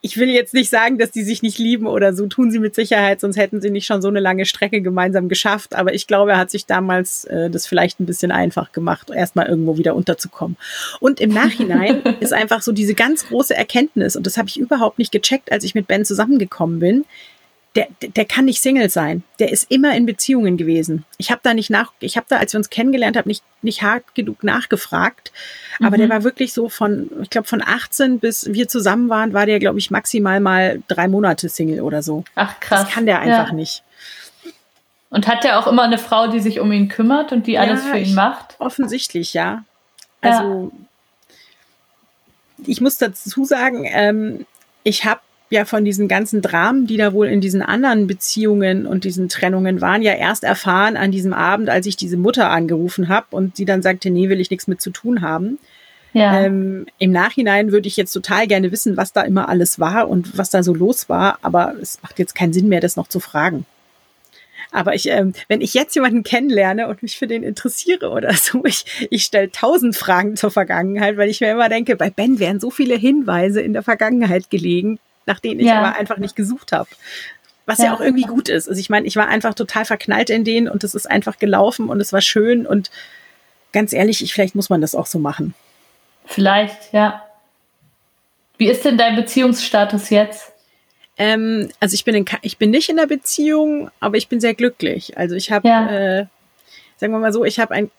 ich 0.00 0.16
will 0.16 0.28
jetzt 0.28 0.54
nicht 0.54 0.70
sagen, 0.70 0.96
dass 0.98 1.10
die 1.10 1.24
sich 1.24 1.42
nicht 1.42 1.58
lieben 1.58 1.86
oder 1.86 2.14
so, 2.14 2.26
tun 2.26 2.52
sie 2.52 2.60
mit 2.60 2.74
Sicherheit, 2.74 3.20
sonst 3.20 3.36
hätten 3.36 3.60
sie 3.60 3.70
nicht 3.70 3.86
schon 3.86 4.00
so 4.00 4.08
eine 4.08 4.20
lange 4.20 4.46
Strecke 4.46 4.80
gemeinsam 4.80 5.28
geschafft. 5.28 5.74
Aber 5.74 5.92
ich 5.92 6.06
glaube, 6.06 6.32
er 6.32 6.38
hat 6.38 6.50
sich 6.50 6.66
damals 6.66 7.24
äh, 7.24 7.50
das 7.50 7.66
vielleicht 7.66 7.98
ein 7.98 8.06
bisschen 8.06 8.30
einfach 8.30 8.70
gemacht, 8.70 9.10
erstmal 9.10 9.46
irgendwo 9.46 9.76
wieder 9.76 9.96
unterzukommen. 9.96 10.56
Und 11.00 11.20
im 11.20 11.30
Nachhinein 11.30 12.02
ist 12.20 12.32
einfach 12.32 12.62
so 12.62 12.70
diese 12.70 12.94
ganz 12.94 13.26
große 13.26 13.56
Erkenntnis, 13.56 14.14
und 14.14 14.26
das 14.26 14.38
habe 14.38 14.48
ich 14.48 14.58
überhaupt 14.58 14.98
nicht 14.98 15.10
gecheckt, 15.10 15.50
als 15.50 15.64
ich 15.64 15.74
mit 15.74 15.88
Ben 15.88 16.04
zusammengekommen 16.04 16.78
bin, 16.78 17.04
der, 17.78 18.10
der 18.10 18.24
kann 18.24 18.46
nicht 18.46 18.60
Single 18.60 18.90
sein. 18.90 19.22
Der 19.38 19.52
ist 19.52 19.70
immer 19.70 19.94
in 19.94 20.04
Beziehungen 20.04 20.56
gewesen. 20.56 21.04
Ich 21.16 21.30
habe 21.30 21.40
da 21.44 21.54
nicht 21.54 21.70
nach, 21.70 21.92
ich 22.00 22.16
habe 22.16 22.26
da, 22.28 22.38
als 22.38 22.52
wir 22.52 22.58
uns 22.58 22.70
kennengelernt 22.70 23.16
haben, 23.16 23.28
nicht, 23.28 23.44
nicht 23.62 23.82
hart 23.82 24.14
genug 24.14 24.42
nachgefragt. 24.42 25.32
Aber 25.78 25.96
mhm. 25.96 26.00
der 26.00 26.08
war 26.08 26.24
wirklich 26.24 26.52
so 26.52 26.68
von, 26.68 27.10
ich 27.22 27.30
glaube, 27.30 27.46
von 27.46 27.62
18 27.64 28.18
bis 28.18 28.52
wir 28.52 28.68
zusammen 28.68 29.08
waren, 29.08 29.32
war 29.32 29.46
der, 29.46 29.60
glaube 29.60 29.78
ich, 29.78 29.90
maximal 29.90 30.40
mal 30.40 30.82
drei 30.88 31.06
Monate 31.08 31.48
Single 31.48 31.80
oder 31.80 32.02
so. 32.02 32.24
Ach 32.34 32.58
krass. 32.58 32.82
Das 32.82 32.90
kann 32.90 33.06
der 33.06 33.20
einfach 33.20 33.48
ja. 33.48 33.54
nicht. 33.54 33.82
Und 35.10 35.26
hat 35.26 35.44
der 35.44 35.58
auch 35.58 35.66
immer 35.66 35.84
eine 35.84 35.98
Frau, 35.98 36.26
die 36.28 36.40
sich 36.40 36.60
um 36.60 36.72
ihn 36.72 36.88
kümmert 36.88 37.32
und 37.32 37.46
die 37.46 37.52
ja, 37.52 37.62
alles 37.62 37.84
für 37.84 37.98
ihn 37.98 38.14
macht? 38.14 38.56
Offensichtlich, 38.58 39.34
ja. 39.34 39.64
Also 40.20 40.72
ja. 42.58 42.64
ich 42.66 42.80
muss 42.80 42.98
dazu 42.98 43.44
sagen, 43.44 43.86
ähm, 43.88 44.46
ich 44.82 45.04
habe 45.04 45.20
ja 45.50 45.64
von 45.64 45.84
diesen 45.84 46.08
ganzen 46.08 46.42
Dramen, 46.42 46.86
die 46.86 46.96
da 46.96 47.12
wohl 47.12 47.28
in 47.28 47.40
diesen 47.40 47.62
anderen 47.62 48.06
Beziehungen 48.06 48.86
und 48.86 49.04
diesen 49.04 49.28
Trennungen 49.28 49.80
waren, 49.80 50.02
ja 50.02 50.12
erst 50.12 50.44
erfahren 50.44 50.96
an 50.96 51.10
diesem 51.10 51.32
Abend, 51.32 51.70
als 51.70 51.86
ich 51.86 51.96
diese 51.96 52.16
Mutter 52.16 52.50
angerufen 52.50 53.08
habe 53.08 53.26
und 53.30 53.56
sie 53.56 53.64
dann 53.64 53.82
sagte, 53.82 54.10
nee, 54.10 54.28
will 54.28 54.40
ich 54.40 54.50
nichts 54.50 54.66
mit 54.66 54.80
zu 54.80 54.90
tun 54.90 55.22
haben. 55.22 55.58
Ja. 56.12 56.40
Ähm, 56.40 56.86
Im 56.98 57.12
Nachhinein 57.12 57.72
würde 57.72 57.88
ich 57.88 57.96
jetzt 57.96 58.12
total 58.12 58.46
gerne 58.46 58.72
wissen, 58.72 58.96
was 58.96 59.12
da 59.12 59.22
immer 59.22 59.48
alles 59.48 59.78
war 59.78 60.08
und 60.08 60.36
was 60.36 60.50
da 60.50 60.62
so 60.62 60.74
los 60.74 61.08
war, 61.08 61.38
aber 61.42 61.74
es 61.80 62.02
macht 62.02 62.18
jetzt 62.18 62.34
keinen 62.34 62.52
Sinn 62.52 62.68
mehr, 62.68 62.80
das 62.80 62.96
noch 62.96 63.08
zu 63.08 63.20
fragen. 63.20 63.66
Aber 64.70 64.94
ich, 64.94 65.08
ähm, 65.08 65.32
wenn 65.48 65.62
ich 65.62 65.72
jetzt 65.72 65.94
jemanden 65.94 66.22
kennenlerne 66.22 66.88
und 66.88 67.02
mich 67.02 67.16
für 67.16 67.26
den 67.26 67.42
interessiere 67.42 68.10
oder 68.10 68.34
so, 68.34 68.64
ich, 68.66 69.08
ich 69.10 69.24
stelle 69.24 69.50
tausend 69.50 69.96
Fragen 69.96 70.36
zur 70.36 70.50
Vergangenheit, 70.50 71.16
weil 71.16 71.30
ich 71.30 71.40
mir 71.40 71.50
immer 71.50 71.68
denke, 71.68 71.96
bei 71.96 72.10
Ben 72.10 72.38
wären 72.38 72.60
so 72.60 72.70
viele 72.70 72.96
Hinweise 72.96 73.60
in 73.60 73.72
der 73.72 73.82
Vergangenheit 73.82 74.50
gelegen, 74.50 74.98
nach 75.28 75.38
denen 75.38 75.60
ich 75.60 75.66
ja. 75.66 75.78
aber 75.78 75.94
einfach 75.94 76.16
nicht 76.16 76.34
gesucht 76.34 76.72
habe. 76.72 76.88
Was 77.66 77.78
ja. 77.78 77.84
ja 77.84 77.94
auch 77.94 78.00
irgendwie 78.00 78.24
gut 78.24 78.48
ist. 78.48 78.68
Also 78.68 78.80
ich 78.80 78.90
meine, 78.90 79.06
ich 79.06 79.14
war 79.14 79.28
einfach 79.28 79.54
total 79.54 79.84
verknallt 79.84 80.30
in 80.30 80.42
denen 80.42 80.68
und 80.68 80.82
es 80.82 80.96
ist 80.96 81.08
einfach 81.08 81.38
gelaufen 81.38 81.88
und 81.88 82.00
es 82.00 82.12
war 82.12 82.22
schön 82.22 82.66
und 82.66 82.90
ganz 83.72 83.92
ehrlich, 83.92 84.24
ich, 84.24 84.32
vielleicht 84.32 84.54
muss 84.54 84.70
man 84.70 84.80
das 84.80 84.94
auch 84.94 85.06
so 85.06 85.18
machen. 85.18 85.54
Vielleicht, 86.24 86.92
ja. 86.92 87.22
Wie 88.56 88.68
ist 88.68 88.84
denn 88.84 88.98
dein 88.98 89.14
Beziehungsstatus 89.14 90.10
jetzt? 90.10 90.52
Ähm, 91.18 91.68
also 91.78 91.94
ich 91.94 92.04
bin, 92.04 92.14
in, 92.14 92.24
ich 92.42 92.58
bin 92.58 92.70
nicht 92.70 92.88
in 92.88 92.96
der 92.96 93.06
Beziehung, 93.06 93.90
aber 94.00 94.16
ich 94.16 94.28
bin 94.28 94.40
sehr 94.40 94.54
glücklich. 94.54 95.18
Also 95.18 95.34
ich 95.34 95.52
habe, 95.52 95.68
ja. 95.68 95.90
äh, 95.90 96.26
sagen 96.96 97.12
wir 97.12 97.18
mal 97.18 97.32
so, 97.32 97.44
ich 97.44 97.60
habe 97.60 97.74
ein 97.74 97.90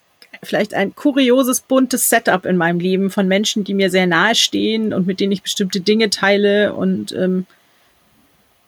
vielleicht 0.41 0.73
ein 0.73 0.95
kurioses, 0.95 1.61
buntes 1.61 2.09
Setup 2.09 2.45
in 2.45 2.57
meinem 2.57 2.79
Leben 2.79 3.09
von 3.09 3.27
Menschen, 3.27 3.63
die 3.63 3.73
mir 3.73 3.89
sehr 3.89 4.07
nahe 4.07 4.35
stehen 4.35 4.93
und 4.93 5.07
mit 5.07 5.19
denen 5.19 5.31
ich 5.31 5.43
bestimmte 5.43 5.81
Dinge 5.81 6.09
teile 6.09 6.73
und 6.73 7.11
ähm, 7.11 7.45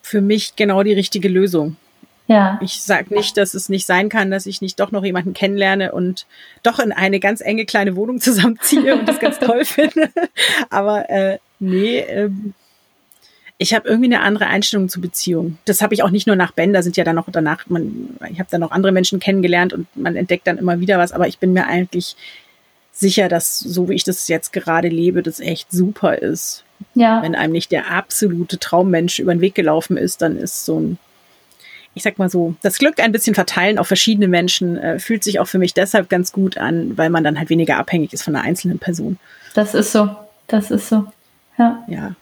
für 0.02 0.22
mich 0.22 0.56
genau 0.56 0.84
die 0.84 0.94
richtige 0.94 1.30
Lösung. 1.30 1.78
Ja. 2.28 2.60
Ich 2.62 2.82
sage 2.82 3.14
nicht, 3.14 3.36
dass 3.36 3.54
es 3.54 3.68
nicht 3.68 3.86
sein 3.86 4.08
kann, 4.08 4.32
dass 4.32 4.46
ich 4.46 4.62
nicht 4.62 4.80
doch 4.80 4.92
noch 4.92 5.04
jemanden 5.04 5.34
kennenlerne 5.34 5.92
und 5.92 6.26
doch 6.64 6.80
in 6.80 6.92
eine 6.92 7.20
ganz 7.20 7.42
enge 7.42 7.66
kleine 7.66 7.96
Wohnung 7.96 8.22
zusammenziehe 8.22 8.96
und 8.96 9.08
das 9.08 9.20
ganz 9.20 9.40
toll 9.40 9.66
finde. 9.66 10.10
Aber 10.70 11.10
äh, 11.10 11.40
nee, 11.60 12.00
ähm, 12.00 12.54
ich 13.62 13.76
habe 13.76 13.88
irgendwie 13.88 14.12
eine 14.12 14.22
andere 14.22 14.48
Einstellung 14.48 14.90
zu 14.90 15.00
Beziehungen. 15.00 15.60
Das 15.66 15.84
habe 15.84 15.94
ich 15.94 16.02
auch 16.02 16.10
nicht 16.10 16.26
nur 16.26 16.36
nach 16.36 16.52
Ben, 16.52 16.74
da 16.74 16.82
sind 16.82 16.98
ja 16.98 17.04
dann 17.04 17.16
noch 17.16 17.28
danach, 17.32 17.68
man, 17.68 18.18
ich 18.32 18.40
habe 18.40 18.50
dann 18.50 18.62
noch 18.62 18.72
andere 18.72 18.92
Menschen 18.92 19.20
kennengelernt 19.20 19.72
und 19.72 19.86
man 19.96 20.16
entdeckt 20.16 20.48
dann 20.48 20.58
immer 20.58 20.80
wieder 20.80 20.98
was, 20.98 21.12
aber 21.12 21.28
ich 21.28 21.38
bin 21.38 21.54
mir 21.54 21.68
eigentlich 21.68 22.16
sicher, 22.92 23.30
dass 23.30 23.60
so 23.60 23.88
wie 23.88 23.94
ich 23.94 24.04
das 24.04 24.28
jetzt 24.28 24.52
gerade 24.52 24.88
lebe, 24.88 25.22
das 25.22 25.40
echt 25.40 25.72
super 25.72 26.18
ist. 26.18 26.64
Ja. 26.96 27.22
Wenn 27.22 27.36
einem 27.36 27.54
nicht 27.54 27.72
der 27.72 27.92
absolute 27.92 28.58
Traummensch 28.58 29.20
über 29.20 29.32
den 29.32 29.42
Weg 29.42 29.54
gelaufen 29.54 29.96
ist, 29.96 30.24
dann 30.24 30.38
ist 30.38 30.66
so 30.66 30.80
ein, 30.80 30.98
ich 31.94 32.02
sag 32.02 32.18
mal 32.18 32.32
so, 32.32 32.56
das 32.64 32.80
Glück 32.80 33.00
ein 33.00 33.12
bisschen 33.12 33.36
verteilen 33.36 33.78
auf 33.78 33.88
verschiedene 33.88 34.28
Menschen 34.28 34.76
äh, 34.78 34.98
fühlt 34.98 35.24
sich 35.24 35.40
auch 35.40 35.48
für 35.48 35.60
mich 35.60 35.76
deshalb 35.76 36.10
ganz 36.10 36.32
gut 36.32 36.58
an, 36.58 36.98
weil 36.98 37.12
man 37.12 37.24
dann 37.24 37.38
halt 37.38 37.52
weniger 37.52 37.78
abhängig 37.78 38.12
ist 38.12 38.24
von 38.24 38.36
einer 38.36 38.44
einzelnen 38.44 38.80
Person. 38.80 39.20
Das 39.54 39.76
ist 39.76 39.92
so. 39.92 40.10
Das 40.48 40.72
ist 40.72 40.90
so. 40.90 41.06
Ja. 41.60 41.84
Ja. 41.88 42.16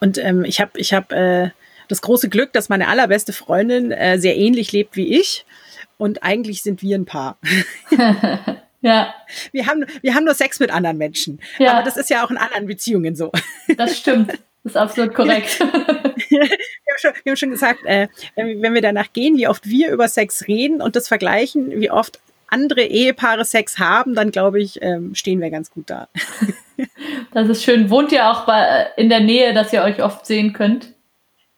Und 0.00 0.18
ähm, 0.18 0.44
ich 0.44 0.60
habe 0.60 0.78
ich 0.78 0.92
hab, 0.92 1.12
äh, 1.12 1.50
das 1.90 2.02
große 2.02 2.28
Glück, 2.28 2.52
dass 2.52 2.68
meine 2.68 2.88
allerbeste 2.88 3.32
Freundin 3.32 3.90
äh, 3.90 4.18
sehr 4.18 4.36
ähnlich 4.36 4.72
lebt 4.72 4.96
wie 4.96 5.18
ich. 5.18 5.44
Und 5.98 6.22
eigentlich 6.22 6.62
sind 6.62 6.82
wir 6.82 6.96
ein 6.96 7.04
Paar. 7.04 7.38
ja. 8.80 9.14
Wir 9.52 9.66
haben, 9.66 9.84
wir 10.00 10.14
haben 10.14 10.24
nur 10.24 10.34
Sex 10.34 10.60
mit 10.60 10.70
anderen 10.70 10.96
Menschen. 10.96 11.40
Ja. 11.58 11.72
Aber 11.72 11.82
das 11.82 11.96
ist 11.96 12.08
ja 12.08 12.24
auch 12.24 12.30
in 12.30 12.38
anderen 12.38 12.66
Beziehungen 12.66 13.16
so. 13.16 13.32
Das 13.76 13.98
stimmt. 13.98 14.30
Das 14.62 14.72
ist 14.72 14.76
absolut 14.76 15.14
korrekt. 15.14 15.58
wir, 15.60 16.40
haben 16.40 16.98
schon, 16.98 17.12
wir 17.22 17.30
haben 17.30 17.36
schon 17.36 17.50
gesagt, 17.50 17.84
äh, 17.84 18.08
wenn 18.36 18.74
wir 18.74 18.82
danach 18.82 19.12
gehen, 19.12 19.36
wie 19.36 19.48
oft 19.48 19.68
wir 19.68 19.90
über 19.90 20.08
Sex 20.08 20.46
reden 20.46 20.80
und 20.80 20.96
das 20.96 21.08
vergleichen, 21.08 21.80
wie 21.80 21.90
oft 21.90 22.20
andere 22.50 22.82
Ehepaare 22.82 23.44
Sex 23.44 23.78
haben, 23.78 24.14
dann 24.14 24.30
glaube 24.30 24.60
ich, 24.60 24.82
ähm, 24.82 25.14
stehen 25.14 25.40
wir 25.40 25.50
ganz 25.50 25.70
gut 25.70 25.88
da. 25.88 26.08
Das 27.32 27.48
ist 27.48 27.62
schön. 27.62 27.90
Wohnt 27.90 28.10
ihr 28.10 28.28
auch 28.28 28.46
bei, 28.46 28.88
in 28.96 29.08
der 29.10 29.20
Nähe, 29.20 29.52
dass 29.52 29.72
ihr 29.72 29.82
euch 29.82 30.02
oft 30.02 30.26
sehen 30.26 30.52
könnt? 30.52 30.94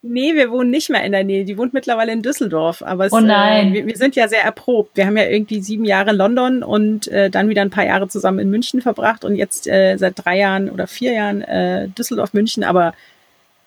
Nee, 0.05 0.35
wir 0.35 0.51
wohnen 0.51 0.69
nicht 0.69 0.89
mehr 0.89 1.03
in 1.05 1.13
der 1.13 1.23
Nähe. 1.23 1.45
Die 1.45 1.57
wohnt 1.57 1.73
mittlerweile 1.73 2.11
in 2.11 2.21
Düsseldorf. 2.21 2.83
Aber 2.83 3.05
es, 3.05 3.13
oh 3.13 3.21
nein. 3.21 3.69
Äh, 3.69 3.73
wir, 3.73 3.87
wir, 3.87 3.95
sind 3.95 4.17
ja 4.17 4.27
sehr 4.27 4.43
erprobt. 4.43 4.97
Wir 4.97 5.05
haben 5.05 5.15
ja 5.15 5.25
irgendwie 5.25 5.61
sieben 5.61 5.85
Jahre 5.85 6.11
in 6.11 6.17
London 6.17 6.61
und 6.61 7.07
äh, 7.07 7.29
dann 7.29 7.47
wieder 7.47 7.61
ein 7.61 7.69
paar 7.69 7.85
Jahre 7.85 8.09
zusammen 8.09 8.39
in 8.39 8.49
München 8.49 8.81
verbracht 8.81 9.23
und 9.23 9.35
jetzt 9.35 9.65
äh, 9.65 9.95
seit 9.95 10.23
drei 10.23 10.37
Jahren 10.37 10.69
oder 10.69 10.87
vier 10.87 11.13
Jahren 11.13 11.41
äh, 11.41 11.87
Düsseldorf, 11.87 12.33
München. 12.33 12.65
Aber 12.65 12.93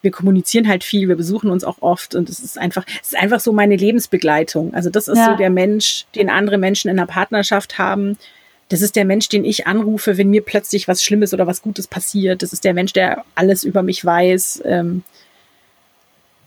wir 0.02 0.10
kommunizieren 0.10 0.68
halt 0.68 0.84
viel, 0.84 1.08
wir 1.08 1.16
besuchen 1.16 1.50
uns 1.50 1.64
auch 1.64 1.78
oft 1.80 2.14
und 2.14 2.28
es 2.28 2.38
ist 2.38 2.58
einfach, 2.58 2.84
es 3.02 3.08
ist 3.08 3.16
einfach 3.16 3.40
so 3.40 3.52
meine 3.52 3.76
Lebensbegleitung. 3.76 4.74
Also 4.74 4.90
das 4.90 5.08
ist 5.08 5.18
ja. 5.18 5.32
so 5.32 5.36
der 5.36 5.50
Mensch, 5.50 6.06
den 6.14 6.30
andere 6.30 6.58
Menschen 6.58 6.90
in 6.90 6.98
einer 6.98 7.06
Partnerschaft 7.06 7.78
haben. 7.78 8.16
Das 8.68 8.82
ist 8.82 8.96
der 8.96 9.04
Mensch, 9.04 9.28
den 9.28 9.44
ich 9.44 9.66
anrufe, 9.66 10.18
wenn 10.18 10.30
mir 10.30 10.42
plötzlich 10.42 10.88
was 10.88 11.02
Schlimmes 11.02 11.32
oder 11.32 11.46
was 11.46 11.62
Gutes 11.62 11.86
passiert. 11.86 12.42
Das 12.42 12.52
ist 12.52 12.64
der 12.64 12.74
Mensch, 12.74 12.92
der 12.92 13.24
alles 13.34 13.64
über 13.64 13.82
mich 13.82 14.04
weiß. 14.04 14.62
Ähm, 14.64 15.02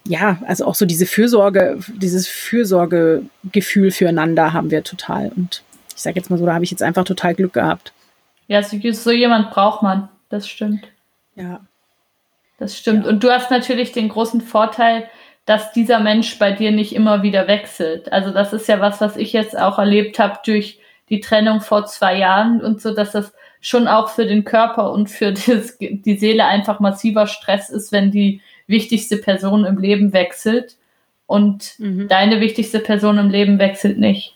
ja, 0.06 0.40
also 0.46 0.66
auch 0.66 0.76
so 0.76 0.86
diese 0.86 1.06
Fürsorge, 1.06 1.80
dieses 1.88 2.28
Fürsorgegefühl 2.28 3.92
füreinander 3.92 4.54
haben 4.54 4.72
wir 4.72 4.84
total. 4.84 5.32
Und 5.36 5.64
ich 5.96 6.02
sage 6.02 6.18
jetzt 6.18 6.30
mal 6.30 6.38
so, 6.38 6.46
da 6.46 6.54
habe 6.54 6.64
ich 6.64 6.72
jetzt 6.72 6.84
einfach 6.84 7.04
total 7.04 7.36
Glück 7.36 7.54
gehabt. 7.54 7.94
Ja, 8.48 8.64
so, 8.64 8.78
so 8.92 9.12
jemand 9.12 9.52
braucht 9.52 9.84
man. 9.84 10.10
Das 10.30 10.48
stimmt. 10.48 10.88
Ja. 11.36 11.62
Das 12.60 12.78
stimmt. 12.78 13.06
Ja. 13.06 13.12
Und 13.12 13.24
du 13.24 13.32
hast 13.32 13.52
natürlich 13.52 13.92
den 13.92 14.10
großen 14.10 14.42
Vorteil, 14.42 15.10
dass 15.46 15.72
dieser 15.72 16.00
Mensch 16.00 16.38
bei 16.38 16.52
dir 16.52 16.72
nicht 16.72 16.94
immer 16.94 17.24
wieder 17.24 17.48
wechselt. 17.48 18.12
Also 18.12 18.32
das 18.32 18.54
ist 18.54 18.68
ja 18.68 18.80
was, 18.80 19.02
was 19.02 19.18
ich 19.18 19.34
jetzt 19.34 19.58
auch 19.58 19.80
erlebt 19.80 20.20
habe 20.20 20.38
durch 20.46 20.80
die 21.10 21.22
Trennung 21.22 21.62
vor 21.62 21.86
zwei 21.86 22.18
Jahren 22.18 22.62
und 22.62 22.82
so, 22.82 22.94
dass 22.94 23.14
das 23.14 23.34
schon 23.62 23.88
auch 23.88 24.10
für 24.10 24.26
den 24.26 24.44
Körper 24.44 24.92
und 24.92 25.10
für 25.10 25.34
das, 25.48 25.78
die 25.80 26.18
Seele 26.18 26.46
einfach 26.46 26.80
massiver 26.80 27.28
Stress 27.28 27.70
ist, 27.70 27.92
wenn 27.92 28.12
die 28.12 28.42
wichtigste 28.68 29.18
Person 29.18 29.66
im 29.66 29.80
Leben 29.80 30.14
wechselt 30.14 30.76
und 31.26 31.74
mhm. 31.80 32.08
deine 32.08 32.42
wichtigste 32.42 32.80
Person 32.80 33.18
im 33.18 33.30
Leben 33.30 33.58
wechselt 33.60 33.98
nicht. 33.98 34.36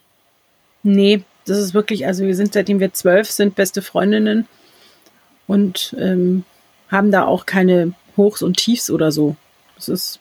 Nee, 0.82 1.24
das 1.46 1.60
ist 1.60 1.74
wirklich, 1.74 2.08
also 2.08 2.26
wir 2.26 2.36
sind 2.36 2.54
seitdem 2.54 2.80
wir 2.80 2.94
zwölf 2.94 3.30
sind 3.30 3.56
beste 3.56 3.82
Freundinnen 3.82 4.48
und 5.48 5.96
ähm, 6.00 6.44
haben 6.90 7.12
da 7.12 7.26
auch 7.26 7.46
keine 7.46 7.94
Hochs 8.18 8.42
und 8.42 8.58
Tiefs 8.58 8.90
oder 8.90 9.12
so. 9.12 9.36
Es 9.78 9.90
ist 9.90 10.20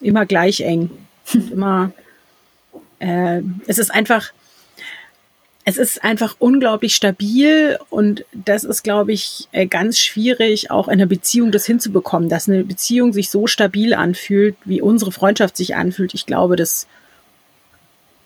immer 0.00 0.26
gleich 0.26 0.60
eng. 0.60 0.90
immer, 1.50 1.92
äh, 2.98 3.42
es 3.66 3.78
ist 3.78 3.90
einfach, 3.90 4.32
es 5.64 5.76
ist 5.76 6.02
einfach 6.02 6.36
unglaublich 6.38 6.96
stabil 6.96 7.78
und 7.90 8.24
das 8.32 8.64
ist, 8.64 8.82
glaube 8.82 9.12
ich, 9.12 9.48
äh, 9.52 9.66
ganz 9.66 9.98
schwierig, 9.98 10.70
auch 10.70 10.88
in 10.88 10.94
einer 10.94 11.06
Beziehung 11.06 11.52
das 11.52 11.66
hinzubekommen, 11.66 12.28
dass 12.28 12.48
eine 12.48 12.64
Beziehung 12.64 13.12
sich 13.12 13.28
so 13.28 13.46
stabil 13.46 13.92
anfühlt, 13.92 14.56
wie 14.64 14.80
unsere 14.80 15.12
Freundschaft 15.12 15.56
sich 15.56 15.76
anfühlt. 15.76 16.14
Ich 16.14 16.24
glaube, 16.24 16.56
das 16.56 16.86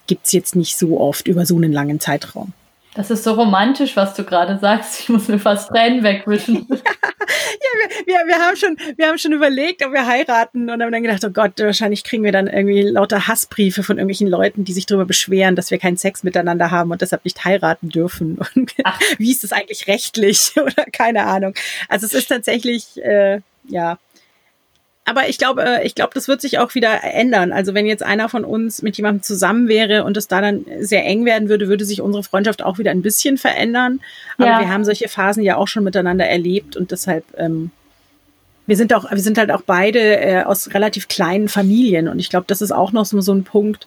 gibt 0.07 0.27
es 0.27 0.33
jetzt 0.33 0.55
nicht 0.55 0.79
so 0.79 1.01
oft 1.01 1.27
über 1.27 1.47
so 1.47 1.57
einen 1.57 1.73
langen 1.73 1.99
Zeitraum. 1.99 2.53
Das 2.95 3.11
ist 3.11 3.25
so 3.25 3.33
romantisch, 3.33 3.97
was 3.97 4.15
du 4.15 4.25
gerade 4.25 4.59
sagst. 4.59 5.01
Ich 5.01 5.09
muss 5.09 5.29
mir 5.29 5.39
fast 5.39 5.71
Tränen 5.71 6.03
wegwischen. 6.03 6.67
ja, 6.69 6.77
wir, 7.61 8.07
wir, 8.07 8.27
wir, 8.27 8.39
haben 8.39 8.57
schon, 8.57 8.77
wir 8.97 9.09
haben 9.09 9.19
schon 9.19 9.33
überlegt, 9.33 9.85
ob 9.85 9.93
wir 9.93 10.07
heiraten 10.07 10.71
und 10.71 10.83
haben 10.83 10.93
dann 10.93 11.03
gedacht, 11.03 11.25
oh 11.25 11.31
Gott, 11.31 11.59
wahrscheinlich 11.59 12.05
kriegen 12.05 12.25
wir 12.25 12.33
dann 12.33 12.47
irgendwie 12.47 12.83
lauter 12.83 13.27
Hassbriefe 13.29 13.83
von 13.83 13.99
irgendwelchen 13.99 14.29
Leuten, 14.29 14.65
die 14.65 14.73
sich 14.73 14.87
darüber 14.87 15.05
beschweren, 15.05 15.57
dass 15.57 15.71
wir 15.71 15.79
keinen 15.79 15.97
Sex 15.97 16.23
miteinander 16.23 16.71
haben 16.71 16.91
und 16.91 17.01
deshalb 17.01 17.25
nicht 17.25 17.45
heiraten 17.45 17.89
dürfen. 17.89 18.39
Und 18.55 18.75
Ach. 18.85 18.99
wie 19.19 19.31
ist 19.31 19.45
das 19.45 19.53
eigentlich 19.53 19.87
rechtlich 19.87 20.53
oder 20.57 20.85
keine 20.93 21.25
Ahnung. 21.25 21.55
Also 21.89 22.07
es 22.07 22.13
ist 22.13 22.27
tatsächlich, 22.27 23.03
äh, 23.03 23.41
ja, 23.69 23.99
aber 25.05 25.29
ich 25.29 25.39
glaube, 25.39 25.65
äh, 25.65 25.87
ich 25.87 25.95
glaube, 25.95 26.13
das 26.15 26.29
wird 26.29 26.41
sich 26.41 26.59
auch 26.59 26.75
wieder 26.75 27.03
ändern. 27.03 27.53
Also 27.53 27.75
wenn 27.75 27.87
jetzt 27.87 28.03
einer 28.03 28.29
von 28.29 28.45
uns 28.45 28.83
mit 28.83 28.97
jemandem 28.97 29.23
zusammen 29.23 29.69
wäre 29.69 30.05
und 30.05 30.17
es 30.17 30.29
da 30.29 30.41
dann 30.41 30.65
sehr 30.81 31.05
eng 31.05 31.25
werden 31.25 31.49
würde, 31.49 31.69
würde 31.69 31.85
sich 31.85 32.01
unsere 32.01 32.23
Freundschaft 32.23 32.63
auch 32.63 32.79
wieder 32.79 32.93
ein 32.93 33.03
bisschen 33.03 33.37
verändern. 33.37 34.01
Aber 34.39 34.49
ja. 34.49 34.61
wir 34.61 34.69
haben 34.69 34.85
solche 34.85 35.09
Phasen 35.09 35.43
ja 35.43 35.57
auch 35.57 35.69
schon 35.69 35.85
miteinander 35.85 36.27
erlebt 36.27 36.77
und 36.77 36.93
deshalb 36.93 37.25
ähm, 37.37 37.71
wir 38.67 38.77
sind 38.77 38.95
auch, 38.95 39.11
wir 39.11 39.19
sind 39.19 39.39
halt 39.39 39.51
auch 39.51 39.63
beide 39.63 39.99
äh, 39.99 40.43
aus 40.45 40.73
relativ 40.73 41.09
kleinen 41.09 41.49
Familien 41.49 42.09
und 42.09 42.19
ich 42.19 42.31
glaube, 42.31 42.45
das 42.47 42.63
ist 42.63 42.71
auch 42.71 42.93
noch 42.93 43.05
so, 43.05 43.21
so 43.21 43.33
ein 43.33 43.43
Punkt, 43.43 43.87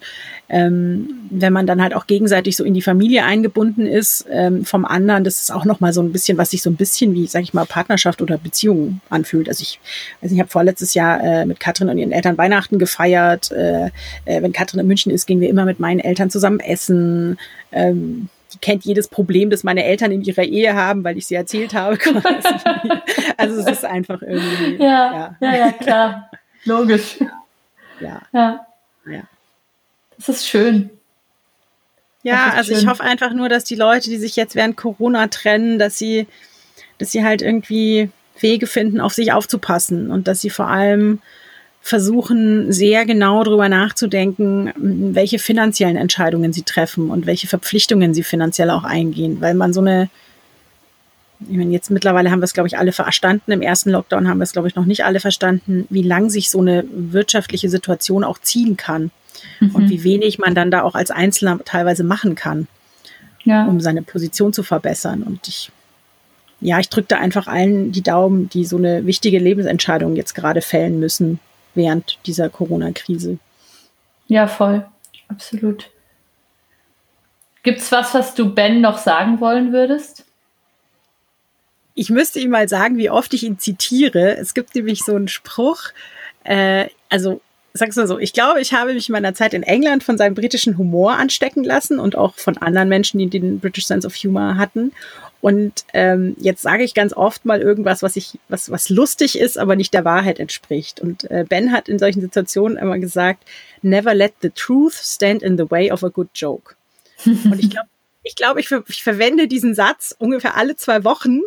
ähm, 0.50 1.08
wenn 1.30 1.54
man 1.54 1.66
dann 1.66 1.82
halt 1.82 1.96
auch 1.96 2.08
gegenseitig 2.08 2.56
so 2.58 2.64
in 2.64 2.74
die 2.74 2.82
Familie 2.82 3.24
eingebunden 3.24 3.86
ist 3.86 4.26
ähm, 4.30 4.66
vom 4.66 4.86
anderen, 4.86 5.24
das 5.24 5.42
ist 5.42 5.52
auch 5.52 5.66
noch 5.66 5.80
mal 5.80 5.94
so 5.94 6.02
ein 6.02 6.12
bisschen, 6.12 6.38
was 6.38 6.52
sich 6.52 6.62
so 6.62 6.70
ein 6.70 6.76
bisschen 6.76 7.14
wie, 7.14 7.26
sag 7.28 7.44
ich 7.44 7.54
mal, 7.54 7.66
Partnerschaft 7.66 8.22
oder 8.22 8.38
Beziehung 8.38 9.00
anfühlt. 9.10 9.48
Also 9.48 9.62
ich, 9.62 9.80
also 10.22 10.36
ich 10.36 10.40
habe 10.40 10.50
vorletztes 10.50 10.94
Jahr 10.94 11.24
äh, 11.24 11.46
mit 11.46 11.60
Katrin 11.60 11.90
und 11.90 11.98
ihren 11.98 12.12
Eltern 12.12 12.38
Weihnachten 12.38 12.78
gefeiert. 12.78 13.52
Äh, 13.52 13.88
äh, 14.26 14.42
wenn 14.42 14.52
Katrin 14.52 14.82
in 14.82 14.88
München 14.88 15.12
ist, 15.12 15.26
gehen 15.26 15.40
wir 15.40 15.50
immer 15.50 15.66
mit 15.66 15.80
meinen 15.80 16.00
Eltern 16.00 16.30
zusammen 16.30 16.60
essen. 16.60 17.38
Ähm, 17.72 18.30
die 18.56 18.60
kennt 18.60 18.86
jedes 18.86 19.10
Problem, 19.10 19.49
das 19.49 19.64
meine 19.64 19.84
Eltern 19.84 20.12
in 20.12 20.22
ihrer 20.22 20.43
Ehe 20.43 20.74
haben, 20.74 21.03
weil 21.03 21.18
ich 21.18 21.28
sie 21.28 21.36
erzählt 21.36 21.74
habe. 21.74 21.97
also 23.38 23.60
es 23.60 23.68
ist 23.68 23.86
einfach 23.86 24.22
irgendwie. 24.22 24.82
Ja, 24.82 25.36
ja, 25.39 25.51
ja, 25.51 25.56
ja 25.56 25.72
klar. 25.74 26.32
Logisch. 26.64 27.18
Ja. 27.99 28.22
ja. 28.34 28.66
Ja. 29.06 29.24
Das 30.18 30.30
ist 30.30 30.47
schön. 30.47 30.89
Ja, 32.24 32.47
ist 32.47 32.56
also 32.56 32.72
schön. 32.72 32.82
ich 32.82 32.88
hoffe 32.88 33.03
einfach 33.03 33.34
nur, 33.34 33.49
dass 33.49 33.66
die 33.66 33.76
Leute, 33.76 34.10
die 34.10 34.18
sich 34.18 34.36
jetzt 34.36 34.56
während 34.56 34.78
Corona 34.78 35.28
trennen, 35.28 35.78
dass 35.78 35.97
sie, 35.97 36.28
dass 36.97 37.12
sie 37.12 37.24
halt 37.24 37.41
irgendwie 37.41 38.10
Wege 38.39 38.68
finden, 38.68 38.99
auf 38.99 39.14
sich 39.14 39.32
aufzupassen 39.32 40.12
und 40.12 40.28
dass 40.28 40.41
sie 40.41 40.49
vor 40.49 40.68
allem 40.68 41.22
versuchen 41.86 42.74
sehr 42.74 43.06
genau 43.06 43.44
darüber 43.44 43.70
nachzudenken, 43.70 44.72
welche 44.76 45.38
finanziellen 45.38 45.98
Entscheidungen 45.98 46.52
sie 46.52 46.64
treffen 46.64 47.12
und 47.12 47.28
welche 47.28 47.46
Verpflichtungen 47.46 48.16
sie 48.16 48.24
finanziell 48.24 48.72
auch 48.72 48.86
eingehen, 48.86 49.40
weil 49.40 49.54
man 49.54 49.72
so 49.72 49.82
eine 49.82 50.10
ich 51.48 51.58
meine, 51.58 51.72
jetzt 51.72 51.92
mittlerweile 51.92 52.32
haben 52.32 52.40
wir 52.40 52.46
es, 52.46 52.54
glaube 52.54 52.66
ich, 52.68 52.78
alle 52.78 52.92
verstanden. 52.92 53.52
Im 53.52 53.62
ersten 53.62 53.92
Lockdown 53.92 54.28
haben 54.28 54.40
wir 54.40 54.46
es, 54.46 54.54
glaube 54.54 54.68
ich, 54.68 54.76
noch 54.76 54.86
nicht 54.86 55.06
alle 55.06 55.20
verstanden, 55.20 55.86
wie 55.90 56.02
lang 56.02 56.30
sich 56.30 56.50
so 56.50 56.60
eine 56.60 56.86
wirtschaftliche 56.92 57.70
Situation 57.70 58.24
auch 58.24 58.40
ziehen 58.40 58.78
kann 58.78 59.12
mhm. 59.60 59.76
und 59.76 59.90
wie 59.90 60.04
wenig 60.04 60.40
man 60.40 60.56
dann 60.56 60.72
da 60.72 60.82
auch 60.82 60.96
als 60.96 61.12
Einzelner 61.12 61.60
teilweise 61.66 62.04
machen 62.04 62.34
kann, 62.34 62.68
ja. 63.44 63.66
um 63.66 63.80
seine 63.80 64.02
Position 64.02 64.54
zu 64.54 64.64
verbessern. 64.64 65.22
Und 65.22 65.48
ich, 65.48 65.72
ja, 66.62 66.80
ich 66.80 66.90
drücke 66.90 67.10
da 67.10 67.18
einfach 67.18 67.48
allen 67.48 67.92
die 67.92 68.02
Daumen, 68.02 68.50
die 68.50 68.66
so 68.66 68.78
eine 68.78 69.06
wichtige 69.06 69.38
Lebensentscheidung 69.38 70.16
jetzt 70.16 70.34
gerade 70.34 70.62
fällen 70.62 71.00
müssen, 71.00 71.40
während 71.76 72.18
dieser 72.26 72.50
Corona-Krise. 72.50 73.38
Ja, 74.28 74.48
voll. 74.48 74.86
Absolut. 75.28 75.90
Gibt 77.64 77.80
es 77.80 77.92
was, 77.92 78.14
was 78.14 78.36
du 78.36 78.54
Ben 78.54 78.82
noch 78.82 78.98
sagen 78.98 79.40
wollen 79.40 79.74
würdest? 79.74 80.26
Ich 81.96 82.10
müsste 82.10 82.40
ihm 82.40 82.52
mal 82.52 82.68
sagen, 82.68 82.98
wie 82.98 83.10
oft 83.10 83.34
ich 83.34 83.44
ihn 83.44 83.58
zitiere. 83.58 84.38
Es 84.38 84.54
gibt 84.54 84.76
nämlich 84.76 85.00
so 85.00 85.16
einen 85.16 85.28
Spruch, 85.28 85.80
äh, 86.44 86.88
also 87.10 87.42
sag's 87.74 87.98
mal 87.98 88.08
so, 88.08 88.20
ich 88.20 88.34
glaube, 88.34 88.62
ich 88.62 88.74
habe 88.74 88.94
mich 88.94 89.10
in 89.10 89.14
meiner 89.14 89.34
Zeit 89.34 89.54
in 89.54 89.64
England 89.64 90.04
von 90.04 90.18
seinem 90.18 90.34
britischen 90.34 90.78
Humor 90.78 91.18
anstecken 91.18 91.64
lassen 91.64 92.00
und 92.00 92.16
auch 92.16 92.36
von 92.36 92.58
anderen 92.58 92.88
Menschen, 92.88 93.18
die 93.18 93.30
den 93.30 93.60
British 93.60 93.86
Sense 93.86 94.08
of 94.08 94.16
Humor 94.16 94.58
hatten. 94.58 94.94
Und 95.42 95.86
ähm, 95.94 96.36
jetzt 96.40 96.64
sage 96.64 96.84
ich 96.84 96.94
ganz 96.94 97.14
oft 97.14 97.46
mal 97.46 97.62
irgendwas, 97.62 98.02
was 98.02 98.16
ich, 98.16 98.40
was, 98.50 98.72
was 98.72 98.90
lustig 98.90 99.38
ist, 99.38 99.58
aber 99.60 99.76
nicht 99.76 99.94
der 99.94 100.06
Wahrheit 100.06 100.40
entspricht. 100.40 101.00
Und 101.00 101.30
äh, 101.30 101.46
Ben 101.48 101.72
hat 101.72 101.88
in 101.88 102.00
solchen 102.00 102.22
Situationen 102.22 102.78
immer 102.78 102.98
gesagt, 102.98 103.44
never 103.82 104.16
let 104.16 104.34
the 104.42 104.50
truth 104.50 104.94
stand 104.94 105.44
in 105.44 105.58
the 105.58 105.70
way 105.70 105.92
of 105.92 106.04
a 106.04 106.10
good 106.10 106.30
joke. 106.34 106.76
Und 107.26 107.60
ich 107.60 107.70
glaube, 107.70 107.88
ich 108.24 108.36
glaube, 108.36 108.60
ich, 108.60 108.72
ich, 108.88 109.04
verwende 109.04 109.48
diesen 109.48 109.76
Satz 109.76 110.16
ungefähr 110.18 110.58
alle 110.58 110.76
zwei 110.76 111.04
Wochen 111.04 111.42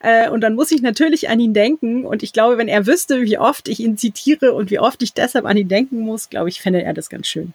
äh, 0.00 0.30
und 0.30 0.40
dann 0.40 0.54
muss 0.54 0.70
ich 0.70 0.80
natürlich 0.80 1.28
an 1.28 1.38
ihn 1.38 1.52
denken. 1.52 2.06
Und 2.06 2.22
ich 2.22 2.32
glaube, 2.32 2.56
wenn 2.56 2.68
er 2.68 2.86
wüsste, 2.86 3.20
wie 3.22 3.38
oft 3.38 3.68
ich 3.68 3.80
ihn 3.80 3.98
zitiere 3.98 4.54
und 4.54 4.70
wie 4.70 4.78
oft 4.78 5.02
ich 5.02 5.12
deshalb 5.12 5.44
an 5.44 5.58
ihn 5.58 5.68
denken 5.68 6.00
muss, 6.00 6.30
glaube 6.30 6.48
ich, 6.48 6.62
fände 6.62 6.82
er 6.82 6.94
das 6.94 7.10
ganz 7.10 7.26
schön. 7.26 7.52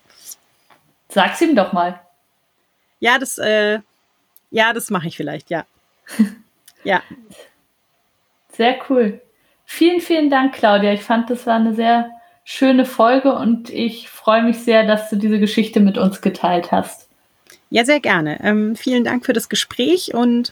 Sag's 1.09 1.41
ihm 1.41 1.55
doch 1.55 1.73
mal. 1.73 1.99
Ja, 2.99 3.17
das, 3.17 3.39
äh, 3.39 3.79
ja, 4.51 4.73
das 4.73 4.89
mache 4.89 5.07
ich 5.07 5.17
vielleicht, 5.17 5.49
ja. 5.49 5.65
ja. 6.83 7.01
Sehr 8.51 8.77
cool. 8.89 9.21
Vielen, 9.65 10.01
vielen 10.01 10.29
Dank, 10.29 10.53
Claudia. 10.53 10.93
Ich 10.93 11.03
fand, 11.03 11.29
das 11.29 11.45
war 11.45 11.55
eine 11.55 11.75
sehr 11.75 12.09
schöne 12.43 12.85
Folge 12.85 13.33
und 13.33 13.69
ich 13.69 14.09
freue 14.09 14.41
mich 14.41 14.57
sehr, 14.59 14.85
dass 14.85 15.09
du 15.09 15.15
diese 15.15 15.39
Geschichte 15.39 15.79
mit 15.79 15.97
uns 15.97 16.21
geteilt 16.21 16.71
hast. 16.71 17.07
Ja, 17.69 17.85
sehr 17.85 17.99
gerne. 17.99 18.39
Ähm, 18.43 18.75
vielen 18.75 19.03
Dank 19.03 19.25
für 19.25 19.33
das 19.33 19.49
Gespräch 19.49 20.13
und 20.15 20.51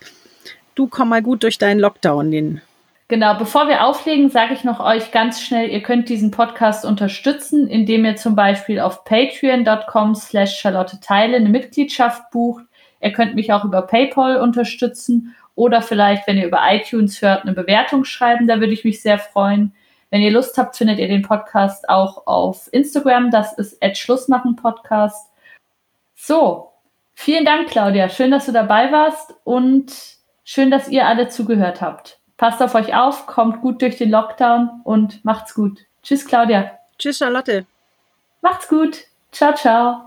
du 0.76 0.88
komm 0.88 1.10
mal 1.10 1.24
gut 1.24 1.42
durch 1.42 1.58
deinen 1.58 1.80
Lockdown, 1.80 2.30
den 2.30 2.62
Genau, 3.10 3.36
bevor 3.36 3.70
wir 3.70 3.86
auflegen, 3.86 4.30
sage 4.30 4.54
ich 4.54 4.66
noch 4.66 4.82
euch 4.82 5.12
ganz 5.12 5.42
schnell, 5.42 5.70
ihr 5.70 5.82
könnt 5.82 6.10
diesen 6.10 6.30
Podcast 6.30 6.84
unterstützen, 6.84 7.68
indem 7.68 8.04
ihr 8.04 8.18
zum 8.18 8.36
Beispiel 8.36 8.82
auf 8.82 9.06
patreon.com 9.06 10.14
slash 10.14 10.60
Charlotte 10.60 11.00
Teile 11.00 11.38
eine 11.38 11.48
Mitgliedschaft 11.48 12.30
bucht. 12.32 12.66
Ihr 13.02 13.14
könnt 13.14 13.36
mich 13.36 13.54
auch 13.54 13.64
über 13.64 13.82
PayPal 13.82 14.38
unterstützen 14.38 15.36
oder 15.56 15.82
vielleicht, 15.82 16.28
wenn 16.28 16.38
ihr 16.38 16.48
über 16.48 16.62
iTunes 16.70 17.22
hört, 17.22 17.44
eine 17.44 17.54
Bewertung 17.54 18.06
schreiben, 18.06 18.48
da 18.48 18.60
würde 18.60 18.74
ich 18.74 18.84
mich 18.84 19.02
sehr 19.02 19.18
freuen. 19.18 19.74
Wenn 20.10 20.22
ihr 20.22 20.32
Lust 20.32 20.58
habt, 20.58 20.78
findet 20.78 21.00
ihr 21.00 21.08
den 21.08 21.24
Podcast 21.24 21.90
auch 21.90 22.28
auf 22.28 22.70
Instagram. 22.72 23.32
Das 23.32 23.54
ist 23.54 23.82
Schlussmachen 23.98 24.56
Podcast. 24.56 25.30
So, 26.16 26.72
vielen 27.14 27.44
Dank, 27.44 27.70
Claudia. 27.70 28.08
Schön, 28.08 28.32
dass 28.32 28.46
du 28.46 28.52
dabei 28.52 28.92
warst 28.92 29.34
und 29.44 29.92
schön, 30.44 30.72
dass 30.72 30.88
ihr 30.90 31.08
alle 31.08 31.28
zugehört 31.28 31.82
habt. 31.82 32.20
Passt 32.38 32.62
auf 32.62 32.76
euch 32.76 32.96
auf, 32.96 33.26
kommt 33.26 33.62
gut 33.62 33.82
durch 33.82 33.98
den 33.98 34.12
Lockdown 34.12 34.82
und 34.84 35.26
macht's 35.26 35.56
gut. 35.56 35.80
Tschüss, 36.04 36.26
Claudia. 36.26 36.72
Tschüss, 37.00 37.18
Charlotte. 37.18 37.66
Macht's 38.42 38.68
gut. 38.68 39.06
Ciao, 39.32 39.54
ciao. 39.56 40.07